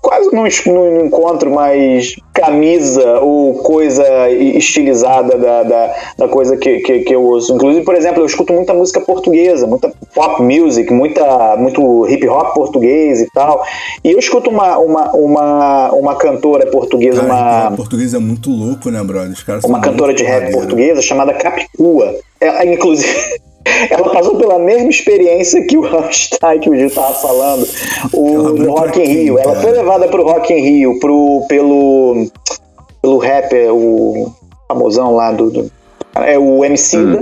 quase 0.01 0.29
não, 0.33 0.43
não 0.73 1.05
encontro 1.05 1.51
mais 1.51 2.15
camisa 2.33 3.19
ou 3.19 3.55
coisa 3.55 4.29
estilizada 4.29 5.37
da, 5.37 5.63
da, 5.63 5.95
da 6.17 6.27
coisa 6.29 6.55
que, 6.55 6.79
que, 6.79 6.99
que, 6.99 7.13
eu 7.13 7.23
ouço. 7.23 7.53
Inclusive, 7.53 7.83
por 7.83 7.95
exemplo, 7.95 8.21
eu 8.21 8.25
escuto 8.25 8.53
muita 8.53 8.73
música 8.73 9.01
portuguesa, 9.01 9.67
muita 9.67 9.91
pop 10.15 10.41
music, 10.41 10.91
muita, 10.93 11.57
muito 11.57 12.07
hip 12.07 12.27
hop 12.27 12.53
português 12.53 13.21
e 13.21 13.27
tal. 13.33 13.63
E 14.03 14.11
eu 14.11 14.19
escuto 14.19 14.49
uma, 14.49 14.77
uma, 14.77 15.11
uma, 15.11 15.91
uma 15.91 16.15
cantora 16.15 16.65
portuguesa, 16.67 17.21
Cara, 17.25 17.69
uma. 17.69 17.77
português 17.77 18.13
é 18.13 18.19
muito 18.19 18.49
louco, 18.49 18.89
né, 18.89 19.03
brother? 19.03 19.31
Os 19.31 19.43
caras 19.43 19.63
uma 19.65 19.81
cantora 19.81 20.13
de 20.13 20.23
rap 20.23 20.53
portuguesa 20.53 21.01
chamada 21.01 21.33
Capicua. 21.33 22.15
Ela, 22.39 22.65
inclusive. 22.65 23.13
Ela 23.89 24.09
passou 24.09 24.35
pela 24.35 24.59
mesma 24.59 24.89
experiência 24.89 25.65
que 25.65 25.77
o 25.77 25.81
Rammstein, 25.81 26.59
que 26.59 26.69
o 26.69 26.75
Gil 26.75 26.87
estava 26.87 27.13
falando, 27.13 27.67
o, 28.11 28.37
no 28.49 28.71
Rock 28.71 29.01
in 29.01 29.05
Rio. 29.05 29.39
Ela 29.39 29.55
foi 29.55 29.71
levada 29.71 30.07
para 30.07 30.21
o 30.21 30.23
Rock 30.23 30.53
in 30.53 30.59
Rio 30.59 30.99
pro, 30.99 31.45
pelo, 31.47 32.27
pelo 33.01 33.17
rapper, 33.17 33.73
o 33.73 34.33
famosão 34.67 35.15
lá 35.15 35.31
do, 35.31 35.49
do 35.49 35.71
é 36.15 36.37
o 36.37 36.63
MC 36.63 36.97
hum. 36.97 37.19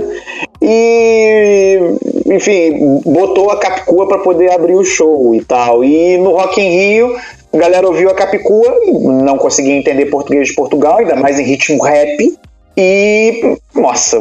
e 0.60 1.78
enfim 2.26 3.00
botou 3.06 3.50
a 3.50 3.58
Capicua 3.58 4.06
para 4.06 4.18
poder 4.18 4.52
abrir 4.52 4.74
o 4.74 4.84
show 4.84 5.34
e 5.34 5.42
tal 5.42 5.82
e 5.82 6.18
no 6.18 6.32
Rock 6.32 6.60
in 6.60 6.68
Rio 6.68 7.16
a 7.52 7.56
galera 7.56 7.86
ouviu 7.86 8.10
a 8.10 8.14
Capicua 8.14 8.76
e 8.84 8.92
não 8.92 9.38
conseguia 9.38 9.74
entender 9.74 10.06
português 10.06 10.48
de 10.48 10.54
Portugal 10.54 10.98
ainda 10.98 11.16
mais 11.16 11.38
em 11.38 11.44
ritmo 11.44 11.82
rap 11.82 12.38
e, 12.76 13.58
nossa, 13.74 14.16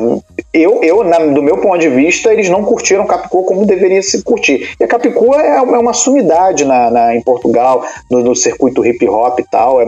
eu, 0.54 0.84
eu 0.84 1.04
na, 1.04 1.20
do 1.20 1.42
meu 1.42 1.58
ponto 1.58 1.78
de 1.78 1.90
vista, 1.90 2.34
eles 2.34 2.50
não 2.50 2.64
curtiram 2.64 3.06
Capicua 3.06 3.44
como 3.44 3.66
deveria 3.66 4.02
se 4.02 4.22
curtir. 4.24 4.76
E 4.80 4.84
a 4.84 4.88
Capicua 4.88 5.42
é, 5.42 5.56
é 5.56 5.62
uma 5.62 5.94
sumidade 5.94 6.66
na, 6.66 6.92
na 6.92 7.16
em 7.16 7.22
Portugal, 7.22 7.86
no, 8.10 8.22
no, 8.22 8.36
circuito 8.36 8.86
hip 8.86 9.08
hop 9.08 9.40
e 9.40 9.46
tal. 9.50 9.82
É 9.82 9.86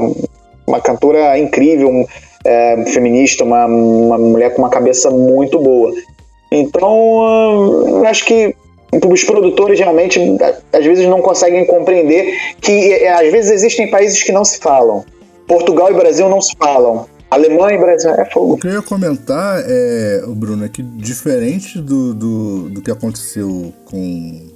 uma 0.66 0.80
cantora 0.80 1.38
incrível, 1.38 1.90
um, 1.90 2.06
é, 2.46 2.86
feminista, 2.88 3.44
uma, 3.44 3.66
uma 3.66 4.18
mulher 4.18 4.54
com 4.54 4.62
uma 4.62 4.70
cabeça 4.70 5.12
muito 5.12 5.60
boa. 5.60 5.92
Então, 6.50 7.88
eu 7.88 8.06
acho 8.06 8.26
que 8.26 8.56
os 9.08 9.24
produtores 9.24 9.80
realmente 9.80 10.20
às 10.72 10.86
vezes 10.86 11.08
não 11.08 11.22
conseguem 11.22 11.66
compreender 11.66 12.38
que 12.62 12.94
é, 12.94 13.12
às 13.12 13.32
vezes 13.32 13.52
existem 13.52 13.90
países 13.90 14.24
que 14.24 14.32
não 14.32 14.46
se 14.46 14.60
falam. 14.60 15.04
Portugal 15.48 15.92
e 15.92 15.96
Brasil 15.96 16.30
não 16.30 16.40
se 16.40 16.56
falam. 16.58 17.06
Alemanha 17.34 17.76
e 17.76 17.80
Brasil 17.80 18.12
é 18.12 18.26
fogo. 18.26 18.54
O 18.54 18.58
que 18.58 18.68
eu 18.68 18.74
ia 18.74 18.82
comentar, 18.82 19.64
é, 19.66 20.24
Bruno, 20.28 20.66
é 20.66 20.70
que 20.70 20.84
diferente 20.84 21.82
do, 21.82 22.14
do, 22.14 22.70
do 22.70 22.82
que 22.82 22.92
aconteceu 22.92 23.74
com. 23.86 24.48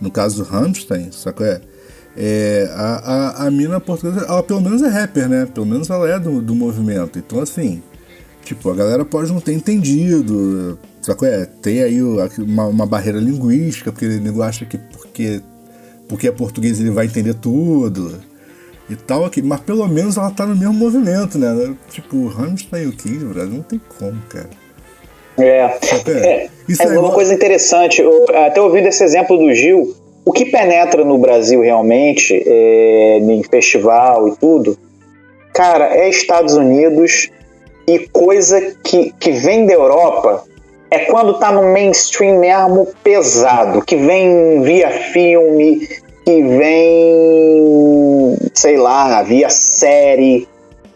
No 0.00 0.10
caso 0.10 0.42
do 0.42 0.48
Rammstein, 0.48 1.10
sacou? 1.12 1.44
É, 1.44 1.60
é, 2.16 2.70
a, 2.74 3.44
a, 3.44 3.46
a 3.46 3.50
mina 3.50 3.80
portuguesa, 3.80 4.24
ela 4.26 4.42
pelo 4.42 4.60
menos 4.60 4.82
é 4.82 4.88
rapper, 4.88 5.28
né? 5.28 5.46
Pelo 5.46 5.66
menos 5.66 5.90
ela 5.90 6.08
é 6.08 6.18
do, 6.18 6.40
do 6.40 6.54
movimento. 6.54 7.18
Então, 7.18 7.40
assim, 7.40 7.82
tipo, 8.44 8.70
a 8.70 8.74
galera 8.74 9.04
pode 9.04 9.32
não 9.32 9.40
ter 9.40 9.52
entendido, 9.52 10.78
sacou? 11.02 11.28
É, 11.28 11.44
tem 11.44 11.82
aí 11.82 12.02
uma, 12.02 12.66
uma 12.66 12.86
barreira 12.86 13.18
linguística, 13.18 13.92
porque 13.92 14.06
ele 14.06 14.42
acha 14.42 14.64
que 14.64 14.78
porque, 14.78 15.40
porque 16.08 16.28
é 16.28 16.32
português 16.32 16.80
ele 16.80 16.90
vai 16.90 17.06
entender 17.06 17.34
tudo 17.34 18.29
e 18.92 18.96
tal 18.96 19.24
aqui, 19.24 19.42
mas 19.42 19.60
pelo 19.60 19.86
menos 19.88 20.16
ela 20.16 20.30
tá 20.30 20.46
no 20.46 20.56
mesmo 20.56 20.74
movimento, 20.74 21.38
né? 21.38 21.74
Tipo, 21.90 22.16
o 22.16 22.28
Hamilton 22.28 22.76
e 22.76 22.86
o 22.86 22.92
Kid, 22.92 23.24
Brasil, 23.24 23.54
não 23.54 23.62
tem 23.62 23.80
como, 23.98 24.20
cara. 24.28 24.50
É. 25.38 25.78
É, 26.08 26.48
Isso 26.68 26.82
é, 26.82 26.86
é 26.86 26.98
uma 26.98 27.12
coisa 27.12 27.32
interessante. 27.32 28.00
Eu, 28.00 28.26
até 28.46 28.60
ouvindo 28.60 28.88
esse 28.88 29.02
exemplo 29.02 29.38
do 29.38 29.52
Gil, 29.54 29.94
o 30.24 30.32
que 30.32 30.44
penetra 30.44 31.04
no 31.04 31.18
Brasil 31.18 31.60
realmente, 31.60 32.42
é, 32.46 33.18
em 33.18 33.42
festival 33.42 34.28
e 34.28 34.36
tudo, 34.36 34.76
cara, 35.52 35.94
é 35.96 36.08
Estados 36.08 36.54
Unidos 36.54 37.30
e 37.86 37.98
coisa 38.12 38.74
que, 38.84 39.12
que 39.18 39.32
vem 39.32 39.66
da 39.66 39.72
Europa 39.72 40.44
é 40.90 41.00
quando 41.06 41.38
tá 41.38 41.52
no 41.52 41.72
mainstream 41.72 42.40
mesmo 42.40 42.88
pesado, 43.02 43.82
que 43.82 43.96
vem 43.96 44.60
via 44.62 44.90
filme, 44.90 45.88
que 46.24 46.42
vem, 46.42 47.70
sei 48.54 48.76
lá, 48.76 49.22
via 49.22 49.48
série, 49.50 50.46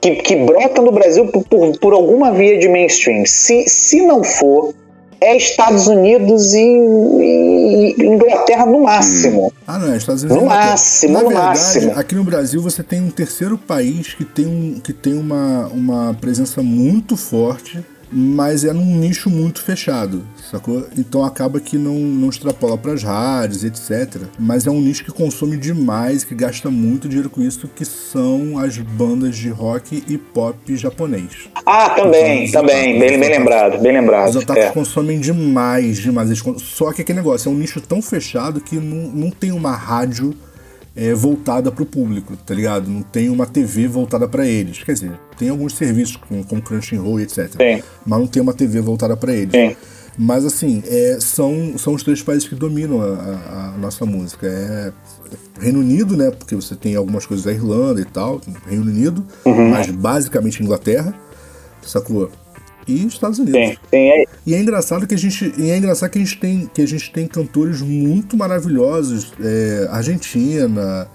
que, 0.01 0.17
que 0.17 0.37
brota 0.37 0.83
no 0.83 0.93
Brasil 0.93 1.27
por, 1.29 1.45
por, 1.45 1.79
por 1.79 1.93
alguma 1.93 2.33
via 2.33 2.59
de 2.59 2.69
mainstream. 2.69 3.25
Se, 3.27 3.65
se 3.67 4.03
não 4.07 4.23
for, 4.23 4.75
é 5.21 5.37
Estados 5.37 5.87
Unidos 5.87 6.53
e, 6.53 6.61
e, 6.61 7.95
Inglaterra 7.99 8.67
no 8.67 8.83
máximo. 8.83 9.51
Ah, 9.67 9.79
não, 9.79 9.93
é 9.93 9.97
Estados 9.97 10.23
Unidos. 10.23 10.43
No 10.43 10.49
máximo, 10.49 11.13
Na 11.15 11.23
no 11.23 11.29
verdade, 11.29 11.49
máximo. 11.49 11.93
Aqui 11.97 12.15
no 12.15 12.25
Brasil 12.25 12.61
você 12.61 12.83
tem 12.83 13.01
um 13.01 13.11
terceiro 13.11 13.57
país 13.57 14.13
que 14.13 14.25
tem, 14.25 14.47
um, 14.47 14.81
que 14.81 14.93
tem 14.93 15.15
uma, 15.15 15.69
uma 15.69 16.15
presença 16.21 16.63
muito 16.63 17.17
forte 17.17 17.83
mas 18.17 18.65
é 18.65 18.73
num 18.73 18.97
nicho 18.97 19.29
muito 19.29 19.61
fechado, 19.61 20.25
sacou? 20.49 20.87
Então 20.97 21.25
acaba 21.25 21.59
que 21.59 21.77
não, 21.77 21.95
não 21.95 22.29
extrapola 22.29 22.79
para 22.79 22.93
as 22.93 23.03
rádios, 23.03 23.65
etc. 23.65 24.23
Mas 24.39 24.69
é 24.69 24.71
um 24.71 24.81
nicho 24.81 25.05
que 25.05 25.11
consome 25.11 25.57
demais, 25.57 26.23
que 26.23 26.35
gasta 26.35 26.71
muito 26.71 27.09
dinheiro 27.09 27.29
com 27.29 27.43
isso, 27.43 27.67
que 27.67 27.85
são 27.85 28.57
as 28.59 28.79
bandas 28.79 29.37
de 29.37 29.49
rock 29.49 30.05
e 30.07 30.17
pop 30.17 30.77
japonês. 30.77 31.49
Ah, 31.67 31.91
também, 31.91 32.49
também, 32.53 32.99
bem, 33.01 33.19
bem 33.19 33.31
lembrado, 33.31 33.83
bem 33.83 33.93
lembrado. 33.93 34.31
Os 34.31 34.37
otakus 34.37 34.65
é. 34.65 34.71
consomem 34.71 35.19
demais, 35.19 35.99
demais. 35.99 36.31
Só 36.59 36.93
que 36.93 37.03
aquele 37.03 37.19
negócio 37.19 37.49
é 37.49 37.53
um 37.53 37.57
nicho 37.57 37.81
tão 37.81 38.01
fechado 38.01 38.61
que 38.61 38.77
não, 38.77 39.11
não 39.11 39.31
tem 39.31 39.51
uma 39.51 39.73
rádio 39.73 40.35
é, 40.97 41.13
voltada 41.13 41.73
para 41.73 41.83
o 41.83 41.87
público, 41.87 42.37
tá 42.37 42.55
ligado? 42.55 42.89
Não 42.89 43.03
tem 43.03 43.29
uma 43.29 43.47
TV 43.47 43.89
voltada 43.89 44.29
para 44.29 44.47
eles. 44.47 44.83
Quer 44.83 44.93
dizer, 44.93 45.13
tem 45.37 45.49
alguns 45.49 45.75
serviços 45.75 46.17
como, 46.17 46.45
como 46.45 46.63
Crunchyroll 46.63 47.21
etc. 47.21 47.51
Sim. 47.51 47.83
Mas 48.07 48.21
não 48.21 48.27
tem 48.27 48.43
uma 48.43 48.55
TV 48.55 48.81
voltada 48.81 49.17
para 49.17 49.33
eles. 49.33 49.53
Sim. 49.53 49.77
Mas 50.17 50.45
assim, 50.45 50.83
é, 50.87 51.19
são, 51.21 51.77
são 51.77 51.95
os 51.95 52.05
três 52.05 52.23
países 52.23 52.49
que 52.49 52.55
dominam 52.55 53.01
a, 53.01 53.07
a, 53.07 53.75
a, 53.75 53.79
nossa 53.79 54.07
música. 54.07 54.47
É 54.47 54.93
Reino 55.61 55.81
Unido, 55.81 56.17
né? 56.17 56.31
Porque 56.31 56.55
você 56.55 56.77
tem 56.77 56.95
algumas 56.95 57.27
coisas 57.27 57.45
da 57.45 57.53
Irlanda 57.53 58.01
e 58.01 58.05
tal, 58.05 58.41
Reino 58.67 58.85
Unido, 58.85 59.25
uhum. 59.45 59.71
mas 59.71 59.91
basicamente 59.91 60.63
Inglaterra, 60.63 61.13
sacou? 61.83 62.31
E 62.87 63.07
Estados 63.07 63.39
Unidos. 63.39 63.79
Sim, 63.91 64.11
é. 64.11 64.25
E 64.47 64.55
é 64.55 64.61
engraçado 64.61 65.07
que 65.07 65.15
a 65.15 65.19
gente, 65.19 65.53
e 65.57 65.71
é 65.71 65.77
engraçado 65.77 66.11
que 66.11 66.19
a 66.19 66.21
gente 66.21 66.39
tem, 66.39 66.71
que 66.73 66.83
a 66.83 66.87
gente 66.87 67.11
tem 67.13 67.27
cantores 67.27 67.81
muito 67.81 68.37
maravilhosos, 68.37 69.33
é, 69.41 69.89
Argentina, 69.91 71.09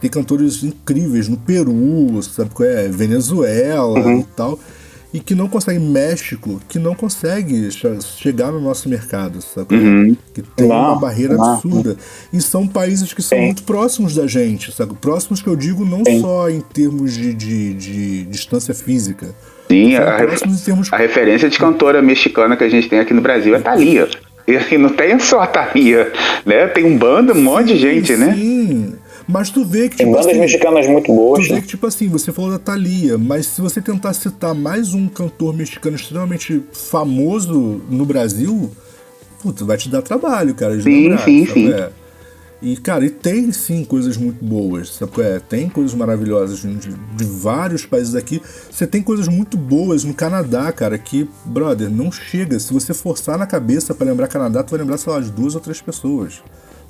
tem 0.00 0.10
cantores 0.10 0.62
incríveis 0.62 1.28
no 1.28 1.36
Peru, 1.36 2.22
sabe 2.22 2.50
qual 2.50 2.68
é, 2.68 2.88
Venezuela 2.88 4.00
uhum. 4.00 4.20
e 4.20 4.24
tal, 4.36 4.58
e 5.12 5.20
que 5.20 5.34
não 5.34 5.46
consegue 5.46 5.78
México, 5.78 6.60
que 6.68 6.78
não 6.78 6.94
consegue 6.94 7.68
chegar 8.00 8.50
no 8.50 8.60
nosso 8.60 8.88
mercado, 8.88 9.42
sabe? 9.42 9.74
É? 9.74 9.78
Uhum. 9.78 10.16
Que 10.32 10.42
tem 10.42 10.68
não, 10.68 10.76
uma 10.76 10.98
barreira 10.98 11.36
não. 11.36 11.54
absurda. 11.54 11.96
E 12.32 12.40
são 12.40 12.66
países 12.66 13.12
que 13.12 13.20
são 13.20 13.36
Sim. 13.36 13.44
muito 13.44 13.62
próximos 13.64 14.14
da 14.14 14.26
gente, 14.26 14.72
sabe? 14.72 14.94
Próximos 14.94 15.42
que 15.42 15.48
eu 15.48 15.56
digo 15.56 15.84
não 15.84 16.02
Sim. 16.04 16.20
só 16.22 16.48
em 16.48 16.60
termos 16.60 17.12
de, 17.12 17.34
de, 17.34 17.74
de 17.74 18.24
distância 18.24 18.74
física, 18.74 19.34
Sim, 19.72 19.92
são 20.56 20.82
a, 20.92 20.96
a 20.96 20.98
referência 20.98 21.48
de 21.48 21.58
cantora 21.58 22.02
mexicana 22.02 22.56
que 22.56 22.64
a 22.64 22.68
gente 22.68 22.88
tem 22.88 22.98
aqui 22.98 23.14
no 23.14 23.20
Brasil 23.20 23.54
é 23.54 23.60
Thalia. 23.60 24.08
E 24.46 24.76
não 24.76 24.90
tem 24.90 25.18
só 25.18 25.40
a 25.40 25.46
Thalia, 25.46 26.12
né? 26.44 26.66
Tem 26.66 26.84
um 26.84 26.98
bando, 26.98 27.32
um 27.32 27.40
monte 27.42 27.68
de 27.68 27.76
gente, 27.76 28.16
né? 28.16 28.34
Sim. 28.34 28.94
Mas 29.26 29.50
tu 29.50 29.64
vê 29.64 29.88
que, 29.88 29.96
Tem 29.96 30.06
tipo 30.06 30.10
bandas 30.16 30.26
assim, 30.26 30.40
mexicanas 30.40 30.86
muito 30.86 31.06
tu 31.06 31.14
boas. 31.14 31.46
vê 31.46 31.54
né? 31.54 31.60
que, 31.60 31.68
tipo 31.68 31.86
assim, 31.86 32.08
você 32.08 32.32
falou 32.32 32.50
da 32.50 32.58
Thalia, 32.58 33.16
mas 33.16 33.46
se 33.46 33.60
você 33.60 33.80
tentar 33.80 34.12
citar 34.14 34.54
mais 34.54 34.94
um 34.94 35.08
cantor 35.08 35.56
mexicano 35.56 35.94
extremamente 35.96 36.60
famoso 36.72 37.80
no 37.88 38.04
Brasil, 38.04 38.70
puta, 39.40 39.64
vai 39.64 39.76
te 39.76 39.88
dar 39.88 40.02
trabalho, 40.02 40.54
cara. 40.54 40.76
de 40.76 40.82
Sim, 40.82 41.08
lembrar, 41.08 41.24
sim, 41.24 41.46
sabe? 41.46 41.60
sim. 41.60 41.72
É. 41.72 41.88
E, 42.62 42.76
cara, 42.76 43.04
e 43.04 43.10
tem 43.10 43.50
sim 43.50 43.84
coisas 43.84 44.16
muito 44.16 44.44
boas, 44.44 44.94
sabe? 44.94 45.20
É, 45.20 45.40
tem 45.40 45.68
coisas 45.68 45.92
maravilhosas 45.94 46.60
de, 46.60 46.94
de 46.94 47.24
vários 47.24 47.84
países 47.84 48.14
aqui. 48.14 48.40
Você 48.70 48.86
tem 48.86 49.02
coisas 49.02 49.26
muito 49.26 49.56
boas 49.56 50.04
no 50.04 50.14
Canadá, 50.14 50.70
cara, 50.70 50.96
que, 50.96 51.28
brother, 51.44 51.90
não 51.90 52.12
chega. 52.12 52.60
Se 52.60 52.72
você 52.72 52.94
forçar 52.94 53.36
na 53.36 53.46
cabeça 53.46 53.92
pra 53.92 54.06
lembrar 54.06 54.28
Canadá, 54.28 54.62
tu 54.62 54.70
vai 54.70 54.78
lembrar, 54.78 54.96
sei 54.96 55.12
lá, 55.12 55.18
de 55.18 55.32
duas 55.32 55.56
ou 55.56 55.60
três 55.60 55.80
pessoas. 55.80 56.40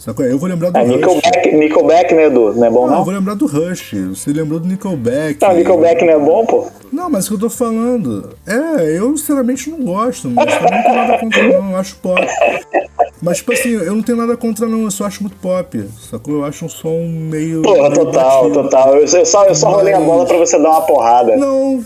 Qual 0.04 0.26
é? 0.26 0.32
Eu 0.32 0.38
vou 0.38 0.48
lembrar 0.48 0.70
do 0.70 0.78
É, 0.78 0.82
Rush. 0.82 0.90
Nickelback, 0.96 1.52
Nickelback, 1.54 2.14
né, 2.14 2.24
Edu? 2.26 2.52
Não 2.54 2.66
é 2.66 2.70
bom, 2.70 2.80
Não, 2.86 2.92
eu 2.92 2.96
não? 2.98 3.04
vou 3.04 3.14
lembrar 3.14 3.34
do 3.34 3.46
Rush. 3.46 3.94
Você 4.10 4.32
lembrou 4.32 4.58
do 4.58 4.66
Nickelback. 4.68 5.38
Não, 5.40 5.54
Nickelback 5.54 6.04
não 6.04 6.12
é 6.12 6.18
bom, 6.18 6.44
pô? 6.46 6.66
Não, 6.92 7.08
mas 7.08 7.24
é 7.24 7.26
o 7.26 7.28
que 7.30 7.34
eu 7.44 7.48
tô 7.48 7.50
falando. 7.50 8.30
É, 8.46 8.98
eu 8.98 9.16
sinceramente 9.16 9.70
não 9.70 9.84
gosto, 9.84 10.28
mas 10.28 10.52
também 10.58 10.70
não 10.78 10.82
tenho 10.82 10.94
nada 10.96 11.18
contra 11.18 11.42
não, 11.48 11.70
eu 11.70 11.76
acho 11.76 11.96
pop. 11.96 12.20
Mas, 13.22 13.36
tipo 13.38 13.52
assim, 13.52 13.70
eu 13.70 13.94
não 13.94 14.02
tenho 14.02 14.18
nada 14.18 14.36
contra 14.36 14.66
não, 14.66 14.82
eu 14.82 14.90
só 14.90 15.04
acho 15.04 15.22
muito 15.22 15.36
pop, 15.36 15.84
sacou? 16.10 16.34
Eu 16.34 16.44
acho 16.44 16.64
um 16.64 16.68
som 16.68 17.06
meio... 17.06 17.62
Porra, 17.62 17.88
meio 17.90 17.94
total, 18.04 18.42
batido. 18.48 18.62
total. 18.64 18.96
Eu, 18.96 19.06
eu 19.06 19.26
só, 19.26 19.44
eu 19.46 19.54
só 19.54 19.70
rolei 19.70 19.92
a 19.94 19.98
Mas- 19.98 20.06
bola 20.08 20.26
pra 20.26 20.36
você 20.38 20.58
dar 20.58 20.70
uma 20.70 20.80
porrada. 20.82 21.36
Não, 21.36 21.84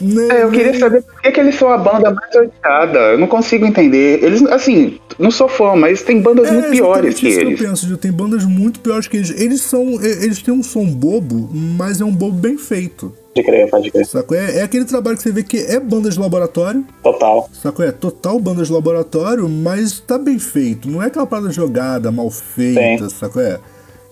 né, 0.00 0.28
É, 0.38 0.42
eu 0.44 0.50
queria 0.52 0.78
saber 0.78 1.02
por 1.02 1.20
que, 1.20 1.32
que 1.32 1.40
eles 1.40 1.56
são 1.56 1.68
a 1.70 1.78
banda 1.78 2.12
mais 2.14 2.34
odiada. 2.36 2.98
Eu 2.98 3.18
não 3.18 3.26
consigo 3.26 3.66
entender. 3.66 4.22
Eles, 4.22 4.40
assim, 4.44 4.98
não 5.18 5.30
sou 5.30 5.48
fã, 5.48 5.74
mas 5.74 6.02
tem 6.02 6.20
bandas 6.20 6.48
É, 6.48 6.52
muito 6.52 6.70
piores 6.70 7.14
que 7.18 7.28
isso 7.28 7.40
eles. 7.40 7.60
eu 7.60 7.68
penso, 7.68 7.86
Gil. 7.86 7.98
Tem 7.98 8.12
bandas 8.12 8.44
muito 8.44 8.80
piores 8.80 9.08
que 9.08 9.16
eles. 9.16 9.30
Eles 9.30 9.60
são. 9.62 10.02
Eles 10.02 10.40
têm 10.42 10.54
um 10.54 10.62
som 10.62 10.84
bobo, 10.86 11.50
mas 11.52 12.00
é 12.00 12.04
um 12.04 12.12
bobo 12.14 12.36
bem 12.36 12.56
feito. 12.56 13.12
Pode 13.34 13.46
crer, 13.46 13.70
pode 13.70 13.90
crer. 13.90 14.06
Saco? 14.06 14.34
É, 14.34 14.58
é 14.58 14.62
aquele 14.62 14.84
trabalho 14.84 15.16
que 15.16 15.22
você 15.22 15.30
vê 15.32 15.42
que 15.42 15.58
é 15.58 15.78
banda 15.78 16.08
de 16.10 16.18
laboratório. 16.18 16.84
Total. 17.02 17.48
Saco? 17.52 17.82
É 17.82 17.92
total 17.92 18.38
banda 18.40 18.62
de 18.64 18.72
laboratório, 18.72 19.48
mas 19.48 20.00
tá 20.00 20.18
bem 20.18 20.38
feito. 20.38 20.88
Não 20.90 21.02
é 21.02 21.06
aquela 21.06 21.26
parada 21.26 21.50
jogada, 21.50 22.10
mal 22.10 22.30
feita, 22.30 23.08
Sim. 23.08 23.14
saco? 23.16 23.38
É, 23.40 23.58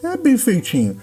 é 0.05 0.16
bem 0.16 0.37
feitinho. 0.37 0.97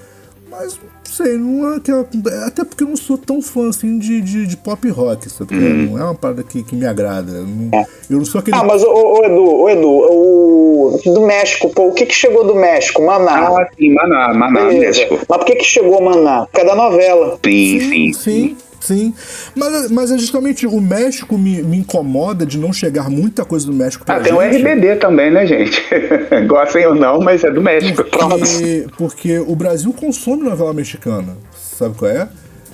Mas, 0.49 0.79
sei, 1.13 1.37
não 1.37 1.73
é 1.73 1.77
aquela. 1.77 2.07
Até 2.47 2.63
porque 2.63 2.83
eu 2.83 2.87
não 2.87 2.97
sou 2.97 3.17
tão 3.17 3.41
fã 3.41 3.69
assim 3.69 3.97
de, 3.97 4.21
de, 4.21 4.47
de 4.47 4.57
pop 4.57 4.87
rock, 4.89 5.29
sabe? 5.29 5.55
Não 5.55 5.97
é 5.97 6.03
uma 6.03 6.15
parada 6.15 6.43
que, 6.43 6.63
que 6.63 6.75
me 6.75 6.85
agrada. 6.85 7.31
Eu 7.31 7.45
não, 7.45 7.85
eu 8.09 8.17
não 8.17 8.25
sou 8.25 8.39
aquele. 8.39 8.57
Ah, 8.57 8.63
mas 8.63 8.83
o, 8.83 8.89
o 8.89 9.25
Edu, 9.25 9.43
o 9.43 9.69
Edu, 9.69 9.89
o 9.89 10.99
do 11.05 11.21
México, 11.21 11.69
pô, 11.69 11.87
o 11.87 11.93
que 11.93 12.05
que 12.05 12.13
chegou 12.15 12.45
do 12.45 12.55
México? 12.55 13.01
Maná. 13.03 13.47
Ah, 13.47 13.67
sim, 13.77 13.93
Maná, 13.93 14.33
Maná, 14.33 14.65
Beleza. 14.65 14.79
México. 14.79 15.19
Mas 15.27 15.37
por 15.37 15.45
que 15.45 15.55
que 15.55 15.63
chegou 15.63 16.01
Maná? 16.01 16.45
Por 16.45 16.51
causa 16.51 16.69
da 16.69 16.75
novela. 16.75 17.39
Sim, 17.45 17.79
sim. 17.79 17.89
Sim, 17.89 18.13
sim. 18.13 18.57
Mas, 19.55 19.89
mas 19.91 20.11
é 20.11 20.17
justamente 20.17 20.65
o 20.67 20.79
México 20.81 21.37
me, 21.37 21.61
me 21.63 21.77
incomoda 21.77 22.45
de 22.45 22.57
não 22.57 22.71
chegar 22.73 23.09
muita 23.09 23.45
coisa 23.45 23.65
do 23.65 23.73
México 23.73 24.05
pra 24.05 24.15
Ah, 24.17 24.19
tem 24.19 24.33
o 24.33 24.41
gente. 24.41 24.57
RBD 24.61 24.95
também, 24.97 25.31
né, 25.31 25.45
gente? 25.45 25.81
Gostem 26.47 26.85
ou 26.87 26.95
não, 26.95 27.19
mas 27.19 27.43
é 27.43 27.51
do 27.51 27.61
México. 27.61 28.03
Porque, 28.03 28.87
porque 28.97 29.39
o 29.39 29.55
Brasil 29.55 29.93
consome 29.93 30.43
novela 30.43 30.73
mexicana, 30.73 31.35
sabe 31.53 31.95
qual 31.95 32.11
é? 32.11 32.27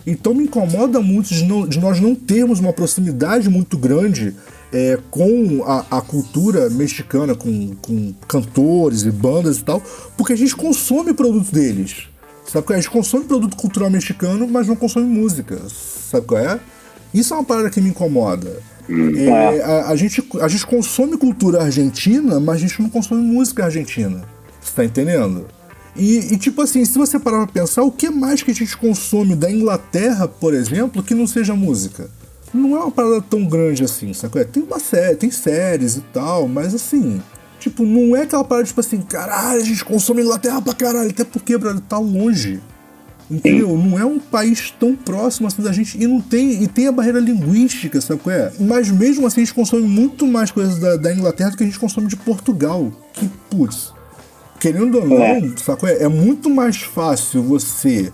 Então 0.07 0.33
me 0.33 0.43
incomoda 0.45 0.99
muito 1.01 1.29
de, 1.29 1.43
não- 1.43 1.67
de 1.67 1.79
nós 1.79 1.99
não 1.99 2.15
termos 2.15 2.59
uma 2.59 2.73
proximidade 2.73 3.49
muito 3.49 3.77
grande 3.77 4.33
é, 4.73 4.97
com 5.11 5.63
a, 5.65 5.97
a 5.97 6.01
cultura 6.01 6.69
mexicana, 6.69 7.35
com, 7.35 7.75
com 7.81 8.13
cantores 8.27 9.03
e 9.03 9.11
bandas 9.11 9.57
e 9.59 9.63
tal, 9.63 9.81
porque 10.17 10.33
a 10.33 10.35
gente 10.37 10.55
consome 10.55 11.13
produto 11.13 11.51
deles. 11.51 12.07
Sabe 12.51 12.65
qual 12.65 12.75
é? 12.75 12.79
A 12.79 12.81
gente 12.81 12.91
consome 12.91 13.25
produto 13.25 13.55
cultural 13.55 13.91
mexicano, 13.91 14.47
mas 14.47 14.67
não 14.67 14.75
consome 14.75 15.05
música. 15.05 15.61
Sabe 15.69 16.25
qual 16.25 16.41
é? 16.41 16.59
Isso 17.13 17.33
é 17.33 17.37
uma 17.37 17.43
parada 17.43 17.69
que 17.69 17.79
me 17.79 17.89
incomoda. 17.89 18.61
É, 18.89 19.61
a, 19.61 19.89
a 19.89 19.95
gente, 19.95 20.27
a 20.41 20.47
gente 20.47 20.65
consome 20.65 21.15
cultura 21.15 21.61
argentina, 21.61 22.39
mas 22.39 22.55
a 22.55 22.59
gente 22.59 22.81
não 22.81 22.89
consome 22.89 23.21
música 23.21 23.65
argentina. 23.65 24.23
Você 24.59 24.71
tá 24.75 24.83
entendendo? 24.83 25.45
E, 25.95 26.33
e, 26.33 26.37
tipo 26.37 26.61
assim, 26.61 26.83
se 26.85 26.97
você 26.97 27.19
parar 27.19 27.45
pra 27.45 27.61
pensar, 27.61 27.83
o 27.83 27.91
que 27.91 28.09
mais 28.09 28.41
que 28.41 28.49
a 28.49 28.55
gente 28.55 28.75
consome 28.77 29.35
da 29.35 29.51
Inglaterra, 29.51 30.27
por 30.27 30.53
exemplo, 30.53 31.03
que 31.03 31.13
não 31.13 31.27
seja 31.27 31.53
música? 31.55 32.09
Não 32.51 32.75
é 32.75 32.79
uma 32.79 32.91
parada 32.91 33.21
tão 33.21 33.45
grande 33.45 33.83
assim, 33.83 34.11
sacou? 34.13 34.41
É, 34.41 34.43
Tem 34.43 34.63
uma 34.63 34.79
série, 34.79 35.15
tem 35.15 35.29
séries 35.29 35.97
e 35.97 36.01
tal, 36.01 36.47
mas 36.47 36.73
assim, 36.73 37.21
tipo, 37.59 37.83
não 37.83 38.15
é 38.15 38.21
aquela 38.23 38.43
parada, 38.43 38.67
tipo 38.67 38.79
assim, 38.79 39.01
caralho, 39.01 39.61
a 39.61 39.65
gente 39.65 39.83
consome 39.85 40.21
Inglaterra 40.21 40.61
pra 40.61 40.73
caralho, 40.73 41.09
até 41.09 41.23
porque, 41.23 41.57
brother, 41.57 41.81
tá 41.81 41.97
longe. 41.97 42.59
Entendeu? 43.31 43.77
Não 43.77 43.99
é 43.99 44.03
um 44.03 44.17
país 44.17 44.73
tão 44.79 44.95
próximo 44.95 45.45
assim 45.47 45.61
da 45.61 45.71
gente 45.71 46.01
e 46.01 46.07
não 46.07 46.19
tem 46.19 46.63
e 46.63 46.67
tem 46.67 46.87
a 46.87 46.91
barreira 46.91 47.19
linguística, 47.19 48.01
sabe 48.01 48.21
qual 48.21 48.35
é? 48.35 48.51
Mas 48.59 48.89
mesmo 48.89 49.27
assim 49.27 49.41
a 49.41 49.43
gente 49.45 49.53
consome 49.53 49.83
muito 49.83 50.25
mais 50.25 50.49
coisas 50.49 50.79
da, 50.79 50.95
da 50.95 51.13
Inglaterra 51.13 51.51
do 51.51 51.57
que 51.57 51.61
a 51.61 51.65
gente 51.67 51.77
consome 51.77 52.07
de 52.07 52.15
Portugal. 52.15 52.91
Que 53.13 53.29
putz, 53.47 53.93
querendo 54.59 54.97
ou 54.97 55.07
não, 55.07 55.21
É. 55.21 55.41
sabe 55.63 55.79
qual 55.79 55.91
é? 55.91 56.01
É 56.05 56.07
muito 56.07 56.49
mais 56.49 56.77
fácil 56.77 57.43
você, 57.43 58.11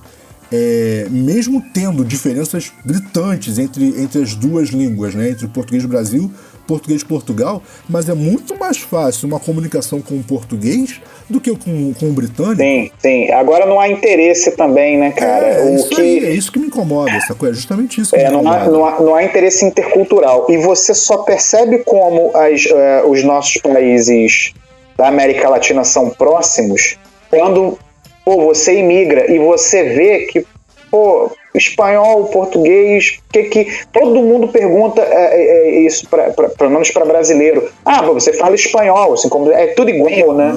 é, 0.51 1.07
mesmo 1.09 1.63
tendo 1.73 2.03
diferenças 2.03 2.73
gritantes 2.85 3.57
entre, 3.57 4.01
entre 4.01 4.21
as 4.21 4.35
duas 4.35 4.67
línguas, 4.67 5.15
né? 5.15 5.29
Entre 5.29 5.45
o 5.45 5.49
português 5.49 5.83
do 5.83 5.87
Brasil 5.89 6.29
português 6.67 6.99
de 7.01 7.05
Portugal, 7.05 7.61
mas 7.89 8.09
é 8.09 8.13
muito 8.13 8.57
mais 8.57 8.77
fácil 8.77 9.27
uma 9.27 9.39
comunicação 9.39 10.01
com 10.01 10.15
o 10.15 10.23
português 10.23 11.01
do 11.29 11.39
que 11.39 11.49
com, 11.55 11.93
com 11.93 12.05
o 12.07 12.13
britânico. 12.13 12.57
Sim, 12.57 12.91
sim. 12.99 13.31
Agora 13.31 13.65
não 13.65 13.79
há 13.79 13.87
interesse 13.87 14.51
também, 14.51 14.97
né, 14.97 15.11
cara? 15.11 15.45
É, 15.47 15.65
o 15.65 15.75
isso 15.75 15.89
que 15.89 16.01
aí, 16.01 16.25
é 16.25 16.31
isso 16.31 16.51
que 16.51 16.59
me 16.59 16.67
incomoda, 16.67 17.19
sacou? 17.21 17.49
É 17.49 17.53
justamente 17.53 18.01
isso 18.01 18.11
que 18.13 18.19
É, 18.21 18.25
me 18.29 18.31
não, 18.31 18.51
há, 18.51 18.61
incomoda. 18.61 18.71
não, 18.71 18.85
há, 18.85 18.99
não 19.01 19.15
há 19.15 19.23
interesse 19.23 19.65
intercultural. 19.65 20.45
E 20.49 20.57
você 20.57 20.93
só 20.93 21.17
percebe 21.19 21.79
como 21.79 22.31
as, 22.35 22.65
eh, 22.65 23.03
os 23.07 23.23
nossos 23.23 23.57
países 23.61 24.53
da 24.97 25.07
América 25.07 25.49
Latina 25.49 25.83
são 25.83 26.09
próximos 26.09 26.97
quando 27.29 27.77
pô, 28.23 28.45
você 28.45 28.79
imigra 28.79 29.29
e 29.31 29.37
você 29.39 29.83
vê 29.83 30.19
que, 30.27 30.45
pô, 30.89 31.29
espanhol, 31.57 32.25
português, 32.25 33.19
que 33.31 33.43
que 33.43 33.67
todo 33.91 34.15
mundo 34.21 34.47
pergunta 34.47 35.01
é, 35.01 35.07
é, 35.41 35.67
é 35.67 35.79
isso, 35.81 36.07
pra, 36.09 36.29
pra, 36.31 36.49
pelo 36.49 36.69
menos 36.71 36.89
para 36.91 37.05
brasileiro. 37.05 37.69
Ah, 37.83 38.01
você 38.03 38.33
fala 38.33 38.55
espanhol, 38.55 39.13
assim 39.13 39.29
como 39.29 39.51
é 39.51 39.67
tudo 39.67 39.89
igual, 39.89 40.33
né? 40.35 40.51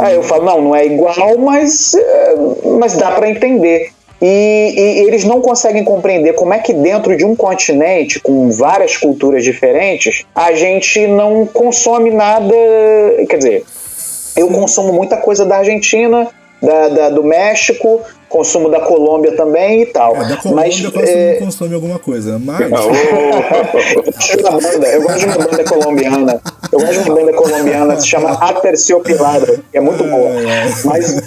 Aí 0.00 0.14
eu 0.14 0.22
falo, 0.22 0.44
não, 0.44 0.60
não 0.62 0.76
é 0.76 0.84
igual, 0.84 1.38
mas, 1.38 1.94
é, 1.94 2.34
mas 2.78 2.94
dá 2.96 3.12
para 3.12 3.28
entender. 3.30 3.90
E, 4.20 4.74
e 4.76 5.06
eles 5.06 5.24
não 5.24 5.42
conseguem 5.42 5.84
compreender 5.84 6.32
como 6.34 6.54
é 6.54 6.58
que 6.58 6.72
dentro 6.72 7.14
de 7.16 7.24
um 7.24 7.36
continente 7.36 8.18
com 8.18 8.50
várias 8.50 8.96
culturas 8.96 9.44
diferentes 9.44 10.24
a 10.34 10.52
gente 10.54 11.06
não 11.06 11.44
consome 11.46 12.10
nada. 12.10 12.54
Quer 13.28 13.36
dizer, 13.36 13.64
eu 14.36 14.48
consumo 14.48 14.92
muita 14.92 15.18
coisa 15.18 15.44
da 15.44 15.58
Argentina, 15.58 16.28
da, 16.62 16.88
da- 16.88 17.08
do 17.10 17.22
México, 17.22 18.00
consumo 18.28 18.70
da 18.70 18.80
Colômbia 18.80 19.32
também 19.36 19.82
e 19.82 19.86
tal. 19.86 20.16
É, 20.16 20.28
da 20.28 20.36
Colômbia 20.36 20.66
mas 20.66 20.92
quase 20.92 21.10
é, 21.10 21.32
não 21.32 21.46
consome 21.46 21.74
alguma 21.74 21.98
coisa, 21.98 22.38
mas. 22.38 22.60
eu 22.60 22.70
gosto 24.02 24.36
de 24.36 24.42
uma 24.42 24.60
banda, 24.60 24.86
eu 24.88 25.02
gosto 25.02 25.18
de 25.18 25.24
uma 25.26 25.38
banda 25.38 25.64
colombiana. 25.64 26.40
Eu 26.72 26.80
gosto 26.80 26.92
de 26.92 27.10
uma 27.10 27.14
banda 27.20 27.32
colombiana 27.32 27.94
que 27.94 28.02
se 28.02 28.08
chama 28.08 28.32
Aterciopilado, 28.32 29.64
que 29.70 29.78
é 29.78 29.80
muito 29.80 30.04
boa. 30.04 30.30
Mas 30.84 31.22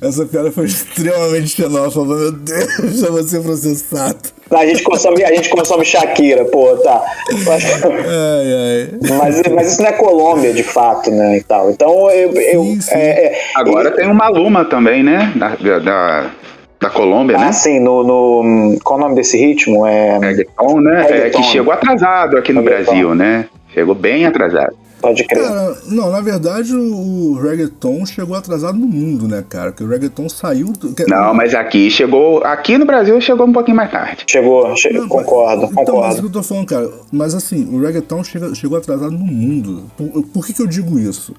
Essa 0.00 0.24
piada 0.26 0.50
foi 0.52 0.66
extremamente 0.66 1.48
xenófoba, 1.48 2.14
meu 2.14 2.32
Deus, 2.32 3.02
eu 3.02 3.12
vou 3.12 3.22
ser 3.22 3.42
processado. 3.42 4.16
a 4.50 4.66
gente 4.66 4.82
consome, 4.82 5.24
a 5.24 5.34
gente 5.34 5.48
consome 5.48 5.84
Shakira, 5.84 6.44
pô, 6.44 6.76
tá. 6.76 7.04
Mas, 7.44 7.64
Ai, 7.84 8.52
ai. 8.54 8.88
mas, 9.18 9.42
mas 9.52 9.72
isso 9.72 9.82
não 9.82 9.88
é 9.88 9.92
Colômbia, 9.92 10.52
de 10.52 10.62
fato, 10.62 11.10
né, 11.10 11.38
e 11.38 11.42
tal. 11.42 11.70
Então, 11.70 12.10
eu... 12.10 12.32
eu 12.32 12.62
Sim, 12.62 12.80
sim. 12.80 12.94
é, 12.94 13.26
é, 13.26 13.40
Agora 13.56 13.90
tem 13.90 14.08
uma 14.08 14.28
Luma 14.28 14.64
também, 14.64 15.02
né? 15.02 15.32
Da, 15.36 15.56
da, 15.56 16.30
da 16.80 16.88
Colômbia, 16.90 17.36
Ah, 17.36 17.46
né? 17.46 17.52
sim, 17.52 17.80
no, 17.80 18.04
no. 18.04 18.78
Qual 18.84 18.98
o 18.98 19.02
nome 19.02 19.14
desse 19.16 19.36
ritmo? 19.36 19.84
É. 19.86 20.18
Reggaeton, 20.18 20.80
né? 20.80 21.00
É, 21.08 21.12
Reggaeton. 21.12 21.38
que 21.42 21.44
chegou 21.48 21.72
atrasado 21.72 22.36
aqui 22.36 22.52
no 22.52 22.60
Reggaeton. 22.62 22.84
Brasil, 22.92 23.14
né? 23.14 23.46
Chegou 23.74 23.94
bem 23.94 24.26
atrasado. 24.26 24.74
Pode 25.00 25.22
crer. 25.24 25.44
Cara, 25.44 25.76
não, 25.86 26.10
na 26.10 26.20
verdade 26.20 26.74
o, 26.74 27.38
reggaeton 27.40 28.04
chegou 28.04 28.34
atrasado 28.36 28.76
no 28.76 28.86
mundo, 28.88 29.28
né, 29.28 29.44
cara? 29.48 29.70
Porque 29.70 29.84
o 29.84 29.88
reggaeton 29.88 30.28
saiu. 30.28 30.72
Não, 31.06 31.32
mas 31.32 31.54
aqui 31.54 31.88
chegou. 31.88 32.42
Aqui 32.42 32.76
no 32.76 32.84
Brasil 32.84 33.20
chegou 33.20 33.46
um 33.46 33.52
pouquinho 33.52 33.76
mais 33.76 33.92
tarde. 33.92 34.24
Chegou, 34.26 34.74
che- 34.76 34.90
Não, 34.92 35.06
concordo, 35.08 35.66
Então, 35.66 35.70
mas 35.76 35.84
isso 35.84 35.84
concordo. 35.84 36.20
que 36.20 36.26
eu 36.26 36.30
tô 36.32 36.42
falando, 36.42 36.66
cara. 36.66 36.90
Mas 37.12 37.32
assim, 37.32 37.68
o 37.72 37.80
reggaeton 37.80 38.24
chega- 38.24 38.52
chegou 38.56 38.76
atrasado 38.76 39.12
no 39.12 39.18
mundo. 39.18 39.84
Por, 39.96 40.22
por 40.24 40.44
que, 40.44 40.52
que 40.52 40.62
eu 40.62 40.66
digo 40.66 40.98
isso? 40.98 41.32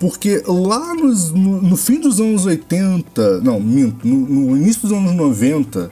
Porque 0.00 0.42
lá 0.46 0.94
nos- 0.94 1.30
no, 1.32 1.60
no 1.60 1.76
fim 1.76 2.00
dos 2.00 2.20
anos 2.20 2.46
80, 2.46 3.40
não, 3.40 3.58
minto, 3.58 4.06
no, 4.06 4.16
no 4.50 4.56
início 4.56 4.82
dos 4.82 4.92
anos 4.92 5.12
90, 5.14 5.90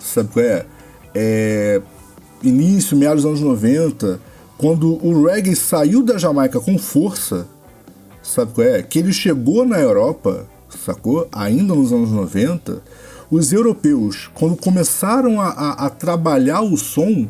sabe 0.00 0.28
qual 0.32 0.44
é? 0.44 0.66
é? 1.14 1.80
Início, 2.42 2.96
meados 2.96 3.22
dos 3.22 3.30
anos 3.30 3.40
90, 3.40 4.20
quando 4.58 4.94
o 5.04 5.24
reggae 5.24 5.54
saiu 5.54 6.02
da 6.02 6.18
Jamaica 6.18 6.60
com 6.60 6.76
força, 6.76 7.46
sabe 8.22 8.52
qual 8.52 8.66
é? 8.66 8.82
Que 8.82 8.98
ele 8.98 9.12
chegou 9.12 9.64
na 9.64 9.78
Europa, 9.78 10.44
sacou? 10.84 11.28
Ainda 11.30 11.74
nos 11.74 11.92
anos 11.92 12.10
90, 12.10 12.82
os 13.30 13.52
europeus, 13.52 14.28
quando 14.34 14.56
começaram 14.56 15.40
a, 15.40 15.48
a- 15.48 15.86
a 15.86 15.90
trabalhar 15.90 16.62
o 16.62 16.76
som, 16.76 17.26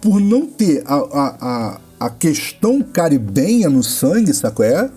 por 0.00 0.20
não 0.20 0.46
ter 0.46 0.82
a, 0.86 0.94
a, 0.94 1.36
a, 1.40 1.80
a 2.06 2.10
questão 2.10 2.82
caribenha 2.82 3.68
no 3.70 3.82
sangue, 3.82 4.32
sacou? 4.34 4.64
É? 4.64 4.90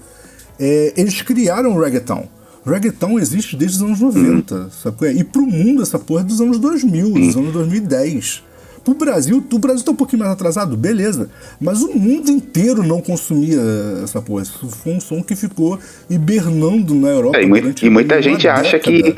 É, 0.62 0.94
eles 0.96 1.20
criaram 1.24 1.76
o 1.76 1.80
reggaeton. 1.82 2.28
O 2.64 2.70
reggaeton 2.70 3.18
existe 3.18 3.56
desde 3.56 3.78
os 3.78 3.84
anos 3.84 4.00
90, 4.00 4.70
sacou? 4.70 5.08
É? 5.08 5.12
E 5.12 5.24
pro 5.24 5.42
mundo 5.42 5.82
essa 5.82 5.98
porra 5.98 6.22
é 6.22 6.24
dos 6.24 6.40
anos 6.40 6.60
2000, 6.60 7.10
dos 7.10 7.36
anos 7.36 7.52
2010. 7.52 8.44
Pro 8.84 8.94
Brasil, 8.94 9.44
o 9.52 9.60
Brasil 9.60 9.84
tá 9.84 9.92
um 9.92 9.96
pouquinho 9.96 10.20
mais 10.20 10.32
atrasado, 10.32 10.78
beleza. 10.78 11.30
Mas 11.60 11.82
o 11.82 11.94
mundo 11.94 12.30
inteiro 12.30 12.84
não 12.84 13.02
consumia 13.02 13.60
essa 14.04 14.22
porra. 14.22 14.44
Isso 14.44 14.68
foi 14.70 14.94
um 14.94 15.00
som 15.00 15.22
que 15.22 15.36
ficou 15.36 15.80
hibernando 16.10 16.94
na 16.96 17.10
Europa. 17.10 17.38
É, 17.38 17.44
e, 17.44 17.86
e 17.86 17.90
muita 17.90 18.22
gente 18.22 18.48
acha 18.48 18.78
década. 18.78 19.14
que. 19.14 19.16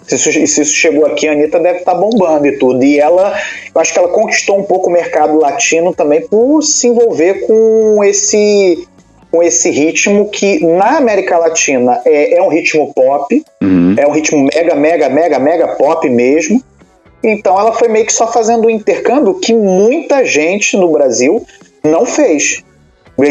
se 0.07 0.15
isso, 0.15 0.31
se 0.33 0.63
isso 0.63 0.75
chegou 0.75 1.05
aqui, 1.07 1.27
a 1.29 1.33
Anitta 1.33 1.59
deve 1.59 1.79
estar 1.81 1.95
bombando 1.95 2.47
e 2.47 2.59
tudo. 2.59 2.85
E 2.85 2.99
ela, 3.01 3.35
eu 3.75 3.81
acho 3.81 3.93
que 3.93 3.99
ela 3.99 4.09
conquistou 4.09 4.59
um 4.59 4.63
pouco 4.65 4.89
o 4.89 4.93
mercado 4.93 5.39
latino 5.39 5.95
também 5.95 6.27
por 6.27 6.63
se 6.63 6.87
envolver 6.89 7.47
com 7.47 8.03
esse 8.05 8.87
com 9.31 9.43
esse 9.43 9.71
ritmo 9.71 10.31
que 10.31 10.65
na 10.65 10.97
América 10.97 11.37
Latina 11.37 12.01
é, 12.07 12.39
é 12.39 12.43
um 12.43 12.49
ritmo 12.49 12.95
pop, 12.95 13.45
Uhum. 13.63 13.95
é 13.99 14.07
um 14.07 14.11
ritmo 14.11 14.43
mega, 14.55 14.75
mega, 14.75 15.09
mega, 15.11 15.39
mega 15.39 15.69
pop 15.77 16.09
mesmo. 16.09 16.63
Então 17.23 17.59
ela 17.59 17.73
foi 17.73 17.89
meio 17.89 18.07
que 18.07 18.13
só 18.13 18.27
fazendo 18.31 18.67
um 18.67 18.71
intercâmbio 18.71 19.35
que 19.35 19.53
muita 19.53 20.25
gente 20.25 20.77
no 20.77 20.93
Brasil 20.93 21.45
não 21.83 22.07
fez. 22.07 22.63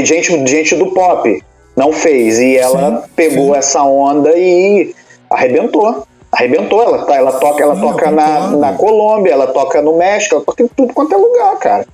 Gente, 0.04 0.46
gente 0.48 0.76
do 0.76 0.88
pop 0.94 1.42
não 1.76 1.94
fez. 1.94 2.40
E 2.40 2.58
ela 2.58 3.02
Sim, 3.02 3.10
pegou 3.16 3.54
sim. 3.54 3.60
essa 3.60 3.84
onda 3.84 4.32
e 4.36 4.94
arrebentou. 5.30 6.06
Arrebentou. 6.32 6.82
Ela, 6.82 7.06
tá- 7.06 7.16
ela 7.16 7.32
toca, 7.34 7.64
ela 7.64 7.76
Sim, 7.76 7.82
toca 7.82 8.12
na, 8.12 8.50
na 8.52 8.74
Colômbia, 8.74 9.32
ela 9.32 9.48
toca 9.48 9.82
no 9.82 9.96
México, 9.98 10.36
ela 10.36 10.44
toca 10.44 10.64
em 10.64 10.68
tudo 10.68 10.94
quanto 10.94 11.14
é 11.14 11.18
lugar, 11.18 11.58
cara. 11.58 11.88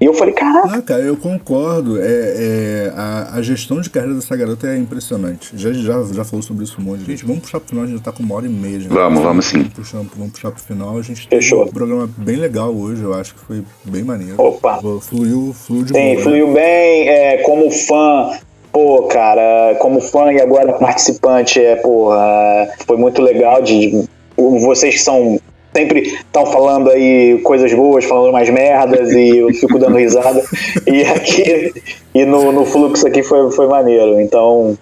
E 0.00 0.04
eu 0.06 0.14
falei, 0.14 0.32
caraca, 0.32 0.76
Ah, 0.76 0.80
cara, 0.82 1.02
eu 1.02 1.14
concordo. 1.16 2.00
É, 2.00 2.04
é, 2.06 2.92
a, 2.96 3.34
a 3.34 3.42
gestão 3.42 3.80
de 3.82 3.90
carreira 3.90 4.14
dessa 4.14 4.34
garota 4.34 4.66
é 4.66 4.76
impressionante. 4.78 5.50
Já, 5.54 5.72
já, 5.72 6.02
já 6.12 6.24
falou 6.24 6.42
sobre 6.42 6.64
isso 6.64 6.76
um 6.80 6.84
monte. 6.84 7.04
Gente, 7.04 7.24
vamos 7.26 7.42
puxar 7.42 7.60
pro 7.60 7.68
final, 7.68 7.84
a 7.84 7.86
gente 7.86 7.98
já 7.98 8.04
tá 8.04 8.12
com 8.12 8.22
uma 8.22 8.34
hora 8.34 8.46
e 8.46 8.48
meia. 8.48 8.80
já. 8.80 8.88
Vamos, 8.88 9.20
vamos 9.22 9.44
sim. 9.46 9.58
Vamos 9.58 9.72
puxar, 9.74 9.98
vamos 10.16 10.32
puxar 10.32 10.50
pro 10.52 10.62
final. 10.62 10.96
A 10.98 11.02
gente 11.02 11.28
teve 11.28 11.42
Fechou. 11.42 11.64
um 11.64 11.68
programa 11.68 12.08
bem 12.16 12.36
legal 12.36 12.74
hoje, 12.74 13.02
eu 13.02 13.12
acho 13.12 13.34
que 13.34 13.40
foi 13.40 13.62
bem 13.84 14.02
maneiro. 14.02 14.34
Opa. 14.40 14.80
Fluiu, 15.02 15.52
fluiu 15.54 15.82
de 15.84 15.92
Sim, 15.92 16.00
boa. 16.02 16.14
né? 16.16 16.22
fluiu 16.22 16.52
bem, 16.54 17.08
é, 17.08 17.36
como 17.42 17.70
fã, 17.70 18.30
pô, 18.72 19.02
cara, 19.02 19.76
como 19.80 20.00
fã 20.00 20.32
e 20.32 20.40
agora 20.40 20.72
participante, 20.74 21.60
é, 21.60 21.72
é, 21.74 22.72
foi 22.86 22.96
muito 22.96 23.20
legal 23.20 23.60
de, 23.62 23.90
de- 23.90 24.08
vocês 24.36 24.94
que 24.94 25.00
são 25.02 25.38
sempre 25.74 26.00
estão 26.00 26.46
falando 26.46 26.90
aí 26.90 27.40
coisas 27.42 27.72
boas, 27.72 28.04
falando 28.04 28.32
mais 28.32 28.48
merdas 28.50 29.10
e 29.12 29.38
eu 29.38 29.52
fico 29.54 29.78
dando 29.78 29.96
risada. 29.96 30.42
e 30.86 31.02
aqui 31.02 31.72
e 32.14 32.24
no, 32.24 32.52
no 32.52 32.64
fluxo 32.64 33.06
aqui 33.06 33.22
foi, 33.22 33.50
foi 33.52 33.66
maneiro. 33.66 34.20
Então, 34.20 34.76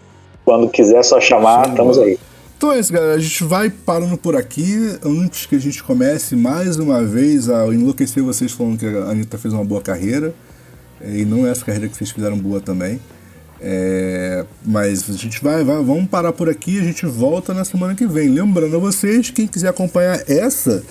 quando 0.44 0.68
quiser 0.68 1.02
só 1.04 1.20
chamar, 1.20 1.68
estamos 1.68 1.98
aí. 1.98 2.18
Então 2.56 2.72
é 2.72 2.80
isso, 2.80 2.92
galera. 2.92 3.14
A 3.14 3.18
gente 3.20 3.44
vai 3.44 3.70
parando 3.70 4.16
por 4.16 4.34
aqui. 4.34 4.98
Antes 5.04 5.46
que 5.46 5.54
a 5.54 5.60
gente 5.60 5.82
comece 5.84 6.34
mais 6.34 6.76
uma 6.76 7.04
vez 7.04 7.48
a 7.48 7.66
enlouquecer 7.66 8.22
vocês 8.22 8.50
falando 8.50 8.78
que 8.78 8.86
a 8.86 9.10
Anitta 9.10 9.38
fez 9.38 9.54
uma 9.54 9.64
boa 9.64 9.80
carreira. 9.80 10.34
E 11.00 11.24
não 11.24 11.46
é 11.46 11.50
essa 11.50 11.64
carreira 11.64 11.88
que 11.88 11.96
vocês 11.96 12.10
fizeram 12.10 12.36
boa 12.36 12.60
também. 12.60 12.98
É, 13.60 14.44
mas 14.64 15.10
a 15.10 15.14
gente 15.14 15.42
vai, 15.42 15.64
vai, 15.64 15.76
vamos 15.76 16.08
parar 16.08 16.32
por 16.32 16.48
aqui. 16.48 16.78
A 16.78 16.84
gente 16.84 17.06
volta 17.06 17.52
na 17.52 17.64
semana 17.64 17.94
que 17.94 18.06
vem. 18.06 18.28
Lembrando 18.28 18.76
a 18.76 18.78
vocês, 18.78 19.30
quem 19.30 19.46
quiser 19.46 19.68
acompanhar 19.68 20.22
essa 20.28 20.82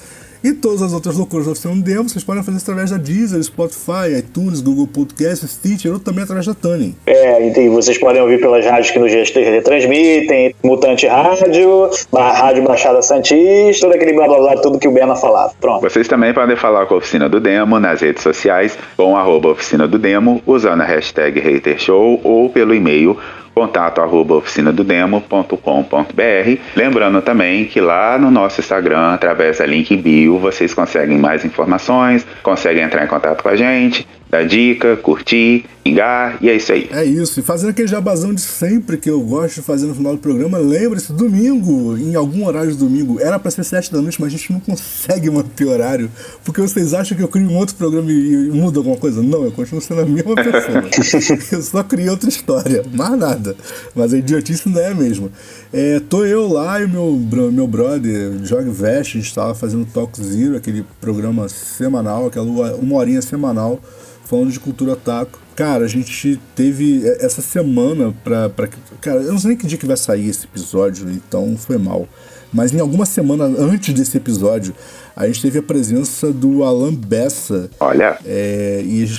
e 0.44 0.54
todas 0.54 0.82
as 0.82 0.94
outras 0.94 1.18
loucuras 1.18 1.46
da 1.46 1.52
Oficina 1.54 1.76
do 1.76 1.82
Demo, 1.82 2.10
vocês 2.10 2.24
podem 2.24 2.44
fazer 2.44 2.58
isso 2.58 2.66
através 2.66 2.92
da 2.92 2.98
Deezer, 2.98 3.42
Spotify, 3.44 4.18
iTunes, 4.18 4.62
Google 4.62 4.88
Podcast, 4.88 5.48
Stitcher 5.48 5.94
ou 5.94 6.00
também 6.00 6.24
através 6.24 6.46
da 6.46 6.54
Tuning. 6.54 6.96
É, 7.06 7.48
e 7.48 7.70
vocês 7.70 7.98
podem 7.98 8.22
ouvir 8.22 8.40
pelas 8.40 8.66
rádios 8.66 8.92
que 8.92 9.00
no 9.00 9.08
GST 9.08 9.40
retransmitem, 9.40 10.56
Mutante 10.64 11.08
Rádio, 11.08 11.90
Rádio 12.14 12.64
Baixada 12.64 13.02
Santista, 13.02 13.88
todo 13.88 13.96
aquele 13.96 14.14
blá 14.14 14.28
blá 14.28 14.38
blá, 14.38 14.56
tudo 14.58 14.80
que 14.80 14.88
o 14.88 14.92
Berna 14.92 15.16
falava. 15.16 15.54
Pronto. 15.60 15.82
Vocês 15.82 16.08
também 16.08 16.34
podem 16.34 16.56
falar 16.56 16.86
com 16.86 16.96
a 16.96 16.98
Oficina 16.98 17.28
do 17.30 17.40
Demo 17.40 17.80
nas 17.80 18.02
redes 18.02 18.24
sociais 18.24 18.78
com 18.96 19.16
arroba 19.16 19.50
Oficina 19.50 19.88
do 19.88 19.98
Demo, 19.98 20.42
usando 20.46 20.82
a 20.82 20.86
hashtag 20.86 21.40
HaterShow 21.40 22.20
ou 22.24 22.50
pelo 22.50 22.74
e-mail 22.74 23.18
contato 23.58 24.02
arroba 24.02 24.36
oficinadodemo.com.br. 24.36 26.62
Lembrando 26.76 27.24
também 27.24 27.66
que 27.66 27.82
lá 27.82 28.20
no 28.20 28.30
nosso 28.30 28.62
Instagram, 28.62 29.14
através 29.14 29.58
da 29.58 29.66
link 29.66 29.98
bio, 29.98 30.38
vocês 30.38 30.76
conseguem 30.76 31.18
mais 31.18 31.44
informações, 31.44 32.24
conseguem 32.44 32.84
entrar 32.84 33.04
em 33.04 33.08
contato 33.08 33.42
com 33.42 33.50
a 33.50 33.56
gente, 33.56 34.08
dar 34.30 34.46
dica, 34.46 34.98
curtir, 34.98 35.66
pingar, 35.84 36.38
e 36.42 36.50
é 36.50 36.56
isso 36.56 36.74
aí. 36.74 36.90
É 36.92 37.06
isso, 37.06 37.40
e 37.40 37.44
fazendo 37.44 37.70
aquele 37.70 37.88
jabazão 37.88 38.34
de 38.34 38.42
sempre 38.42 38.98
que 38.98 39.10
eu 39.10 39.22
gosto 39.22 39.56
de 39.56 39.62
fazer 39.62 39.88
no 39.88 39.96
final 39.96 40.14
do 40.14 40.20
programa, 40.20 40.58
lembre-se, 40.58 41.14
domingo, 41.14 41.98
em 41.98 42.16
algum 42.16 42.46
horário 42.46 42.72
de 42.72 42.78
domingo, 42.78 43.20
era 43.22 43.40
pra 43.40 43.50
ser 43.50 43.64
sete 43.64 43.92
da 43.92 44.02
noite, 44.02 44.20
mas 44.20 44.28
a 44.28 44.38
gente 44.38 44.52
não 44.52 44.60
consegue 44.60 45.30
manter 45.30 45.66
horário, 45.66 46.12
porque 46.44 46.62
vocês 46.62 46.94
acham 46.94 47.18
que 47.18 47.24
eu 47.24 47.28
crio 47.28 47.50
um 47.50 47.56
outro 47.56 47.76
programa 47.76 48.12
e, 48.12 48.34
e 48.34 48.52
muda 48.52 48.80
alguma 48.80 48.98
coisa? 48.98 49.24
Não, 49.24 49.46
eu 49.46 49.52
continuo 49.52 49.82
sendo 49.82 50.02
a 50.02 50.06
mesma 50.06 50.36
pessoa. 50.36 50.84
eu 51.52 51.62
só 51.62 51.84
criei 51.84 52.10
outra 52.10 52.30
história, 52.30 52.84
mais 52.94 53.18
nada. 53.18 53.47
Mas 53.96 54.14
a 54.14 54.18
idiotice 54.18 54.70
não 54.70 54.80
é 54.80 54.88
a 54.88 54.96
mesma. 54.96 55.30
É, 55.72 56.00
tô 56.00 56.26
eu 56.26 56.48
lá 56.48 56.82
e 56.82 56.86
o 56.86 56.90
meu, 56.90 57.52
meu 57.52 57.68
brother, 57.68 58.34
Jogue 58.44 58.70
Vest, 58.70 59.16
a 59.16 59.20
gente 59.20 59.34
tava 59.34 59.54
fazendo 59.54 59.86
Talk 59.86 60.22
Zero, 60.22 60.58
aquele 60.58 60.86
programa 61.02 61.48
semanal, 61.50 62.28
aquela 62.28 62.46
uma 62.76 62.96
horinha 62.96 63.22
semanal, 63.22 63.80
falando 64.26 64.52
de 64.52 64.60
cultura 64.60 64.96
taco. 64.96 65.40
Cara, 65.56 65.86
a 65.86 65.88
gente 65.88 66.40
teve 66.56 67.08
é, 67.08 67.26
essa 67.26 67.42
semana 67.42 68.14
pra, 68.24 68.50
pra. 68.50 68.68
Cara, 69.02 69.22
eu 69.22 69.32
não 69.32 69.40
sei 69.40 69.50
nem 69.50 69.58
que 69.58 69.68
dia 69.68 69.78
que 69.78 69.88
vai 69.88 69.98
sair 69.98 70.30
esse 70.30 70.46
episódio, 70.46 71.10
então 71.10 71.58
foi 71.58 71.78
mal. 71.78 72.08
Mas 72.54 72.74
em 72.74 72.80
alguma 72.80 73.06
semana 73.06 73.46
antes 73.46 73.94
desse 73.94 74.18
episódio, 74.18 74.74
a 75.16 75.28
gente 75.28 75.42
teve 75.42 75.60
a 75.60 75.64
presença 75.64 76.32
do 76.32 76.64
Alan 76.64 76.94
Bessa. 76.94 77.70
Olha, 77.80 78.18
É, 78.26 78.82
e 78.86 79.10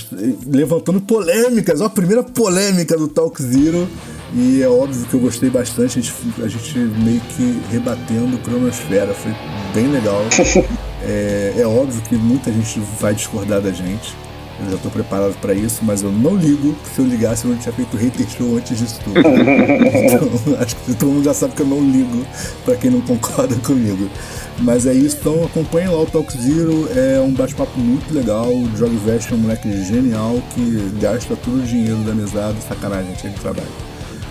levantando 0.46 1.00
polêmicas, 1.00 1.80
ó, 1.80 1.86
a 1.86 1.90
primeira 1.90 2.22
polêmica 2.22 2.96
do 2.96 3.08
Talk 3.08 3.42
Zero. 3.42 3.88
E 4.34 4.62
é 4.62 4.68
óbvio 4.68 5.06
que 5.06 5.14
eu 5.14 5.20
gostei 5.20 5.48
bastante, 5.48 5.98
a 5.98 6.02
gente, 6.02 6.14
a 6.42 6.48
gente 6.48 6.78
meio 6.78 7.20
que 7.20 7.62
rebatendo 7.70 8.36
Cronosfera, 8.38 9.14
foi 9.14 9.32
bem 9.74 9.90
legal. 9.90 10.22
é, 11.02 11.54
é 11.56 11.66
óbvio 11.66 12.02
que 12.02 12.14
muita 12.14 12.52
gente 12.52 12.78
vai 13.00 13.14
discordar 13.14 13.60
da 13.62 13.70
gente. 13.70 14.14
Eu 14.60 14.72
já 14.72 14.78
tô 14.78 14.90
preparado 14.90 15.34
pra 15.40 15.54
isso, 15.54 15.80
mas 15.82 16.02
eu 16.02 16.10
não 16.10 16.36
ligo. 16.36 16.74
Se 16.94 17.00
eu 17.00 17.06
ligasse, 17.06 17.44
eu 17.44 17.52
não 17.52 17.58
tinha 17.58 17.72
feito 17.72 17.96
hater 17.96 18.28
show 18.28 18.56
antes 18.56 18.76
disso 18.76 19.00
tudo. 19.04 19.18
então, 19.22 20.60
acho 20.60 20.76
que 20.76 20.94
todo 20.94 21.10
mundo 21.10 21.24
já 21.24 21.34
sabe 21.34 21.54
que 21.54 21.62
eu 21.62 21.66
não 21.66 21.80
ligo 21.80 22.26
pra 22.64 22.74
quem 22.76 22.90
não 22.90 23.00
concorda 23.02 23.54
comigo. 23.64 24.10
Mas 24.58 24.86
é 24.86 24.92
isso, 24.92 25.18
então 25.20 25.44
acompanhem 25.44 25.88
lá 25.88 26.00
o 26.00 26.06
Talk 26.06 26.36
Zero. 26.36 26.88
É 26.96 27.20
um 27.20 27.32
bate-papo 27.32 27.78
muito 27.78 28.12
legal. 28.12 28.48
O 28.48 28.68
Jog 28.76 28.94
Vest 28.96 29.30
é 29.30 29.34
um 29.34 29.38
moleque 29.38 29.84
genial 29.84 30.42
que 30.54 30.92
gasta 31.00 31.36
todo 31.36 31.58
o 31.58 31.62
dinheiro 31.62 31.98
da 31.98 32.12
mesada. 32.12 32.56
Sacanagem, 32.68 33.14
gente, 33.14 33.28
ele 33.28 33.34
trabalha. 33.34 33.68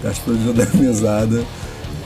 Gasta 0.03 0.21
todo 0.25 0.35
o 0.35 0.37
dinheiro 0.37 0.57
da 0.57 0.77
mesada 0.77 1.43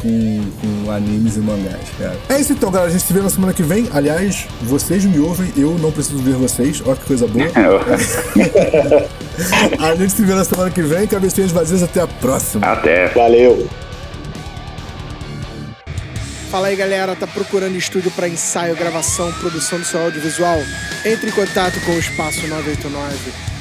com, 0.02 0.42
com 0.60 0.92
animes 0.92 1.38
e 1.38 1.40
mangás, 1.40 1.90
cara. 1.98 2.18
É 2.30 2.40
isso 2.40 2.54
então, 2.54 2.72
galera. 2.72 2.90
A 2.90 2.94
gente 2.94 3.06
se 3.06 3.14
vê 3.14 3.22
na 3.22 3.30
semana 3.30 3.54
que 3.54 3.64
vem. 3.64 3.88
Aliás, 3.94 4.48
vocês 4.62 5.06
me 5.06 5.20
ouvem, 5.20 5.52
eu 5.56 5.78
não 5.78 5.92
preciso 5.92 6.18
ver 6.18 6.34
vocês. 6.36 6.82
Olha 6.86 6.96
que 6.96 7.06
coisa 7.06 7.28
boa. 7.28 7.46
a 9.80 9.96
gente 9.96 10.14
se 10.14 10.24
vê 10.24 10.34
na 10.34 10.44
semana 10.44 10.72
que 10.72 10.82
vem. 10.82 11.08
Cabecinhas 11.08 11.52
vazias, 11.52 11.84
até 11.84 12.02
a 12.02 12.08
próxima. 12.08 12.66
até. 12.68 13.08
Valeu! 13.08 13.70
Fala 16.50 16.68
aí 16.68 16.76
galera, 16.76 17.16
tá 17.16 17.26
procurando 17.26 17.78
estúdio 17.78 18.12
para 18.12 18.28
ensaio, 18.28 18.76
gravação, 18.76 19.32
produção 19.40 19.80
do 19.80 19.86
seu 19.86 20.02
audiovisual? 20.02 20.60
Entre 21.06 21.30
em 21.30 21.32
contato 21.32 21.80
com 21.86 21.94
o 21.94 22.00
Espaço 22.00 22.46
989. 22.46 23.61